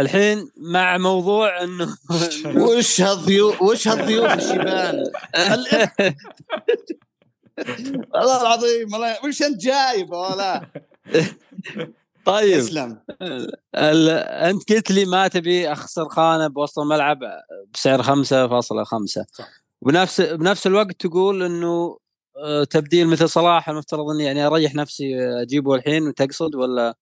الحين 0.00 0.48
مع 0.56 0.98
موضوع 0.98 1.62
إنه 1.62 1.96
وش 2.78 3.00
هالضيوف 3.00 3.62
وش 3.62 3.88
هالضيوف 3.88 4.32
الشبان 4.32 5.04
ال- 5.36 5.66
والله 8.14 8.42
العظيم 8.42 8.92
والله 8.92 9.18
وش 9.24 9.42
أنت 9.42 9.60
جايب 9.60 10.10
ولا. 10.10 10.66
طيب. 12.24 12.58
اسلم 12.58 13.00
ال... 13.74 14.10
أنت 14.28 14.72
قلت 14.72 14.90
لي 14.90 15.04
ما 15.04 15.28
تبي 15.28 15.72
أخسر 15.72 16.08
خانة 16.08 16.46
بوسط 16.46 16.78
الملعب 16.78 17.18
بسعر 17.74 18.02
5.5 18.02 18.22
صح. 18.26 19.48
بنفس 19.82 20.20
بنفس 20.20 20.66
الوقت 20.66 21.06
تقول 21.06 21.42
إنه 21.42 21.98
آه، 22.36 22.64
تبديل 22.64 23.08
مثل 23.08 23.28
صلاح 23.28 23.68
المفترض 23.68 24.10
إني 24.10 24.24
يعني 24.24 24.46
أريح 24.46 24.74
نفسي 24.74 25.22
آه، 25.22 25.42
أجيبه 25.42 25.74
الحين 25.74 26.08
وتقصد 26.08 26.54
ولا؟ 26.54 26.94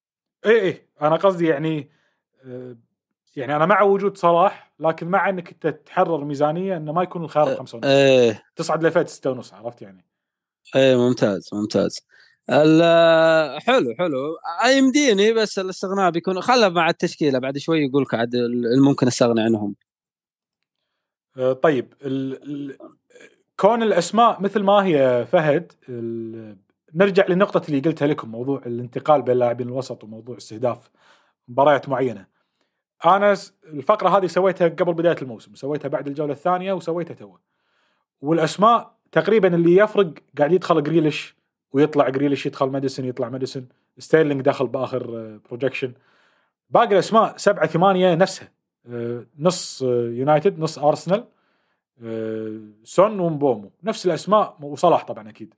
اي 0.45 0.61
اي 0.61 0.87
أنا 1.01 1.15
قصدي 1.15 1.47
يعني 1.47 1.91
آه، 2.45 2.77
يعني 3.35 3.55
أنا 3.55 3.65
مع 3.65 3.81
وجود 3.81 4.17
صلاح 4.17 4.73
لكن 4.79 5.07
مع 5.07 5.29
إنك 5.29 5.49
أنت 5.49 5.67
تحرر 5.67 6.25
ميزانية 6.25 6.77
إنه 6.77 6.93
ما 6.93 7.03
يكون 7.03 7.23
الخيار 7.23 7.53
بخمسة 7.53 7.77
ونص. 7.77 7.85
إيه 7.85 8.43
تصعد 8.55 8.83
لفئه 8.85 9.05
ستة 9.05 9.31
ونص 9.31 9.53
عرفت 9.53 9.81
يعني؟ 9.81 10.05
إيه 10.75 10.95
ممتاز 10.95 11.49
ممتاز 11.53 11.99
حلو 13.59 13.95
حلو 13.99 14.37
يمديني 14.77 15.33
بس 15.33 15.59
الاستغناء 15.59 16.11
بيكون 16.11 16.41
خله 16.41 16.69
مع 16.69 16.89
التشكيلة 16.89 17.39
بعد 17.39 17.57
شوي 17.57 17.79
يقول 17.85 18.03
لك 18.03 18.13
عاد 18.13 18.35
الممكن 18.75 19.07
استغنى 19.07 19.41
عنهم 19.41 19.75
آه، 21.37 21.53
طيب 21.53 21.93
ال 22.01 22.43
ال 22.43 22.77
كون 23.59 23.83
الأسماء 23.83 24.41
مثل 24.41 24.59
ما 24.63 24.85
هي 24.85 25.25
فهد 25.31 25.71
ال- 25.89 26.57
نرجع 26.95 27.25
لنقطة 27.27 27.61
اللي 27.69 27.79
قلتها 27.79 28.07
لكم 28.07 28.29
موضوع 28.31 28.61
الانتقال 28.65 29.21
بين 29.21 29.37
لاعبين 29.37 29.67
الوسط 29.67 30.03
وموضوع 30.03 30.37
استهداف 30.37 30.89
مباريات 31.47 31.89
معينة. 31.89 32.25
أنا 33.05 33.35
س- 33.35 33.53
الفقرة 33.65 34.17
هذه 34.17 34.27
سويتها 34.27 34.67
قبل 34.67 34.93
بداية 34.93 35.15
الموسم، 35.21 35.55
سويتها 35.55 35.89
بعد 35.89 36.07
الجولة 36.07 36.33
الثانية 36.33 36.73
وسويتها 36.73 37.13
تو. 37.13 37.37
والأسماء 38.21 38.92
تقريبا 39.13 39.55
اللي 39.55 39.75
يفرق 39.75 40.13
قاعد 40.37 40.51
يدخل 40.51 40.83
جريليش 40.83 41.35
ويطلع 41.71 42.09
جريليش 42.09 42.45
يدخل 42.45 42.65
ماديسون 42.65 43.05
يطلع 43.05 43.29
ماديسون، 43.29 43.67
ستيرلينج 43.97 44.41
دخل 44.41 44.67
بآخر 44.67 45.37
projection. 45.49 45.93
باقي 46.69 46.93
الأسماء 46.93 47.37
سبعة 47.37 47.67
ثمانية 47.67 48.15
نفسها. 48.15 48.51
آه، 48.87 49.25
نص 49.39 49.83
آه، 49.83 50.09
يونايتد 50.09 50.59
نص 50.59 50.79
ارسنال 50.79 51.23
آه، 52.03 52.59
سون 52.83 53.19
ومبومو 53.19 53.71
نفس 53.83 54.05
الأسماء 54.05 54.57
وصلاح 54.61 55.03
طبعا 55.03 55.29
أكيد 55.29 55.53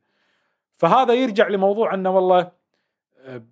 فهذا 0.78 1.14
يرجع 1.14 1.48
لموضوع 1.48 1.94
إنه 1.94 2.10
والله 2.10 2.52
آه، 3.20 3.44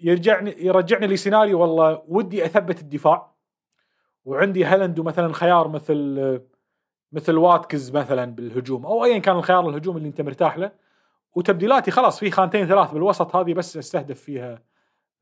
يرجعني 0.00 0.54
يرجعني 0.58 1.06
لسيناريو 1.06 1.60
والله 1.60 2.02
ودي 2.08 2.44
أثبت 2.44 2.80
الدفاع 2.80 3.34
وعندي 4.24 4.64
هالاند 4.64 5.00
مثلا 5.00 5.32
خيار 5.32 5.68
مثل 5.68 6.16
آه، 6.18 6.40
مثل 7.14 7.36
واتكنز 7.38 7.90
مثلا 7.96 8.24
بالهجوم 8.34 8.86
أو 8.86 9.04
ايا 9.04 9.18
كان 9.18 9.36
الخيار 9.36 9.68
الهجوم 9.68 9.96
اللي 9.96 10.08
أنت 10.08 10.20
مرتاح 10.20 10.58
له. 10.58 10.70
وتبديلاتي 11.34 11.90
خلاص 11.90 12.18
في 12.20 12.30
خانتين 12.30 12.66
ثلاث 12.66 12.90
بالوسط 12.90 13.36
هذه 13.36 13.54
بس 13.54 13.76
أستهدف 13.76 14.20
فيها 14.20 14.62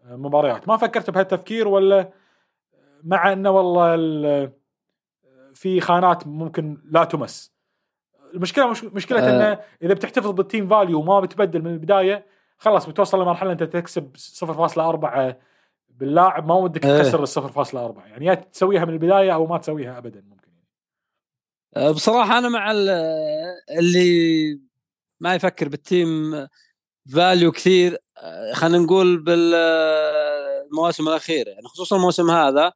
آه، 0.05 0.17
مباريات. 0.17 0.69
ما 0.69 0.77
فكرت 0.77 1.11
بهالتفكير 1.11 1.69
ولا؟ 1.69 2.09
مع 3.05 3.33
إنه 3.33 3.51
والله 3.51 3.95
ال- 3.95 4.53
في 5.55 5.81
خانات 5.81 6.27
ممكن 6.27 6.79
لا 6.91 7.05
تمس. 7.05 7.53
المشكلة 8.35 8.71
مش 8.71 8.85
مشكلة 8.85 9.19
آه. 9.29 9.31
إنه 9.53 9.61
إذا 9.83 9.95
بتحتفظ 9.95 10.31
بال 10.31 10.43
team 10.43 10.69
value 10.69 11.01
وما 11.01 11.21
بتبدل 11.21 11.63
من 11.63 11.71
البداية 11.73 12.27
خلاص 12.59 12.89
بتوصل 12.89 13.23
لمرحلة 13.23 13.53
أنت 13.53 13.63
تكسب 13.63 14.11
0.4 14.17 15.35
باللاعب. 15.91 16.47
ما 16.49 16.55
ودك 16.55 16.87
إيه. 16.87 16.99
تكسر 17.03 17.23
ال 17.23 17.29
0.4 17.29 18.07
يعني 18.07 18.27
يا 18.27 18.35
تسويها 18.35 18.85
من 18.85 18.93
البداية 18.93 19.35
أو 19.35 19.47
ما 19.47 19.59
تسويها 19.59 19.99
ابدا. 19.99 20.25
ممكن 20.31 20.42
أه، 20.42 20.42
بصراحة 21.77 22.39
أنا 22.39 22.49
مع 22.49 22.71
ال- 22.71 22.89
اللي 23.79 24.61
ما 25.21 25.35
يفكر 25.35 25.69
بال 25.69 25.90
team 25.90 26.33
value 27.15 27.53
كثير 27.53 27.99
أه، 28.19 28.53
خلينا 28.55 28.79
نقول 28.85 29.19
بالمواسم 29.25 31.09
الأخيرة 31.09 31.49
يعني 31.51 31.65
خصوصا 31.69 31.97
الموسم 31.97 32.31
هذا 32.31 32.73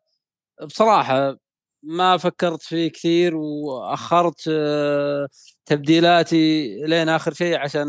بصراحة 0.65 1.37
ما 1.83 2.17
فكرت 2.17 2.63
فيه 2.63 2.89
كثير 2.93 3.37
وأخرت 3.37 4.45
أه، 4.51 5.29
تبديلاتي 5.67 6.69
لين 6.87 7.09
آخر 7.09 7.35
شيء 7.35 7.59
عشان 7.59 7.87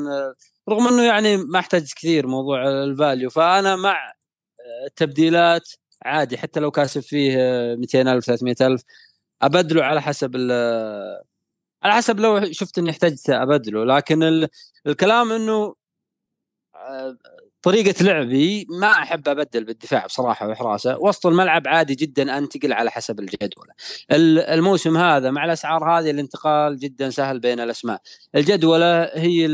رغم 0.69 0.87
إنه 0.87 1.03
يعني 1.03 1.37
ما 1.37 1.59
احتاج 1.59 1.93
كثير 1.95 2.27
موضوع 2.27 2.69
ال 2.69 2.79
value 2.79 3.29
فأنا 3.29 3.75
مع 3.75 4.13
التبديلات 4.87 5.69
عادي 6.05 6.37
حتى 6.37 6.59
لو 6.59 6.71
كاسب 6.71 7.01
فيه 7.01 7.37
200000 7.75 8.25
300000 8.25 8.81
أبدله 9.41 9.83
على 9.83 10.01
حسب 10.01 10.35
على 11.83 11.93
حسب 11.93 12.19
لو 12.19 12.51
شفت 12.51 12.77
اني 12.77 12.89
احتجت 12.89 13.29
أبدله 13.29 13.85
لكن 13.85 14.23
ال... 14.23 14.47
الكلام 14.87 15.31
إنه 15.31 15.75
آه، 16.75 17.17
طريقة 17.61 18.03
لعبي 18.03 18.65
ما 18.69 18.91
أحب 18.91 19.27
أبدل 19.29 19.63
بالدفاع 19.63 20.05
بصراحة 20.05 20.47
وحراسة، 20.49 20.97
وسط 20.99 21.25
الملعب 21.25 21.67
عادي 21.67 21.95
جدا 21.95 22.37
انتقل 22.37 22.73
على 22.73 22.91
حسب 22.91 23.19
الجدول. 23.19 23.67
ال- 24.11 24.39
الموسم 24.39 24.97
هذا 24.97 25.31
مع 25.31 25.45
الأسعار 25.45 25.99
هذه 25.99 26.11
الانتقال 26.11 26.79
جدا 26.79 27.09
سهل 27.09 27.39
بين 27.39 27.59
الأسماء. 27.59 28.01
الجدولة 28.35 29.03
هي 29.03 29.45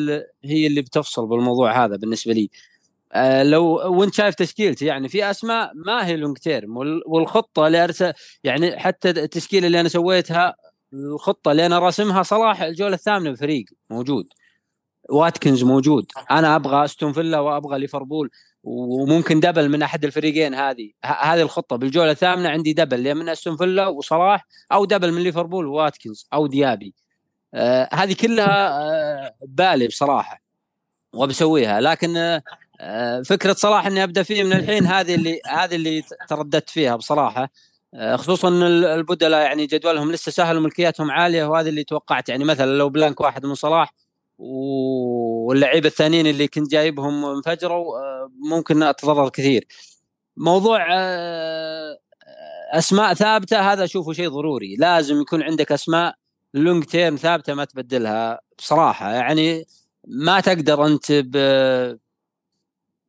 هي 0.43 0.67
اللي 0.67 0.81
بتفصل 0.81 1.27
بالموضوع 1.27 1.85
هذا 1.85 1.95
بالنسبة 1.95 2.33
لي. 2.33 2.49
آه، 3.13 3.43
لو 3.43 3.65
وانت 3.99 4.13
شايف 4.13 4.35
تشكيلتي 4.35 4.85
يعني 4.85 5.09
في 5.09 5.29
أسماء 5.31 5.71
ما 5.75 6.05
هي 6.05 6.15
long 6.17 6.37
term 6.37 6.77
وال- 6.77 7.01
والخطه 7.07 7.67
اللي 7.67 7.83
ارسل 7.83 8.13
يعني 8.43 8.79
حتى 8.79 9.09
التشكيلة 9.09 9.67
اللي 9.67 9.79
أنا 9.79 9.89
سويتها 9.89 10.55
الخطة 10.93 11.51
اللي 11.51 11.65
أنا 11.65 11.79
راسمها 11.79 12.23
صلاح 12.23 12.61
الجولة 12.61 12.93
الثامنة 12.95 13.29
بالفريق 13.29 13.65
موجود. 13.89 14.27
واتكنز 15.09 15.63
موجود. 15.63 16.05
أنا 16.31 16.55
أبغى 16.55 16.85
أستون 16.85 17.13
فيلا 17.13 17.39
وأبغى 17.39 17.79
ليفربول 17.79 18.29
وممكن 18.63 19.39
double 19.39 19.69
من 19.69 19.81
أحد 19.83 20.05
الفريقين 20.05 20.53
هذه. 20.55 20.91
هذه 21.05 21.41
الخطة. 21.41 21.75
بالجولة 21.75 22.11
الثامنة 22.11 22.49
عندي 22.49 22.73
double 22.73 23.05
يا 23.05 23.13
من 23.13 23.29
أستون 23.29 23.57
فيلا 23.57 23.87
وصلاح 23.87 24.45
أو 24.71 24.85
double 24.85 25.11
من 25.11 25.21
ليفربول 25.23 25.65
وواتكنز 25.67 26.27
أو 26.33 26.47
ديابي. 26.47 26.93
آه 27.53 27.89
هذه 27.93 28.13
كلها 28.21 28.79
آه 28.81 29.35
بالي 29.41 29.87
بصراحة 29.87 30.41
وبسويها 31.13 31.81
لكن 31.81 32.17
آه، 32.17 32.41
فكرة 33.25 33.53
صلاح 33.53 33.85
إني 33.85 34.03
أبدأ 34.03 34.23
فيه 34.23 34.43
من 34.43 34.53
الحين 34.53 34.85
هذه 34.85 35.15
اللي 35.15 35.39
هذه 35.47 35.75
اللي 35.75 36.03
ترددت 36.29 36.69
فيها 36.69 36.95
بصراحة. 36.95 37.49
آه، 37.93 38.15
خصوصا 38.15 38.47
إن 38.47 38.63
ال- 38.63 38.85
البدلاء 38.85 39.41
يعني 39.41 39.65
جدولهم 39.65 40.11
لسه 40.11 40.31
سهل 40.31 40.57
وملكياتهم 40.57 41.11
عالية 41.11 41.45
وهذه 41.45 41.69
اللي 41.69 41.83
توقعت. 41.83 42.29
يعني 42.29 42.43
مثلا 42.43 42.77
لو 42.77 42.89
بلانك 42.89 43.21
واحد 43.21 43.45
من 43.45 43.55
صلاح 43.55 43.93
واللعيبة 44.39 45.87
الثانيين 45.87 46.27
اللي 46.27 46.47
كنت 46.47 46.71
جايبهم 46.71 47.25
انفجروا 47.25 47.97
آه، 47.97 48.31
ممكن 48.49 48.83
أتضرر 48.83 49.29
كثير. 49.29 49.67
موضوع 50.37 50.87
آه، 50.91 51.97
أسماء 52.73 53.13
ثابتة 53.13 53.73
هذا 53.73 53.83
أشوفه 53.83 54.13
شيء 54.13 54.29
ضروري، 54.29 54.75
لازم 54.75 55.21
يكون 55.21 55.43
عندك 55.43 55.71
أسماء 55.71 56.15
لونج 56.53 56.83
تيرم 56.83 57.15
ثابتة 57.15 57.53
ما 57.53 57.65
تبدلها 57.65 58.39
بصراحة. 58.57 59.11
يعني 59.13 59.65
ما 60.07 60.39
تقدر 60.39 60.85
أنت 60.85 61.11
ب 61.11 61.37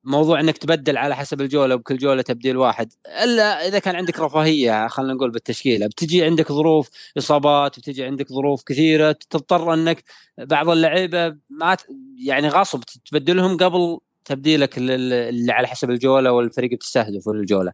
موضوع 0.05 0.41
إنك 0.41 0.59
تبدل 0.59 0.97
على 0.97 1.17
حسب 1.17 1.41
الجولة 1.41 1.75
وبكل 1.75 1.97
جولة 1.99 2.23
تبديل 2.23 2.57
واحد. 2.57 2.93
إلا 3.25 3.69
إذا 3.69 3.79
كان 3.79 3.97
عندك 3.97 4.21
رفاهية 4.21 4.89
خلينا 4.89 5.13
نقول 5.15 5.31
بالتشكيلة. 5.31 5.87
بتجي 5.87 6.25
عندك 6.25 6.53
ظروف 6.53 6.91
إصابات 7.19 7.79
بتجي 7.79 8.05
عندك 8.05 8.29
ظروف 8.33 8.63
كثيرة 8.63 9.13
تضطر 9.31 9.75
إنك 9.75 10.05
بعض 10.39 10.69
اللعيبة 10.69 11.37
ما 11.51 11.77
يعني 12.19 12.49
غصب 12.49 12.81
تبدلهم 13.11 13.57
قبل 13.57 13.99
تبديلك 14.25 14.79
لل- 14.79 15.13
اللي 15.13 15.53
على 15.53 15.67
حسب 15.67 15.91
الجولة 15.91 16.33
والفريق 16.33 16.71
بتستهدفه 16.71 17.33
للجولة. 17.33 17.73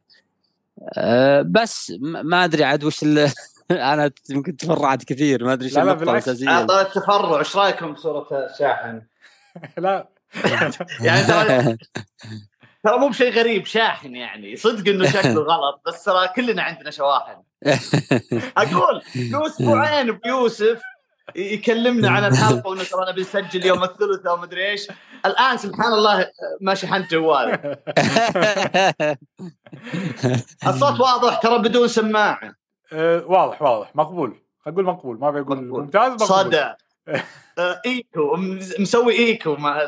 أه 0.96 1.42
بس 1.42 1.92
ما 2.00 2.44
أدري 2.44 2.64
عاد 2.64 2.84
وش 2.84 3.02
ال- 3.02 3.32
أنا 3.70 4.10
يمكن 4.30 4.56
تفرعت 4.56 5.04
كثير 5.04 5.44
ما 5.44 5.52
أدري 5.52 5.68
لا، 5.68 5.74
لا، 5.74 5.82
النقطة 5.82 5.98
بالعكس. 5.98 6.28
الأساسية. 6.28 6.48
اعطى 6.48 6.80
التفرع 6.80 7.38
إيش 7.38 7.56
رأيكم 7.56 7.92
بصورة 7.92 8.48
شاحن؟ 8.58 9.02
لا. 9.78 10.08
يعني 11.00 11.24
ترى 11.24 11.76
ترى 12.84 12.98
مو 12.98 13.08
بشيء 13.08 13.32
غريب 13.32 13.66
شاحن 13.66 14.16
يعني. 14.16 14.56
صدق 14.56 14.88
إنه 14.92 15.10
شكله 15.10 15.40
غلط 15.52 15.82
بس 15.86 16.04
ترى 16.04 16.28
كلنا 16.36 16.62
عندنا 16.62 16.90
شواحن. 16.90 17.42
أقول 18.56 19.02
له 19.16 19.46
أسبوعين 19.46 20.08
أبو 20.08 20.20
يوسف 20.26 20.80
يكلمنا 21.36 22.10
عن 22.10 22.24
الحلقة 22.24 22.68
وإنه 22.68 22.84
ترانا 22.84 23.10
بنسجل 23.10 23.66
يوم 23.66 23.84
الثلاثاء 23.84 24.34
ومدري 24.34 24.70
إيش. 24.70 24.88
الآن 25.26 25.56
سبحان 25.56 25.92
الله 25.92 26.30
ما 26.60 26.74
شحنت 26.74 27.10
جوالي 27.10 27.76
الصوت 30.66 31.00
واضح 31.00 31.38
ترى 31.38 31.58
بدون 31.58 31.88
سماعة. 31.88 32.54
آه، 32.92 33.24
واضح 33.26 33.62
واضح. 33.62 33.96
مقبول. 33.96 34.36
أقول 34.66 34.84
مقبول 34.84 35.18
ما 35.18 35.30
بقول 35.30 35.56
مقبول. 35.64 35.82
ممتاز 35.82 36.12
مقبول. 36.12 36.28
صدى 36.28 36.74
إيكو 37.86 38.36
مسوي 38.78 39.18
إيكو 39.18 39.56
مع 39.56 39.80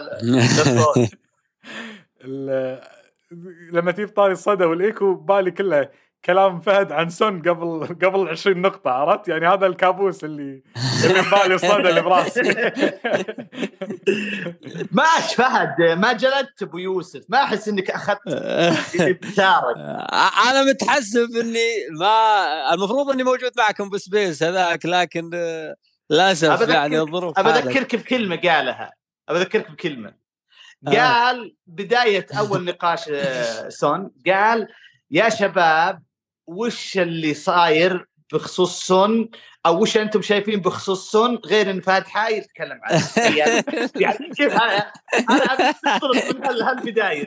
لما 3.72 3.92
تجيب 3.92 4.08
طاري 4.08 4.32
الصدى 4.32 4.64
والإيكو 4.64 5.14
بالي 5.14 5.50
كله 5.50 5.88
كلام 6.24 6.60
فهد 6.60 6.92
عن 6.92 7.10
سون 7.10 7.42
قبل 7.42 7.86
قبل 7.86 8.28
20 8.28 8.62
نقطة 8.62 8.90
عرفت؟ 8.90 9.28
يعني 9.28 9.48
هذا 9.48 9.66
الكابوس 9.66 10.24
اللي 10.24 10.62
اللي 11.04 11.22
ببالي 11.22 11.54
الصدى 11.54 11.88
اللي 11.88 12.00
براسي. 12.00 12.42
ماش 14.92 15.34
فهد 15.36 15.80
ما 15.80 16.12
جلدت 16.12 16.62
أبو 16.62 16.78
يوسف 16.78 17.24
ما 17.28 17.42
أحس 17.42 17.68
إنك 17.68 17.90
أخذت 17.90 18.28
تشارك 19.22 19.76
أنا 20.50 20.64
متحسب 20.68 21.28
إني 21.40 21.98
ما 22.00 22.74
المفروض 22.74 23.10
إني 23.10 23.24
موجود 23.24 23.50
معكم 23.58 23.90
ب 23.90 23.99
space 23.99 24.42
هذاك 24.42 24.86
لكن 24.86 25.30
للأسف 26.12 26.68
يعني 26.68 27.00
الظروف. 27.00 27.38
اذكرك 27.38 27.96
بكلمة 27.96 28.36
قالها 28.36 28.92
اذكرك 29.30 29.70
بكلمة 29.70 30.14
آه. 30.88 30.90
قال 30.90 31.56
بداية 31.66 32.26
أول 32.38 32.64
نقاش 32.64 33.08
آه، 33.08 33.68
سون 33.68 34.10
قال 34.26 34.68
يا 35.10 35.28
شباب 35.28 36.02
وش 36.46 36.98
اللي 36.98 37.34
صاير 37.34 38.08
بخصوص 38.32 38.86
سون 38.86 39.30
أو 39.66 39.82
وش 39.82 39.96
أنتم 39.96 40.22
شايفين 40.22 40.60
بخصوص 40.60 41.10
سون 41.10 41.36
غير 41.46 41.70
إن 41.70 41.80
فهد 41.80 42.06
حايل 42.06 42.38
يتكلم 42.42 42.80
عنه؟ 42.82 43.02
يعني 43.36 43.64
يعني 43.96 44.30
كيف 44.36 44.52
أنا 44.52 44.92
أنا 45.30 45.74
من 46.34 46.44
هال- 46.46 46.62
هالبداية. 46.62 47.24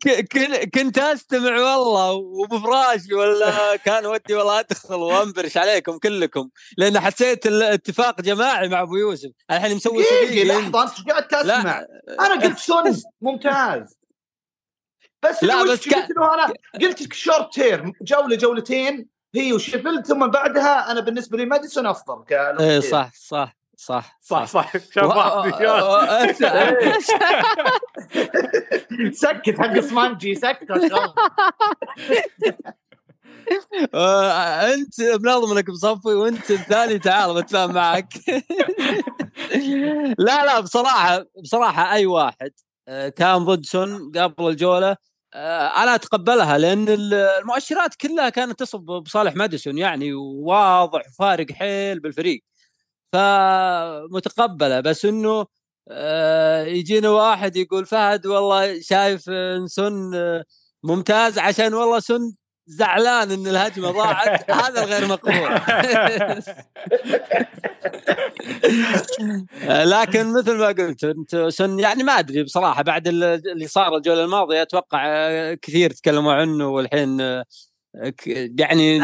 ك- 0.00 0.68
كنت 0.74 0.98
أستمع 0.98 1.50
والله 1.56 2.12
وبفراشي 2.12 3.14
ولا 3.14 3.76
كان 3.76 4.06
ودي 4.06 4.34
والله 4.34 4.60
أدخل 4.60 4.94
وأنبرش 4.94 5.56
عليكم 5.56 5.98
كلكم 5.98 6.48
لأن 6.78 7.00
حسيت 7.00 7.46
الاتفاق 7.46 8.20
جماعي 8.20 8.68
مع 8.68 8.82
أبو 8.82 8.96
يوسف. 8.96 9.30
الحين 9.50 9.76
مسوي 9.76 10.02
دقيقه 10.02 10.26
صديقي 10.26 10.56
انت. 10.58 10.74
لحظة 10.76 10.84
أنت 11.00 11.10
قاعد 11.10 11.28
تسمع. 11.28 11.80
لا 11.80 11.86
أنا 12.26 12.40
قلت 12.42 12.58
سون 12.58 12.96
ممتاز. 13.20 13.98
بس 15.22 15.44
لا، 15.44 15.62
بس 15.64 15.88
كا- 15.88 16.00
قلت 16.00 16.10
أنا 16.16 16.54
قلت 16.82 17.02
لك 17.02 17.12
short 17.12 17.54
term 17.54 17.92
جولة 18.02 18.36
جولتين. 18.36 19.13
هي 19.34 19.52
وشيفيلد 19.52 20.06
ثم 20.06 20.26
بعدها 20.26 20.90
أنا 20.90 21.00
بالنسبة 21.00 21.38
لي 21.38 21.46
ماديسون 21.46 21.86
أفضل 21.86 22.24
إيه 22.34 22.80
term. 22.80 22.82
صح 22.92 23.10
صح 23.14 23.56
صح 23.76 24.18
صح 24.20 24.44
صح. 24.46 24.72
شباب 24.94 25.52
سكت 29.12 29.58
حق 29.58 29.76
إسمانجي 29.78 30.34
سكت 30.34 30.70
أنت 34.74 35.00
بنظم 35.20 35.58
لك 35.58 35.70
بصفي 35.70 36.08
وأنت 36.08 36.50
الثاني 36.50 36.98
تعال 36.98 37.42
بتفاهم 37.42 37.72
معك. 37.74 38.08
لا 40.18 40.44
لا 40.44 40.60
بصراحة 40.60 41.24
بصراحة 41.42 41.92
أي 41.92 42.06
واحد 42.06 42.50
آه، 42.88 43.08
كان 43.08 43.38
ضد 43.38 43.64
سون 43.64 44.12
قبل 44.16 44.48
الجولة 44.48 44.96
أنا 45.34 45.94
أتقبلها 45.94 46.58
لأن 46.58 46.88
ال- 46.88 47.14
المؤشرات 47.14 47.94
كلها 47.94 48.28
كانت 48.28 48.58
تصب 48.60 48.80
بصالح 48.80 49.34
ماديسون 49.36 49.78
يعني 49.78 50.12
واضح 50.14 51.02
فارق 51.18 51.52
حيل 51.52 52.00
بالفريق. 52.00 52.44
فمتقبلة 53.12 54.80
بس 54.80 55.04
إنه 55.04 55.46
آه، 55.90 56.62
يجينا 56.64 57.08
واحد 57.10 57.56
يقول 57.56 57.86
فهد 57.86 58.26
والله 58.26 58.80
شايف 58.80 59.22
سون 59.66 60.14
آه، 60.14 60.44
ممتاز 60.82 61.38
عشان 61.38 61.74
والله 61.74 62.00
سون 62.00 62.34
زعلان 62.66 63.30
إن 63.30 63.46
الهجمة 63.46 63.90
ضاعت 63.90 64.50
هذا 64.64 64.84
غير 64.84 65.06
مقبول. 65.08 65.60
لكن 69.92 70.32
مثل 70.38 70.56
ما 70.58 70.66
قلت 70.66 71.04
أنت 71.04 71.36
سن 71.48 71.78
يعني 71.78 72.02
ما 72.02 72.18
أدري 72.18 72.42
بصراحة 72.42 72.82
بعد 72.82 73.08
ال- 73.08 73.24
اللي 73.24 73.66
صار 73.66 73.96
الجولة 73.96 74.24
الماضية 74.24 74.62
أتوقع 74.62 75.08
كثير 75.54 75.90
تكلموا 75.90 76.32
عنه 76.32 76.68
والحين 76.68 77.20
آه، 77.20 77.44
يعني 78.58 79.00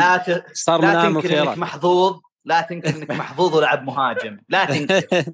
صار 0.53 0.81
لا 0.81 0.89
من 0.89 0.95
اهم 0.97 1.05
تنكر 1.15 1.19
إنك 1.19 1.25
الخيارات 1.27 1.59
محظوظ. 1.59 2.21
لا 2.45 2.61
تنكر 2.61 2.89
إنك 2.89 3.11
محظوظ 3.11 3.55
ولعب 3.57 3.85
مهاجم. 3.85 4.39
لا 4.49 4.65
تنكر. 4.65 5.25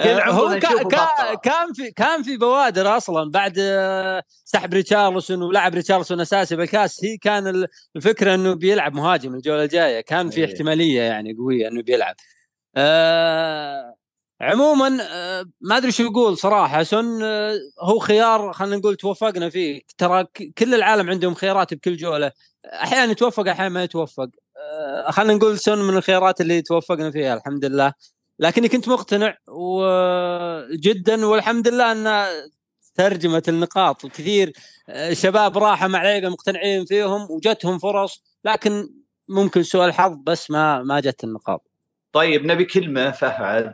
هو 0.30 0.58
كا 0.58 0.82
كا. 0.82 1.34
كان 1.34 1.72
في 1.72 1.90
كان 1.90 2.22
في 2.22 2.36
بوادر 2.36 2.96
أصلا 2.96 3.30
بعد 3.30 3.54
آه، 3.58 4.22
سحب 4.44 4.74
ريتشارلسون 4.74 5.42
ولعب 5.42 5.74
ريتشارلسون 5.74 6.20
أساسي 6.20 6.56
بالكاس. 6.56 7.04
هي 7.04 7.16
كان 7.16 7.46
ال- 7.46 7.66
الفكرة 7.96 8.34
إنه 8.34 8.54
بيلعب 8.54 8.94
مهاجم 8.94 9.34
الجولة 9.34 9.62
الجاية. 9.64 10.00
كان 10.00 10.30
في 10.30 10.36
إيه. 10.40 10.44
احتمالية 10.46 11.02
يعني 11.02 11.34
قوية 11.34 11.68
إنه 11.68 11.82
بيلعب. 11.82 12.14
آه 12.76 13.94
عموما 14.40 14.98
آه 15.10 15.44
ما 15.60 15.76
أدري 15.76 15.92
شو 15.92 16.02
يقول 16.02 16.38
صراحة. 16.38 16.82
سن 16.82 17.22
آه 17.22 17.54
هو 17.82 17.98
خيار 17.98 18.52
خلينا 18.52 18.76
نقول 18.76 18.96
توفقنا 18.96 19.48
فيه. 19.50 19.80
ترى 19.98 20.24
كل 20.58 20.74
العالم 20.74 21.10
عندهم 21.10 21.34
خيارات 21.34 21.74
بكل 21.74 21.96
جولة. 21.96 22.32
أحيانا 22.66 23.12
يتوفق 23.12 23.48
أحيانا 23.48 23.68
ما 23.68 23.84
يتوفق. 23.84 24.28
آه، 24.56 25.10
خلينا 25.10 25.34
نقول 25.34 25.58
سون 25.58 25.78
من 25.78 25.96
الخيارات 25.96 26.40
اللي 26.40 26.62
توفقنا 26.62 27.10
فيها 27.10 27.34
الحمد 27.34 27.64
لله. 27.64 27.92
لكني 28.38 28.68
كنت 28.68 28.88
مقتنع 28.88 29.36
وجدا 29.48 31.26
والحمد 31.26 31.68
لله 31.68 31.92
أن 31.92 32.26
ترجمة 32.94 33.42
النقاط 33.48 34.04
وكثير 34.04 34.52
آه، 34.88 35.12
شباب 35.12 35.58
راحوا 35.58 35.88
مع 35.88 36.02
لعيبه 36.02 36.28
مقتنعين 36.28 36.84
فيهم 36.84 37.30
وجتهم 37.30 37.78
فرص 37.78 38.24
لكن 38.44 38.88
ممكن 39.28 39.62
سوء 39.62 39.84
الحظ 39.84 40.16
بس 40.26 40.50
ما 40.50 40.82
ما 40.82 41.00
جت 41.00 41.24
النقاط. 41.24 41.70
طيب 42.12 42.46
نبي 42.46 42.64
كلمة 42.64 43.10
فهد. 43.10 43.72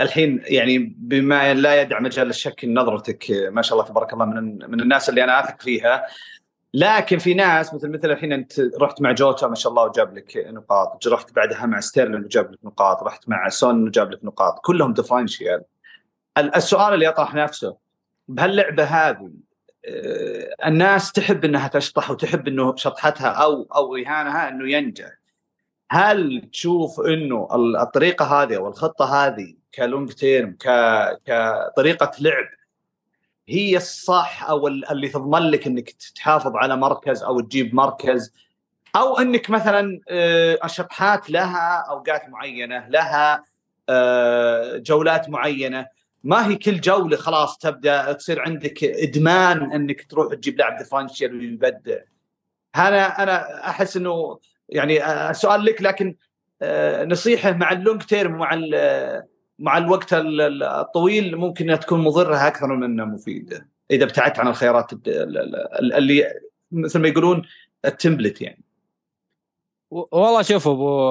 الحين 0.00 0.42
يعني 0.44 0.78
بما 0.98 1.54
لا 1.54 1.80
يدع 1.82 2.00
مجال 2.00 2.30
الشك 2.30 2.64
نظرتك 2.64 3.26
ما 3.30 3.62
شاء 3.62 3.78
الله 3.78 3.90
تبارك 3.90 4.12
الله 4.12 4.24
من 4.24 4.70
من 4.70 4.80
الناس 4.80 5.08
اللي 5.08 5.24
أنا 5.24 5.40
آثق 5.40 5.62
فيها. 5.62 6.06
لكن 6.74 7.18
في 7.18 7.34
ناس 7.34 7.74
مثل 7.74 7.88
مثل 7.88 8.10
الحين 8.10 8.32
انت 8.32 8.60
رحت 8.80 9.00
مع 9.00 9.12
جوتا 9.12 9.46
ما 9.46 9.54
شاء 9.54 9.70
الله 9.70 9.84
وجاب 9.84 10.14
لك 10.14 10.44
نقاط. 10.46 11.08
رحت 11.08 11.32
بعدها 11.32 11.66
مع 11.66 11.80
ستيرلين 11.80 12.24
وجاب 12.24 12.52
لك 12.52 12.58
نقاط. 12.64 13.02
رحت 13.02 13.28
مع 13.28 13.48
سون 13.48 13.88
وجاب 13.88 14.10
لك 14.10 14.24
نقاط. 14.24 14.58
كلهم 14.64 14.92
differential 14.92 15.62
السؤال 16.38 16.94
اللي 16.94 17.06
يطرح 17.06 17.34
نفسه 17.34 17.76
بهاللعبة 18.28 18.84
هذه 18.84 19.30
آه، 19.84 20.68
الناس 20.68 21.12
تحب 21.12 21.44
إنها 21.44 21.68
تشطح 21.68 22.10
وتحب 22.10 22.48
إنه 22.48 22.76
شطحتها 22.76 23.28
أو 23.28 23.62
أو 23.62 23.94
رهانها 23.94 24.48
إنه 24.48 24.70
ينجح. 24.70 25.20
هل 25.90 26.48
تشوف 26.52 27.00
إنه 27.00 27.48
الطريقة 27.82 28.24
هذه 28.24 28.56
أو 28.56 28.68
الخطة 28.68 29.26
هذه 29.26 29.54
ك 29.74 29.82
long 29.82 30.12
term 30.12 30.56
كطريقة 31.26 32.12
لعب 32.20 32.44
هي 33.50 33.76
الصح 33.76 34.44
أو 34.44 34.68
اللي 34.68 35.08
تضمن 35.08 35.50
لك 35.50 35.66
إنك 35.66 35.90
تحافظ 35.90 36.56
على 36.56 36.76
مركز 36.76 37.22
أو 37.22 37.40
تجيب 37.40 37.74
مركز. 37.74 38.32
أو 38.96 39.18
إنك 39.18 39.50
مثلا 39.50 40.00
آه، 40.08 40.58
الشطحات 40.64 41.30
لها 41.30 41.84
أوقات 41.90 42.28
معينة 42.28 42.88
لها 42.88 43.44
آه، 43.88 44.76
جولات 44.76 45.28
معينة. 45.28 45.86
ما 46.24 46.46
هي 46.48 46.56
كل 46.56 46.80
جولة 46.80 47.16
خلاص 47.16 47.58
تبدأ 47.58 48.12
تصير 48.12 48.40
عندك 48.40 48.84
إدمان 48.84 49.72
إنك 49.72 50.06
تروح 50.10 50.34
تجيب 50.34 50.58
لاعب 50.58 50.76
differential 50.76 51.38
ويبدع. 51.38 51.98
أنا 52.76 53.22
أنا 53.22 53.68
أحس 53.70 53.96
إنه 53.96 54.38
يعني 54.68 55.30
السؤال 55.30 55.64
لك 55.64 55.82
لكن 55.82 56.16
آه، 56.62 57.04
نصيحة 57.04 57.52
مع 57.52 57.72
اللونج 57.72 58.02
تيرم 58.02 58.32
مع 58.32 58.50
مع 59.60 59.78
الوقت 59.78 60.08
الطويل 60.12 61.36
ممكن 61.36 61.64
إنها 61.64 61.76
تكون 61.76 62.00
مضرة 62.00 62.46
أكثر 62.46 62.66
من 62.66 62.84
إنها 62.84 63.04
مفيدة. 63.04 63.68
إذا 63.90 64.04
ابتعدت 64.04 64.38
عن 64.38 64.48
الخيارات 64.48 64.90
اللي 65.06 66.40
مثل 66.72 66.98
ما 66.98 67.08
يقولون 67.08 67.42
التمبلت 67.84 68.40
يعني. 68.40 68.64
والله 69.90 70.42
شوف 70.42 70.68
ابو 70.68 71.10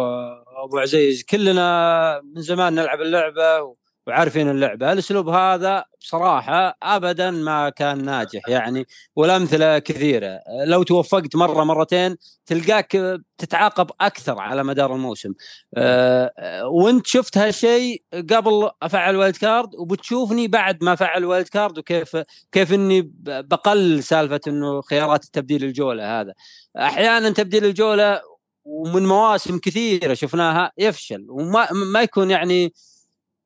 أبو 0.64 0.80
عزيز 0.80 1.24
كلنا 1.24 2.22
من 2.36 2.42
زمان 2.42 2.76
نلعب 2.76 3.02
اللعبة 3.02 3.76
وعارفين 4.10 4.50
اللعبة. 4.50 4.92
الأسلوب 4.94 5.30
هذا 5.30 5.84
بصراحة 6.02 6.78
ابدا 6.84 7.32
ما 7.32 7.70
كان 7.70 8.06
ناجح 8.06 8.42
يعني 8.48 8.86
والأمثلة 9.16 9.80
كثيرة. 9.80 10.40
لو 10.66 10.84
توفقت 10.84 11.36
مرة 11.36 11.64
مرتين 11.64 12.18
تلقاك 12.46 13.20
تتعاقب 13.38 13.92
أكثر 14.02 14.40
على 14.40 14.64
مدار 14.64 14.94
الموسم. 14.96 15.34
أه 15.78 16.32
وأنت 16.68 17.08
شفت 17.08 17.38
هالشيء 17.38 18.04
قبل 18.14 18.70
أفعل 18.82 19.16
wild 19.16 19.38
card 19.38 19.76
وبتشوفني 19.76 20.48
بعد 20.48 20.84
ما 20.84 20.94
أفعل 20.94 21.26
wild 21.26 21.48
card 21.48 21.78
وكيف 21.78 22.18
كيف 22.52 22.74
إني 22.74 23.12
بقل 23.24 24.04
سالفة 24.04 24.40
إنه 24.48 24.82
خيارات 24.82 25.24
التبديل 25.24 25.64
الجولة 25.64 26.22
هذا. 26.22 26.34
أحيانا 26.78 27.30
تبديل 27.30 27.66
الجولة 27.66 28.22
ومن 28.66 29.06
مواسم 29.06 29.60
كثيرة 29.60 30.14
شفناها 30.14 30.72
يفشل 30.78 31.26
وما 31.30 31.68
ما 31.72 32.02
يكون 32.02 32.32
يعني 32.32 32.74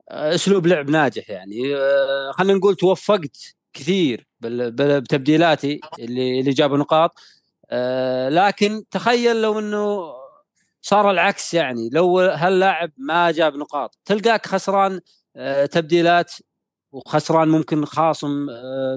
أسلوب 0.10 0.68
لعب 0.68 0.90
ناجح 0.90 1.30
يعني. 1.30 1.76
آه، 1.76 2.32
خلينا 2.32 2.60
نقول 2.60 2.76
توفقت 2.76 3.38
كثير 3.74 4.28
بتبديلاتي 4.42 5.80
اللي 6.00 6.40
اللي 6.40 6.52
جابوا 6.52 6.78
نقاط. 6.78 7.20
آه، 7.72 8.30
لكن 8.30 8.84
تخيل 8.92 9.42
لو 9.42 9.60
إنه 9.60 10.14
صار 10.82 11.12
العكس 11.12 11.54
يعني. 11.54 11.90
لو 11.94 12.20
هاللاعب 12.20 12.92
ما 12.98 13.32
جاب 13.32 13.56
نقاط 13.56 13.98
تلقاك 14.06 14.46
خسران 14.48 15.00
آه، 15.36 15.66
تبديلات 15.66 16.34
وخسران 16.92 17.48
ممكن 17.48 17.86
خاصم 17.86 18.48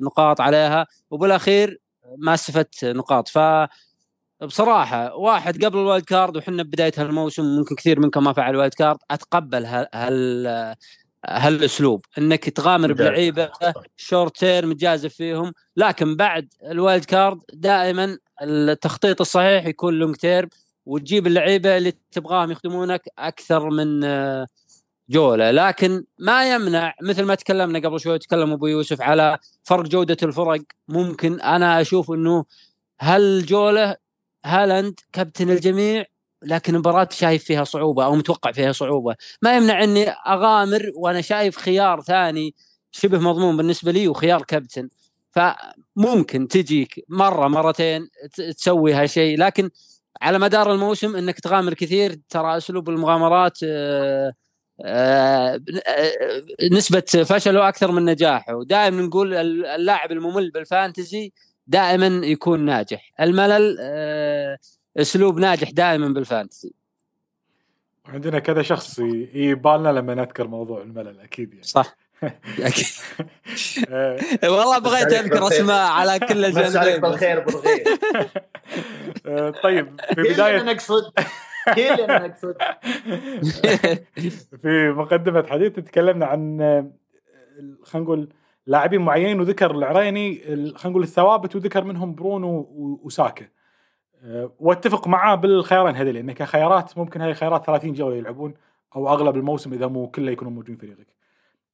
نقاط 0.02 0.40
عليها 0.40 0.86
وبالأخير 1.10 1.80
ما 2.18 2.34
استفدت 2.34 2.84
نقاط. 2.84 3.28
ف 3.28 3.38
بصراحة 4.42 5.14
واحد 5.14 5.64
قبل 5.64 5.78
ال 5.78 5.84
wild 5.84 6.05
card 6.05 6.36
وحنا 6.36 6.62
بداية 6.62 6.92
هالموسم 6.98 7.44
ممكن 7.44 7.74
كثير 7.74 8.00
منكم 8.00 8.24
ما 8.24 8.32
فعل 8.32 8.50
ال 8.51 8.55
wild 8.55 8.74
card 8.74 8.98
أتقبل 9.10 9.64
هال 9.66 10.76
هالأسلوب. 11.26 12.04
إنك 12.18 12.48
تغامر 12.48 12.92
بلعيبة 12.92 13.50
short 13.97 14.36
term 14.36 14.72
تجازف 14.72 15.14
فيهم 15.14 15.52
لكن 15.76 16.16
بعد 16.16 16.48
ال 16.64 16.72
wild 16.72 17.05
card 17.05 17.40
دائما 17.52 18.18
التخطيط 18.42 19.20
الصحيح 19.20 19.66
يكون 19.66 19.94
long 19.94 20.16
term 20.16 20.48
وتجيب 20.86 21.26
اللعيبة 21.26 21.76
اللي 21.76 21.92
تبغاهم 22.12 22.50
يخدمونك 22.50 23.02
أكثر 23.18 23.70
من 23.70 24.00
جولة. 25.08 25.50
لكن 25.50 26.04
ما 26.18 26.54
يمنع 26.54 26.94
مثل 27.02 27.24
ما 27.24 27.34
تكلمنا 27.34 27.78
قبل 27.78 28.00
شوي 28.00 28.18
تكلم 28.18 28.52
أبو 28.52 28.66
يوسف 28.66 29.00
على 29.00 29.38
فرق 29.64 29.84
جودة 29.86 30.16
الفرق 30.22 30.60
ممكن 30.88 31.40
أنا 31.40 31.80
أشوف 31.80 32.10
إنه 32.10 32.44
هالجولة 33.00 34.05
هالاند 34.47 35.01
كابتن 35.12 35.51
الجميع 35.51 36.05
لكن 36.43 36.78
مباراة 36.78 37.09
شايف 37.12 37.44
فيها 37.44 37.64
صعوبة 37.64 38.05
أو 38.05 38.14
متوقع 38.14 38.52
فيها 38.52 38.73
صعوبة. 38.73 39.16
ما 39.43 39.56
يمنع 39.56 39.85
أني 39.85 40.09
أغامر 40.10 40.93
وأنا 40.97 41.20
شايف 41.20 41.56
خيار 41.56 42.01
ثاني 42.01 42.55
شبه 42.93 43.18
مضمون 43.18 43.56
بالنسبة 43.56 43.93
لي 43.93 44.09
وخيار 44.09 44.43
كابتن. 44.43 44.89
فممكن 45.31 46.48
تجيك 46.48 47.05
مرة 47.09 47.48
مرتين 47.48 48.09
تسوي 48.56 48.93
هالشيء 48.94 49.39
لكن 49.39 49.70
على 50.23 50.39
مدار 50.39 50.73
الموسم 50.73 51.16
إنك 51.16 51.40
تغامر 51.40 51.74
كثير 51.74 52.20
ترى 52.31 52.56
أسلوب 52.56 52.89
المغامرات 52.89 53.59
آه، 53.64 54.35
آه، 54.85 55.60
نسبة 56.73 57.01
فشله 57.01 57.68
أكثر 57.68 57.93
من 57.93 58.05
نجاحه. 58.05 58.55
ودائما 58.55 59.02
نقول 59.02 59.35
اللاعب 59.66 60.12
الممل 60.12 60.51
بالفانتزي 60.51 61.32
دائما 61.66 62.06
يكون 62.26 62.60
ناجح. 62.64 63.12
الملل 63.20 63.76
آه، 63.80 64.59
أسلوب 64.97 65.38
ناجح 65.38 65.70
دائما 65.70 66.09
بالفانتسي. 66.09 66.74
عندنا 68.06 68.38
كذا 68.38 68.62
شخص 68.62 68.98
يبالنا 69.34 69.88
لما 69.88 70.14
نذكر 70.14 70.47
موضوع 70.48 70.82
الملل 70.82 71.20
أكيد 71.20 71.51
يعني. 71.52 71.62
صح. 71.62 71.97
أكيد. 72.59 72.86
آه. 73.88 74.18
والله 74.52 74.78
بغيت 74.78 75.12
أذكر 75.12 75.48
أسماء 75.48 75.90
على 75.90 76.18
كل 76.18 76.44
الجانبين. 76.44 77.01
بالخير 77.01 77.40
بالخير 77.40 77.84
آه، 79.26 79.51
طيب 79.51 80.01
في 80.14 80.22
بدايه 80.22 80.62
نقصد. 80.62 81.12
كلنا 81.74 82.26
نقصد. 82.26 82.56
في 84.62 84.93
مقدمة 84.97 85.47
حديث 85.47 85.72
تكلمنا 85.72 86.26
عن 86.26 86.59
خلينا 87.82 88.05
نقول 88.06 88.28
لاعبين 88.66 89.01
معينين 89.01 89.40
وذكر 89.40 89.70
العريني 89.70 90.38
خلينا 90.47 90.78
نقول 90.84 91.02
الثوابت 91.02 91.56
وذكر 91.56 91.84
منهم 91.84 92.14
برونو 92.14 92.68
وساكا 93.02 93.48
أه، 94.22 94.52
واتفق 94.59 95.09
معاه 95.09 95.34
بالخيارين 95.34 95.97
هذول 95.97 96.14
لأن 96.14 96.32
كخيارات 96.32 96.98
ممكن 96.98 97.20
هاي 97.20 97.34
خيارات 97.34 97.64
30 97.64 97.93
جولة 97.93 98.16
يلعبون 98.16 98.55
أو 98.97 99.09
أغلب 99.09 99.36
الموسم 99.36 99.72
إذا 99.72 99.86
مو 99.86 100.10
كله 100.10 100.32
يكونوا 100.32 100.52
موجودين 100.52 100.76
فريقك. 100.76 101.06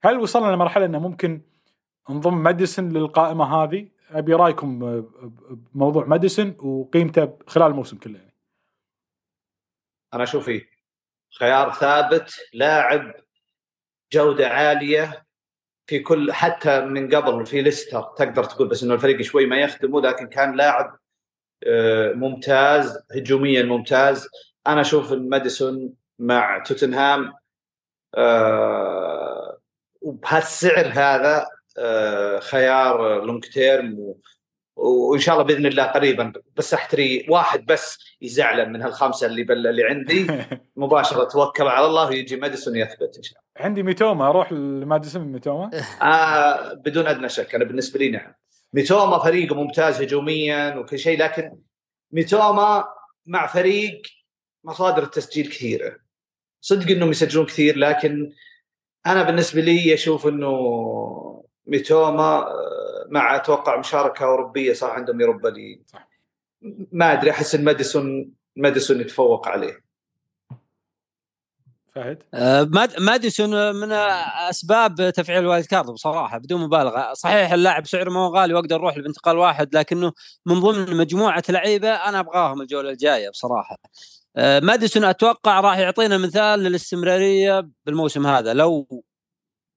هل 0.02 0.18
وصلنا 0.18 0.52
لمرحلة 0.52 0.84
إنه 0.84 0.98
ممكن 0.98 1.40
نضم 2.10 2.42
ماديسون 2.42 2.92
للقائمة 2.92 3.44
هذه؟ 3.44 3.88
أبي 4.10 4.34
رأيكم 4.34 4.78
بموضوع 5.74 6.04
ماديسون 6.06 6.56
وقيمته 6.58 7.38
خلال 7.46 7.66
الموسم 7.66 7.96
كله 7.96 8.18
يعني. 8.18 8.34
أنا 10.14 10.22
أشوف 10.22 10.50
خيار 11.38 11.72
ثابت 11.72 12.34
لاعب 12.52 13.14
جودة 14.12 14.48
عالية 14.48 15.21
في 15.92 15.98
كل 15.98 16.32
حتى 16.32 16.80
من 16.80 17.14
قبل 17.14 17.46
في 17.46 17.62
ليستر 17.62 18.02
تقدر 18.02 18.44
تقول 18.44 18.68
بس 18.68 18.82
إنه 18.82 18.94
الفريق 18.94 19.22
شوي 19.22 19.46
ما 19.46 19.60
يخدمه 19.60 20.00
لكن 20.00 20.26
كان 20.26 20.56
لاعب 20.56 20.98
آه، 21.66 22.12
ممتاز 22.12 22.98
هجوميا 23.16 23.62
ممتاز. 23.62 24.28
أنا 24.66 24.80
أشوف 24.80 25.12
ماديسون 25.12 25.94
مع 26.18 26.58
توتنهام 26.58 27.32
آه، 28.14 29.58
وبهالسعر 30.00 30.86
هذا 30.86 31.46
آه، 31.78 32.38
خيار 32.38 33.24
لونج 33.24 33.44
تيرم 33.44 34.14
وإن 34.76 35.20
شاء 35.20 35.34
الله 35.34 35.46
بإذن 35.46 35.66
الله 35.66 35.84
قريبا 35.84 36.32
بس 36.56 36.74
احتري 36.74 37.26
واحد 37.28 37.66
بس 37.66 37.98
يزعلن 38.22 38.72
من 38.72 38.82
هالخمسة 38.82 39.26
اللي 39.26 39.44
بل 39.44 39.66
اللي 39.66 39.84
عندي 39.84 40.26
مباشرة 40.76 41.24
توكل 41.24 41.66
على 41.66 41.86
الله 41.86 42.08
ويجي 42.08 42.36
ماديسون 42.36 42.76
يثبت 42.76 43.16
إن 43.16 43.22
شاء 43.22 43.38
الله. 43.38 43.66
عندي 43.66 43.82
ميتوما 43.82 44.28
أروح 44.28 44.52
لماديسون 44.52 45.22
ميتوما؟ 45.22 45.70
آه 46.02 46.72
بدون 46.72 47.06
أدنى 47.06 47.28
شك 47.28 47.54
أنا 47.54 47.64
بالنسبة 47.64 47.98
لي 47.98 48.10
نعم. 48.10 48.34
ميتوما 48.72 49.18
فريق 49.18 49.52
ممتاز 49.52 50.02
هجوميا 50.02 50.76
وكل 50.76 50.98
شيء 50.98 51.18
لكن 51.18 51.58
ميتوما 52.12 52.84
مع 53.26 53.46
فريق 53.46 54.02
مصادر 54.64 55.02
التسجيل 55.02 55.46
كثيرة 55.46 55.96
صدق 56.60 56.90
إنهم 56.90 57.10
يسجلون 57.10 57.46
كثير 57.46 57.78
لكن 57.78 58.32
أنا 59.06 59.22
بالنسبة 59.22 59.60
لي 59.60 59.94
أشوف 59.94 60.26
إنه 60.26 60.52
ميتوما 61.66 62.38
آه، 62.38 63.06
مع 63.08 63.36
أتوقع 63.36 63.78
مشاركة 63.78 64.24
أوروبية 64.24 64.72
صار 64.72 64.90
عندهم 64.90 65.20
يوروبا 65.20 65.48
ليج. 65.48 65.80
ما 66.92 67.12
أدري 67.12 67.30
أحس 67.30 67.54
إن 67.54 67.64
ماديسون 67.64 68.32
ماديسون 68.56 69.00
يتفوق 69.00 69.48
عليه. 69.48 69.82
فهد؟ 71.94 72.22
آه، 72.34 72.62
ماد- 72.62 73.00
ماديسون 73.00 73.74
من 73.74 73.92
أسباب 73.92 75.10
تفعيل 75.10 75.38
ال 75.38 75.44
wild 75.44 75.66
card 75.66 75.86
بصراحة 75.86 76.38
بدون 76.38 76.60
مبالغة. 76.60 77.12
صحيح 77.14 77.52
اللاعب 77.52 77.86
سعره 77.86 78.10
ما 78.10 78.20
هو 78.20 78.36
غالي 78.36 78.54
وأقدر 78.54 78.76
أروح 78.76 78.98
بانتقال 78.98 79.38
واحد 79.38 79.74
لكنه 79.76 80.12
من 80.46 80.60
ضمن 80.60 80.96
مجموعة 80.96 81.42
لعيبة 81.48 81.88
أنا 81.88 82.20
أبغاهم 82.20 82.60
الجولة 82.60 82.90
الجاية 82.90 83.30
بصراحة. 83.30 83.76
آه، 84.36 84.60
ماديسون 84.60 85.04
أتوقع 85.04 85.60
راح 85.60 85.78
يعطينا 85.78 86.18
مثال 86.18 86.60
للاستمرارية 86.60 87.68
بالموسم 87.86 88.26
هذا. 88.26 88.54
لو 88.54 89.04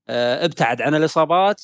آه، 0.09 0.45
ابتعد 0.45 0.81
عن 0.81 0.95
الإصابات 0.95 1.61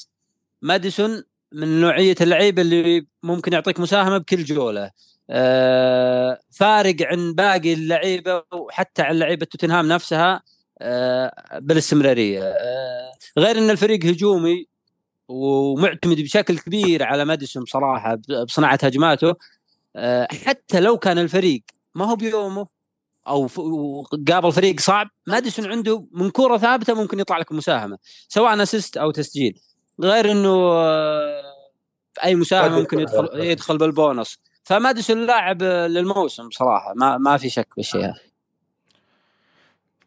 ماديسون 0.61 1.23
من 1.51 1.81
نوعية 1.81 2.15
اللعيبه 2.21 2.61
اللي 2.61 3.07
ممكن 3.23 3.53
يعطيك 3.53 3.79
مساهمة 3.79 4.17
بكل 4.17 4.43
جوله. 4.43 4.91
آه، 5.29 6.39
فارق 6.51 6.95
عن 7.01 7.33
باقي 7.33 7.73
اللعيبة 7.73 8.43
وحتى 8.53 9.01
عن 9.01 9.19
لعيبة 9.19 9.45
توتنهام 9.45 9.87
نفسها 9.87 10.41
آه، 10.81 11.59
بالاستمرارية. 11.59 12.43
آه، 12.43 13.11
غير 13.37 13.57
إن 13.57 13.69
الفريق 13.69 14.05
هجومي 14.05 14.67
ومعتمد 15.27 16.17
بشكل 16.21 16.59
كبير 16.59 17.03
على 17.03 17.25
ماديسون 17.25 17.63
بصراحة 17.63 18.19
بصناعة 18.47 18.79
هجماته. 18.83 19.35
آه، 19.95 20.27
حتى 20.45 20.79
لو 20.79 20.97
كان 20.97 21.17
الفريق 21.19 21.63
ما 21.95 22.05
هو 22.05 22.15
بيومه 22.15 22.67
أو 23.27 23.47
قابل 24.29 24.51
فريق 24.51 24.79
صعب 24.79 25.09
ماديسون 25.27 25.71
عنده 25.71 26.07
من 26.11 26.29
كره 26.29 26.57
ثابتة 26.57 26.93
ممكن 26.93 27.19
يطلع 27.19 27.37
لك 27.37 27.51
مساهمة 27.51 27.97
سواء 28.29 28.63
assist 28.63 28.97
أو 28.97 29.11
تسجيل. 29.11 29.59
غير 30.03 30.31
إنه 30.31 30.71
آه، 30.71 31.41
أي 32.23 32.35
مساهمه 32.35 32.75
قد 32.75 32.81
ممكن 32.81 32.99
يدخل. 32.99 33.29
يدخل 33.33 33.77
بالبونص. 33.77 34.39
فماديسون 34.63 35.25
لاعب 35.25 35.63
آه، 35.63 35.87
للموسم 35.87 36.47
بصراحه 36.47 36.93
ما 36.95 37.17
ما 37.17 37.37
في 37.37 37.49
شك 37.49 37.67
بالشيء 37.77 38.01
هذا 38.05 38.15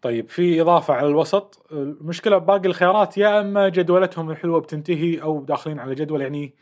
طيب 0.02 0.30
في 0.30 0.60
إضافة 0.60 0.94
على 0.94 1.06
الوسط. 1.06 1.66
المشكلة 1.72 2.38
باقي 2.38 2.68
الخيارات 2.68 3.18
يا 3.18 3.40
أما 3.40 3.68
جدولتهم 3.68 4.30
الحلوة 4.30 4.60
بتنتهي 4.60 5.22
أو 5.22 5.44
داخلين 5.44 5.78
على 5.78 5.94
جدول 5.94 6.20
يعني 6.20 6.54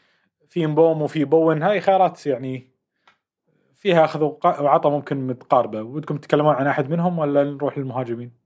في 0.48 0.66
مبومو 0.66 1.02
وفي 1.02 1.24
بوين. 1.24 1.62
هاي 1.62 1.80
خيارات 1.80 2.26
يعني 2.26 2.70
فيها 3.76 4.04
أخذ 4.04 4.22
وعطى 4.44 4.90
ممكن 4.90 5.26
متقاربة. 5.26 5.82
ودكم 5.82 6.16
تتكلمون 6.16 6.54
عن 6.54 6.66
أحد 6.66 6.90
منهم 6.90 7.18
ولا 7.18 7.44
نروح 7.44 7.78
للمهاجمين؟ 7.78 8.41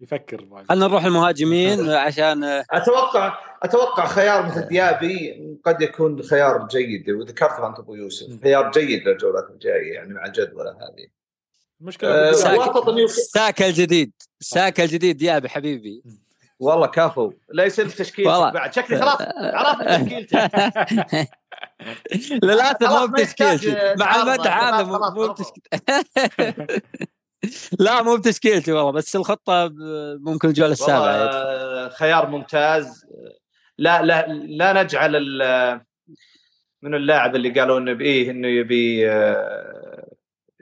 يفكر. 0.00 0.46
خلينا 0.68 0.86
نروح 0.86 1.04
المهاجمين 1.04 1.90
عشان 2.06 2.44
أتوقع 2.70 3.38
أتوقع 3.62 4.06
خيار 4.06 4.46
مثل 4.46 4.68
ديابي 4.68 5.40
قد 5.64 5.82
يكون 5.82 6.22
خيار 6.22 6.66
جيد. 6.66 7.10
وذكرته 7.10 7.66
انت 7.66 7.78
أبو 7.78 7.94
يوسف. 7.94 8.42
خيار 8.42 8.70
جيد 8.70 9.08
للجولات 9.08 9.50
الجاية 9.50 9.92
يعني 9.94 10.14
مع 10.14 10.24
الجدوله 10.26 10.70
هذه. 10.70 11.06
المشكلة 11.80 12.10
أه 12.30 12.32
ساكا 13.06 13.66
الجديد. 13.66 14.12
ساكا 14.40 14.84
الجديد 14.84 15.22
يا 15.22 15.42
حبيبي. 15.46 16.02
والله 16.58 16.86
كفو. 16.86 17.32
لا 17.48 17.64
يصير 17.64 17.88
والله. 18.18 18.50
بعد. 18.50 18.72
شكلي 18.72 19.00
خلاص 19.00 19.18
عرفت 19.36 19.88
تشكيلتك 19.88 20.50
للأسف 22.44 22.82
مو 22.82 23.06
بتشكيلتي. 23.06 23.94
مع 23.98 24.22
المدح 24.22 24.64
هذا 24.64 24.84
خلاص، 24.84 25.12
مو. 25.12 25.28
بتشكيلتي 25.28 26.82
لا 27.80 28.02
مو 28.02 28.16
بتشكيلتي 28.16 28.72
والله 28.72 28.90
بس 28.90 29.16
الخطة 29.16 29.72
ممكن 30.20 30.48
الجوله 30.48 30.72
السابعه. 30.72 31.00
والله 31.00 31.88
خيار 31.88 32.28
ممتاز 32.28 33.06
لا 33.78 34.02
لا 34.02 34.26
لا 34.32 34.82
نجعل 34.82 35.16
ال- 35.16 35.80
من 36.82 36.94
اللاعب 36.94 37.36
اللي 37.36 37.60
قالوا 37.60 37.78
إنه 37.78 37.92
بايه 37.92 38.30
إنه 38.30 38.48
يبي 38.48 39.10
آه، 39.10 40.08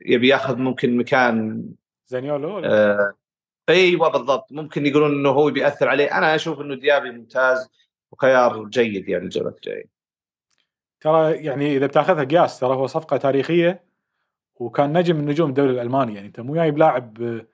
يبي 0.07 0.29
ياخذ 0.29 0.57
ممكن 0.57 0.97
مكان 0.97 1.65
زانيولو؟ 2.07 2.59
آه، 2.59 3.15
أيوه 3.69 4.09
بالضبط 4.09 4.53
ممكن 4.53 4.87
يقولون 4.87 5.11
إنه 5.13 5.29
هو 5.31 5.51
بياثر 5.51 5.89
عليه 5.89 6.19
أنا 6.19 6.35
أشوف 6.35 6.61
إنه 6.61 6.75
ديابي 6.75 7.11
ممتاز 7.11 7.69
وخيار 8.13 8.65
جيد 8.65 9.09
يعني 9.09 9.25
الجوله 9.25 9.49
الجاية 9.49 9.85
ترى 11.01 11.33
يعني 11.33 11.77
إذا 11.77 11.87
بتاخذها 11.87 12.25
قياس 12.25 12.61
ترى 12.61 12.75
هو 12.75 12.87
صفقة 12.87 13.17
تاريخية 13.17 13.88
وكان 14.59 14.99
نجم 14.99 15.17
من 15.17 15.25
نجوم 15.27 15.49
الدوري 15.49 15.71
الألماني 15.71 16.15
يعني 16.15 16.27
أنت 16.27 16.41
مو 16.41 16.55
جايب 16.55 16.79
لاعب 16.79 17.23
آه، 17.23 17.47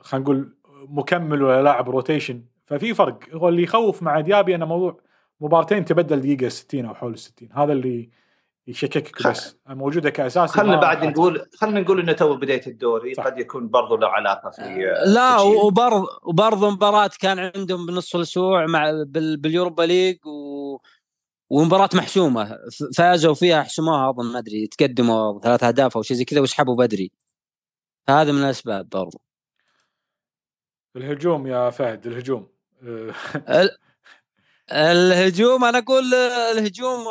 خلينا 0.00 0.24
نقول 0.24 0.56
مكمل 0.88 1.42
ولا 1.42 1.62
لاعب 1.62 1.90
rotation 1.90 2.44
ففي 2.66 2.94
فرق. 2.94 3.18
هو 3.32 3.48
اللي 3.48 3.62
يخوف 3.62 4.02
مع 4.02 4.20
ديابي 4.20 4.54
انه 4.54 4.66
موضوع 4.66 5.00
مبارتين 5.40 5.84
تبدل 5.84 6.20
دقيقة 6.20 6.48
60 6.48 6.84
أو 6.84 6.94
حول 6.94 7.18
60 7.18 7.48
هذا 7.52 7.72
اللي 7.72 8.10
يشككك 8.66 9.28
بس. 9.28 9.56
موجودة 9.68 10.10
كاساسي 10.10 10.52
خلينا 10.52 10.76
بعد 10.80 11.04
نقول 11.04 11.42
خلينا 11.56 11.80
نقول 11.80 12.00
إنه 12.00 12.12
تو 12.12 12.36
بداية 12.36 12.66
الدوري 12.66 13.14
صح. 13.14 13.24
قد 13.24 13.38
يكون 13.38 13.68
برضو 13.68 13.96
له 13.96 14.08
علاقة 14.08 14.50
في 14.50 14.62
آه، 14.62 15.04
لا 15.04 15.36
تشيل. 15.36 15.46
وبرض 15.64 16.04
وبرضه 16.22 16.70
مباراة 16.70 17.10
كان 17.20 17.38
عندهم 17.56 17.86
بنص 17.86 18.14
الأسبوع 18.14 18.66
مع 18.66 18.90
بال- 19.06 19.36
بال 19.36 19.47
Europa 19.47 19.82
League 19.82 20.16
و 20.26 20.57
ومباراة 21.50 21.88
محسومة 21.94 22.58
فازوا 22.96 23.34
فيها 23.34 23.62
حسموها 23.62 24.10
أظن 24.10 24.32
ما 24.32 24.38
أدري 24.38 24.66
تقدموا 24.66 25.40
ثلاث 25.40 25.64
أهداف 25.64 25.96
أو 25.96 26.02
شيء 26.02 26.16
زي 26.16 26.24
كذا 26.24 26.40
وسحبوا 26.40 26.76
بدري. 26.76 27.10
فهذا 28.06 28.32
من 28.32 28.44
الأسباب 28.44 28.88
برضو. 28.88 29.20
الهجوم 30.96 31.46
يا 31.46 31.70
فهد 31.70 32.06
الهجوم. 32.06 32.48
ال- 32.82 33.14
الهجوم 34.72 35.64
أنا 35.64 35.78
أقول 35.78 36.14
الهجوم 36.14 37.04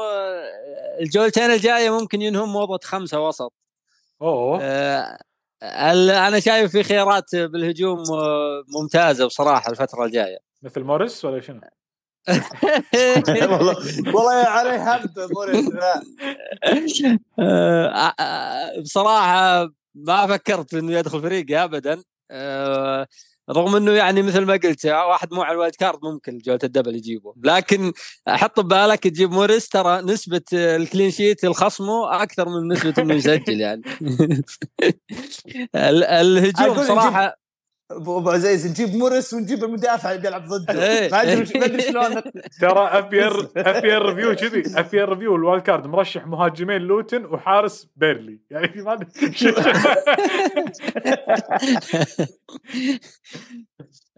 الجولتين 1.00 1.44
الجاية 1.44 2.00
ممكن 2.00 2.22
ينهم 2.22 2.54
موضه 2.54 2.80
خمسة 2.84 3.28
وسط. 3.28 3.54
أوه. 4.22 4.60
آه، 4.62 5.18
أنا 6.28 6.40
شايف 6.40 6.72
في 6.72 6.84
خيارات 6.84 7.36
بالهجوم 7.36 8.00
آه، 8.00 8.64
ممتازة 8.82 9.26
بصراحة 9.26 9.72
الفترة 9.72 10.06
الجاية. 10.06 10.38
مثل 10.62 10.84
موريس 10.84 11.26
ولا 11.26 11.42
شنو؟ 11.42 11.62
والله 13.52 13.76
والله 14.14 14.94
هبد 14.94 15.28
موريس 15.32 15.70
لا. 15.70 16.02
آه، 17.40 18.14
آه، 18.20 18.82
بصراحة 18.82 19.70
ما 19.95 20.28
فكرت 20.28 20.74
إنه 20.74 20.91
يدخل 20.91 21.22
فريقي 21.22 21.64
ابدا. 21.64 22.04
آه، 22.32 23.08
رغم 23.52 23.76
إنه 23.76 23.91
يعني 23.91 24.22
مثل 24.22 24.45
ما 24.45 24.54
قلت 24.54 24.86
واحد 24.86 25.34
مو 25.34 25.41
على 25.41 25.54
ال 25.54 25.58
wild 25.58 25.76
card 25.76 25.99
ممكن 26.04 26.38
جولة 26.38 26.60
ال 26.64 26.68
double 26.68 26.95
يجيبه. 26.95 27.34
لكن 27.44 27.91
حط 28.28 28.60
ببالك 28.60 28.99
تجيب 29.04 29.32
موريس 29.32 29.70
ترى 29.70 30.02
نسبة 30.02 30.41
ال 30.54 30.63
clean 30.63 31.12
sheet 31.12 31.44
لخصمه 31.45 32.24
أكثر 32.24 32.49
من 32.49 32.68
نسبة 32.68 32.94
إنه 32.98 33.14
يسجل 33.14 33.60
يعني. 33.60 33.82
ال- 35.76 36.04
الهجوم 36.04 36.84
صراحة 36.84 37.47
ابو 37.92 38.30
عزيز 38.30 38.68
نجيب 38.68 38.96
موريس 38.96 39.34
ونجيب 39.34 39.64
المدافع 39.64 40.12
اللي 40.12 40.22
بيلعب 40.22 40.46
ضده. 40.48 40.84
إيه. 41.00 41.10
ما 41.12 41.22
أدري 41.22 41.42
وش- 41.42 41.56
ما 41.56 41.66
أدري 41.66 41.82
شلون. 41.82 42.22
ترى 42.62 42.88
اف 43.00 43.06
بي 43.06 43.26
ار 43.26 43.50
اف 43.58 43.82
بي 43.82 43.96
ار 43.96 44.06
ريفيو 44.16 44.36
كذي 44.36 44.80
FPR 44.80 45.10
review 45.10 45.36
ال 45.36 45.41
wild 45.41 45.64
card 45.64 45.88
مرشح 45.88 46.28
مهاجمين 46.28 46.82
لوتن 46.82 47.26
وحارس 47.26 47.88
بيرنلي. 47.95 48.40
يعني 48.52 48.82
ما 48.82 49.00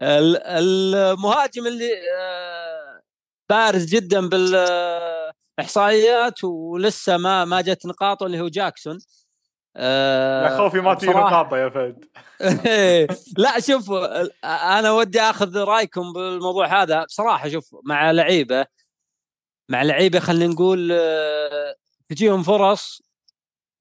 المهاجم 0.58 1.66
اللي 1.66 1.88
آه، 2.20 3.00
بارز 3.50 3.84
جدا 3.84 4.28
بالإحصائيات 5.58 6.44
ولسه 6.44 7.16
ما 7.16 7.44
ما 7.44 7.60
جت 7.60 7.86
نقاطه 7.86 8.26
اللي 8.26 8.40
هو 8.40 8.48
جاكسون. 8.48 8.98
يا 9.76 10.58
خوفي 10.58 10.80
ما 10.80 10.94
تجي 10.94 11.06
نقاطة 11.26 11.56
يا 11.56 11.68
فهد. 11.68 12.04
لا 13.42 13.60
شوف 13.60 13.90
أنا 14.44 14.92
ودي 14.92 15.20
آخذ 15.20 15.58
رأيكم 15.58 16.12
بالموضوع 16.12 16.82
هذا. 16.82 17.04
بصراحة 17.04 17.48
شوف 17.48 17.76
مع 17.84 18.10
لعيبة 18.10 18.66
مع 19.68 19.82
لعيبة 19.82 20.20
خلينا 20.20 20.52
نقول 20.54 20.92
آه، 20.92 21.74
تجيهم 22.08 22.42
فرص 22.42 23.02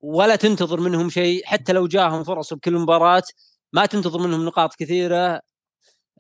ولا 0.02 0.36
تنتظر 0.36 0.80
منهم 0.80 1.10
شيء. 1.10 1.46
حتى 1.46 1.74
لو 1.74 1.88
جاهم 1.88 2.24
فرص 2.24 2.54
بكل 2.54 2.74
مباراة 2.74 3.24
ما 3.74 3.86
تنتظر 3.86 4.20
منهم 4.20 4.46
نقاط 4.46 4.76
كثيرة. 4.76 5.42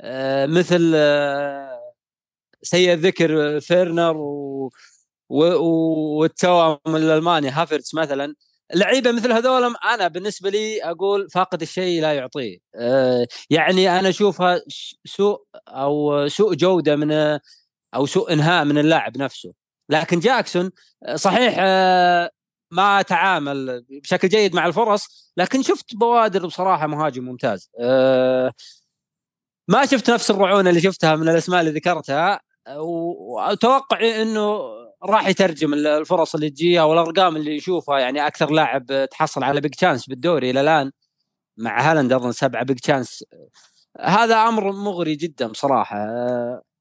آه، 0.02 0.46
مثل 0.46 0.92
آه، 0.96 1.94
سيء 2.62 2.94
الذكر 2.94 3.60
فيرنر 3.60 4.18
و 4.18 4.72
و- 5.30 6.20
والتوأم 6.20 6.78
الألماني 6.88 7.50
هافرتس 7.50 7.96
مثلا. 7.96 8.36
لعيبة 8.76 9.12
مثل 9.12 9.32
هذول 9.32 9.76
أنا 9.86 10.08
بالنسبة 10.08 10.50
لي 10.50 10.84
أقول 10.84 11.30
فاقد 11.30 11.62
الشيء 11.62 12.02
لا 12.02 12.14
يعطيه. 12.14 12.58
آه، 12.76 13.28
يعني 13.50 14.00
أنا 14.00 14.10
أشوفها 14.10 14.62
سوء 15.06 15.44
أو 15.68 16.28
سوء 16.28 16.54
جودة 16.56 16.96
من 16.96 17.40
أو 17.96 18.06
سوء 18.06 18.34
إنهاء 18.34 18.66
من 18.66 18.78
اللاعب 18.78 19.18
نفسه. 19.18 19.54
لكن 19.90 20.20
جاكسون 20.20 20.72
آه، 21.06 21.16
صحيح 21.16 21.56
آه، 21.60 22.30
ما 22.72 23.02
تعامل 23.02 23.86
بشكل 23.90 24.30
جيد 24.30 24.56
مع 24.56 24.66
الفرص 24.68 25.34
لكن 25.38 25.62
شفت 25.64 25.96
بوادر 25.96 26.46
بصراحة 26.46 26.88
مهاجم 26.88 27.24
ممتاز. 27.26 27.72
ما 29.68 29.86
شفت 29.86 30.10
نفس 30.12 30.32
الرعونة 30.32 30.70
اللي 30.70 30.82
شفتها 30.82 31.16
من 31.16 31.30
الأسماء 31.30 31.60
اللي 31.62 31.72
ذكرتها 31.72 32.42
وأتوقع 32.78 34.22
إنه 34.22 34.79
راح 35.04 35.28
يترجم 35.28 35.74
الفرص 35.74 36.36
اللي 36.36 36.50
تجيها 36.50 36.84
والأرقام 36.84 37.36
اللي 37.36 37.56
يشوفها. 37.56 38.00
يعني 38.00 38.28
أكثر 38.28 38.52
لاعب 38.52 39.08
تحصل 39.12 39.44
على 39.44 39.62
big 39.62 39.74
chance 39.74 40.10
بالدوري 40.10 40.50
إلى 40.50 40.62
الآن 40.62 40.92
مع 41.58 41.92
هالاند 41.92 42.14
أظن 42.14 42.32
سبعة 42.32 42.64
big 42.64 42.80
chance 42.80 43.24
هذا 44.00 44.36
أمر 44.36 44.72
مغري 44.72 45.16
جدا 45.16 45.48
بصراحة. 45.48 45.98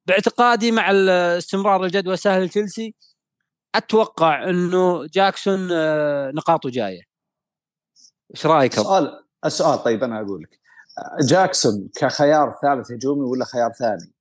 باعتقادي 0.06 0.72
مع 0.72 0.90
استمرار 0.90 1.84
الجدول 1.84 2.18
سهل 2.18 2.48
تشيلسي 2.48 2.94
أتوقع 3.74 4.50
إنه 4.50 5.06
جاكسون 5.06 5.68
آه، 5.72 6.30
نقاطه 6.30 6.70
جاية. 6.70 7.02
إيش 8.34 8.46
رأيك؟ 8.46 8.72
السؤال 8.72 9.24
السؤال 9.44 9.82
طيب 9.82 10.04
أنا 10.04 10.20
أقول 10.20 10.42
لك. 10.42 10.60
جاكسون 11.20 11.88
كخيار 11.96 12.58
ثالث 12.62 12.92
هجومي 12.92 13.22
ولا 13.22 13.44
خيار 13.44 13.72
ثاني؟ 13.72 14.12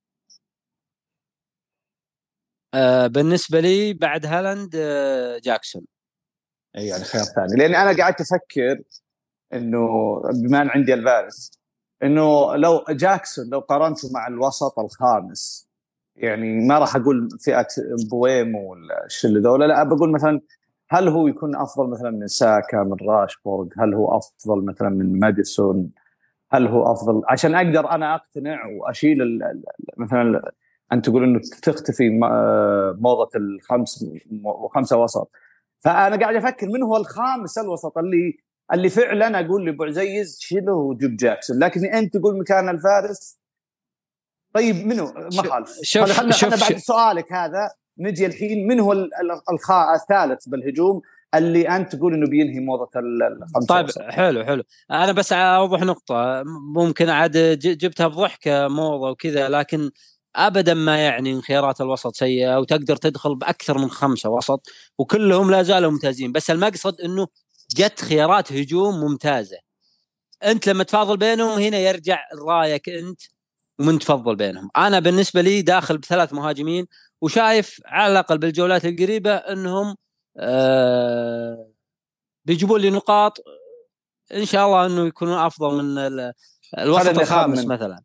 آه 2.74 3.08
بالنسبة 3.08 3.60
لي 3.60 3.94
بعد 3.94 4.26
هالاند 4.26 4.76
آه 4.76 5.40
جاكسون. 5.44 5.86
إي 6.78 6.88
يعني 6.88 7.04
خيار 7.04 7.24
ثاني. 7.24 7.56
لأني 7.58 7.78
أنا 7.78 8.04
قعدت 8.04 8.22
أفكر 8.22 8.82
إنه 9.54 9.88
بما 10.44 10.62
إن 10.62 10.70
عندي 10.70 10.94
ألفاريز 10.94 11.52
إنه 12.04 12.56
لو 12.56 12.84
جاكسون 12.90 13.50
لو 13.50 13.60
قارنته 13.60 14.10
مع 14.14 14.28
الوسط 14.28 14.80
الخامس 14.80 15.68
يعني 16.16 16.68
ما 16.68 16.80
راح 16.80 16.96
أقول 16.96 17.30
فئة 17.46 17.68
مبويمو 18.10 18.72
ولا 18.72 19.06
الشله 19.06 19.40
ذولا 19.42 19.66
لا 19.66 19.84
بقول 19.84 20.12
مثلا 20.12 20.42
هل 20.90 21.08
هو 21.08 21.28
يكون 21.28 21.56
أفضل 21.56 21.90
مثلا 21.90 22.12
من 22.12 22.28
ساكا 22.28 22.78
من 22.84 23.08
راشفورد؟ 23.10 23.70
هل 23.80 23.94
هو 23.94 24.18
أفضل 24.18 24.66
مثلا 24.66 24.90
من 24.90 25.20
ماديسون؟ 25.20 25.92
هل 26.52 26.68
هو 26.68 26.92
أفضل؟ 26.92 27.22
عشان 27.30 27.56
أقدر 27.56 27.92
أنا 27.92 28.16
أقتنع 28.16 28.66
وأشيل 28.66 29.40
مثلا 29.98 30.52
انت 30.92 31.06
تقول 31.06 31.24
إنه 31.24 31.42
تختفي 31.62 32.10
موضة 33.00 33.30
الخمس 33.36 34.06
وخمسه 34.44 34.98
وسط. 34.98 35.32
فأنا 35.80 36.16
قاعد 36.16 36.36
أفكر 36.36 36.68
من 36.68 36.84
هو 36.84 36.98
الخامس 36.98 37.58
الوسط 37.58 37.98
اللي 37.98 38.38
اللي 38.74 38.90
فعلا 38.90 39.40
أقول 39.40 39.66
لابو 39.66 39.84
عزيز 39.84 40.40
شيله 40.40 40.74
وجيب 40.74 41.16
جاكسون؟ 41.16 41.60
لكن 41.60 41.86
أنت 41.86 42.18
تقول 42.18 42.40
مكان 42.40 42.70
الفارس؟ 42.70 43.40
طيب 44.54 44.88
منو؟ 44.88 45.14
ما 45.16 45.44
خالف. 45.44 45.80
شوف 45.82 46.12
خلنا 46.12 46.32
شوف 46.32 46.50
بعد 46.50 46.60
شوف. 46.60 46.78
سؤالك 46.80 47.34
هذا. 47.34 47.70
نجي 48.00 48.26
الحين 48.26 48.68
من 48.68 48.80
هو 48.80 48.94
الخاء 49.52 49.96
الثالث 49.96 50.48
بالهجوم 50.48 51.02
اللي 51.36 51.70
أنت 51.70 51.96
تقول 51.96 52.14
إنه 52.14 52.28
بينهي 52.30 52.60
موضة 52.60 52.90
الخمسة 52.98 53.68
طيب 53.68 54.12
حلو 54.12 54.44
حلو. 54.44 54.64
أنا 54.92 55.12
بس 55.12 55.34
أوضح 55.34 55.82
نقطة. 55.82 56.44
ممكن 56.76 57.10
عاد 57.10 57.38
جبتها 57.60 58.08
بضحكة 58.08 58.68
موضة 58.68 59.10
وكذا 59.12 59.50
لكن 59.50 59.92
ابدا 60.36 60.74
ما 60.74 60.98
يعني 60.98 61.34
إن 61.34 61.42
خيارات 61.42 61.82
الوسط 61.82 62.16
سيئة 62.16 62.60
وتقدر 62.60 62.96
تدخل 62.96 63.36
بأكثر 63.36 63.78
من 63.78 63.90
خمسة 63.90 64.30
وسط 64.30 64.68
وكلهم 64.98 65.52
لا 65.52 65.64
زالوا 65.64 65.92
ممتازين. 65.92 66.32
بس 66.32 66.52
المقصد 66.52 67.02
إنه 67.02 67.28
جت 67.76 68.02
خيارات 68.02 68.54
هجوم 68.54 69.00
ممتازة. 69.00 69.58
أنت 70.44 70.70
لما 70.70 70.84
تفاضل 70.84 71.18
بينهم 71.18 71.60
هنا 71.60 71.78
يرجع 71.78 72.20
رايك 72.48 72.90
أنت 72.90 73.22
ومن 73.80 74.00
تفضل 74.00 74.36
بينهم. 74.36 74.70
أنا 74.78 75.00
بالنسبة 75.00 75.42
لي 75.42 75.62
داخل 75.62 75.98
بثلاث 75.98 76.34
مهاجمين 76.34 76.88
وشايف 77.22 77.82
على 77.86 78.12
الأقل 78.12 78.38
بالجولات 78.38 78.86
القريبة 78.86 79.36
إنهم 79.36 79.96
آه 80.38 81.72
بيجيبوا 82.46 82.80
لي 82.80 82.90
نقاط. 82.90 83.38
إن 84.34 84.46
شاء 84.46 84.66
الله 84.66 84.86
إنه 84.86 85.08
يكونون 85.08 85.38
أفضل 85.38 85.84
من 85.84 85.98
الوسط 86.80 87.20
الخامس 87.20 87.66
مثلا. 87.66 88.02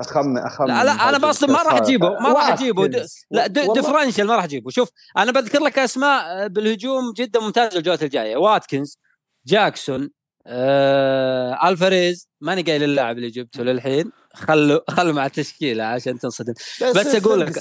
اخم 0.00 0.38
أخم 0.38 0.64
لا, 0.64 0.84
لا 0.84 1.08
أنا 1.08 1.18
بصدق 1.18 1.50
ما 1.50 1.62
راح 1.62 1.74
أجيبه 1.74 2.08
ما 2.08 2.32
راح 2.32 2.48
أجيبه. 2.48 3.06
لا 3.30 3.46
differential 3.46 4.26
ما 4.26 4.36
راح 4.36 4.44
أجيبه. 4.44 4.70
شوف 4.70 4.88
أنا 5.16 5.32
بذكر 5.32 5.60
لك 5.60 5.78
أسماء 5.78 6.48
بالهجوم 6.48 7.12
جدا 7.16 7.40
ممتازه 7.40 7.78
الجولات 7.78 8.02
الجاية. 8.02 8.36
واتكنز 8.36 8.98
جاكسون 9.46 10.10
آه، 10.46 11.68
ألفاريز 11.68 12.28
ماني 12.40 12.62
قايل 12.62 12.82
اللاعب 12.82 13.16
اللي 13.16 13.30
جبته 13.30 13.62
للحين. 13.62 14.12
خلوا 14.34 14.80
خلوا 14.90 15.12
مع 15.12 15.26
التشكيلة 15.26 15.84
عشان 15.84 16.18
تنصدم. 16.18 16.54
بس 16.80 17.14
أقول 17.14 17.40
لك 17.40 17.52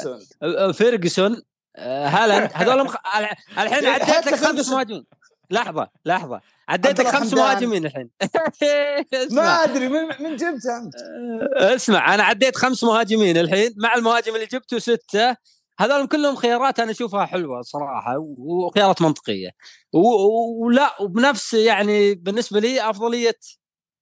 فيرجسون 0.71 1.41
آه، 1.75 2.07
هالاند. 2.07 2.49
هذول 2.53 2.83
مخ... 2.83 2.95
الحين 3.61 3.85
عديت 3.85 4.27
لك 4.27 4.35
خمس 4.35 4.69
مهاجمين. 4.69 5.05
لحظة 5.49 5.89
لحظة. 6.05 6.41
عديت 6.69 6.99
لك 6.99 7.07
خمس 7.07 7.33
مهاجمين 7.33 7.85
الحين. 7.85 8.09
ما 9.31 9.63
أدري 9.63 9.87
من 9.87 10.01
من 10.19 10.35
جبت 10.35 10.65
انت 10.65 10.95
آه، 11.57 11.75
اسمع 11.75 12.13
أنا 12.13 12.23
عديت 12.23 12.55
خمس 12.55 12.83
مهاجمين 12.83 13.37
الحين 13.37 13.73
مع 13.77 13.95
المهاجم 13.95 14.35
اللي 14.35 14.45
جبته 14.45 14.79
ستة. 14.79 15.35
هذول 15.79 16.07
كلهم 16.07 16.35
خيارات 16.35 16.79
أنا 16.79 16.91
أشوفها 16.91 17.25
حلوة 17.25 17.61
صراحة 17.61 18.15
وخيارات 18.37 19.01
منطقية. 19.01 19.49
ولا 19.93 21.01
وبنفس 21.01 21.53
يعني 21.53 22.15
بالنسبة 22.15 22.59
لي 22.59 22.89
أفضلية 22.89 23.39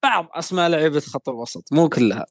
بعض 0.03 0.27
أسماء 0.33 0.69
لعيبة 0.69 0.99
خط 0.99 1.29
الوسط 1.29 1.63
مو 1.71 1.89
كلها. 1.89 2.25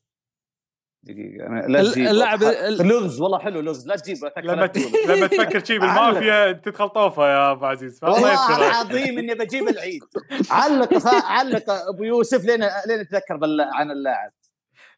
دقيقة. 1.02 1.46
أنا 1.46 1.60
لا 1.60 1.82
تجيب. 1.82 2.06
اللاعب 2.06 2.42
لغز 2.68 3.20
والله 3.20 3.38
حلو 3.38 3.60
لغز. 3.60 3.86
لا 3.86 3.96
تجيب 3.96 4.16
لما 4.44 4.70
لما 5.08 5.26
تفكر 5.26 5.64
شيء 5.64 5.80
بالمافيا 5.80 6.52
تدخل 6.64 6.88
طوفة 6.88 7.30
يا 7.30 7.52
أبو 7.52 7.66
عزيز. 7.66 8.00
والله 8.02 8.56
العظيم 8.56 9.18
إني 9.18 9.34
بجيب 9.34 9.68
العيد. 9.68 10.02
علق 10.50 11.06
علق 11.06 11.70
أبو 11.70 12.04
يوسف 12.04 12.44
لين 12.44 12.60
لين 12.60 13.00
أتذكر 13.00 13.38
عن 13.74 13.90
اللاعب. 13.90 14.30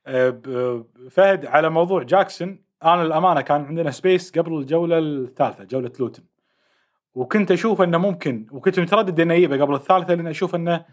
أه، 0.06 0.84
فهد 1.10 1.46
على 1.46 1.70
موضوع 1.70 2.02
جاكسون 2.02 2.64
أنا 2.84 3.02
الأمانة 3.02 3.40
كان 3.40 3.64
عندنا 3.64 3.90
space 3.90 4.39
قبل 4.38 4.58
الجولة 4.58 4.98
الثالثة 4.98 5.64
جولة 5.64 5.92
لوتن. 6.00 6.22
وكنت 7.14 7.50
أشوف 7.50 7.82
إنه 7.82 7.98
ممكن 7.98 8.46
وكنت 8.50 8.80
متردد 8.80 9.20
اني 9.20 9.36
اجيبه 9.36 9.60
قبل 9.62 9.74
الثالثة 9.74 10.14
لأن 10.14 10.26
أشوف 10.26 10.54
إنه 10.54 10.84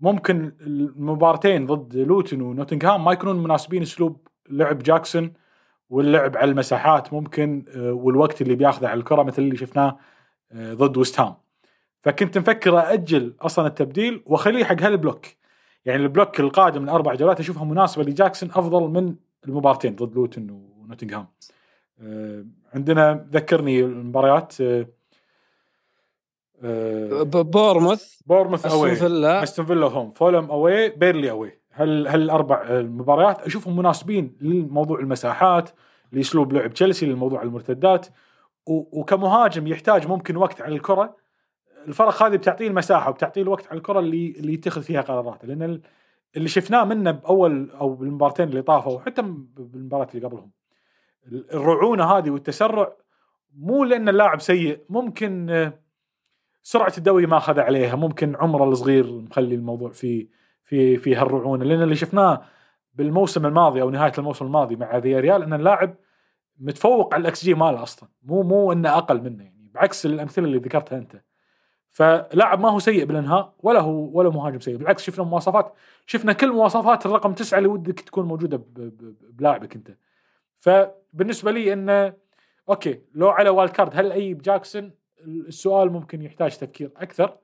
ممكن 0.00 0.52
المبارتين 0.60 1.66
ضد 1.66 1.96
لوتن 1.96 2.40
ونوتنغهام 2.40 3.04
ما 3.04 3.12
يكونون 3.12 3.42
مناسبين 3.42 3.82
أسلوب 3.82 4.28
لعب 4.50 4.78
جاكسون 4.78 5.32
واللعب 5.90 6.36
على 6.36 6.50
المساحات 6.50 7.12
ممكن 7.12 7.64
آه، 7.76 7.92
والوقت 7.92 8.42
اللي 8.42 8.54
بياخذه 8.54 8.88
على 8.88 8.98
الكرة 9.00 9.22
مثل 9.22 9.42
اللي 9.42 9.56
شفناه 9.56 9.98
آه، 10.52 10.74
ضد 10.74 10.96
وست 10.96 11.20
هام. 11.20 11.34
فكنت 12.02 12.38
مفكر 12.38 12.78
أجل 12.78 13.34
أصلا 13.40 13.66
التبديل 13.66 14.22
وأخليه 14.26 14.64
حق 14.64 14.82
هال 14.82 14.93
block. 14.93 15.26
يعني 15.84 16.02
ال 16.02 16.08
block 16.08 16.40
القادم 16.40 16.82
من 16.82 16.88
أربع 16.88 17.14
جولات 17.14 17.40
أشوفها 17.40 17.64
مناسبة 17.64 18.04
لجاكسون 18.04 18.50
أفضل 18.50 18.82
من 18.82 19.14
المبارتين 19.48 19.96
ضد 19.96 20.14
لوتن 20.14 20.50
ونوتنغهام. 20.50 21.26
آه، 22.00 22.44
عندنا 22.74 23.28
ذكرني 23.32 23.80
المباريات 23.80 24.54
بورنموث. 27.32 28.20
بورنموث 28.26 28.66
away. 28.66 28.92
أستون 29.42 29.66
فيلا 29.66 29.86
home. 29.86 30.12
فولهام 30.12 30.50
away. 30.50 30.88
بيرنلي 30.88 31.30
away. 31.30 31.57
هل 31.78 32.06
هالاربع 32.06 32.62
المباريات 32.62 33.40
أشوفهم 33.42 33.76
مناسبين 33.76 34.36
لموضوع 34.40 35.00
المساحات 35.00 35.70
لأسلوب 36.12 36.52
لعب 36.52 36.72
تشيلسي 36.72 37.06
للموضوع 37.06 37.42
المرتدات 37.42 38.06
وكمهاجم 38.66 39.66
يحتاج 39.66 40.06
ممكن 40.08 40.36
وقت 40.36 40.60
على 40.60 40.74
الكرة. 40.74 41.16
الفرق 41.88 42.22
هذه 42.22 42.36
بتعطيه 42.36 42.68
المساحة 42.68 43.10
وبتعطيه 43.10 43.42
الوقت 43.42 43.66
على 43.66 43.78
الكرة 43.78 43.98
اللي 43.98 44.34
اللي 44.38 44.52
يتخذ 44.52 44.82
فيها 44.82 45.00
قرارات. 45.00 45.44
لأن 45.44 45.80
اللي 46.36 46.48
شفناه 46.48 46.84
منه 46.84 47.10
بأول 47.10 47.70
أو 47.70 47.94
بالمباراتين 47.94 48.48
اللي 48.48 48.62
طافوا 48.62 48.92
وحتى 48.92 49.22
بالمباراة 49.56 50.08
اللي 50.14 50.26
قبلهم. 50.26 50.50
الرعونة 51.32 52.04
هذه 52.04 52.30
والتسرع 52.30 52.92
مو 53.56 53.84
لأن 53.84 54.08
اللاعب 54.08 54.40
سيء 54.40 54.80
ممكن 54.88 55.70
سرعة 56.62 56.92
الدوري 56.98 57.26
ما 57.26 57.36
أخذ 57.36 57.60
عليها 57.60 57.96
ممكن 57.96 58.36
عمره 58.36 58.64
الصغير 58.64 59.12
مخلي 59.12 59.54
الموضوع 59.54 59.90
فيه 59.90 60.38
في 60.68 60.96
في 60.96 61.16
هالرعونة. 61.16 61.64
لأن 61.64 61.82
اللي 61.82 61.96
شفناه 61.96 62.42
بالموسم 62.94 63.46
الماضي 63.46 63.82
أو 63.82 63.90
نهاية 63.90 64.12
الموسم 64.18 64.46
الماضي 64.46 64.76
مع 64.76 65.00
فيا 65.00 65.20
ريال 65.20 65.42
إن 65.42 65.52
اللاعب 65.52 65.94
متفوق 66.58 67.14
على 67.14 67.20
الأكس 67.20 67.44
جي 67.44 67.54
ماله 67.54 67.82
أصلا. 67.82 68.08
مو 68.22 68.42
مو 68.42 68.72
إنه 68.72 68.98
أقل 68.98 69.22
منه 69.22 69.44
يعني 69.44 69.70
بعكس 69.74 70.06
الأمثلة 70.06 70.44
اللي 70.44 70.58
ذكرتها 70.58 70.98
أنت. 70.98 71.22
فلاعب 71.90 72.60
ما 72.60 72.70
هو 72.70 72.78
سيء 72.78 73.04
بالإنهاء 73.04 73.54
ولا 73.58 73.80
هو 73.80 74.10
ولا 74.18 74.30
مهاجم 74.30 74.60
سيء 74.60 74.76
بالعكس 74.76 75.02
شفنا 75.02 75.24
مواصفات. 75.24 75.74
شفنا 76.06 76.32
كل 76.32 76.52
مواصفات 76.52 77.06
الرقم 77.06 77.32
تسعة 77.32 77.58
اللي 77.58 77.68
ودك 77.68 78.00
تكون 78.00 78.24
موجودة 78.24 78.62
بلاعبك 79.30 79.74
أنت. 79.74 79.96
فبالنسبة 80.58 81.50
لي 81.50 81.72
إنه 81.72 82.12
okay 82.68 83.00
لو 83.14 83.28
على 83.28 83.50
wild 83.50 83.70
card 83.70 83.90
هل 83.94 84.12
أبي 84.12 84.34
جاكسون؟ 84.34 84.90
السؤال 85.24 85.92
ممكن 85.92 86.22
يحتاج 86.22 86.56
تفكير 86.56 86.90
أكثر. 86.96 87.36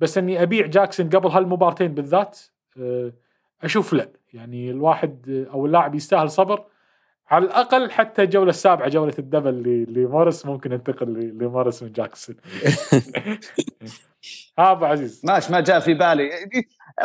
بس 0.00 0.18
إني 0.18 0.42
أبيع 0.42 0.66
جاكسون 0.66 1.08
قبل 1.08 1.28
هالمبارتين 1.28 1.94
بالذات 1.94 2.40
أشوف 3.62 3.92
لا. 3.92 4.08
يعني 4.34 4.70
الواحد 4.70 5.46
أو 5.52 5.66
اللاعب 5.66 5.94
يستاهل 5.94 6.30
صبر. 6.30 6.64
على 7.30 7.44
الأقل 7.44 7.90
حتى 7.90 8.22
الجولة 8.22 8.50
السابعة 8.50 8.88
جولة 8.88 9.14
ال 9.18 9.27
double 9.27 9.84
لموريس 9.88 10.46
ممكن 10.46 10.70
ننتقل 10.70 11.06
ل- 11.08 11.38
لموريس 11.44 11.82
من 11.82 11.92
جاكسون. 11.92 12.36
ها 14.58 14.72
أبو 14.72 14.84
عزيز. 14.84 15.20
ماشي 15.24 15.52
ما 15.52 15.60
جاء 15.60 15.80
في 15.80 15.94
بالي. 15.94 16.30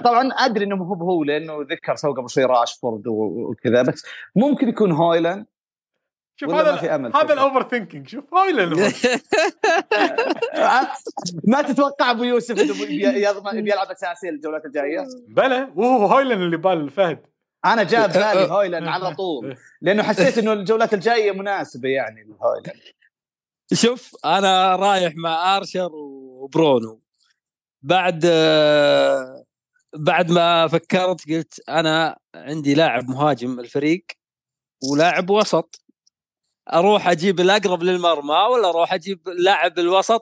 طبعا 0.06 0.30
أدري 0.32 0.66
إنه 0.66 0.76
مو 0.76 0.94
هو 0.94 1.24
لأنه 1.24 1.58
ذكر 1.72 1.96
سوى 1.96 2.14
قبل 2.14 2.30
شوي 2.30 2.46
راشفورد 2.46 3.08
وكذا 3.08 3.82
بس 3.82 4.06
ممكن 4.36 4.70
يكون 4.70 4.92
هويلاند. 4.92 5.46
شوف 6.40 6.54
هذا 6.54 6.72
ما 6.72 6.78
في 6.78 6.96
أمل 6.96 7.16
هذا؟ 7.16 7.34
ال 7.34 7.70
overthinking 7.70 8.08
شوف 8.08 8.34
هويلاند 8.34 8.74
ما 11.52 11.62
تتوقع 11.62 12.12
أبو 12.12 12.24
يوسف 12.24 12.60
إنه 12.60 13.62
بيلعب 13.62 13.92
أساسي 13.92 14.30
الجولات 14.30 14.66
الجاية؟ 14.66 15.06
بلى 15.28 15.70
وهو 15.76 16.06
هويلاند 16.06 16.42
اللي 16.42 16.58
بال 16.58 16.90
فهد 16.90 17.20
أنا 17.66 17.84
جاء 17.84 18.08
ببالي 18.08 18.48
هويلاند 18.54 18.88
على 18.88 19.16
طول. 19.16 19.58
لأنه 19.82 20.04
حسيت 20.04 20.38
إنه 20.38 20.54
الجولات 20.54 20.94
الجاية 20.94 21.32
مناسبة 21.32 21.90
يعني 21.90 22.24
لهويلاند 22.24 22.82
شوف 23.74 24.16
أنا 24.26 24.76
رايح 24.76 25.14
مع 25.16 25.58
أرشر 25.58 25.90
وبرونو. 25.94 27.02
بعد 27.82 28.26
بعد 29.96 30.32
ما 30.32 30.68
فكرت 30.68 31.30
قلت 31.30 31.70
أنا 31.70 32.18
عندي 32.36 32.74
لاعب 32.74 33.10
مهاجم 33.10 33.60
الفريق 33.60 34.06
ولاعب 34.92 35.30
وسط. 35.30 35.89
أروح 36.74 37.08
أجيب 37.08 37.40
الأقرب 37.40 37.84
للمرمى 37.84 38.36
ولا 38.36 38.70
أروح 38.70 38.94
أجيب 38.94 39.30
لاعب 39.30 39.80
الوسط؟ 39.80 40.22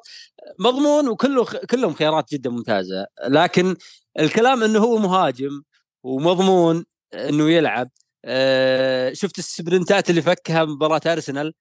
مضمون 0.59 1.07
وكله 1.07 1.45
كلهم 1.45 1.93
خيارات 1.93 2.31
جدا 2.33 2.49
ممتازة 2.49 3.05
لكن 3.27 3.75
الكلام 4.19 4.63
إنه 4.63 4.79
هو 4.79 4.97
مهاجم 4.97 5.61
ومضمون 6.03 6.85
إنه 7.13 7.49
يلعب 7.49 7.89
آه، 8.25 9.13
شفت 9.13 9.39
السبرنتات 9.39 10.09
اللي 10.09 10.21
فكها 10.21 10.65
مباراة 10.65 11.01
أرسنال؟ 11.07 11.53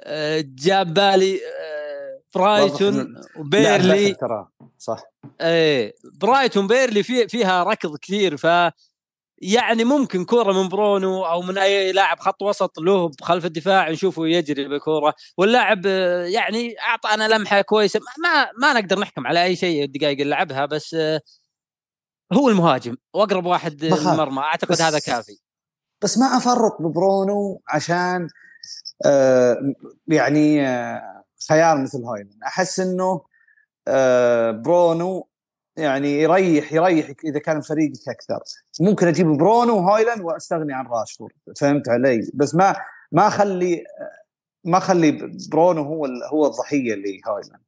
آه، 0.00 0.44
جاب 0.46 0.94
بالي 0.94 1.36
آه، 1.36 2.20
برايتون 2.34 3.14
وبيرلي. 3.36 4.16
صح. 4.78 5.02
إيه 5.40 5.94
برايتون 6.14 6.66
بيرنلي 6.66 7.02
في 7.02 7.28
فيها 7.28 7.62
ركض 7.62 7.96
كثير 7.96 8.36
ف 8.36 8.46
يعني 9.40 9.84
ممكن 9.84 10.24
كورة 10.24 10.52
من 10.62 10.68
برونو 10.68 11.24
أو 11.24 11.42
من 11.42 11.58
أي 11.58 11.92
لاعب 11.92 12.20
خط 12.20 12.42
وسط 12.42 12.78
له 12.78 13.10
خلف 13.22 13.44
الدفاع 13.44 13.90
نشوفه 13.90 14.26
يجري 14.26 14.68
بكورة. 14.68 15.14
واللاعب 15.36 15.86
يعني 16.26 16.80
اعطانا 16.80 17.28
لمحة 17.28 17.60
كويسة. 17.60 18.00
ما 18.22 18.50
ما 18.62 18.80
نقدر 18.80 18.98
نحكم 18.98 19.26
على 19.26 19.44
أي 19.44 19.56
شيء 19.56 19.84
الدقائق 19.84 20.20
اللي 20.20 20.30
لعبها 20.30 20.66
بس 20.66 20.94
آه، 20.94 21.20
هو 22.32 22.48
المهاجم 22.48 22.96
وأقرب 23.14 23.46
واحد 23.46 23.76
بخاف. 23.76 24.06
للمرمى. 24.06 24.42
أعتقد 24.42 24.82
هذا 24.82 24.98
كافي. 24.98 25.38
بس 26.02 26.18
ما 26.18 26.26
افرط 26.36 26.82
ببرونو 26.82 27.62
عشان 27.68 28.28
آه 29.06 29.56
يعني 30.08 30.68
آه 30.68 31.24
خيار 31.48 31.82
مثل 31.82 31.98
هويلاند 32.04 32.42
أحس 32.46 32.80
إنه 32.80 33.20
آه 33.88 34.50
برونو 34.50 35.28
يعني 35.76 36.22
يريح 36.22 36.72
يريح 36.72 37.12
إذا 37.24 37.38
كان 37.38 37.60
فريقك 37.60 38.08
أكثر. 38.08 38.40
ممكن 38.80 39.06
أجيب 39.08 39.26
برونو 39.26 39.76
وهويلاند 39.76 40.20
وأستغني 40.20 40.72
عن 40.72 40.86
راشفورد. 40.86 41.32
فهمت 41.60 41.88
علي؟ 41.88 42.30
بس 42.34 42.54
ما 42.54 42.76
ما 43.12 43.26
اخلي 43.26 43.84
ما 44.64 44.78
أخلي 44.78 45.18
برونو 45.52 45.82
هو 45.82 46.06
هو 46.32 46.46
الضحية 46.46 46.94
لهويلاند 46.94 47.62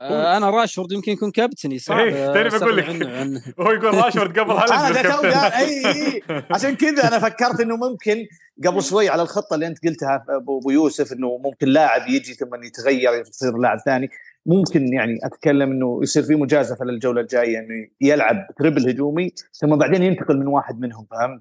آه، 0.00 0.36
أنا 0.36 0.50
راشفورد 0.50 0.92
يمكن 0.92 1.12
يكون 1.12 1.30
كابتني 1.30 1.78
صعب 1.78 1.98
إيه، 1.98 2.32
تاني 2.32 2.48
بقول 2.48 2.76
لك. 2.76 2.84
هو 3.60 3.70
يقول 3.70 3.94
راشفورد 3.94 4.38
قبل 4.38 4.50
أنا 4.62 4.88
هالاند 4.88 4.94
ده 5.06 5.14
تو 5.16 5.22
بالكابتن. 5.22 5.30
ده- 5.30 5.58
اي 5.58 5.86
اي 5.86 6.22
عشان 6.50 6.76
كذا 6.76 7.08
أنا 7.08 7.18
فكرت 7.18 7.60
إنه 7.60 7.76
ممكن 7.76 8.26
قبل 8.66 8.82
شوي 8.90 9.08
على 9.08 9.22
الخطة 9.22 9.54
اللي 9.54 9.66
أنت 9.66 9.84
قلتها 9.86 10.24
أبو 10.28 10.70
يوسف 10.70 11.12
إنه 11.12 11.38
ممكن 11.44 11.68
لاعب 11.68 12.08
يجي 12.08 12.34
ثم 12.34 12.64
يتغير 12.64 13.14
يصير 13.20 13.56
لاعب 13.58 13.78
ثاني. 13.78 14.08
ممكن 14.46 14.92
يعني 14.92 15.18
أتكلم 15.22 15.70
إنه 15.70 15.98
يصير 16.02 16.22
في 16.22 16.34
مجازفة 16.34 16.84
للجولة 16.84 17.20
الجاية 17.20 17.58
إنه 17.58 17.88
يلعب 18.00 18.46
تربل 18.58 18.88
هجومي 18.88 19.32
ثم 19.52 19.76
بعدين 19.76 20.02
ينتقل 20.02 20.38
من 20.38 20.46
واحد 20.46 20.80
منهم 20.80 21.06
فهمت؟ 21.10 21.40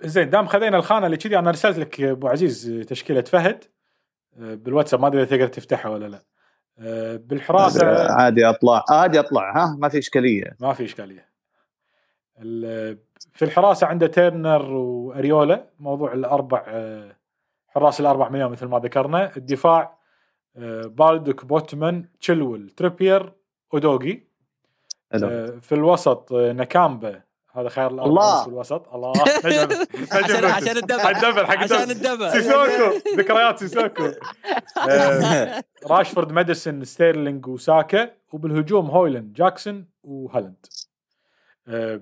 زين 0.00 0.30
دام 0.30 0.46
خذينا 0.46 0.76
الخانة 0.76 1.06
اللي 1.06 1.16
كذي 1.16 1.38
أنا 1.38 1.48
أرسلت 1.48 1.78
لك 1.78 2.00
أبو 2.00 2.28
عزيز 2.28 2.84
تشكيلة 2.88 3.20
فهد. 3.20 3.64
آه، 4.38 4.54
بالواتساب 4.54 5.00
ما 5.00 5.06
أدري 5.06 5.22
إذا 5.22 5.30
تقدر 5.36 5.46
تفتحها 5.48 5.90
ولا 5.90 6.06
لا. 6.08 6.22
آه، 6.78 7.16
بالحراسة 7.16 8.12
عادي 8.12 8.46
أطلع 8.48 8.84
عادي 8.90 9.20
أطلع 9.20 9.56
ها 9.56 9.76
ما 9.78 9.88
في 9.88 9.98
إشكالية. 9.98 10.56
ما 10.60 10.72
في 10.72 10.84
إشكالية. 10.84 11.28
ال- 12.38 12.98
في 13.32 13.44
الحراسة 13.44 13.86
عنده 13.86 14.06
تيرنر 14.06 14.70
وأريولا 14.72 15.66
موضوع 15.80 16.12
الأربع 16.12 16.64
آه، 16.68 17.16
حراس 17.68 18.00
الأربع 18.00 18.28
مليون 18.28 18.52
مثل 18.52 18.66
ما 18.66 18.78
ذكرنا. 18.78 19.36
الدفاع 19.36 19.95
آه، 20.56 20.82
بالدوك 20.86 21.44
بوتمان 21.44 22.04
تشيلول 22.20 22.70
تريبير 22.70 23.32
ودوغي. 23.72 24.26
آه، 25.12 25.58
في 25.62 25.74
الوسط 25.74 26.32
آه، 26.32 26.52
ناكامبا. 26.52 27.20
هذا 27.52 27.68
خيار 27.68 27.90
الله. 27.90 28.42
في 28.42 28.48
الوسط. 28.48 28.94
الله. 28.94 29.12
عشان 30.12 30.44
عشان 30.44 30.76
ال 30.76 30.79
double 30.79 31.00
حق 31.00 31.08
ال 31.08 31.13
double 31.13 31.46
حق 31.46 31.56
عشان 31.58 31.90
ال 31.90 31.96
double 31.96 32.30
سيسوكو. 32.32 32.98
ذكريات 33.16 33.58
سيسوكو. 33.58 34.08
راشفورد 35.90 36.32
ماديسون 36.32 36.84
ستيرلينج 36.84 37.46
وساكا. 37.46 38.10
وبالهجوم 38.32 38.90
هويلاند 38.90 39.32
جاكسون 39.32 39.86
وهالاند. 40.02 40.66
آه، 41.68 42.00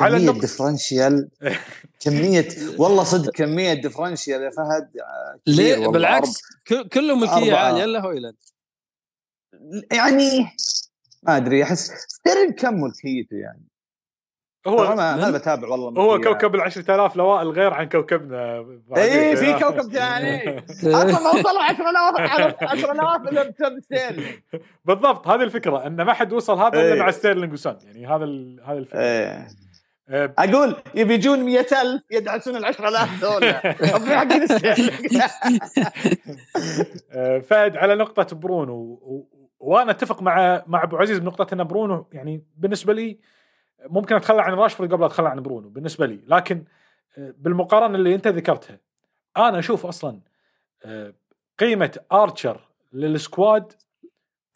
على 0.00 0.10
كمية 0.10 0.20
النقطة 0.22 0.40
differential 0.40 1.28
كمية 2.04 2.48
والله 2.78 3.04
صدق 3.04 3.32
كمية 3.32 3.72
differential 3.74 4.42
يا 4.42 4.50
فهد 4.50 4.90
آه، 5.00 5.38
ليه 5.46 5.72
والله. 5.76 5.90
بالعكس 5.92 6.40
كله 6.92 7.16
ملكيه 7.16 7.34
أربعة. 7.34 7.58
عاليه 7.66 7.84
الا 7.84 8.00
هويلاند 8.00 8.36
يعني 9.92 10.46
ما 11.22 11.36
أدري 11.36 11.62
أحس 11.62 11.90
ستيرلينج 12.08 12.54
كم 12.54 12.74
ملكيته 12.80 13.36
يعني 13.36 13.62
هو 14.66 14.78
هو 14.82 14.96
ما, 14.96 15.30
بتابع 15.30 15.68
والله 15.68 16.02
هو 16.02 16.16
ملكية. 16.16 16.30
كوكب 16.32 16.54
ال 16.54 16.60
10000 16.60 17.16
لوائل 17.16 17.48
غير 17.48 17.72
عن 17.74 17.88
كوكبنا 17.88 18.64
اي. 18.96 19.36
في 19.36 19.52
كوكب 19.52 19.92
ثاني 19.92 20.58
أصلا 20.84 21.20
ما 21.20 21.30
وصلوا 21.30 21.62
10000 21.62 22.62
10000 22.62 23.28
إلا 23.28 23.42
بسبب 23.50 23.80
ستيرلينج 23.80 24.34
بالضبط 24.84 25.28
هذه 25.28 25.42
الفكرة 25.42 25.86
إن 25.86 26.02
ما 26.02 26.12
حد 26.12 26.32
وصل 26.32 26.58
هذا 26.58 26.68
إلا 26.80 26.94
إيه. 26.94 27.00
مع 27.00 27.10
ستيرلينج 27.10 27.52
وسون 27.52 27.78
يعني 27.82 28.06
هذا 28.06 28.24
ال- 28.24 28.60
هذه 28.66 28.78
الفكرة 28.78 28.98
آه، 29.00 29.46
أقول 30.12 30.76
يبي 30.94 31.14
يجون 31.14 31.40
100000 31.40 32.02
يدعسون 32.10 32.56
ال 32.56 32.64
10000 32.64 33.20
دول 33.20 33.40
في 34.00 34.16
حقين 34.16 34.46
ستيرلينج 34.46 35.20
آه، 37.12 37.38
فهد 37.38 37.76
على 37.76 37.94
نقطة 37.94 38.36
برونو 38.36 38.74
و- 38.74 39.28
وأنا 39.60 39.90
أتفق 39.90 40.22
مع 40.22 40.62
مع 40.66 40.82
أبو 40.82 40.96
عزيز 40.96 41.18
بنقطة 41.18 41.54
إن 41.54 41.64
برونو 41.64 42.06
يعني 42.12 42.44
بالنسبة 42.56 42.92
لي 42.92 43.18
ممكن 43.86 44.14
أتخلى 44.14 44.42
عن 44.42 44.52
راشفورد 44.52 44.92
قبل 44.92 45.04
أتخلى 45.04 45.28
عن 45.28 45.42
برونو 45.42 45.68
بالنسبة 45.68 46.06
لي. 46.06 46.20
لكن 46.26 46.64
آه، 47.18 47.34
بالمقارنة 47.38 47.94
اللي 47.98 48.14
أنت 48.14 48.26
ذكرتها 48.28 48.78
أنا 49.36 49.58
أشوف 49.58 49.86
أصلا 49.86 50.20
آه، 50.84 51.14
قيمة 51.58 51.98
ارشر 52.12 52.60
لل 52.92 53.15
squad 53.15 53.72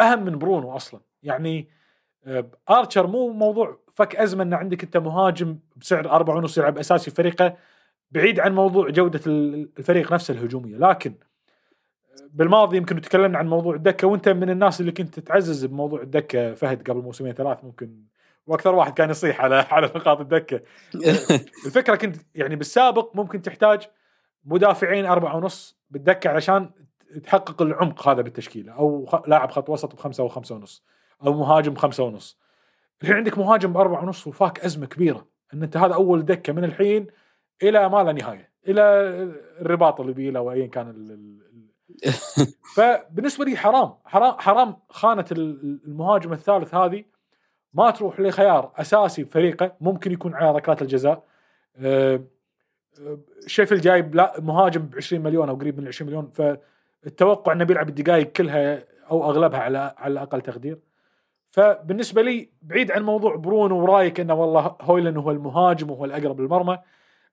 أهم 0.00 0.24
من 0.24 0.38
برونو 0.38 0.76
أصلا. 0.76 1.00
يعني 1.22 1.68
آه، 2.26 2.44
ارشر 2.70 3.06
مو 3.06 3.28
موضوع 3.28 3.78
فك 3.96 4.16
أزمة 4.16 4.42
إن 4.42 4.54
عندك 4.54 4.84
أنت 4.84 4.96
مهاجم 4.96 5.58
بسعر 5.76 6.10
أربعة 6.10 6.36
ونص 6.36 6.58
يلعب 6.58 6.78
أساسي 6.78 7.10
في 7.10 7.16
فريقه 7.16 7.56
بعيد 8.10 8.40
عن 8.40 8.54
موضوع 8.54 8.90
جودة 8.90 9.20
ال- 9.26 9.68
الفريق 9.78 10.12
نفسه 10.12 10.34
الهجومية. 10.34 10.76
لكن 10.76 11.14
بالماضي 12.30 12.76
يمكن 12.76 13.00
تكلمنا 13.00 13.38
عن 13.38 13.48
موضوع 13.48 13.74
الدكة 13.74 14.06
وأنت 14.06 14.28
من 14.28 14.50
الناس 14.50 14.80
اللي 14.80 14.92
كنت 14.92 15.20
تعزز 15.20 15.64
بموضوع 15.64 16.02
الدكة 16.02 16.54
فهد 16.54 16.90
قبل 16.90 17.00
موسمين 17.00 17.32
ثلاث 17.32 17.64
ممكن 17.64 17.96
وأكثر 18.46 18.74
واحد 18.74 18.92
كان 18.94 19.10
يصيح 19.10 19.40
على 19.40 19.54
على 19.70 19.86
نقاط 19.86 20.20
الدكة. 20.20 20.60
الفكرة 21.66 21.96
كنت 21.96 22.16
يعني 22.34 22.56
بالسابق 22.56 23.10
ممكن 23.14 23.42
تحتاج 23.42 23.88
مدافعين 24.44 25.06
أربعة 25.06 25.36
ونص 25.36 25.78
بالدكة 25.90 26.30
علشان 26.30 26.70
تحقق 27.24 27.62
العمق 27.62 28.08
هذا 28.08 28.22
بالتشكيلة 28.22 28.72
أو 28.72 29.08
لاعب 29.26 29.50
خط 29.50 29.70
وسط 29.70 29.94
بخمسة 29.94 30.22
أو 30.22 30.28
خمسه 30.28 30.54
ونص 30.54 30.84
أو 31.26 31.32
مهاجم 31.32 31.74
بخمسة 31.74 32.02
ونص. 32.04 32.45
الحين 33.02 33.16
عندك 33.16 33.38
مهاجم 33.38 33.72
بأربعة 33.72 34.02
ونص 34.02 34.26
وفاك 34.26 34.60
أزمة 34.60 34.86
كبيرة 34.86 35.26
إن 35.54 35.62
أنت 35.62 35.76
هذا 35.76 35.94
أول 35.94 36.24
دكة 36.24 36.52
من 36.52 36.64
الحين 36.64 37.06
إلى 37.62 37.88
ما 37.88 38.02
لا 38.02 38.12
نهاية 38.12 38.50
إلى 38.68 38.82
الرباط 39.60 40.00
اللي 40.00 40.12
بيه 40.12 40.38
أو 40.38 40.52
ايا 40.52 40.66
كان 40.66 40.90
ال- 40.90 41.12
ال- 41.12 41.40
ال- 42.06 42.52
فبالنسبة 42.76 43.44
لي 43.44 43.56
حرام 43.56 43.94
حرام 44.04 44.34
حرام 44.38 44.76
خانة 44.90 45.24
ال- 45.32 45.80
المهاجم 45.84 46.32
الثالث 46.32 46.74
هذه 46.74 47.04
ما 47.74 47.90
تروح 47.90 48.20
لخيار 48.20 48.72
أساسي 48.76 49.24
بفريقه 49.24 49.76
ممكن 49.80 50.12
يكون 50.12 50.34
على 50.34 50.56
ركلات 50.56 50.82
الجزاء. 50.82 51.24
آه، 51.76 52.20
آه، 53.00 53.18
شيفيلد 53.46 53.80
جايب 53.80 54.14
لا 54.14 54.40
مهاجم 54.40 54.82
ب 54.82 54.94
20 54.96 55.22
مليون 55.22 55.48
أو 55.48 55.54
قريب 55.56 55.80
من 55.80 55.88
20 55.88 56.10
مليون 56.10 56.30
فالتوقع 56.34 57.52
إنه 57.52 57.64
بيلعب 57.64 57.88
الدقائق 57.88 58.32
كلها 58.32 58.84
أو 59.10 59.24
أغلبها 59.30 59.60
على 59.60 59.94
على 59.98 60.22
أقل 60.22 60.40
تقدير. 60.40 60.78
فبالنسبة 61.50 62.22
لي 62.22 62.50
بعيد 62.62 62.90
عن 62.90 63.02
موضوع 63.02 63.36
برونو 63.36 63.82
ورايك 63.82 64.20
إنه 64.20 64.34
والله 64.34 64.76
هويلن 64.80 65.16
هو 65.16 65.30
المهاجم 65.30 65.90
وهو 65.90 66.04
الأقرب 66.04 66.40
للمرمى 66.40 66.78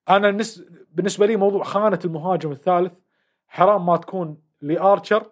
أنا 0.10 0.32
بالنس- 0.32 0.64
بالنسبة 0.92 1.26
لي 1.26 1.36
موضوع 1.36 1.64
خانة 1.64 2.00
المهاجم 2.06 2.52
الثالث 2.52 2.94
حرام 3.48 3.86
ما 3.86 3.98
تكون 3.98 4.38
لارشر 4.62 5.32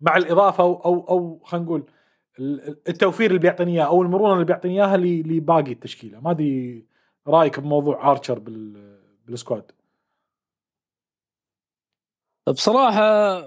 مع 0.00 0.16
الإضافة 0.16 0.64
أو 0.64 0.74
أو, 0.84 1.08
أو 1.08 1.40
خلينا 1.44 1.66
نقول 1.66 1.90
ال- 2.38 2.88
التوفير 2.88 3.26
اللي 3.30 3.38
بيعطيني 3.38 3.72
اياه 3.72 3.84
أو 3.86 4.02
المرونة 4.02 4.32
اللي 4.34 4.44
بيعطيني 4.44 4.74
اياها 4.84 4.96
لباقي 4.96 5.72
التشكيلة. 5.72 6.20
ما 6.20 6.30
أدري 6.30 6.86
رأيك 7.26 7.60
بموضوع 7.60 8.10
ارشر 8.10 8.38
بال 8.38 8.96
بال 9.26 9.37
squad. 9.37 9.70
بصراحة 12.48 13.38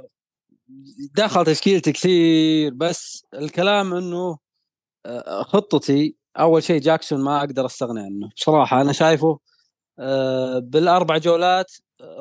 دخل 1.16 1.46
تشكيلتي 1.46 1.92
كثير 1.92 2.74
بس 2.74 3.26
الكلام 3.34 3.94
إنه 3.94 4.38
آه، 5.06 5.44
خطتي 5.44 6.16
أول 6.40 6.64
شيء 6.64 6.82
جاكسون 6.82 7.24
ما 7.24 7.40
أقدر 7.40 7.66
استغنى 7.66 8.00
عنه. 8.00 8.30
بصراحة 8.36 8.82
أنا 8.82 8.92
شايفه 8.94 9.40
آه، 10.00 10.60
بالأربع 10.60 11.18
جولات 11.18 11.72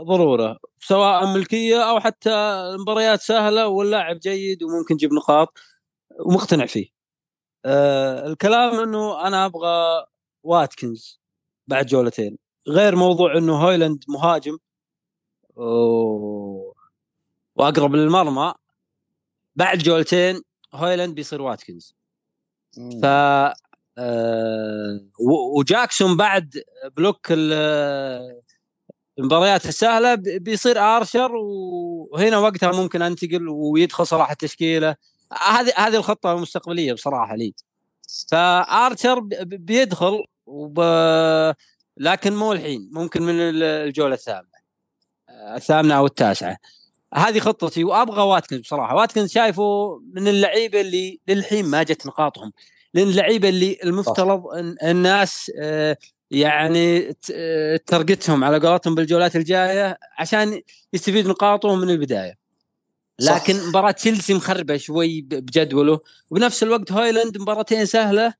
ضرورة 0.08 0.58
سواء 0.80 1.26
ملكية 1.26 1.90
أو 1.90 2.00
حتى 2.00 2.30
المباريات 2.74 3.20
سهلة 3.20 3.68
واللاعب 3.68 4.18
جيد 4.18 4.62
وممكن 4.62 4.94
يجيب 4.94 5.12
نقاط 5.12 5.58
ومقتنع 6.26 6.66
فيه. 6.66 6.88
آه، 7.64 8.26
الكلام 8.26 8.80
إنه 8.80 9.26
أنا 9.26 9.46
أبغى 9.46 10.06
واتكنز 10.44 11.20
بعد 11.68 11.86
جولتين. 11.86 12.38
غير 12.68 12.96
موضوع 12.96 13.38
إنه 13.38 13.64
هويلاند 13.64 14.04
مهاجم. 14.08 14.58
وأقرب 17.58 17.94
للمرمى 17.94 18.54
بعد 19.56 19.78
جولتين 19.78 20.42
هويلاند 20.74 21.14
بيصير 21.14 21.42
واتكنز. 21.42 21.94
ف 23.02 23.06
آه، 24.00 25.00
وجاكسون 25.56 26.16
بعد 26.16 26.62
block 26.96 27.26
ال- 27.30 28.40
المباريات 29.18 29.66
السهلة 29.66 30.14
بيصير 30.14 30.78
آرشر 30.80 31.30
وهنا 31.36 32.38
وقتها 32.38 32.72
ممكن 32.72 33.02
أنتقل 33.02 33.48
ويدخل 33.48 34.06
صلاح 34.06 34.30
التشكيلة. 34.30 34.96
هذه 35.32 35.72
هذه 35.76 35.96
الخطة 35.96 36.32
المستقبليه 36.32 36.92
بصراحة 36.92 37.36
لي. 37.36 37.54
فآرشر 38.30 39.20
بيدخل 39.42 40.24
وب... 40.46 40.80
لكن 41.96 42.36
مو 42.36 42.52
الحين 42.52 42.90
ممكن 42.92 43.22
من 43.22 43.34
ال- 43.40 43.62
الجولة 43.62 44.14
الثامنة. 44.14 44.58
آه، 45.28 45.56
الثامنة 45.56 45.94
أو 45.94 46.06
التاسعة. 46.06 46.56
هذه 47.14 47.38
خطتي 47.38 47.84
وأبغى 47.84 48.22
واتكنز 48.22 48.60
بصراحة. 48.60 48.94
واتكنز 48.96 49.30
شايفه 49.30 50.00
من 50.12 50.28
اللعيبة 50.28 50.80
اللي 50.80 51.20
للحين 51.28 51.64
ما 51.66 51.82
جت 51.82 52.06
نقاطهم. 52.06 52.52
لأن 52.94 53.08
اللعيبة 53.08 53.48
اللي 53.48 53.78
المفترض 53.84 54.46
ان 54.46 54.76
الناس 54.82 55.52
آه، 55.60 55.96
يعني 56.30 57.12
ت- 57.12 57.32
آه، 57.34 57.80
ترقتهم 57.86 58.44
على 58.44 58.58
قولتهم 58.68 58.94
بالجولات 58.94 59.36
الجاية 59.36 59.98
عشان 60.18 60.60
يستفيد 60.92 61.26
نقاطهم 61.28 61.80
من 61.80 61.90
البداية. 61.90 62.34
صح. 63.20 63.34
لكن 63.36 63.68
مباراة 63.68 63.90
تشيلسي 63.90 64.34
مخربة 64.34 64.76
شوي 64.76 65.20
بجدوله. 65.20 66.00
وبنفس 66.30 66.62
الوقت 66.62 66.92
هويلاند 66.92 67.38
مباراتين 67.38 67.86
سهلة 67.86 68.34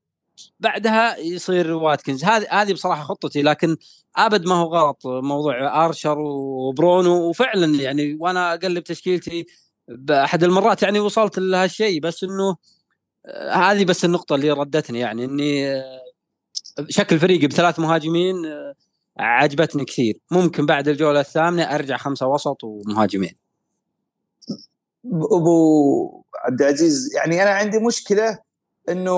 بعدها 0.59 1.17
يصير 1.17 1.71
واتكنز. 1.71 2.25
هذه 2.25 2.47
هذه 2.51 2.73
بصراحة 2.73 3.03
خطتي. 3.03 3.41
لكن 3.41 3.75
أبد 4.17 4.45
ما 4.47 4.55
هو 4.55 4.75
غلط 4.75 5.07
موضوع 5.07 5.85
أرشر 5.85 6.19
وبرونو. 6.19 7.29
وفعلا 7.29 7.81
يعني 7.81 8.17
وأنا 8.19 8.53
أقلب 8.53 8.83
تشكيلتي 8.83 9.45
بأحد 9.87 10.43
المرات 10.43 10.83
يعني 10.83 10.99
وصلت 10.99 11.39
لهالشيء 11.39 12.01
بس 12.01 12.23
إنه 12.23 12.55
آه، 13.25 13.53
هذه 13.53 13.85
بس 13.85 14.05
النقطة 14.05 14.35
اللي 14.35 14.51
ردتني 14.51 14.99
يعني 14.99 15.25
إني 15.25 15.69
آه، 15.69 16.01
شكل 16.89 17.19
فريقي 17.19 17.47
بثلاث 17.47 17.79
مهاجمين 17.79 18.45
آه، 18.45 18.75
عجبتني 19.19 19.85
كثير. 19.85 20.19
ممكن 20.31 20.65
بعد 20.65 20.87
الجولة 20.87 21.19
الثامنة 21.19 21.63
أرجع 21.63 21.97
خمسة 21.97 22.27
وسط 22.27 22.63
ومهاجمين. 22.63 23.35
أبو 25.05 26.23
عبد 26.45 26.61
العزيز 26.61 27.15
يعني 27.15 27.43
أنا 27.43 27.49
عندي 27.49 27.79
مشكلة 27.79 28.39
إنه 28.89 29.13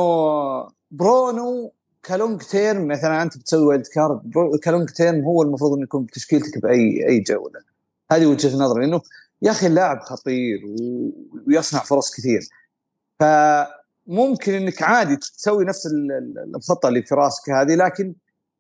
برونو 0.92 1.74
ك 2.06 2.13
long 2.13 2.42
term 2.42 2.88
مثلا 2.88 3.22
أنت 3.22 3.38
بتسوي 3.38 3.66
wild 3.66 3.88
card 3.88 4.22
ك 4.64 4.69
long 4.69 4.90
term 4.90 5.24
هو 5.24 5.42
المفروض 5.44 5.74
إنه 5.74 5.84
يكون 5.84 6.04
بتشكيلتك 6.06 6.62
بأي 6.62 7.08
أي 7.10 7.20
جولة. 7.20 7.60
هذه 8.12 8.26
وجهة 8.26 8.58
نظري 8.58 8.86
انه 8.86 9.02
يا 9.42 9.52
أخي 9.52 9.68
اللاعب 9.68 10.00
خطير 10.00 10.60
ويصنع 11.48 11.80
فرص 11.80 12.16
كثير. 12.16 12.42
فممكن 13.20 14.54
إنك 14.54 14.82
عادي 14.82 15.16
تسوي 15.16 15.66
نفس 15.66 15.86
ال- 15.86 16.12
ال- 16.12 16.56
الخطة 16.56 16.90
اللي 16.90 17.04
في 17.04 17.16
راسك 17.16 17.50
هذه 17.50 17.76
لكن 17.76 18.14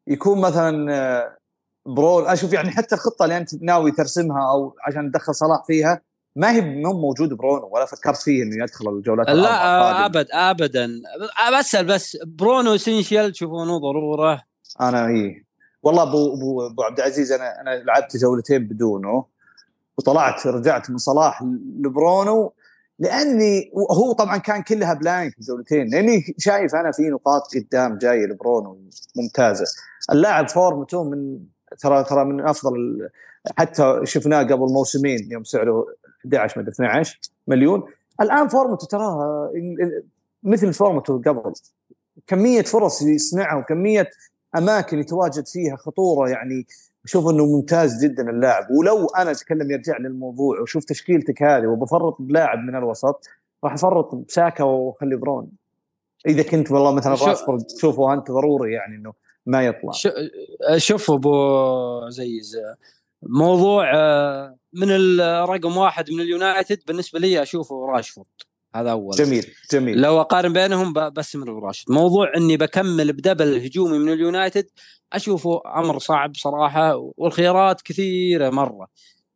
يكون 0.08 0.42
مثلا 0.42 0.94
آه، 0.96 1.38
برونو 1.86 2.26
أشوف 2.28 2.54
يعني 2.54 2.72
حتى 2.72 2.96
الخطة 2.96 3.24
اللي 3.24 3.38
أنت 3.38 3.64
ناوي 3.64 3.92
ترسمها 3.92 4.52
أو 4.52 4.76
عشان 4.88 5.12
تدخل 5.12 5.36
صلاح 5.36 5.64
فيها 5.68 6.02
ما 6.36 6.52
هي 6.52 6.62
مو 6.62 6.94
موجود 6.94 7.34
برونو 7.34 7.70
ولا 7.72 7.86
فكرت 7.86 8.18
فيه 8.18 8.44
إنه 8.44 8.64
يدخل 8.64 8.90
الجولات 8.90 9.30
لا 9.30 9.64
آه،. 9.64 10.06
ابد 10.06 10.28
ابدا. 10.32 11.02
بسال 11.60 11.86
بس 11.86 12.18
برونو 12.26 12.76
essential 12.76 13.32
تشوفونه 13.32 13.78
ضرورة؟ 13.78 14.44
أنا 14.82 15.08
إي. 15.08 15.46
والله 15.84 16.04
ابو 16.04 16.34
ابو 16.34 16.68
أبو 16.68 16.84
عبد 16.84 17.00
العزيز 17.00 17.32
أنا 17.32 17.62
أنا 17.62 17.70
لعبت 17.70 18.18
جولتين 18.18 18.68
بدونه 18.68 19.26
وطلعت 19.98 20.48
رجعت 20.48 20.90
من 20.90 20.98
صلاح 20.98 21.44
لبرونو 21.80 22.54
لأني 23.00 23.72
هو 23.92 24.14
طبعا 24.14 24.38
كان 24.38 24.64
كلها 24.64 24.94
blank 24.94 25.38
الجولتين 25.40 25.88
لأني 25.88 26.36
شايف 26.38 26.76
أنا 26.76 26.92
في 26.92 27.04
نقاط 27.04 27.42
قدام 27.56 27.98
جاية 27.98 28.26
لبرونو 28.26 28.82
ممتازة. 29.16 29.66
اللاعب 30.12 30.50
فورمته 30.50 31.04
من 31.04 31.40
ترى 31.80 32.04
ترى 32.04 32.26
من 32.26 32.48
أفضل 32.48 33.10
حتى 33.58 34.02
شفناه 34.04 34.44
قبل 34.44 34.74
موسمين 34.74 35.32
يوم 35.32 35.44
سعره 35.44 35.86
11 36.26 36.60
مدري 36.60 36.72
12 36.72 37.20
مليون. 37.48 37.84
الآن 38.22 38.48
فورمته 38.48 38.88
تراها 38.88 39.52
مثل 40.44 40.74
فورمته 40.74 41.22
قبل 41.26 41.54
كمية 42.28 42.62
فرص 42.62 43.02
يصنعها 43.02 43.56
وكمية 43.56 44.10
أماكن 44.58 45.00
يتواجد 45.00 45.48
فيها 45.48 45.76
خطورة 45.76 46.30
يعني 46.30 46.68
أشوف 47.06 47.30
إنه 47.30 47.46
ممتاز 47.46 48.04
جدا 48.04 48.30
اللاعب. 48.30 48.72
ولو 48.72 49.08
أنا 49.08 49.32
أتكلم 49.32 49.72
يرجع 49.72 49.98
للموضوع 49.98 50.62
وشوف 50.62 50.86
تشكيلتك 50.86 51.44
هذه 51.44 51.68
وبفرط 51.68 52.18
بلاعب 52.20 52.60
من 52.60 52.76
الوسط 52.76 53.28
راح 53.64 53.74
أفرط 53.74 54.16
بساكا 54.16 54.64
واخلي 54.64 55.16
برون. 55.16 55.52
إذا 56.28 56.44
كنت 56.44 56.72
والله 56.72 56.92
مثلا 56.92 57.12
راشفورد 57.12 57.62
تشوفه 57.62 58.14
أنت 58.14 58.32
ضروري 58.32 58.74
يعني 58.74 58.96
إنه 58.96 59.14
ما 59.46 59.66
يطلع. 59.66 59.92
شوف 60.78 61.12
أبو 61.12 62.10
زيز 62.10 62.58
موضوع 63.24 63.92
آه، 63.96 64.56
من 64.74 64.88
الرقم 64.92 65.78
واحد 65.78 66.12
من 66.12 66.22
اليونايتد 66.22 66.80
بالنسبة 66.88 67.20
لي 67.20 67.42
أشوفه 67.42 67.86
راشفورد. 67.86 68.28
هذا 68.76 68.92
أول. 68.92 69.16
جميل 69.16 69.46
جميل. 69.72 70.02
لو 70.02 70.22
أقارن 70.22 70.54
بينهم 70.54 70.94
بستمر 70.94 71.60
براشد 71.60 71.92
موضوع 71.92 72.32
إني 72.38 72.58
بكمل 72.58 73.14
ب 73.14 73.20
double 73.20 73.56
هجومي 73.56 73.98
من 73.98 74.14
اليونايتد 74.14 74.70
أشوفه 75.14 75.62
أمر 75.76 76.00
صعب 76.00 76.36
صراحة 76.36 76.96
والخيارات 77.18 77.82
كثيرة 77.82 78.50
مرة. 78.50 78.88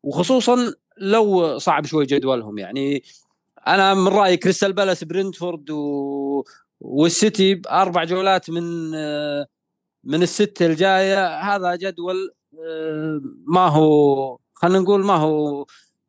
وخصوصا 0.03 0.73
لو 0.97 1.57
صعب 1.57 1.85
شوي 1.85 2.05
جدولهم 2.05 2.57
يعني 2.57 3.03
أنا 3.67 3.93
من 3.93 4.07
رأيي 4.07 4.37
كريستال 4.37 4.73
بالاس 4.73 5.03
برنتفورد 5.03 5.69
و... 5.69 6.43
والسيتي 6.79 7.55
بأربع 7.55 8.03
جولات 8.03 8.49
من 8.49 8.95
آه، 8.95 9.47
من 10.03 10.23
الستة 10.23 10.65
الجاية 10.65 11.27
هذا 11.27 11.75
جدول 11.75 12.31
ما 13.47 13.67
هو 13.67 14.37
خلينا 14.53 14.79
نقول 14.79 15.05
ما 15.05 15.13
هو 15.15 15.61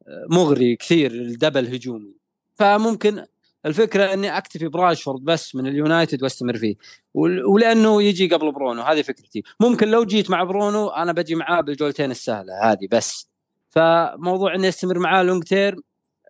آه، 0.08 0.26
مغري 0.30 0.76
كثير 0.76 1.10
ال 1.12 1.20
double 1.20 1.66
هجومي. 1.74 2.14
فممكن 2.54 3.24
الفكرة 3.66 4.04
إني 4.12 4.38
أكتفي 4.38 4.68
براشفورد 4.68 5.20
بس 5.24 5.54
من 5.54 5.66
اليونايتد 5.66 6.22
وأستمر 6.22 6.56
فيه. 6.58 6.74
ول- 7.14 7.44
ولأنه 7.44 8.02
يجي 8.02 8.28
قبل 8.34 8.52
برونو 8.52 8.82
هذه 8.82 9.02
فكرتي. 9.02 9.42
ممكن 9.60 9.88
لو 9.88 10.04
جيت 10.04 10.30
مع 10.30 10.42
برونو 10.44 10.88
أنا 10.88 11.12
بجي 11.12 11.34
معاه 11.34 11.60
بالجولتين 11.60 12.10
السهلة 12.10 12.72
هذه 12.72 12.88
بس. 12.90 13.28
فموضوع 13.70 14.54
إني 14.54 14.68
أستمر 14.68 14.98
معاه 14.98 15.22
long 15.22 15.42
term 15.42 15.82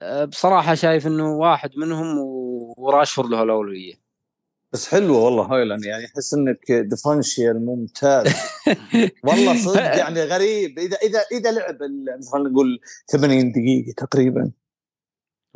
آه، 0.02 0.24
بصراحة 0.24 0.74
شايف 0.74 1.06
إنه 1.06 1.36
واحد 1.36 1.70
منهم 1.76 2.18
وراشفورد 2.78 3.30
له 3.30 3.42
الأولوية. 3.42 4.05
بس 4.72 4.88
حلوة 4.88 5.18
والله. 5.18 5.42
هايلاند 5.44 5.84
يعني 5.84 6.04
احس 6.04 6.34
إنك 6.34 6.72
differential 6.72 7.66
ممتاز. 7.66 8.26
والله 9.24 9.56
صدق 9.56 9.80
يعني 10.02 10.22
غريب. 10.24 10.78
إذا 10.78 10.96
إذا 10.96 11.20
إذا 11.32 11.52
لعب 11.52 11.82
ال- 11.82 12.20
خلينا 12.32 12.48
نقول 12.48 12.80
80 13.10 13.52
دقيقة 13.52 13.92
تقريبا. 14.06 14.50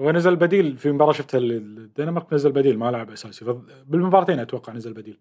هو 0.00 0.10
نزل 0.10 0.36
بديل 0.36 0.78
في 0.78 0.92
مباراة 0.92 1.12
شفتها 1.12 1.38
ال- 1.38 1.52
الدنمارك 1.78 2.32
نزل 2.32 2.52
بديل 2.52 2.78
ما 2.78 2.90
لعب 2.90 3.10
أساسي. 3.10 3.44
بالمباراتين 3.86 4.38
أتوقع 4.38 4.72
نزل 4.72 4.92
بديل. 4.92 5.20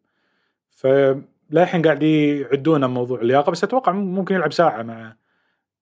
فللحين 0.70 1.82
قاعد 1.82 2.04
يعدونه 2.04 2.88
موضوع 2.88 3.22
اللياقة 3.22 3.52
بس 3.52 3.64
أتوقع 3.64 3.92
ممكن 3.92 4.36
يلعب 4.36 4.54
ساعة 4.54 4.84
مع 4.84 5.16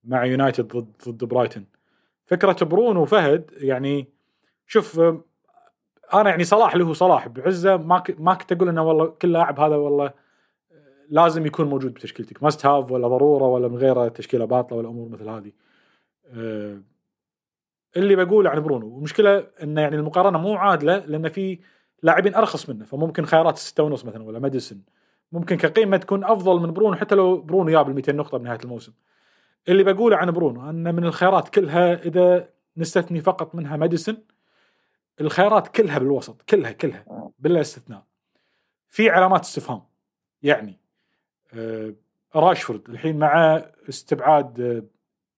مع 0.03 0.25
يونايتد 0.25 0.67
ضد 0.67 0.91
ضد 1.09 1.23
برايتون. 1.25 1.65
فكرة 2.25 2.65
برونو 2.65 3.01
وفهد 3.01 3.51
يعني 3.57 4.07
شوف 4.67 5.01
أنا 6.13 6.29
يعني 6.29 6.43
صلاح 6.43 6.73
اللي 6.73 6.85
هو 6.85 6.93
صلاح 6.93 7.27
بعزة 7.27 7.77
ما 7.77 7.99
ك- 7.99 8.21
ما 8.21 8.33
كنت 8.33 8.51
أقول 8.51 8.69
إنه 8.69 8.83
والله 8.83 9.05
كل 9.05 9.31
لاعب 9.31 9.59
هذا 9.59 9.75
والله 9.75 10.13
لازم 11.09 11.45
يكون 11.45 11.67
موجود 11.69 11.93
بتشكيلتك. 11.93 12.43
must 12.43 12.65
have 12.65 12.91
ولا 12.91 13.07
ضرورة 13.07 13.43
ولا 13.43 13.67
من 13.67 13.77
غيره 13.77 14.07
تشكيلة 14.07 14.45
باطلة 14.45 14.77
ولا 14.77 14.89
أمور 14.89 15.09
مثل 15.09 15.29
هذه. 15.29 15.51
آه، 16.33 16.81
اللي 17.97 18.15
بقوله 18.15 18.49
عن 18.49 18.59
برونو 18.59 18.97
المشكلة 18.97 19.47
إنه 19.63 19.81
يعني 19.81 19.95
المقارنة 19.95 20.37
مو 20.39 20.55
عادلة 20.55 20.97
لأن 20.97 21.29
في 21.29 21.59
لاعبين 22.03 22.35
أرخص 22.35 22.69
منه 22.69 22.85
فممكن 22.85 23.25
خيارات 23.25 23.53
الستة 23.55 23.83
ونص 23.83 24.05
مثلا 24.05 24.23
ولا 24.23 24.39
ماديسون 24.39 24.81
ممكن 25.31 25.57
كقيمة 25.57 25.97
تكون 25.97 26.23
أفضل 26.23 26.59
من 26.59 26.73
برونو 26.73 26.95
حتى 26.95 27.15
لو 27.15 27.41
برونو 27.41 27.69
جاب 27.71 27.89
ال 27.89 27.95
200 27.95 28.11
نقطة 28.15 28.37
بنهاية 28.37 28.59
الموسم. 28.63 28.93
اللي 29.69 29.83
بقوله 29.83 30.17
عن 30.17 30.31
برونو 30.31 30.69
أن 30.69 30.95
من 30.95 31.03
الخيارات 31.03 31.49
كلها 31.49 31.93
إذا 31.93 32.49
نستثني 32.77 33.21
فقط 33.21 33.55
منها 33.55 33.77
ماديسون 33.77 34.17
الخيارات 35.21 35.67
كلها 35.67 35.97
بالوسط 35.99 36.41
كلها 36.41 36.71
كلها 36.71 37.31
بلا 37.39 37.61
استثناء 37.61 38.03
في 38.87 39.09
علامات 39.09 39.41
استفهام 39.41 39.81
يعني 40.41 40.79
آه 41.53 41.93
راشفورد 42.35 42.89
الحين 42.89 43.19
مع 43.19 43.63
استبعاد 43.89 44.61
آه 44.61 44.83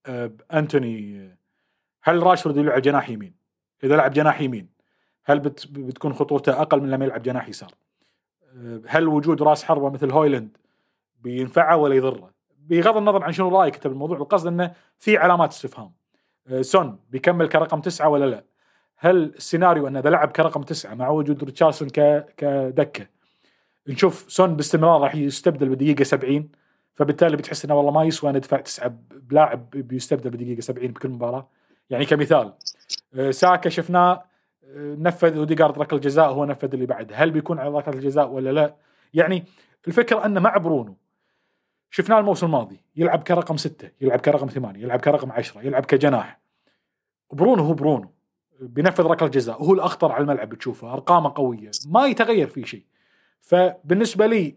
آه 0.05 0.31
أنتوني 0.53 1.29
هل 2.01 2.23
راشفورد 2.23 2.57
يلعب 2.57 2.81
جناح 2.81 3.09
يمين؟ 3.09 3.33
إذا 3.83 3.95
لعب 3.95 4.13
جناح 4.13 4.41
يمين 4.41 4.69
هل 5.23 5.39
بت 5.39 5.67
بتكون 5.67 6.13
خطورته 6.13 6.61
أقل 6.61 6.81
من 6.81 6.91
لما 6.91 7.05
يلعب 7.05 7.21
جناح 7.21 7.49
يسار؟ 7.49 7.71
آه، 8.55 8.81
هل 8.87 9.07
وجود 9.07 9.41
راس 9.41 9.63
حربة 9.63 9.89
مثل 9.89 10.11
هويلاند 10.11 10.57
بينفعه 11.19 11.77
ولا 11.77 11.95
يضره؟ 11.95 12.31
بغض 12.57 12.97
النظر 12.97 13.23
عن 13.23 13.31
شنو 13.31 13.59
رأيك 13.59 13.75
أنت 13.75 13.87
بالموضوع 13.87 14.17
القصد 14.17 14.47
إنه 14.47 14.73
في 14.97 15.17
علامات 15.17 15.51
استفهام. 15.51 15.91
آه، 16.47 16.61
سون 16.61 16.99
بيكمل 17.09 17.49
كرقم 17.49 17.81
تسعة 17.81 18.09
ولا 18.09 18.25
لا؟ 18.25 18.43
هل 19.01 19.33
السيناريو 19.35 19.87
انه 19.87 19.99
اذا 19.99 20.09
لعب 20.09 20.31
كرقم 20.31 20.63
تسعة 20.63 20.93
مع 20.93 21.09
وجود 21.09 21.43
ريتشاردسون 21.43 21.89
كدكة؟ 22.37 23.07
نشوف 23.87 24.25
سون 24.27 24.55
باستمرار 24.55 25.01
راح 25.01 25.15
يستبدل 25.15 25.69
بدقيقة 25.69 26.03
70 26.03 26.49
فبالتالي 26.95 27.37
بتحس 27.37 27.65
إنه 27.65 27.75
والله 27.75 27.91
ما 27.91 28.03
يسوى 28.03 28.31
ندفع 28.31 28.57
تسعة 28.57 28.95
بلاعب 29.11 29.69
بيستبدل 29.69 30.29
بدقيقة 30.29 30.61
70 30.61 30.87
بكل 30.87 31.09
مباراة. 31.09 31.49
يعني 31.89 32.05
كمثال 32.05 32.53
آه، 33.13 33.31
ساكا 33.31 33.69
شفناه 33.69 34.11
آه، 34.63 34.95
نفذ 34.99 35.37
اوديجارد 35.37 35.79
ركلة 35.79 35.99
جزاء 35.99 36.29
هو 36.29 36.45
نفذ 36.45 36.73
اللي 36.73 36.85
بعد 36.85 37.11
هل 37.15 37.31
بيكون 37.31 37.59
على 37.59 37.69
ركلة 37.69 37.93
الجزاء 37.93 38.29
ولا 38.29 38.49
لا؟ 38.49 38.75
يعني 39.13 39.43
الفكرة 39.87 40.25
انه 40.25 40.39
مع 40.39 40.57
برونو 40.57 40.97
شفناه 41.91 42.19
الموسم 42.19 42.45
الماضي 42.45 42.79
يلعب 42.95 43.23
كرقم 43.23 43.57
ستة 43.57 43.89
يلعب 44.01 44.19
كرقم 44.19 44.47
ثمانية 44.47 44.83
يلعب 44.83 44.99
كرقم 44.99 45.31
عشرة 45.31 45.61
يلعب 45.61 45.85
كجناح. 45.85 46.39
برونو 47.31 47.63
هو 47.63 47.73
برونو. 47.73 48.11
بينفذ 48.61 49.03
ركلة 49.05 49.29
جزاء 49.29 49.63
هو 49.63 49.73
الأخطر 49.73 50.11
على 50.11 50.21
الملعب 50.21 50.49
بتشوفه 50.49 50.93
أرقامه 50.93 51.31
قوية 51.35 51.71
ما 51.87 52.05
يتغير 52.05 52.47
فيه 52.47 52.65
شيء. 52.65 52.83
فبالنسبة 53.41 54.25
لي 54.27 54.55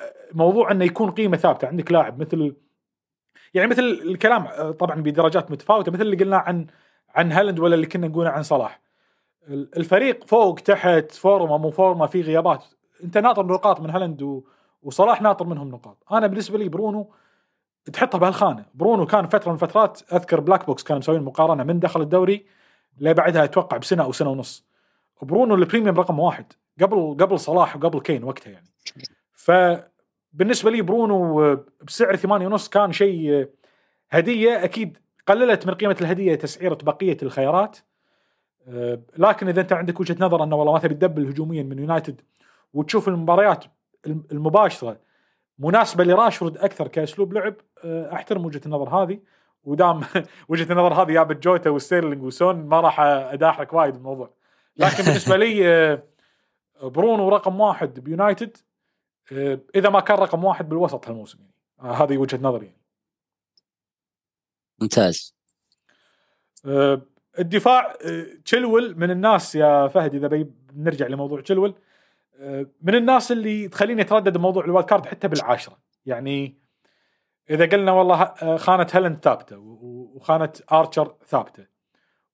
آه، 0.00 0.12
موضوع 0.32 0.70
إنه 0.70 0.84
يكون 0.84 1.10
قيمة 1.10 1.36
ثابتة 1.36 1.68
عندك 1.68 1.92
لاعب 1.92 2.20
مثل 2.20 2.56
يعني 3.54 3.68
مثل 3.70 3.82
الكلام 3.82 4.46
آه، 4.46 4.70
طبعا 4.70 5.02
بدرجات 5.02 5.50
متفاوتة 5.50 5.92
مثل 5.92 6.02
اللي 6.02 6.16
قلناه 6.16 6.38
عن 6.38 6.66
عن 7.14 7.32
هالاند 7.32 7.58
ولا 7.60 7.74
اللي 7.74 7.86
كنا 7.86 8.08
نقوله 8.08 8.30
عن 8.30 8.42
صلاح. 8.42 8.80
ال- 9.48 9.76
الفريق 9.76 10.24
فوق 10.26 10.54
تحت 10.60 11.12
فورمة 11.12 11.58
مو 11.58 11.70
فورمة 11.70 12.06
في 12.06 12.20
غيابات. 12.20 12.64
أنت 13.04 13.18
ناطر 13.18 13.46
نقاط 13.46 13.80
من 13.80 13.90
هالاند 13.90 14.22
و- 14.22 14.42
وصلاح 14.82 15.22
ناطر 15.22 15.46
منهم 15.46 15.68
نقاط. 15.68 15.96
أنا 16.12 16.26
بالنسبة 16.26 16.58
لي 16.58 16.68
برونو 16.68 17.10
تحطها 17.92 18.18
بهالخانة. 18.18 18.64
برونو 18.74 19.06
كان 19.06 19.26
فترة 19.26 19.48
من 19.48 19.54
الفترات 19.54 20.00
أذكر 20.12 20.40
Black 20.40 20.66
Box 20.66 20.82
كانوا 20.82 20.98
مسوين 20.98 21.22
مقارنه 21.22 21.64
من 21.64 21.80
دخل 21.80 22.00
الدوري. 22.00 22.46
لبعدها 22.98 23.44
أتوقع 23.44 23.76
بسنة 23.76 24.02
أو 24.04 24.12
سنة 24.12 24.30
ونص. 24.30 24.64
برونو 25.22 25.54
ال 25.54 25.59
premium 25.59 25.96
رقم 25.98 26.20
واحد. 26.20 26.52
قبل 26.80 27.16
قبل 27.20 27.38
صلاح 27.40 27.76
وقبل 27.76 28.00
كين 28.00 28.24
وقتها 28.24 28.50
يعني. 28.50 28.66
فبالنسبه 29.32 30.70
لي 30.70 30.82
برونو 30.82 31.54
بسعر 31.82 32.16
ثمانية 32.16 32.46
ونص 32.46 32.68
كان 32.68 32.92
شيء 32.92 33.48
هدية 34.10 34.64
أكيد 34.64 34.98
قللت 35.26 35.66
من 35.66 35.74
قيمة 35.74 35.96
الهدية 36.00 36.34
تسعيرة 36.34 36.78
بقية 36.82 37.16
الخيارات. 37.22 37.78
أه، 38.68 39.00
لكن 39.18 39.48
إذا 39.48 39.60
أنت 39.60 39.72
عندك 39.72 40.00
وجهة 40.00 40.16
نظر 40.20 40.44
أنه 40.44 40.56
والله 40.56 40.72
ما 40.72 40.78
تبي 40.78 40.94
تـ 40.94 40.99
double 40.99 41.28
هجوميا 41.28 41.62
من 41.62 41.78
يونايتد 41.78 42.20
وتشوف 42.74 43.08
المباريات 43.08 43.64
الم- 44.06 44.24
المباشرة 44.32 44.96
مناسبة 45.58 46.04
لراشفورد 46.04 46.58
أكثر 46.58 46.88
كأسلوب 46.88 47.32
لعب 47.32 47.54
أه، 47.84 48.12
أحترم 48.12 48.44
وجهة 48.46 48.60
النظر 48.66 48.88
هذه. 48.88 49.18
ودام 49.64 50.00
وجهة 50.48 50.72
النظر 50.72 50.94
هذه 50.94 51.12
جابت 51.12 51.42
جوتا 51.42 51.70
وستيرلينج 51.70 52.22
وسون 52.22 52.66
ما 52.66 52.80
راح 52.80 53.00
أداحرك 53.00 53.72
وايد 53.72 53.94
بالموضوع. 53.94 54.30
لكن 54.76 55.04
بالنسبة 55.04 55.36
لي 55.36 55.68
أه، 55.68 56.02
برونو 56.82 57.28
رقم 57.28 57.60
واحد 57.60 58.00
بيونايتد. 58.00 58.56
أه، 59.32 59.60
إذا 59.74 59.88
ما 59.88 60.00
كان 60.00 60.18
رقم 60.18 60.44
واحد 60.44 60.68
بالوسط 60.68 61.08
هالموسم 61.08 61.38
يعني. 61.40 61.54
آه، 61.80 62.04
هذه 62.04 62.16
وجهة 62.16 62.38
نظري 62.42 62.66
يعني. 62.66 62.80
ممتاز. 64.80 65.34
الدفاع 67.38 67.96
تشيلول 68.44 68.98
من 68.98 69.10
الناس 69.10 69.54
يا 69.54 69.88
فهد 69.88 70.14
إذا 70.14 70.28
بنرجع 70.72 71.06
لموضوع 71.06 71.40
تشيلول 71.40 71.74
أه، 72.38 72.66
من 72.82 72.94
الناس 72.94 73.32
اللي 73.32 73.68
تخليني 73.68 74.02
أتردد 74.02 74.36
بموضوع 74.36 74.64
ال 74.64 74.88
wildcard 74.88 75.06
حتى 75.06 75.28
بالعاشرة. 75.28 75.78
يعني 76.06 76.58
إذا 77.50 77.66
قلنا 77.66 77.92
والله 77.92 78.22
أه، 78.22 78.56
خانة 78.56 78.86
هالاند 78.92 79.18
ثابتة 79.24 79.58
وخانة 79.58 80.52
آرشر 80.72 81.14
ثابتة 81.26 81.66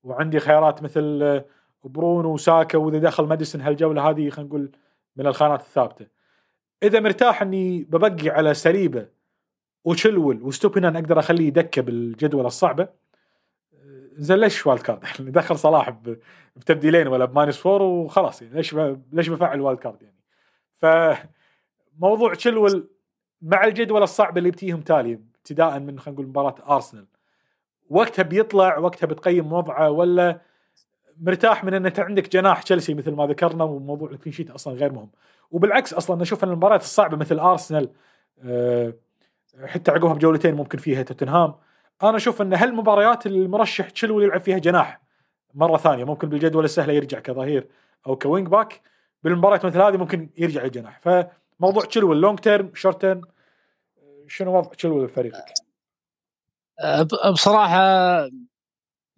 وعندي 0.02 0.40
خيارات 0.40 0.82
مثل 0.82 1.20
أه، 1.22 1.44
برونو 1.84 2.32
وساكا 2.32 2.78
وإذا 2.78 2.98
دخل 2.98 3.24
ماديسون 3.24 3.60
هالجولة 3.60 4.10
هذه 4.10 4.30
خلينا 4.30 4.48
نقول 4.48 4.70
من 5.16 5.26
الخانات 5.26 5.60
الثابتة 5.60 6.06
إذا 6.82 7.00
مرتاح 7.00 7.42
إني 7.42 7.84
ببقي 7.84 8.28
على 8.28 8.54
صليبا 8.54 9.06
وتشيلول 9.84 10.42
وإستوبينان 10.42 10.96
أقدر 10.96 11.18
أخليه 11.18 11.50
دكه 11.50 11.82
بالجدول 11.82 12.46
الصعبة 12.46 12.88
زين 14.12 14.38
ليش 14.38 14.66
wildcard؟ 14.66 15.04
يعني 15.18 15.30
دخل 15.30 15.58
صلاح 15.58 15.90
بتبديلين 16.56 17.08
ولا 17.08 17.24
ب 17.24 17.30
minus 17.30 17.56
four 17.56 17.82
وخلاص 17.82 18.42
يعني 18.42 18.54
ليش. 18.54 18.74
ليش 19.12 19.28
بفعل 19.28 19.60
wildcard 19.60 20.02
يعني؟ 20.02 20.20
فموضوع 20.72 22.34
تشيلول 22.34 22.89
مع 23.42 23.64
الجدول 23.64 24.02
الصعب 24.02 24.38
اللي 24.38 24.50
بتيهم 24.50 24.80
تالي 24.80 25.18
ابتداء 25.38 25.78
من 25.78 25.98
خلينا 25.98 26.14
نقول 26.14 26.26
مباراة 26.26 26.54
أرسنال. 26.74 27.06
وقتها 27.90 28.22
بيطلع 28.22 28.78
وقتها 28.78 29.06
بتقيم 29.06 29.52
وضعه 29.52 29.90
ولا 29.90 30.40
مرتاح 31.20 31.64
من 31.64 31.74
ان 31.74 31.86
أنت 31.86 32.00
عندك 32.00 32.32
جناح 32.32 32.62
تشيلسي 32.62 32.94
مثل 32.94 33.10
ما 33.10 33.26
ذكرنا 33.26 33.64
وموضوع 33.64 34.10
ال 34.10 34.14
clean 34.14 34.32
sheet 34.32 34.50
أصلا 34.50 34.74
غير 34.74 34.92
مهم. 34.92 35.10
وبالعكس 35.50 35.94
أصلا 35.94 36.22
نشوف 36.22 36.44
إن 36.44 36.50
المباريات 36.50 36.80
الصعبة 36.82 37.16
مثل 37.16 37.38
أرسنال 37.38 37.88
آه، 38.44 38.94
حتى 39.66 39.90
عقبها 39.90 40.14
بجولتين 40.14 40.54
ممكن 40.54 40.78
فيها 40.78 41.02
توتنهام. 41.02 41.54
أنا 42.02 42.16
أشوف 42.16 42.42
إن 42.42 42.54
هالمباريات 42.54 43.26
المرشح 43.26 43.90
تشيلول 43.90 44.22
يلعب 44.22 44.40
فيها 44.40 44.58
جناح 44.58 45.00
مرة 45.54 45.76
ثانية. 45.76 46.04
ممكن 46.04 46.28
بالجدول 46.28 46.64
السهله 46.64 46.92
يرجع 46.92 47.18
كظهير 47.20 47.68
أو 48.06 48.16
كـ 48.16 48.48
wing-back 48.48 48.80
بالمباريات 49.22 49.66
مثل 49.66 49.80
هذه 49.80 49.96
ممكن 49.96 50.30
يرجع 50.38 50.64
الجناح. 50.64 51.00
فموضوع 51.60 51.84
تشيلول 51.84 52.20
long 52.20 52.38
term 52.38 52.74
short 52.74 53.00
term 53.00 53.20
شنو 54.28 54.58
وضع 54.58 54.70
تشيلول 54.70 55.06
بفريقك؟ 55.06 55.44
بصراحة 57.32 57.78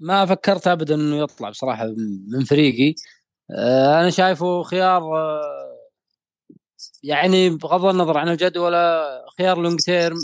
ما 0.01 0.27
فكرت 0.27 0.67
ابدا 0.67 0.95
إنه 0.95 1.17
يطلع 1.17 1.51
بصراحة 1.51 1.87
من 2.29 2.45
فريقي. 2.45 2.95
أه، 3.51 4.01
أنا 4.01 4.11
شايفه 4.11 4.63
خيار 4.63 5.03
أه، 5.17 5.89
يعني 7.03 7.51
بغض 7.51 7.85
النظر 7.85 8.19
عن 8.19 8.29
الجدول 8.29 8.75
خيار 9.39 9.59
long 9.59 9.81
term 9.81 10.17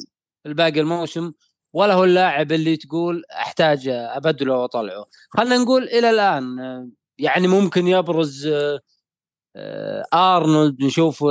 الباقي 0.46 0.80
الموسم 0.80 1.32
ولا 1.72 1.94
هو 1.94 2.04
اللاعب 2.04 2.52
اللي 2.52 2.76
تقول 2.76 3.22
احتاج 3.32 3.88
أبدله 3.88 4.58
وأطلعه. 4.58 5.06
خلينا 5.30 5.56
نقول 5.56 5.82
إلى 5.82 6.10
الآن 6.10 6.60
أه، 6.60 6.88
يعني 7.18 7.48
ممكن 7.48 7.86
يبرز 7.86 8.48
أرنولد 10.14 10.82
نشوف 10.84 11.24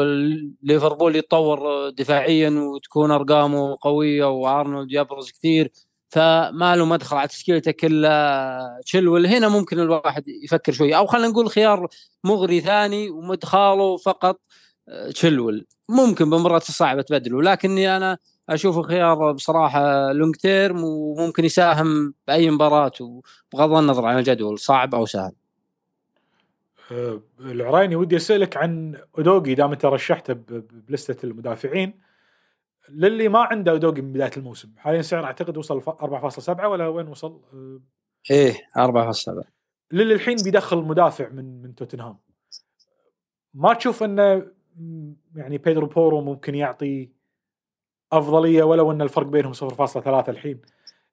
ليفربول 0.63 1.15
يتطور 1.15 1.89
دفاعيا 1.89 2.49
وتكون 2.49 3.11
أرقامه 3.11 3.77
قوية 3.81 4.25
وأرنولد 4.25 4.87
يبرز 4.91 5.31
كثير 5.31 5.71
فما 6.09 6.75
له 6.75 6.85
مدخل 6.85 7.17
على 7.17 7.27
تشكيلتك 7.27 7.85
الا 7.85 8.81
تشيلول 8.85 9.25
هنا 9.27 9.47
ممكن 9.49 9.79
الواحد 9.79 10.23
يفكر 10.27 10.71
شوي 10.71 10.97
أو 10.97 11.05
خلينا 11.07 11.27
نقول 11.27 11.49
خيار 11.49 11.87
مغري 12.23 12.61
ثاني 12.61 13.09
ومدخاله 13.09 13.97
فقط 13.97 14.41
آه، 14.89 15.11
تشيلول 15.11 15.65
ممكن 15.89 16.29
بمرات 16.29 16.69
الصعبة 16.69 17.01
تبدله 17.01 17.41
لكني 17.43 17.97
أنا 17.97 18.17
اشوفه 18.49 18.81
خيار 18.81 19.31
بصراحة 19.31 20.11
long 20.11 20.35
term 20.35 20.83
وممكن 20.83 21.45
يساهم 21.45 22.13
بأي 22.27 22.51
مباراة 22.51 22.91
وبغض 23.01 23.73
النظر 23.73 24.05
عن 24.05 24.17
الجدول 24.19 24.59
صعب 24.59 24.95
أو 24.95 25.05
سهل. 25.05 25.31
آه، 25.31 25.36
العرايني 27.39 27.95
ودي 27.95 28.15
أسألك 28.15 28.57
عن 28.57 29.01
اودوجي 29.17 29.55
دام 29.55 29.71
أنت 29.71 29.85
رشحته 29.85 30.33
بلستة 30.71 31.25
المدافعين. 31.25 31.99
للي 32.89 33.29
ما 33.29 33.39
عنده 33.39 33.71
اودوجي 33.71 34.01
من 34.01 34.13
بداية 34.13 34.31
الموسم 34.37 34.69
حاليا 34.77 35.01
سعر 35.01 35.23
أعتقد 35.23 35.57
وصل 35.57 35.81
ف- 35.81 35.89
4.7 35.89 36.67
ولا 36.67 36.87
وين 36.87 37.07
وصل؟ 37.07 37.41
آه، 37.53 37.79
إيه 38.31 38.53
4.7 38.77 39.43
للي 39.91 40.13
الحين 40.13 40.35
بيدخل 40.43 40.77
مدافع 40.77 41.29
من 41.29 41.61
من 41.61 41.75
توتنهام. 41.75 42.17
ما 43.53 43.73
تشوف 43.73 44.03
إنه 44.03 44.47
يعني 45.35 45.57
بيدرو 45.57 45.87
بورو 45.87 46.21
ممكن 46.21 46.55
يعطي 46.55 47.09
أفضلية 48.11 48.63
ولو 48.63 48.91
إن 48.91 49.01
الفرق 49.01 49.25
بينهم 49.27 49.53
0.3 49.53 50.29
الحين؟ 50.29 50.61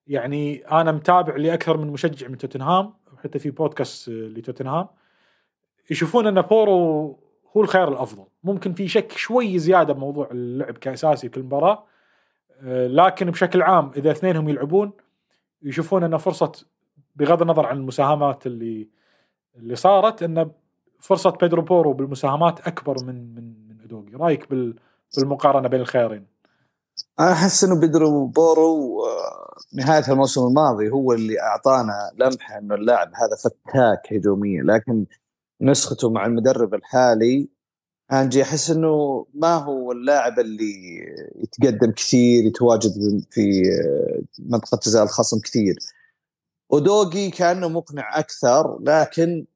يعني 0.07 0.57
أنا 0.67 0.93
متابع 0.93 1.37
لأكثر 1.37 1.77
من 1.77 1.87
مشجع 1.87 2.29
من 2.29 2.39
توتنهام 2.39 2.95
حتى 3.25 3.39
في 3.39 3.51
بودكاست 3.51 4.09
لتوتنهام. 4.09 4.89
يشوفون 5.91 6.27
أن 6.27 6.43
بورو 6.43 7.19
هو 7.57 7.63
الخيار 7.63 7.89
الأفضل. 7.89 8.25
ممكن 8.45 8.75
في 8.75 8.89
شك 8.89 9.13
شوي 9.13 9.59
زيادة 9.59 9.93
بموضوع 9.93 10.29
اللعب 10.31 10.79
كأساسي 10.79 11.29
في 11.29 11.37
المباراه 11.37 11.85
آه، 12.63 12.87
لكن 12.87 13.31
بشكل 13.31 13.63
عام 13.63 13.91
إذا 13.97 14.11
اثنينهم 14.11 14.49
يلعبون 14.49 14.93
يشوفون 15.63 16.05
أن 16.05 16.17
فرصة 16.17 16.53
بغض 17.17 17.43
النظر 17.43 17.67
عن 17.67 17.77
المساهمات 17.77 18.47
اللي 18.47 18.89
اللي 19.57 19.77
صارت 19.77 20.23
أن 20.23 20.51
فرصة 21.01 21.31
بيدرو 21.31 21.63
بورو 21.63 21.93
بالمساهمات 21.93 22.61
أكبر 22.67 23.05
من 23.05 23.35
من 23.35 23.69
من 23.69 23.81
اودوجي 23.81 24.13
رأيك 24.15 24.51
بال 24.51 24.77
بالمقارنة 25.17 25.69
بين 25.69 25.81
الخيارين؟ 25.81 26.27
أنا 27.21 27.33
أحس 27.33 27.65
إنه 27.65 27.81
بيدرو 27.81 28.27
بورو 28.27 29.05
آه، 29.05 29.55
نهاية 29.75 30.09
الموسم 30.09 30.47
الماضي 30.47 30.91
هو 30.91 31.13
اللي 31.13 31.41
أعطانا 31.41 32.11
لمحة 32.19 32.59
إنه 32.59 32.75
اللاعب 32.75 33.09
هذا 33.09 33.37
فتاك 33.45 34.13
هجوميا 34.13 34.63
لكن 34.63 35.07
نسخته 35.61 36.11
مع 36.11 36.27
المدرب 36.27 36.75
الحالي 36.75 37.49
انجي 38.13 38.43
أحس 38.43 38.71
إنه 38.71 39.27
ما 39.35 39.55
هو 39.55 39.93
اللاعب 39.93 40.39
اللي 40.39 40.99
يتقدم 41.37 41.93
كثير 41.93 42.45
يتواجد 42.45 42.93
في 43.31 43.63
منطقة 44.39 44.81
جزاء 44.85 45.05
الخصم 45.05 45.41
كثير. 45.41 45.77
اودوجي 46.71 47.31
كأنه 47.31 47.69
مقنع 47.69 48.19
أكثر 48.19 48.79
لكن 48.83 49.47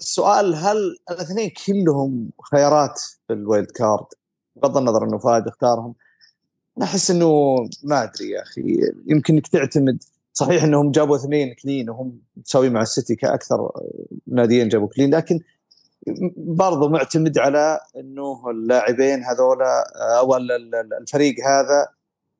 السؤال 0.00 0.54
هل 0.54 0.76
الاثنين 1.10 1.50
كلهم 1.66 2.30
خيارات 2.52 3.00
في 3.26 3.32
ال 3.32 3.70
wildcard؟ 3.70 4.06
بغض 4.56 4.76
النظر 4.76 5.04
إنه 5.04 5.18
فهد 5.18 5.48
اختارهم. 5.48 5.94
أنا 6.76 6.86
أحس 6.86 7.10
إنه 7.10 7.56
ما 7.84 8.02
أدري 8.02 8.30
يا 8.30 8.42
أخي 8.42 8.80
يمكن 9.06 9.34
انك 9.34 9.46
تعتمد 9.46 10.02
صحيح 10.34 10.64
إنهم 10.64 10.90
جابوا 10.90 11.16
اثنين 11.16 11.54
clean 11.54 11.90
وهم 11.90 12.18
متساويين 12.36 12.72
مع 12.72 12.82
السيتي 12.82 13.16
كأكثر 13.16 13.70
ناديين 14.26 14.68
جابوا 14.68 14.88
clean 14.88 15.14
لكن 15.14 15.40
برضو 16.36 16.88
معتمد 16.88 17.38
على 17.38 17.80
إنه 17.96 18.50
اللاعبين 18.50 19.24
هذولا 19.24 19.84
أو 20.18 20.36
الفريق 21.00 21.34
هذا 21.46 21.88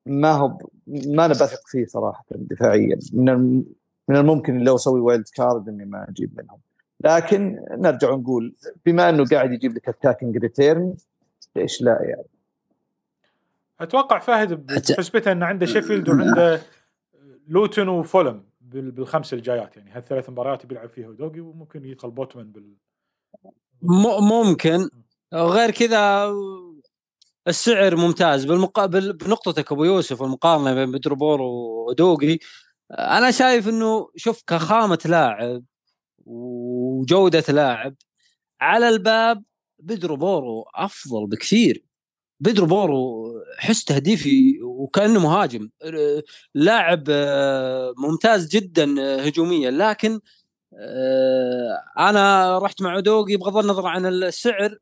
ما 0.05 0.31
هو 0.31 0.57
ما 0.87 1.25
أنا 1.25 1.33
بثق 1.33 1.67
فيه 1.67 1.85
صراحة 1.85 2.25
دفاعيا. 2.31 2.99
من 3.13 3.63
من 4.07 4.15
الممكن 4.15 4.57
لو 4.57 4.75
أسوي 4.75 4.99
wildcard 4.99 5.69
إني 5.69 5.85
ما 5.85 6.09
أجيب 6.09 6.31
منهم. 6.37 6.59
لكن 7.01 7.65
نرجع 7.71 8.09
ونقول 8.09 8.55
بما 8.85 9.09
إنه 9.09 9.25
قاعد 9.25 9.53
يجيب 9.53 9.75
لك 9.75 9.89
attacking 9.89 10.37
return 10.37 10.95
ليش 11.55 11.81
لا 11.81 11.97
يعني؟ 12.01 12.27
أتوقع 13.79 14.19
فهد 14.19 14.65
بحسبته 14.65 15.31
إنه 15.31 15.45
عنده 15.45 15.65
شيفيلد 15.65 16.09
وعنده 16.09 16.61
لوتن 17.47 17.87
وفولهام 17.87 18.43
بالخمس 18.61 19.33
الجايات 19.33 19.77
يعني. 19.77 19.91
هالثلاث 19.91 20.29
مباريات 20.29 20.65
بيلعب 20.65 20.89
فيها 20.89 21.11
اودوجي 21.11 21.39
وممكن 21.39 21.85
يدخل 21.85 22.11
بوتمان 22.11 22.51
بال 22.51 22.75
ممكن. 24.21 24.89
وغير 25.33 25.71
كذا 25.71 26.33
السعر 27.47 27.95
ممتاز. 27.95 28.45
بالمقابل 28.45 29.13
بنقطتك 29.13 29.71
أبو 29.71 29.83
يوسف 29.83 30.23
المقارنه 30.23 30.73
بين 30.73 30.91
بيدرو 30.91 31.19
بورو 31.19 31.41
واودوجي 31.41 32.39
أنا 32.91 33.31
شايف 33.31 33.67
إنه 33.69 34.09
شوف 34.15 34.43
كخامة 34.47 34.99
لاعب 35.05 35.63
وجودة 36.25 37.43
لاعب 37.49 37.95
على 38.61 38.89
الباب 38.89 39.43
بيدرو 39.79 40.15
بورو 40.15 40.65
أفضل 40.75 41.27
بكثير. 41.27 41.84
بيدرو 42.39 42.65
بورو 42.65 43.25
حس 43.57 43.85
تهديفي 43.85 44.59
وكأنه 44.61 45.19
مهاجم. 45.19 45.69
لاعب 46.55 47.03
ممتاز 47.97 48.47
جدا 48.47 48.95
هجوميا. 49.27 49.71
لكن 49.71 50.19
أنا 51.99 52.57
رحت 52.59 52.81
مع 52.81 52.99
دوغي 52.99 53.37
بغض 53.37 53.57
النظر 53.57 53.87
عن 53.87 54.05
السعر 54.05 54.77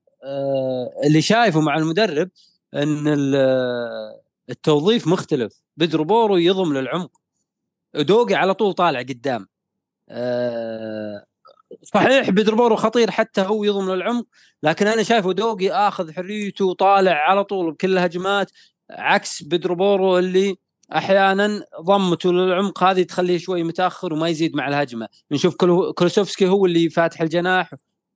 اللي 1.06 1.22
شايفه 1.22 1.62
مع 1.62 1.78
المدرب 1.78 2.30
إن 2.74 3.04
التوظيف 4.50 5.08
مختلف. 5.08 5.62
بيدرو 5.78 6.04
بورو 6.04 6.38
يضم 6.38 6.74
للعمق. 6.74 7.12
دوغي 7.96 8.36
على 8.36 8.54
طول 8.54 8.74
طالع 8.74 9.00
قدام. 9.00 9.48
صحيح 11.84 12.30
بيدربورو 12.30 12.76
خطير 12.76 13.12
حتى 13.12 13.42
هو 13.42 13.64
يضم 13.64 13.94
للعمق 13.94 14.26
لكن 14.64 14.88
أنا 14.88 15.04
شايفه 15.04 15.34
دوغي 15.34 15.72
آخذ 15.72 16.14
حريته 16.14 16.66
وطالع 16.66 17.12
على 17.12 17.44
طول 17.44 17.72
بكل 17.72 17.94
الهجمات 17.94 18.52
عكس 18.92 19.44
بيدربورو 19.44 20.18
اللي 20.20 20.56
أحيانا 20.96 21.66
ضمته 21.82 22.34
للعمق 22.34 22.84
هذه 22.84 23.04
تخليه 23.04 23.38
شوي 23.38 23.64
متأخر 23.64 24.14
وما 24.14 24.28
يزيد 24.28 24.56
مع 24.56 24.68
الهجمة. 24.68 25.08
نشوف 25.32 25.56
كولوسيفسكي 25.96 26.48
هو 26.48 26.66
اللي 26.66 26.90
فاتح 26.90 27.22
الجناح 27.22 27.74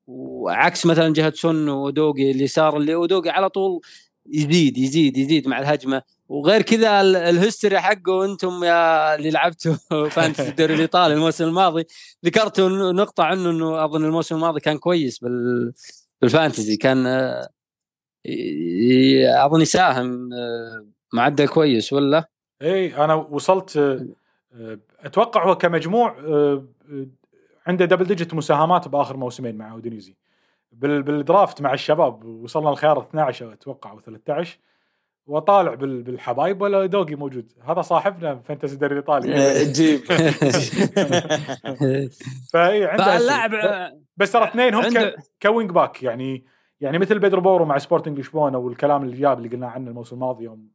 وعكس 0.07 0.85
مثلا 0.85 1.14
جهه 1.14 1.34
سون 1.35 1.69
ودوقي 1.69 2.31
اللي 2.31 2.48
صار 2.48 2.77
اللي 2.77 2.95
ودوقي 2.95 3.30
على 3.30 3.49
طول 3.49 3.81
يزيد 4.30 4.77
يزيد 4.77 5.18
يزيد 5.18 5.48
مع 5.48 5.60
الهجمة. 5.60 6.02
وغير 6.29 6.61
كذا 6.61 7.01
ال 7.01 7.11
history 7.11 7.80
حقه 7.79 8.25
أنتم 8.25 8.63
يا 8.63 9.15
اللي 9.15 9.31
لعبتوا 9.31 9.75
fantasy 10.15 10.49
الدوري 10.49 10.73
الإيطالي 10.73 11.13
الموسم 11.13 11.43
الماضي. 11.43 11.85
ذكرتوا 12.25 12.91
نقطة 12.91 13.23
عنه 13.23 13.49
إنه 13.49 13.85
أظن 13.85 14.05
الموسم 14.05 14.35
الماضي 14.35 14.59
كان 14.59 14.77
كويس 14.77 15.19
بال 15.19 15.73
بال 16.22 16.33
fantasy. 16.33 16.77
كان 16.77 17.07
أظن 19.45 19.61
يساهم 19.61 20.29
معدل 21.13 21.47
كويس 21.47 21.93
ولا؟ 21.93 22.29
اي 22.61 23.03
أنا 23.03 23.13
وصلت 23.13 24.01
أتوقع 24.99 25.49
هو 25.49 25.57
كمجموع 25.57 26.15
عنده 27.67 27.85
double 27.85 28.05
digit 28.05 28.34
مساهمات 28.33 28.87
بآخر 28.87 29.17
موسمين 29.17 29.55
مع 29.55 29.71
أودينيزي. 29.71 30.15
بال 30.72 30.97
draft 30.97 31.61
مع 31.61 31.73
الشباب 31.73 32.25
وصلنا 32.25 32.69
الخيار 32.69 32.99
12 32.99 33.53
أتوقع 33.53 33.91
أو 33.91 33.99
13 33.99 34.59
وطالع 35.27 35.73
بالحبايب 35.73 36.61
ولا 36.61 36.85
دوقي 36.85 37.15
موجود؟ 37.15 37.51
هذا 37.65 37.81
صاحبنا 37.81 38.35
fantasy 38.35 38.73
الدوري 38.73 38.93
الايطالي 38.93 39.65
جيب. 39.71 39.99
فاي 42.53 42.85
عنده 42.85 43.17
اللاعب 43.17 43.51
بس 44.17 44.31
ترى 44.31 44.43
اثنين 44.43 44.73
هم 44.73 44.83
عنده... 44.85 45.15
ك 45.41 45.47
wing 45.47 45.72
back 45.72 46.03
يعني 46.03 46.45
يعني 46.81 46.99
مثل 46.99 47.19
بيدرو 47.19 47.41
بورو 47.41 47.65
مع 47.65 47.77
سبورتنج 47.77 48.19
لشبونة 48.19 48.57
والكلام 48.57 49.03
اللي 49.03 49.17
جاب 49.17 49.37
اللي 49.37 49.49
قلنا 49.49 49.67
عنه 49.67 49.89
الموسم 49.89 50.15
الماضي 50.15 50.43
يوم 50.43 50.67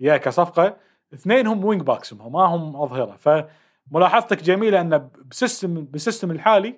يا 0.00 0.16
كصفقة 0.16 0.76
اثنين 1.14 1.46
هم 1.46 1.64
wing 1.64 1.82
backs 1.82 2.12
هم 2.12 2.32
ما 2.32 2.44
هم 2.44 2.76
أظهرة. 2.76 3.16
فملاحظتك 3.16 4.42
جميلة 4.42 4.80
انه 4.80 5.10
ب 5.30 5.38
system 5.38 5.84
بال 5.84 5.96
system 5.96 6.30
الحالي 6.30 6.74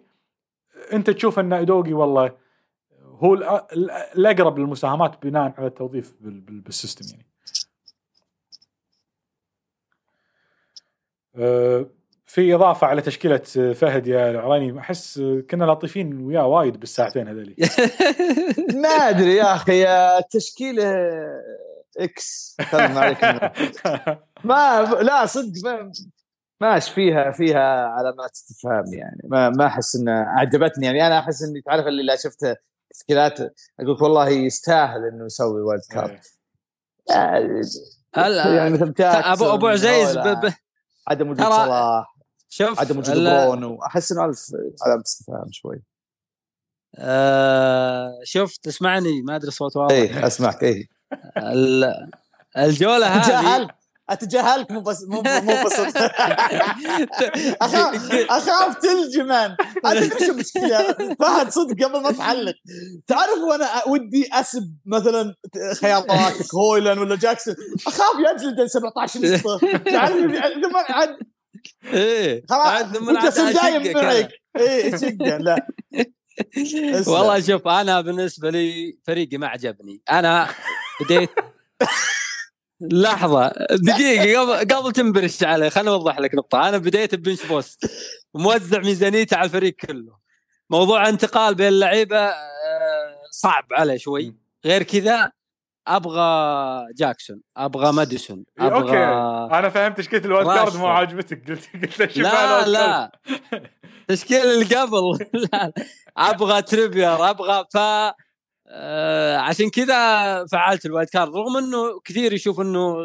أنت 0.93 1.11
تشوف 1.11 1.39
إن 1.39 1.53
ادوغي 1.53 1.93
والله 1.93 2.46
هو 3.17 3.35
الأقرب 4.17 4.59
للمساهمات 4.59 5.23
بناء 5.23 5.55
على 5.59 5.67
التوظيف 5.67 6.15
بال 6.21 6.42
system 6.42 7.07
يعني. 7.11 7.27
أه، 11.37 11.87
في 12.27 12.55
إضافة 12.55 12.87
على 12.87 13.03
تشكيلة 13.03 13.37
فهد 13.73 14.07
يا 14.07 14.31
العراني 14.31 14.79
أحس 14.79 15.23
كنا 15.51 15.65
لطيفين 15.65 16.25
وياه 16.25 16.47
وايد 16.47 16.81
بالساعتين 16.81 17.29
هذولي. 17.29 17.57
ما 18.83 18.89
أدري 18.89 19.37
يا 19.37 19.55
أخي 19.55 19.87
التشكيله 20.19 21.13
إكس. 21.99 22.57
ما 24.45 25.03
ما 25.03 25.27
صدق 25.27 25.65
ما 25.65 25.93
ماشي 26.61 26.93
فيها 26.93 27.31
فيها 27.31 27.87
علامات 27.87 28.31
استفهام 28.31 28.85
يعني. 28.93 29.21
ما 29.25 29.51
ما 29.51 29.67
أحس 29.67 29.97
إنها 29.97 30.25
عجبتني 30.29 30.87
يعني. 30.87 31.07
أنا 31.07 31.19
أحس 31.19 31.43
إني 31.43 31.61
تعرف 31.61 31.87
اللي 31.87 32.03
لا 32.03 32.17
شفته 32.17 32.57
تشكيلات 32.91 33.41
أقول 33.81 34.03
والله 34.03 34.29
يستاهل 34.29 35.05
إنه 35.13 35.25
يسوي 35.27 35.63
wild 35.63 35.83
card 35.91 36.21
هلا. 38.15 38.55
يعني 38.55 38.75
مثل 38.75 38.95
ابو 39.01 39.55
أبو 39.55 39.67
عزيز 39.67 40.19
عدم 41.09 41.31
وجود 41.31 41.47
صلاح 41.47 42.17
شوف 42.49 42.81
عدم 42.81 42.99
وجود 42.99 43.17
برونو. 43.17 43.83
أحس 43.83 44.13
إنه 44.13 44.25
ألف 44.25 44.39
علامه 44.83 45.03
استفهام 45.03 45.49
شوي. 45.53 45.83
آه 46.99 48.21
شوف 48.25 48.57
تسمعني 48.57 49.23
ما 49.23 49.37
أدري 49.37 49.51
صوت 49.51 49.77
واضح. 49.77 49.95
اي 49.95 50.27
أسمعك 50.27 50.65
اي 50.65 50.89
الجولة 52.57 53.07
هذه 53.17 53.69
أتجاهلك؟ 54.11 54.71
مو 54.71 54.81
بس 54.81 55.05
مو 55.09 55.23
مو 55.23 55.65
بس 55.67 55.81
أخاف 57.63 58.13
اخاف 58.31 58.77
تلجمان 58.77 59.57
هذا 59.85 60.01
إيش 60.01 60.31
المشكلة. 60.31 60.93
فهد 61.19 61.51
صدق 61.51 61.85
قبل 61.85 62.01
ما 62.03 62.13
تعلق 62.13 62.55
تعرف 63.07 63.39
وأنا 63.51 63.89
ودي 63.89 64.29
أسب 64.33 64.77
مثلا 64.87 65.35
خياراتك 65.81 66.55
هويلن 66.55 66.99
ولا 66.99 67.17
جاكسون. 67.17 67.55
أخاف 67.87 68.17
يجلد 68.19 68.67
17 68.67 69.21
نقطة. 69.21 69.59
تعرف 69.93 70.75
عاد 70.91 71.17
إيه. 71.93 72.43
خلاص 72.49 72.83
انت 73.39 73.57
دايم 73.63 73.95
معك 73.95 74.29
إيه 74.57 74.97
شقه 74.97 75.37
لا. 75.37 75.67
والله 77.13 77.41
شوف 77.41 77.69
أنا 77.69 78.01
بالنسبة 78.01 78.51
لي 78.51 78.99
فريقي 79.07 79.37
ما 79.37 79.47
عجبني. 79.47 80.03
أنا 80.11 80.49
بديت 81.01 81.31
لحظة 82.81 83.53
دقيقة 83.71 84.41
قبل 84.41 84.75
قبل 84.75 84.93
تنبرش 84.93 85.43
عليه 85.43 85.69
خليني 85.69 85.91
أوضح 85.91 86.19
لك 86.19 86.35
نقطة. 86.35 86.69
أنا 86.69 86.79
بديت 86.79 87.15
ببنش 87.15 87.47
بوست 87.47 87.91
موزع 88.35 88.79
ميزانيته 88.79 89.37
على 89.37 89.45
الفريق 89.47 89.75
كله. 89.75 90.17
موضوع 90.71 91.09
انتقال 91.09 91.55
بين 91.55 91.69
اللعيبة 91.69 92.19
آه، 92.19 92.35
صعب 93.31 93.65
عليه 93.73 93.97
شوي. 93.97 94.35
غير 94.65 94.83
كذا 94.83 95.33
أبغى 95.89 96.87
جاكسون 96.97 97.41
أبغى 97.57 97.93
ماديسون 97.93 98.45
أبغى 98.59 98.79
okay. 98.81 99.55
أنا 99.59 99.69
فهمت 99.69 99.99
تشكيله 99.99 100.25
ال 100.25 100.29
wild 100.29 100.49
card 100.49 100.77
مو. 100.77 100.87
عاجبتك 100.87 101.51
قلت 101.51 101.69
قلت 102.01 102.17
لا 102.19 102.67
لا. 102.69 103.13
تشكيل 104.09 104.39
اللي 104.47 104.65
قبل؟ 104.77 105.27
أبغى 106.17 106.63
تريبير 106.63 107.31
أبغى 107.31 107.65
ف 107.73 107.77
آه، 108.69 109.37
عشان 109.37 109.71
كذا 109.71 110.47
فعلت 110.47 110.87
ال 110.87 110.91
wild 110.91 111.09
card 111.09 111.37
رغم 111.37 111.57
إنه 111.57 112.01
كثير 112.05 112.33
يشوف 112.33 112.61
إنه 112.61 112.97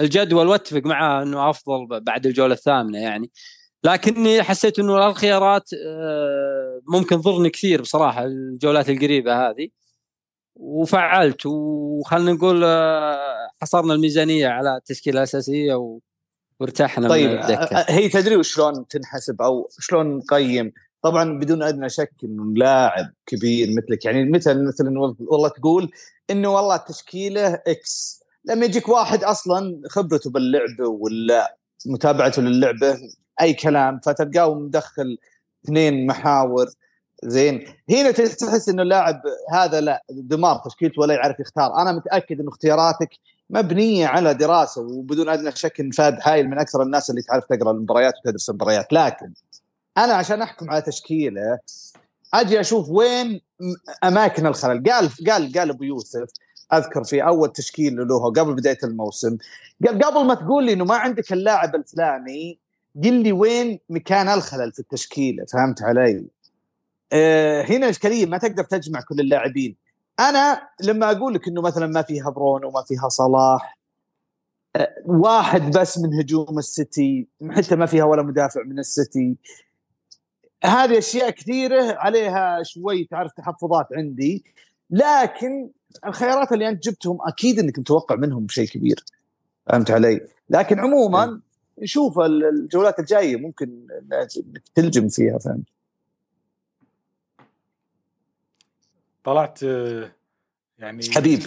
الجدول 0.00 0.46
واتفق 0.48 0.82
معاه 0.84 1.22
إنه 1.22 1.50
أفضل 1.50 2.00
بعد 2.00 2.26
الجولة 2.26 2.54
الثامنة 2.54 2.98
يعني. 2.98 3.30
لكني 3.84 4.42
حسيت 4.42 4.78
إنه 4.78 5.08
الخيارات 5.08 5.70
آه، 5.86 6.80
ممكن 6.88 7.20
تضرني 7.20 7.50
كثير 7.50 7.80
بصراحة 7.80 8.24
الجولات 8.24 8.90
القريبة 8.90 9.48
هذه. 9.48 9.68
وفعلت 10.56 11.46
وخلنا 11.46 12.32
نقول 12.32 12.64
آه، 12.64 13.48
حصرنا 13.62 13.94
الميزانية 13.94 14.48
على 14.48 14.76
التشكيلة 14.76 15.18
الأساسية 15.18 15.74
و... 15.74 16.00
وارتحنا 16.60 17.08
طيب 17.08 17.30
من 17.30 17.38
الدكة. 17.38 17.76
آه، 17.76 17.90
هي 17.90 18.08
تدري 18.08 18.36
وشلون 18.36 18.86
تنحسب 18.88 19.42
أو 19.42 19.68
شلون 19.80 20.16
نقيم 20.16 20.72
طبعا 21.04 21.38
بدون 21.38 21.62
أدنى 21.62 21.88
شك 21.88 22.12
إنه 22.24 22.54
لاعب 22.54 23.12
كبير 23.26 23.68
مثلك. 23.68 24.04
يعني 24.04 24.30
مثل 24.30 24.66
مثلا 24.68 25.00
والله 25.20 25.48
تقول 25.48 25.90
إنه 26.30 26.48
والله 26.48 26.74
التشكيله 26.74 27.54
إكس 27.54 28.22
لما 28.44 28.64
يجيك 28.64 28.88
واحد 28.88 29.24
أصلا 29.24 29.80
خبرته 29.88 30.30
باللعبة 30.30 30.88
ولا 30.88 31.56
متابعته 31.86 32.42
للعبة 32.42 32.98
أي 33.40 33.54
كلام 33.54 34.00
فتلقاه 34.04 34.54
مدخل 34.54 35.18
اثنين 35.64 36.06
محاور 36.06 36.66
زين. 37.24 37.66
هنا 37.90 38.10
تحس 38.10 38.68
إنه 38.68 38.82
اللاعب 38.82 39.22
هذا 39.52 39.80
لا 39.80 40.02
دمار 40.10 40.62
تشكيلته 40.64 41.00
ولا 41.00 41.14
يعرف 41.14 41.40
يختار. 41.40 41.82
أنا 41.82 41.92
متأكد 41.92 42.40
إنه 42.40 42.48
اختياراتك 42.48 43.10
مبنية 43.50 44.06
على 44.06 44.34
دراسة 44.34 44.80
وبدون 44.80 45.28
أدنى 45.28 45.52
شك 45.52 45.80
إن 45.80 45.90
فهد 45.90 46.18
هايل 46.22 46.48
من 46.48 46.58
أكثر 46.58 46.82
الناس 46.82 47.10
اللي 47.10 47.22
تعرف 47.22 47.44
تقرأ 47.44 47.70
المباريات 47.70 48.14
وتدرس 48.18 48.50
المباريات. 48.50 48.92
لكن 48.92 49.32
أنا 49.98 50.12
عشان 50.14 50.42
أحكم 50.42 50.70
على 50.70 50.82
تشكيلة 50.82 51.58
أجي 52.34 52.60
أشوف 52.60 52.88
وين 52.88 53.40
أماكن 54.04 54.46
الخلل. 54.46 54.90
قال 54.90 55.10
قال 55.26 55.52
قال 55.52 55.70
أبو 55.70 55.84
يوسف 55.84 56.28
أذكر 56.72 57.04
في 57.04 57.22
أول 57.24 57.52
تشكيل 57.52 58.08
له 58.08 58.32
قبل 58.32 58.54
بداية 58.54 58.78
الموسم 58.84 59.36
قال 59.86 59.98
قبل 59.98 60.26
ما 60.26 60.34
تقول 60.34 60.64
لي 60.64 60.72
إنه 60.72 60.84
ما 60.84 60.94
عندك 60.96 61.32
اللاعب 61.32 61.74
الفلاني 61.74 62.58
قل 63.04 63.12
لي 63.12 63.32
وين 63.32 63.80
مكان 63.88 64.28
الخلل 64.28 64.72
في 64.72 64.78
التشكيلة. 64.78 65.44
فهمت 65.52 65.82
علي؟ 65.82 66.26
آه 67.12 67.62
هنا 67.62 67.76
الاشكاليه 67.86 68.26
ما 68.26 68.38
تقدر 68.38 68.64
تجمع 68.64 69.00
كل 69.00 69.20
اللاعبين. 69.20 69.76
أنا 70.20 70.68
لما 70.80 71.10
أقول 71.10 71.34
لك 71.34 71.48
إنه 71.48 71.62
مثلا 71.62 71.86
ما 71.86 72.02
فيها 72.02 72.30
برونو 72.30 72.68
وما 72.68 72.82
فيها 72.82 73.08
صلاح 73.08 73.78
آه 74.76 74.88
واحد 75.06 75.78
بس 75.78 75.98
من 75.98 76.14
هجوم 76.14 76.58
السيتي 76.58 77.28
حتى 77.50 77.76
ما 77.76 77.86
فيها 77.86 78.04
ولا 78.04 78.22
مدافع 78.22 78.62
من 78.62 78.78
السيتي 78.78 79.36
هذه 80.64 80.98
أشياء 80.98 81.30
كثيرة 81.30 81.94
عليها 81.98 82.62
شوي 82.62 83.04
تعرف 83.04 83.32
تحفظات 83.32 83.86
عندي 83.96 84.44
لكن 84.90 85.70
الخيارات 86.06 86.52
اللي 86.52 86.68
أنت 86.68 86.84
جبتهم 86.84 87.18
أكيد 87.20 87.58
إنك 87.58 87.78
متوقع 87.78 88.16
منهم 88.16 88.48
شيء 88.48 88.68
كبير. 88.68 89.04
فهمت 89.66 89.90
علي؟ 89.90 90.20
لكن 90.50 90.80
عموما 90.80 91.40
نشوف 91.78 92.18
الجولات 92.20 92.98
الجاية 92.98 93.36
ممكن 93.36 93.86
تلجم 94.74 95.08
فيها 95.08 95.38
فهمت؟ 95.38 95.66
طلعت 99.24 99.62
آه، 99.62 100.12
يعني 100.78 101.02
حبيب. 101.14 101.40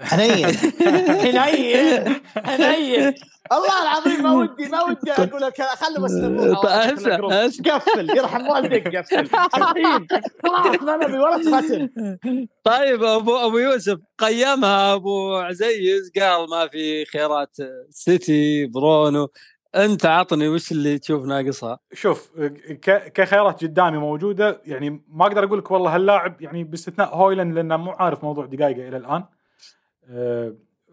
حنين. 0.00 0.46
حنين. 1.32 2.14
حنين. 2.44 3.14
الله 3.52 3.82
العظيم 3.82 4.22
ما 4.22 4.32
ودي 4.32 4.68
ما 4.68 4.82
ودي 4.82 5.12
أقول 5.12 5.42
لك 5.42 5.62
خلوا 5.62 6.04
بس 6.04 6.10
نروح. 6.12 6.64
اسمع 6.66 7.46
اسمع 7.46 7.74
قفل 7.74 8.16
يرحم 8.16 8.48
والديك 8.48 8.96
قفل. 8.96 9.18
الحين. 9.18 10.06
خلاص 10.42 10.82
ما 10.82 10.96
نبي 10.96 11.18
ولا 11.18 11.36
تختم 11.60 11.88
طيب 12.64 13.02
ابو 13.04 13.36
أبو 13.36 13.58
يوسف 13.58 13.98
قيمها 14.18 14.94
أبو 14.94 15.36
عزيز 15.36 16.10
قال 16.20 16.50
ما 16.50 16.68
في 16.68 17.04
خيارات 17.04 17.56
سيتي 17.90 18.66
برونو. 18.66 19.28
أنت 19.76 20.06
عطني 20.06 20.48
وش 20.48 20.72
اللي 20.72 20.98
تشوف 20.98 21.24
ناقصها؟ 21.24 21.78
شوف 21.92 22.30
ك- 22.82 23.12
كخيارات 23.12 23.64
قدامي 23.64 23.98
موجودة 23.98 24.60
يعني 24.66 25.04
ما 25.08 25.26
أقدر 25.26 25.44
أقول 25.44 25.58
لك 25.58 25.70
والله 25.70 25.94
هاللاعب 25.94 26.42
يعني 26.42 26.64
باستثناء 26.64 27.14
هويلاند 27.16 27.54
لأنه 27.54 27.76
مو 27.76 27.90
عارف 27.90 28.24
موضوع 28.24 28.46
دقائقه 28.46 28.88
إلى 28.88 28.96
الآن. 28.96 29.24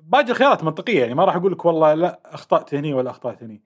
باقي 0.04 0.30
الخيارات 0.32 0.64
منطقية 0.64 1.00
يعني 1.02 1.14
ما 1.16 1.26
راح 1.26 1.36
أقول 1.36 1.52
لك 1.52 1.66
والله 1.66 1.94
لا 1.94 2.20
أخطأت 2.26 2.74
هني 2.74 2.94
ولا 2.94 3.10
أخطأت 3.10 3.44
هني. 3.44 3.64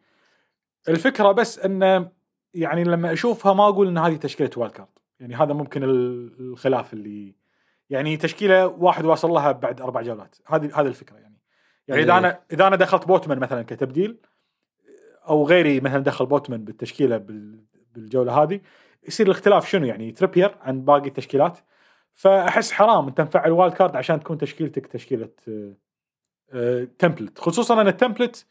الفكرة 0.89 1.31
بس 1.31 1.59
انه 1.59 2.09
يعني 2.53 2.83
لما 2.83 3.13
أشوفها 3.13 3.53
ما 3.53 3.67
أقول 3.67 3.87
إن 3.87 3.97
هذه 3.97 4.15
تشكيلة 4.15 4.49
wild 4.57 4.73
card 4.73 4.87
يعني 5.19 5.35
هذا 5.35 5.53
ممكن 5.53 5.83
ال- 5.83 6.39
الخلاف 6.39 6.93
اللي 6.93 7.35
يعني 7.89 8.17
تشكيلة 8.17 8.67
واحد 8.67 9.05
واصل 9.05 9.29
لها 9.29 9.51
بعد 9.51 9.81
أربع 9.81 10.01
جولات. 10.01 10.35
هذه 10.47 10.79
هذه 10.79 10.87
الفكرة 10.87 11.17
يعني. 11.17 11.37
يعني 11.87 12.03
إذا. 12.03 12.17
أنا 12.17 12.39
إذا 12.53 12.67
أنا 12.67 12.75
دخلت 12.75 13.07
بوتمان 13.07 13.39
مثلا 13.39 13.61
كتبديل 13.61 14.17
أو 15.29 15.45
غيري 15.45 15.79
مثلا 15.79 15.99
دخل 16.03 16.25
بوتمان 16.25 16.65
بالتشكيلة 16.65 17.17
بال- 17.17 17.63
بالجولة 17.93 18.43
هذه 18.43 18.61
يصير 19.07 19.25
الاختلاف 19.25 19.69
شنو 19.69 19.85
يعني؟ 19.85 20.11
تريبير 20.11 20.55
عن 20.61 20.81
باقي 20.81 21.07
التشكيلات. 21.07 21.57
فأحس 22.13 22.71
حرام 22.71 23.07
انت 23.07 23.21
مفعل 23.21 23.51
wild 23.51 23.73
card 23.73 23.95
عشان 23.95 24.19
تكون 24.19 24.37
تشكيلتك 24.37 24.87
تشكيلة 24.87 25.29
آه، 25.47 25.73
آه، 26.53 26.87
template 26.99 27.39
خصوصا 27.39 27.81
إن 27.81 27.87
ال 27.87 27.94
template 27.94 28.45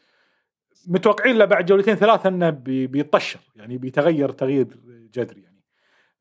متوقعين 0.86 1.36
له 1.36 1.44
بعد 1.44 1.66
جولتين 1.66 1.94
ثلاثة 1.94 2.28
إنه 2.28 2.50
بي- 2.50 2.86
بيطشر 2.86 3.40
يعني 3.56 3.78
بيتغير 3.78 4.30
تغيير 4.30 4.66
جذري 5.14 5.42
يعني. 5.42 5.60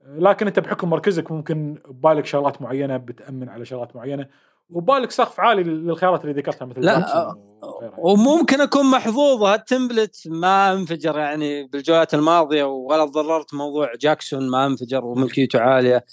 آه، 0.02 0.20
لكن 0.20 0.48
أنت 0.48 0.60
بحكم 0.60 0.90
مركزك 0.90 1.32
ممكن 1.32 1.78
ببالك 1.90 2.26
شغلات 2.26 2.62
معينة 2.62 2.98
بتأمن 2.98 3.50
على 3.50 3.66
شغلات 3.66 3.96
معينة 3.96 4.28
وبالك 4.70 5.12
سقف 5.12 5.40
عالي 5.40 5.64
للخيارات 5.64 6.22
اللي 6.26 6.34
ذكرتها 6.42 6.66
مثل 6.66 6.82
لا، 6.82 7.00
جاكسون 7.00 7.20
وغيرها. 7.64 7.96
وممكن 7.98 8.62
أكون 8.62 8.92
محظوظ 8.92 9.44
هالتمبلت 9.44 10.28
ما 10.28 10.72
انفجر 10.74 11.18
يعني 11.20 11.68
بالجولات 11.68 12.14
الماضية 12.14 12.64
ولا 12.64 13.06
تضررت 13.06 13.54
موضوع 13.54 13.92
جاكسون 14.02 14.50
ما 14.52 14.66
انفجر 14.66 15.06
وملكيته 15.06 15.60
عالية. 15.60 16.06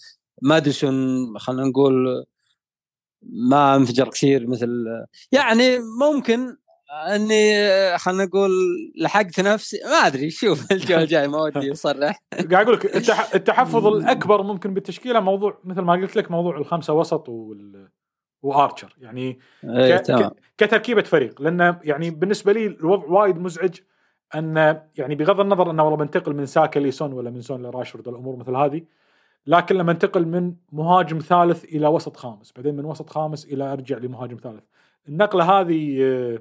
ماديسون 0.43 0.95
خلينا 1.39 1.65
نقول 1.69 2.25
ما 3.23 3.77
أنفجر 3.77 4.09
كثير 4.09 4.47
مثل 4.47 4.85
يعني 5.33 5.79
ممكن 6.01 6.57
إني 7.15 7.99
خلينا 7.99 8.25
نقول 8.25 8.51
لحقت 9.01 9.41
نفسي 9.41 9.79
ما 9.85 9.97
أدري 10.07 10.31
شوف 10.31 10.67
الجوله 10.73 11.03
الجاي 11.05 11.29
ما 11.29 11.43
ودي 11.43 11.73
اصرح 11.73 12.19
قاعد 12.33 12.53
أقول 12.69 12.75
لك 12.75 12.87
التح- 12.97 13.35
التحفظ 13.39 13.87
الأكبر 13.87 14.43
ممكن 14.43 14.75
بالتشكيلة 14.75 15.21
موضوع 15.21 15.59
مثل 15.65 15.81
ما 15.81 15.93
قلت 15.93 16.17
لك 16.17 16.31
موضوع 16.31 16.57
الخمسة 16.59 16.93
وسط 16.93 17.29
وال 17.29 17.89
وأرشر 18.43 18.97
يعني 19.01 19.39
ك- 19.63 20.01
تمام. 20.07 20.31
كتركيبة 20.59 21.03
فريق 21.03 21.43
لأنه 21.43 21.81
يعني 21.85 22.11
بالنسبة 22.11 22.53
لي 22.53 22.67
الوضع 22.67 23.05
وايد 23.09 23.39
مزعج 23.39 23.75
أن 24.35 24.81
يعني 24.97 25.15
بغض 25.15 25.41
النظر 25.41 25.71
انه 25.71 25.83
والله 25.83 25.97
بنتقل 25.97 26.35
من 26.35 26.47
ساكا 26.47 26.79
لسون 26.81 27.13
ولا 27.13 27.31
من 27.31 27.41
سون 27.41 27.63
لراشفورد 27.63 28.09
الأمور 28.09 28.37
مثل 28.37 28.55
هذه 28.57 28.83
لكن 29.47 29.77
لما 29.77 29.93
انتقل 29.93 30.27
من 30.27 30.55
مهاجم 30.73 31.19
ثالث 31.19 31.65
إلى 31.65 31.87
وسط 31.87 32.17
خامس 32.17 32.53
بعدين 32.57 32.77
من 32.77 32.85
وسط 32.85 33.11
خامس 33.11 33.45
إلى 33.45 33.73
أرجع 33.73 33.99
لمهاجم 33.99 34.37
ثالث. 34.37 34.65
النقلة 35.09 35.61
هذه 35.61 35.99
آه، 36.03 36.39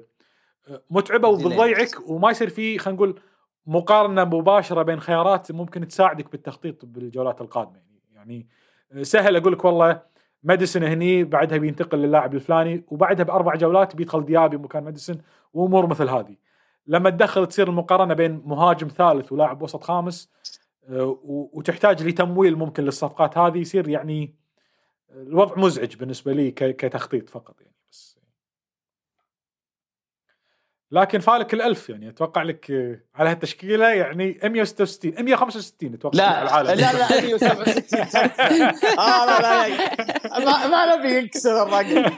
آه، 0.68 0.82
متعبة 0.90 1.28
وبتضيعك 1.28 2.10
وما 2.10 2.30
يصير 2.30 2.48
في 2.48 2.78
خلينا 2.78 2.96
نقول 2.96 3.20
مقارنة 3.66 4.24
مباشرة 4.24 4.82
بين 4.82 5.00
خيارات 5.00 5.52
ممكن 5.52 5.88
تساعدك 5.88 6.32
بالتخطيط 6.32 6.84
بالجولات 6.84 7.40
القادمة. 7.40 7.76
يعني 7.76 8.00
يعني 8.14 8.48
آه، 8.92 9.02
سهل 9.02 9.36
أقول 9.36 9.52
لك 9.52 9.64
والله 9.64 10.02
ماديسون 10.42 10.82
هني 10.82 11.24
بعدها 11.24 11.58
بينتقل 11.58 11.98
للاعب 11.98 12.34
الفلاني 12.34 12.84
وبعدها 12.88 13.24
بأربع 13.24 13.54
جولات 13.54 13.96
بيدخل 13.96 14.24
ديابي 14.24 14.56
مكان 14.56 14.84
ماديسون 14.84 15.18
وأمور 15.54 15.86
مثل 15.86 16.08
هذه. 16.08 16.36
لما 16.86 17.10
تدخل 17.10 17.46
تصير 17.46 17.68
المقارنة 17.68 18.14
بين 18.14 18.42
مهاجم 18.44 18.88
ثالث 18.88 19.32
ولاعب 19.32 19.62
وسط 19.62 19.84
خامس 19.84 20.30
وتحتاج 20.88 22.02
لتمويل 22.02 22.56
ممكن 22.56 22.84
للصفقات 22.84 23.38
هذه 23.38 23.58
يصير 23.58 23.88
يعني 23.88 24.34
الوضع 25.10 25.58
مزعج 25.58 25.96
بالنسبة 25.96 26.32
لي 26.32 26.50
كتخطيط 26.50 27.28
فقط 27.30 27.60
يعني 27.60 27.74
بس 27.90 28.18
لكن 30.90 31.18
فالك 31.18 31.54
الألف 31.54 31.88
يعني 31.88 32.08
أتوقع 32.08 32.42
لك 32.42 32.70
آه، 32.70 33.00
على 33.14 33.30
هالتشكيلة 33.30 33.88
يعني 33.88 34.38
166 34.44 35.24
165 35.24 35.94
أتوقع 35.94 36.18
لا 36.18 36.26
على 36.26 36.74
لا 36.74 36.90
العالم 36.90 36.98
لا 36.98 37.20
167 37.20 38.02
آه 38.98 39.26
لا 39.26 39.42
لا 39.42 39.68
لا. 39.68 40.38
ما, 40.44 40.66
ما 40.66 40.96
نبي 40.96 41.16
يكسر 41.16 41.62
الرقم. 41.62 42.04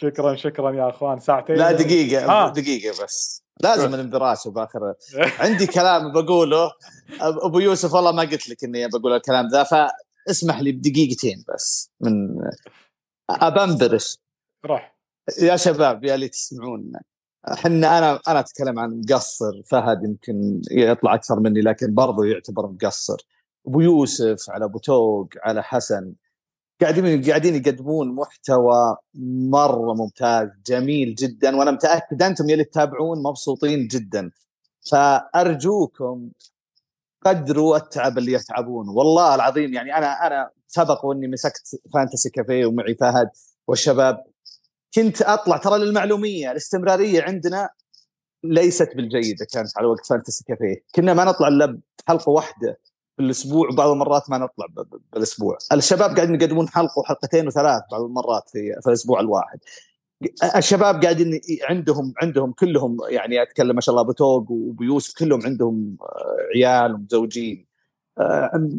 شكرا 0.00 0.34
شكرا 0.36 0.72
يا 0.72 0.90
أخوان 0.90 1.18
ساعتين. 1.18 1.56
لا 1.56 1.72
دقيقة 1.72 2.24
آه. 2.32 2.52
دقيقة 2.52 3.04
بس. 3.04 3.44
لازم 3.60 3.94
ننبي 3.94 4.16
راسه 4.16 4.50
بآخر. 4.50 4.94
عندي 5.40 5.66
كلام 5.66 6.12
بقوله. 6.12 6.70
أبو 7.20 7.58
يوسف 7.58 7.94
والله 7.94 8.12
ما 8.12 8.22
قلت 8.22 8.48
لك 8.48 8.64
إني 8.64 8.88
بقول 8.88 9.12
الكلام 9.12 9.46
ذا 9.52 9.64
فاسمح 10.26 10.60
لي 10.60 10.72
بدقيقتين 10.72 11.44
بس 11.54 11.90
من 12.00 12.28
ابنبرش 13.30 14.18
روح 14.66 14.97
يا 15.42 15.56
شباب 15.56 16.04
يا 16.04 16.14
اللي 16.14 16.28
تسمعون. 16.28 16.92
إحنا 17.52 17.98
أنا 17.98 18.20
أنا 18.28 18.40
أتكلم 18.40 18.78
عن 18.78 19.00
مقصر 19.00 19.62
فهد 19.66 20.04
يمكن 20.04 20.60
يطلع 20.70 21.14
أكثر 21.14 21.40
مني 21.40 21.60
لكن 21.60 21.94
برضو 21.94 22.22
يعتبر 22.22 22.66
مقصر. 22.66 23.16
أبو 23.66 23.80
يوسف 23.80 24.50
على 24.50 24.64
أبو 24.64 24.78
توق 24.78 25.28
على 25.42 25.62
حسن. 25.62 26.12
قاعدين 26.80 27.24
قاعدين 27.24 27.54
يقدمون 27.54 28.14
محتوى 28.14 28.96
مرة 29.50 29.94
ممتاز 29.94 30.48
جميل 30.66 31.14
جدا 31.14 31.56
وأنا 31.56 31.70
متأكد 31.70 32.22
أنتم 32.22 32.50
يلي 32.50 32.64
تتابعون 32.64 33.22
مبسوطين 33.22 33.86
جدا. 33.86 34.30
فأرجوكم 34.90 36.28
قدروا 37.24 37.76
التعب 37.76 38.18
اللي 38.18 38.32
يتعبون. 38.32 38.88
والله 38.88 39.34
العظيم 39.34 39.74
يعني 39.74 39.96
أنا 39.96 40.26
أنا 40.26 40.50
سبق 40.66 41.04
وإني 41.04 41.28
مسكت 41.28 41.80
فانتسي 41.94 42.30
كافيه 42.30 42.66
ومعي 42.66 42.94
فهد 42.94 43.30
والشباب. 43.66 44.24
كنت 44.94 45.22
أطلع 45.22 45.56
ترى 45.56 45.78
للمعلومية 45.78 46.50
الاستمرارية 46.50 47.22
عندنا 47.22 47.68
ليست 48.44 48.96
بالجيدة 48.96 49.46
كانت 49.52 49.68
على 49.76 49.86
وقت 49.86 50.06
فانتسي 50.06 50.44
كافيه 50.44 50.84
كنا 50.94 51.14
ما 51.14 51.24
نطلع 51.24 51.48
إلا 51.48 51.80
بحلقة 52.06 52.30
واحدة 52.30 52.78
في 53.16 53.22
الأسبوع 53.22 53.68
وبعض 53.68 53.90
المرات 53.90 54.30
ما 54.30 54.38
نطلع 54.38 54.66
بالأسبوع. 55.12 55.58
الشباب 55.72 56.16
قاعدين 56.16 56.34
يقدمون 56.34 56.68
حلقة 56.68 56.98
وحلقتين 56.98 57.46
وثلاث 57.46 57.82
بعض 57.92 58.02
المرات 58.02 58.48
في, 58.48 58.80
في 58.82 58.88
الأسبوع 58.88 59.20
الواحد. 59.20 59.58
الشباب 60.56 61.02
قاعدين 61.02 61.40
عندهم 61.62 62.14
عندهم 62.22 62.52
كلهم 62.52 62.96
يعني 63.08 63.42
أتكلم 63.42 63.74
ما 63.74 63.80
شاء 63.80 63.94
الله 63.94 64.12
بتوق 64.12 64.50
وبيوسف 64.50 65.18
كلهم 65.18 65.46
عندهم 65.46 65.96
آه، 66.02 66.36
عيال 66.54 66.94
ومزوجين 66.94 67.67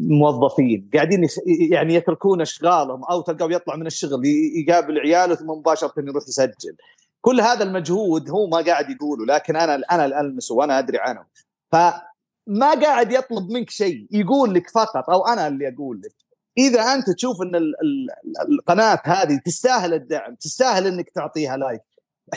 موظفين 0.08 0.90
قاعدين 0.94 1.26
يعني 1.70 1.94
يتركون 1.94 2.40
أشغالهم 2.40 3.04
أو 3.04 3.20
تلقاه 3.20 3.48
يطلع 3.50 3.76
من 3.76 3.86
الشغل 3.86 4.22
يقابل 4.66 4.98
عياله 4.98 5.34
ثم 5.34 5.50
مباشرة 5.50 5.92
يروح 5.98 6.22
يسجل. 6.28 6.76
كل 7.20 7.40
هذا 7.40 7.64
المجهود 7.64 8.30
هو 8.30 8.46
ما 8.46 8.56
قاعد 8.56 8.90
يقوله 8.90 9.26
لكن 9.26 9.56
أنا 9.56 9.82
أنا 9.90 10.20
المسه 10.20 10.54
وأنا 10.54 10.78
أدري 10.78 10.98
عنه 10.98 11.24
فما 11.72 12.74
قاعد 12.82 13.12
يطلب 13.12 13.50
منك 13.50 13.70
شيء 13.70 14.06
يقول 14.10 14.54
لك 14.54 14.70
فقط 14.70 15.10
أو 15.10 15.26
أنا 15.26 15.46
اللي 15.46 15.68
أقول 15.68 16.00
لك. 16.04 16.12
إذا 16.58 16.82
أنت 16.82 17.10
تشوف 17.10 17.42
إن 17.42 17.54
ال- 17.56 17.74
ال- 17.82 18.52
القناة 18.52 19.00
هذه 19.04 19.40
تستاهل 19.44 19.94
الدعم 19.94 20.34
تستاهل 20.34 20.86
إنك 20.86 21.10
تعطيها 21.10 21.56
like 21.56 21.80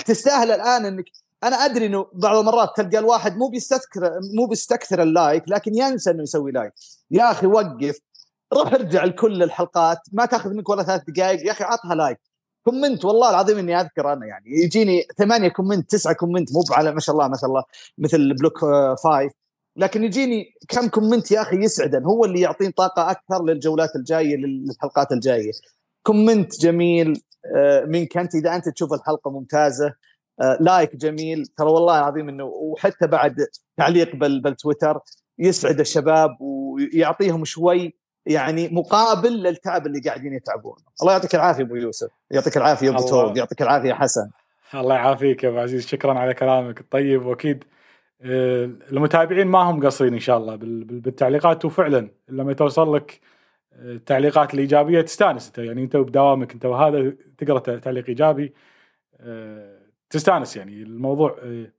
تستاهل 0.06 0.52
الآن 0.52 0.86
إنك 0.86 1.06
أنا 1.48 1.56
أدري 1.56 1.86
إنه 1.86 2.06
بعض 2.14 2.38
المرات 2.38 2.70
تلقى 2.78 3.00
الواحد 3.00 3.38
مو 3.38 3.48
بيستكثر 3.48 4.20
مو 4.36 4.46
بيستكثر 4.46 5.02
ال 5.02 5.10
like 5.10 5.44
لكن 5.48 5.76
ينسى 5.76 6.12
إنه 6.12 6.24
يسوي 6.24 6.52
like. 6.52 6.74
يا 7.12 7.32
أخي 7.32 7.48
وقف. 7.48 8.00
روح 8.54 8.74
ارجع 8.74 9.04
لكل 9.04 9.44
الحلقات. 9.44 9.98
ما 10.12 10.26
تأخذ 10.26 10.50
منك 10.54 10.70
ولا 10.70 10.84
ثلاث 10.84 11.02
دقائق. 11.08 11.46
يا 11.48 11.52
أخي 11.52 11.64
عطها 11.64 11.96
like. 11.96 12.20
comment. 12.66 13.06
والله 13.06 13.30
العظيم 13.30 13.58
إني 13.58 13.82
أذكر 13.82 14.14
أنا 14.14 14.26
يعني. 14.26 14.50
يجيني 14.64 15.04
ثمانية 15.18 15.48
comment 15.48 15.92
تسعة 15.92 16.14
comment. 16.14 16.54
مو 16.54 16.64
على 16.72 16.92
ما 16.92 17.00
شاء 17.00 17.16
الله 17.16 17.28
ما 17.28 17.38
شاء 17.38 17.50
الله. 17.50 17.64
مثل 17.98 18.34
Block 18.34 18.64
آه، 18.64 18.96
Five. 18.96 19.32
لكن 19.78 20.04
يجيني 20.04 20.46
كم 20.70 20.88
comment 20.88 21.32
يا 21.32 21.42
أخي 21.42 21.64
يسعدن. 21.64 22.04
هو 22.04 22.26
اللي 22.26 22.42
يعطيني 22.42 22.72
طاقة 22.72 23.12
أكثر 23.12 23.44
للجولات 23.44 23.96
الجاية 23.96 24.36
للحلقات 24.36 25.12
الجاية. 25.12 25.52
comment 26.04 26.62
جميل 26.62 27.22
آه، 27.56 27.86
منك 27.86 28.18
انت 28.18 28.36
إذا 28.36 28.56
أنت 28.56 28.70
تشوف 28.70 28.94
الحلقة 28.94 29.32
ممتازة 29.32 29.94
like 30.60 30.96
جميل. 30.96 31.46
ترى 31.46 31.68
والله 31.70 32.00
العظيم 32.00 32.30
إنه 32.30 32.44
وحتى 32.46 33.08
بعد 33.08 33.36
تعليق 33.78 34.16
بال 34.16 34.42
بالتويتر 34.42 35.00
يسعد 35.40 35.80
الشباب 35.80 36.38
ويعطيهم 36.42 37.46
شوي 37.46 37.94
يعني 38.26 38.70
مقابل 38.70 39.44
للتعب 39.44 39.88
اللي 39.88 40.00
قاعدين 40.00 40.34
يتعبون. 40.34 40.76
الله 41.02 41.14
يعطيك 41.14 41.36
العافية 41.36 41.64
أبو 41.64 41.76
يوسف. 41.76 42.08
يعطيك 42.32 42.58
العافية 42.58 42.90
أبو. 42.90 43.08
توق. 43.08 43.38
يعطيك 43.38 43.62
العافية 43.62 43.94
حسن. 43.94 44.30
الله 44.76 44.96
يعافيك 44.96 45.44
يا 45.44 45.50
أبو 45.50 45.58
عزيز. 45.60 45.88
شكرا 45.88 46.20
على 46.20 46.34
كلامك 46.34 46.80
الطيب 46.80 47.26
وأكيد 47.26 47.64
آه، 48.22 48.66
المتابعين 48.92 49.48
ما 49.48 49.60
هم 49.60 49.86
قصرين 49.86 50.14
إن 50.14 50.20
شاء 50.20 50.38
الله 50.38 50.56
بال- 50.56 50.84
بال- 50.84 51.00
بالتعليقات. 51.00 51.66
وفعلا 51.66 52.10
لما 52.30 52.54
توصل 52.54 52.96
لك 52.96 53.20
آه، 53.74 53.92
التعليقات 53.92 54.54
الإيجابية 54.54 55.02
تستانس. 55.02 55.48
انت 55.48 55.58
يعني 55.58 55.84
أنت 55.84 55.96
بدوامك 55.98 56.54
أنت 56.54 56.66
وهذا 56.66 57.14
تقرأ 57.38 57.60
تعليق 57.80 58.06
إيجابي 58.08 58.54
آه، 59.20 59.83
تستانس 60.14 60.58
يعني 60.58 60.74
الموضوع 60.84 61.38
آه، 61.44 61.72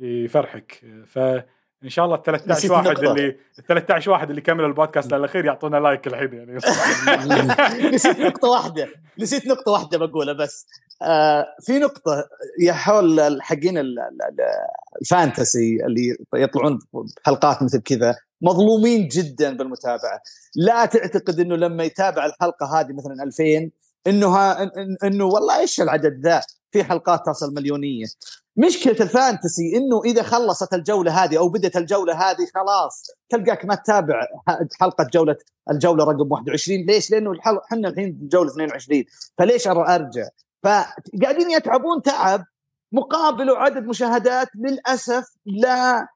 يفرحك. 0.00 0.80
آه، 0.84 1.04
فان 1.06 1.88
شاء 1.90 2.04
الله 2.04 2.16
ال 2.16 2.22
13 2.22 2.50
نسيت 2.52 2.70
واحد 2.70 2.86
نقطة. 2.88 3.10
اللي 3.12 3.26
ال 3.58 3.64
13 3.68 4.10
واحد 4.10 4.28
اللي 4.30 4.40
كملوا 4.42 4.68
البودكاست 4.68 5.12
للاخير 5.14 5.44
يعطونا 5.44 5.76
like 5.76 6.06
الحين 6.06 6.32
يعني. 6.32 6.56
نسيت 7.94 8.18
نقطة 8.20 8.48
واحدة. 8.48 8.88
نسيت 9.18 9.46
نقطة 9.46 9.72
واحدة 9.72 9.98
بقولها 9.98 10.34
بس. 10.34 10.66
آه 11.02 11.46
في 11.62 11.78
نقطة 11.78 12.28
يا 12.60 12.72
حول 12.72 13.20
ال- 13.78 13.98
ال 15.02 15.11
fantasy 15.11 15.78
اللي 15.86 16.16
يطلعون 16.34 16.78
بحلقات 17.22 17.62
مثل 17.62 17.80
كذا 17.80 18.16
مظلومين 18.42 19.08
جدا 19.08 19.56
بالمتابعة. 19.56 20.20
لا 20.56 20.84
تعتقد 20.86 21.40
إنه 21.40 21.56
لما 21.56 21.84
يتابع 21.84 22.26
الحلقة 22.26 22.80
هذه 22.80 22.92
مثلا 22.92 23.22
2000 23.24 23.70
إنه 24.06 24.28
ها 24.28 24.70
إنه 25.04 25.24
والله 25.24 25.58
إيش 25.58 25.80
العدد 25.80 26.20
ذا 26.26 26.40
في 26.70 26.84
حلقات 26.84 27.26
تصل 27.26 27.54
مليونية 27.54 28.06
مشكلة 28.56 28.96
الفانتسي 29.00 29.76
إنه 29.76 30.02
إذا 30.04 30.22
خلصت 30.22 30.74
الجولة 30.74 31.24
هذه 31.24 31.38
أو 31.38 31.48
بدت 31.48 31.76
الجولة 31.76 32.14
هذه 32.14 32.46
خلاص 32.54 33.02
تلقاك 33.28 33.64
ما 33.64 33.74
تتابع 33.74 34.26
حلقة 34.80 35.06
جولة 35.14 35.36
الجولة 35.70 36.04
رقم 36.04 36.32
21 36.32 36.86
ليش؟ 36.86 37.10
لأنه. 37.10 37.32
إحنا 37.72 37.88
الحين 37.88 38.28
جولة 38.32 38.50
22 38.50 39.04
فليش 39.38 39.68
أرجع؟ 39.68 40.28
فقاعدين 40.62 41.50
يتعبون 41.50 42.02
تعب 42.02 42.44
مقابله 42.92 43.58
عدد 43.58 43.86
مشاهدات 43.86 44.48
للأسف 44.54 45.24
لا 45.46 46.06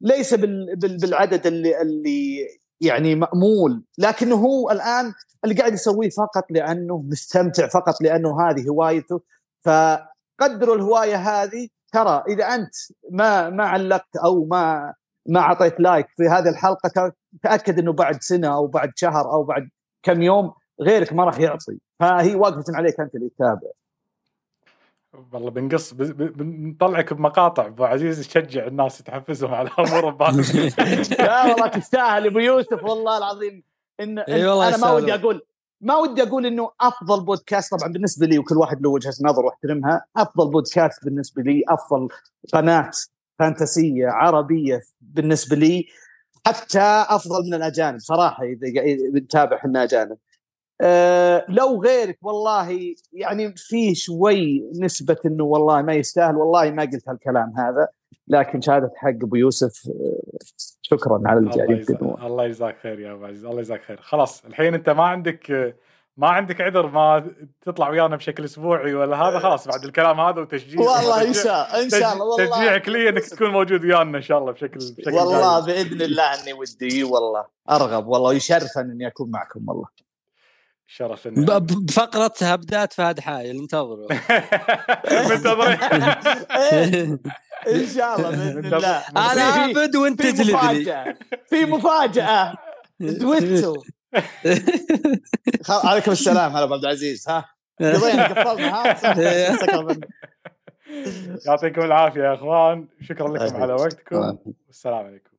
ليس 0.00 0.34
بال... 0.34 0.76
بال... 0.76 0.96
بالعدد 0.96 1.46
اللي 1.46 1.82
اللي 1.82 2.48
يعني 2.82 3.14
مأمول 3.14 3.84
لكنه 3.98 4.34
هو 4.34 4.70
الآن 4.70 5.12
اللي 5.44 5.54
قاعد 5.54 5.72
يسويه 5.72 6.10
فقط 6.10 6.44
لأنه 6.50 6.98
مستمتع 6.98 7.68
فقط 7.68 7.94
لأنه 8.00 8.48
هذه 8.48 8.68
هوايته. 8.68 9.20
فقدروا 9.64 10.76
الهواية 10.76 11.16
هذه 11.16 11.68
ترى 11.92 12.24
إذا 12.28 12.44
أنت 12.44 12.74
ما 13.10 13.50
ما 13.50 13.64
علقت 13.64 14.16
أو 14.24 14.44
ما 14.44 14.94
ما 15.26 15.40
أعطيت 15.40 15.80
لايك 15.80 16.06
في 16.16 16.28
هذه 16.28 16.48
الحلقة 16.48 17.12
تأكد 17.42 17.78
إنه 17.78 17.92
بعد 17.92 18.22
سنة 18.22 18.54
أو 18.54 18.66
بعد 18.66 18.92
شهر 18.96 19.32
أو 19.32 19.44
بعد 19.44 19.68
كم 20.02 20.22
يوم 20.22 20.52
غيرك 20.80 21.12
ما 21.12 21.24
راح 21.24 21.40
يعطي 21.40 21.78
فهي 22.00 22.34
واقفة 22.34 22.64
عليك 22.76 23.00
أنت 23.00 23.14
اللي 23.14 23.28
تتابع. 23.28 23.68
والله 25.12 25.50
بنقص 25.50 25.94
بنطلعك 25.94 27.12
بمقاطع. 27.12 27.66
أبو 27.66 27.84
عزيز 27.84 28.28
تشجع 28.28 28.66
الناس 28.66 28.98
تحفزهم 28.98 29.54
على 29.54 29.70
أمور 29.78 30.16
لا 31.18 31.44
والله 31.48 31.66
تستاهل 31.66 32.26
أبو 32.26 32.38
يوسف 32.38 32.84
والله 32.84 33.18
العظيم. 33.18 33.64
إن, 34.00 34.18
إن 34.18 34.46
والله 34.46 34.68
أنا 34.68 34.76
ما. 34.76 34.92
ودي 34.92 35.14
أقول 35.14 35.42
ما 35.80 35.96
ودي 35.96 36.22
أقول 36.22 36.46
إنه 36.46 36.70
أفضل 36.80 37.24
بودكاست 37.24 37.74
طبعا 37.74 37.92
بالنسبة 37.92 38.26
لي 38.26 38.38
وكل 38.38 38.56
واحد 38.56 38.82
له 38.82 38.90
وجهة 38.90 39.14
نظر 39.22 39.44
واحترمها 39.44 40.04
أفضل 40.16 40.50
بودكاست 40.50 41.04
بالنسبة 41.04 41.42
لي 41.42 41.62
أفضل 41.68 42.08
قناة 42.52 42.90
فانتسية 43.38 44.08
عربية 44.08 44.80
بالنسبة 45.00 45.56
لي 45.56 45.86
حتى 46.46 47.04
أفضل 47.08 47.46
من 47.46 47.54
الأجانب 47.54 47.98
صراحة 47.98 48.42
إذا 48.44 48.82
إذا 48.82 49.10
بنتابع 49.10 49.56
إحنا 49.56 49.82
أجانب. 49.82 50.16
أه 50.82 51.44
لو 51.48 51.82
غيرك 51.82 52.18
والله 52.22 52.94
يعني 53.12 53.54
فيه 53.56 53.94
شوي 53.94 54.70
نسبة 54.80 55.16
إنه 55.26 55.44
والله 55.44 55.82
ما 55.82 55.94
يستاهل 55.94 56.36
والله 56.36 56.70
ما 56.70 56.82
قلت 56.82 57.08
هالكلام 57.08 57.52
هذا 57.56 57.88
لكن 58.28 58.60
شهادة 58.60 58.92
حق 58.96 59.08
أبو 59.08 59.36
يوسف 59.36 59.88
آه، 59.88 60.38
شكرا 60.82 61.22
على 61.26 61.38
اللي 61.38 61.50
الله 61.50 61.72
يجزاك 61.72 61.90
يقدمونه 61.90 62.26
الله 62.26 62.44
يجزاك 62.44 62.76
خير 62.82 63.00
يا 63.00 63.12
أبو 63.12 63.24
عزيز 63.24 63.44
الله 63.44 63.58
يجزاك 63.58 63.82
خير. 63.82 64.00
خلاص 64.00 64.44
الحين 64.44 64.74
أنت 64.74 64.90
ما 64.90 65.04
عندك 65.04 65.74
ما 66.16 66.28
عندك 66.28 66.60
عذر 66.60 66.86
ما 66.86 67.30
تطلع 67.60 67.88
ويانا 67.90 68.16
بشكل 68.16 68.44
أسبوعي 68.44 68.94
ولا 68.94 69.16
هذا 69.16 69.38
خلاص 69.38 69.68
بعد 69.68 69.84
الكلام 69.84 70.20
هذا 70.20 70.40
وتشجيع. 70.40 70.80
والله 70.80 71.28
إن 71.28 71.32
شاء 71.32 71.82
إن 71.82 71.90
شاء 71.90 72.12
الله 72.12 72.24
والله 72.24 72.50
تشجيعك 72.50 72.88
لي 72.88 73.08
إنك 73.08 73.24
تكون 73.24 73.50
موجود 73.50 73.84
ويانا 73.84 74.18
إن 74.18 74.22
شاء 74.22 74.38
الله 74.38 74.52
بشكل 74.52 74.78
بشكل 74.78 75.12
والله. 75.12 75.66
بإذن 75.66 76.02
الله 76.02 76.42
إني 76.42 76.52
ودي 76.52 77.04
والله 77.04 77.44
أرغب 77.70 78.06
والله 78.06 78.34
يشرفني 78.34 78.92
إني 78.92 79.06
أكون 79.06 79.30
معكم 79.30 79.68
والله. 79.68 80.01
شرف 80.86 81.26
لنا 81.26 81.58
ب- 81.58 81.66
بفقره 81.86 82.32
هبدات 82.42 82.92
فهد 82.92 83.20
حايل 83.20 83.58
انتظروا. 83.60 84.08
منتظرين. 85.30 85.78
إيه، 86.72 87.18
إن 87.68 87.86
شاء 87.94 88.16
الله 88.16 88.30
بإذن 88.30 88.74
الله. 88.74 88.98
أنا 89.16 89.34
في- 89.34 89.40
عابد 89.80 89.96
وأنت 89.96 90.22
في 90.22 90.32
تجلدني. 90.32 91.14
في 91.48 91.64
مفاجأة. 91.64 92.54
دويتو. 93.00 93.76
عليكم 95.88 96.10
السلام 96.12 96.52
هلا 96.56 96.64
أبو 96.64 96.74
عبد 96.74 96.84
العزيز. 96.84 97.28
ها؟ 97.28 97.44
قفلنا 97.80 98.82
ها؟ 98.82 98.96
يعطيكم 101.46 101.80
العافية 101.82 102.20
يا 102.20 102.34
إخوان. 102.34 102.88
شكرا 103.00 103.28
لكم 103.36 103.62
على 103.62 103.72
وقتكم. 103.72 104.38
والسلام 104.66 104.94
عليكم. 105.06 105.31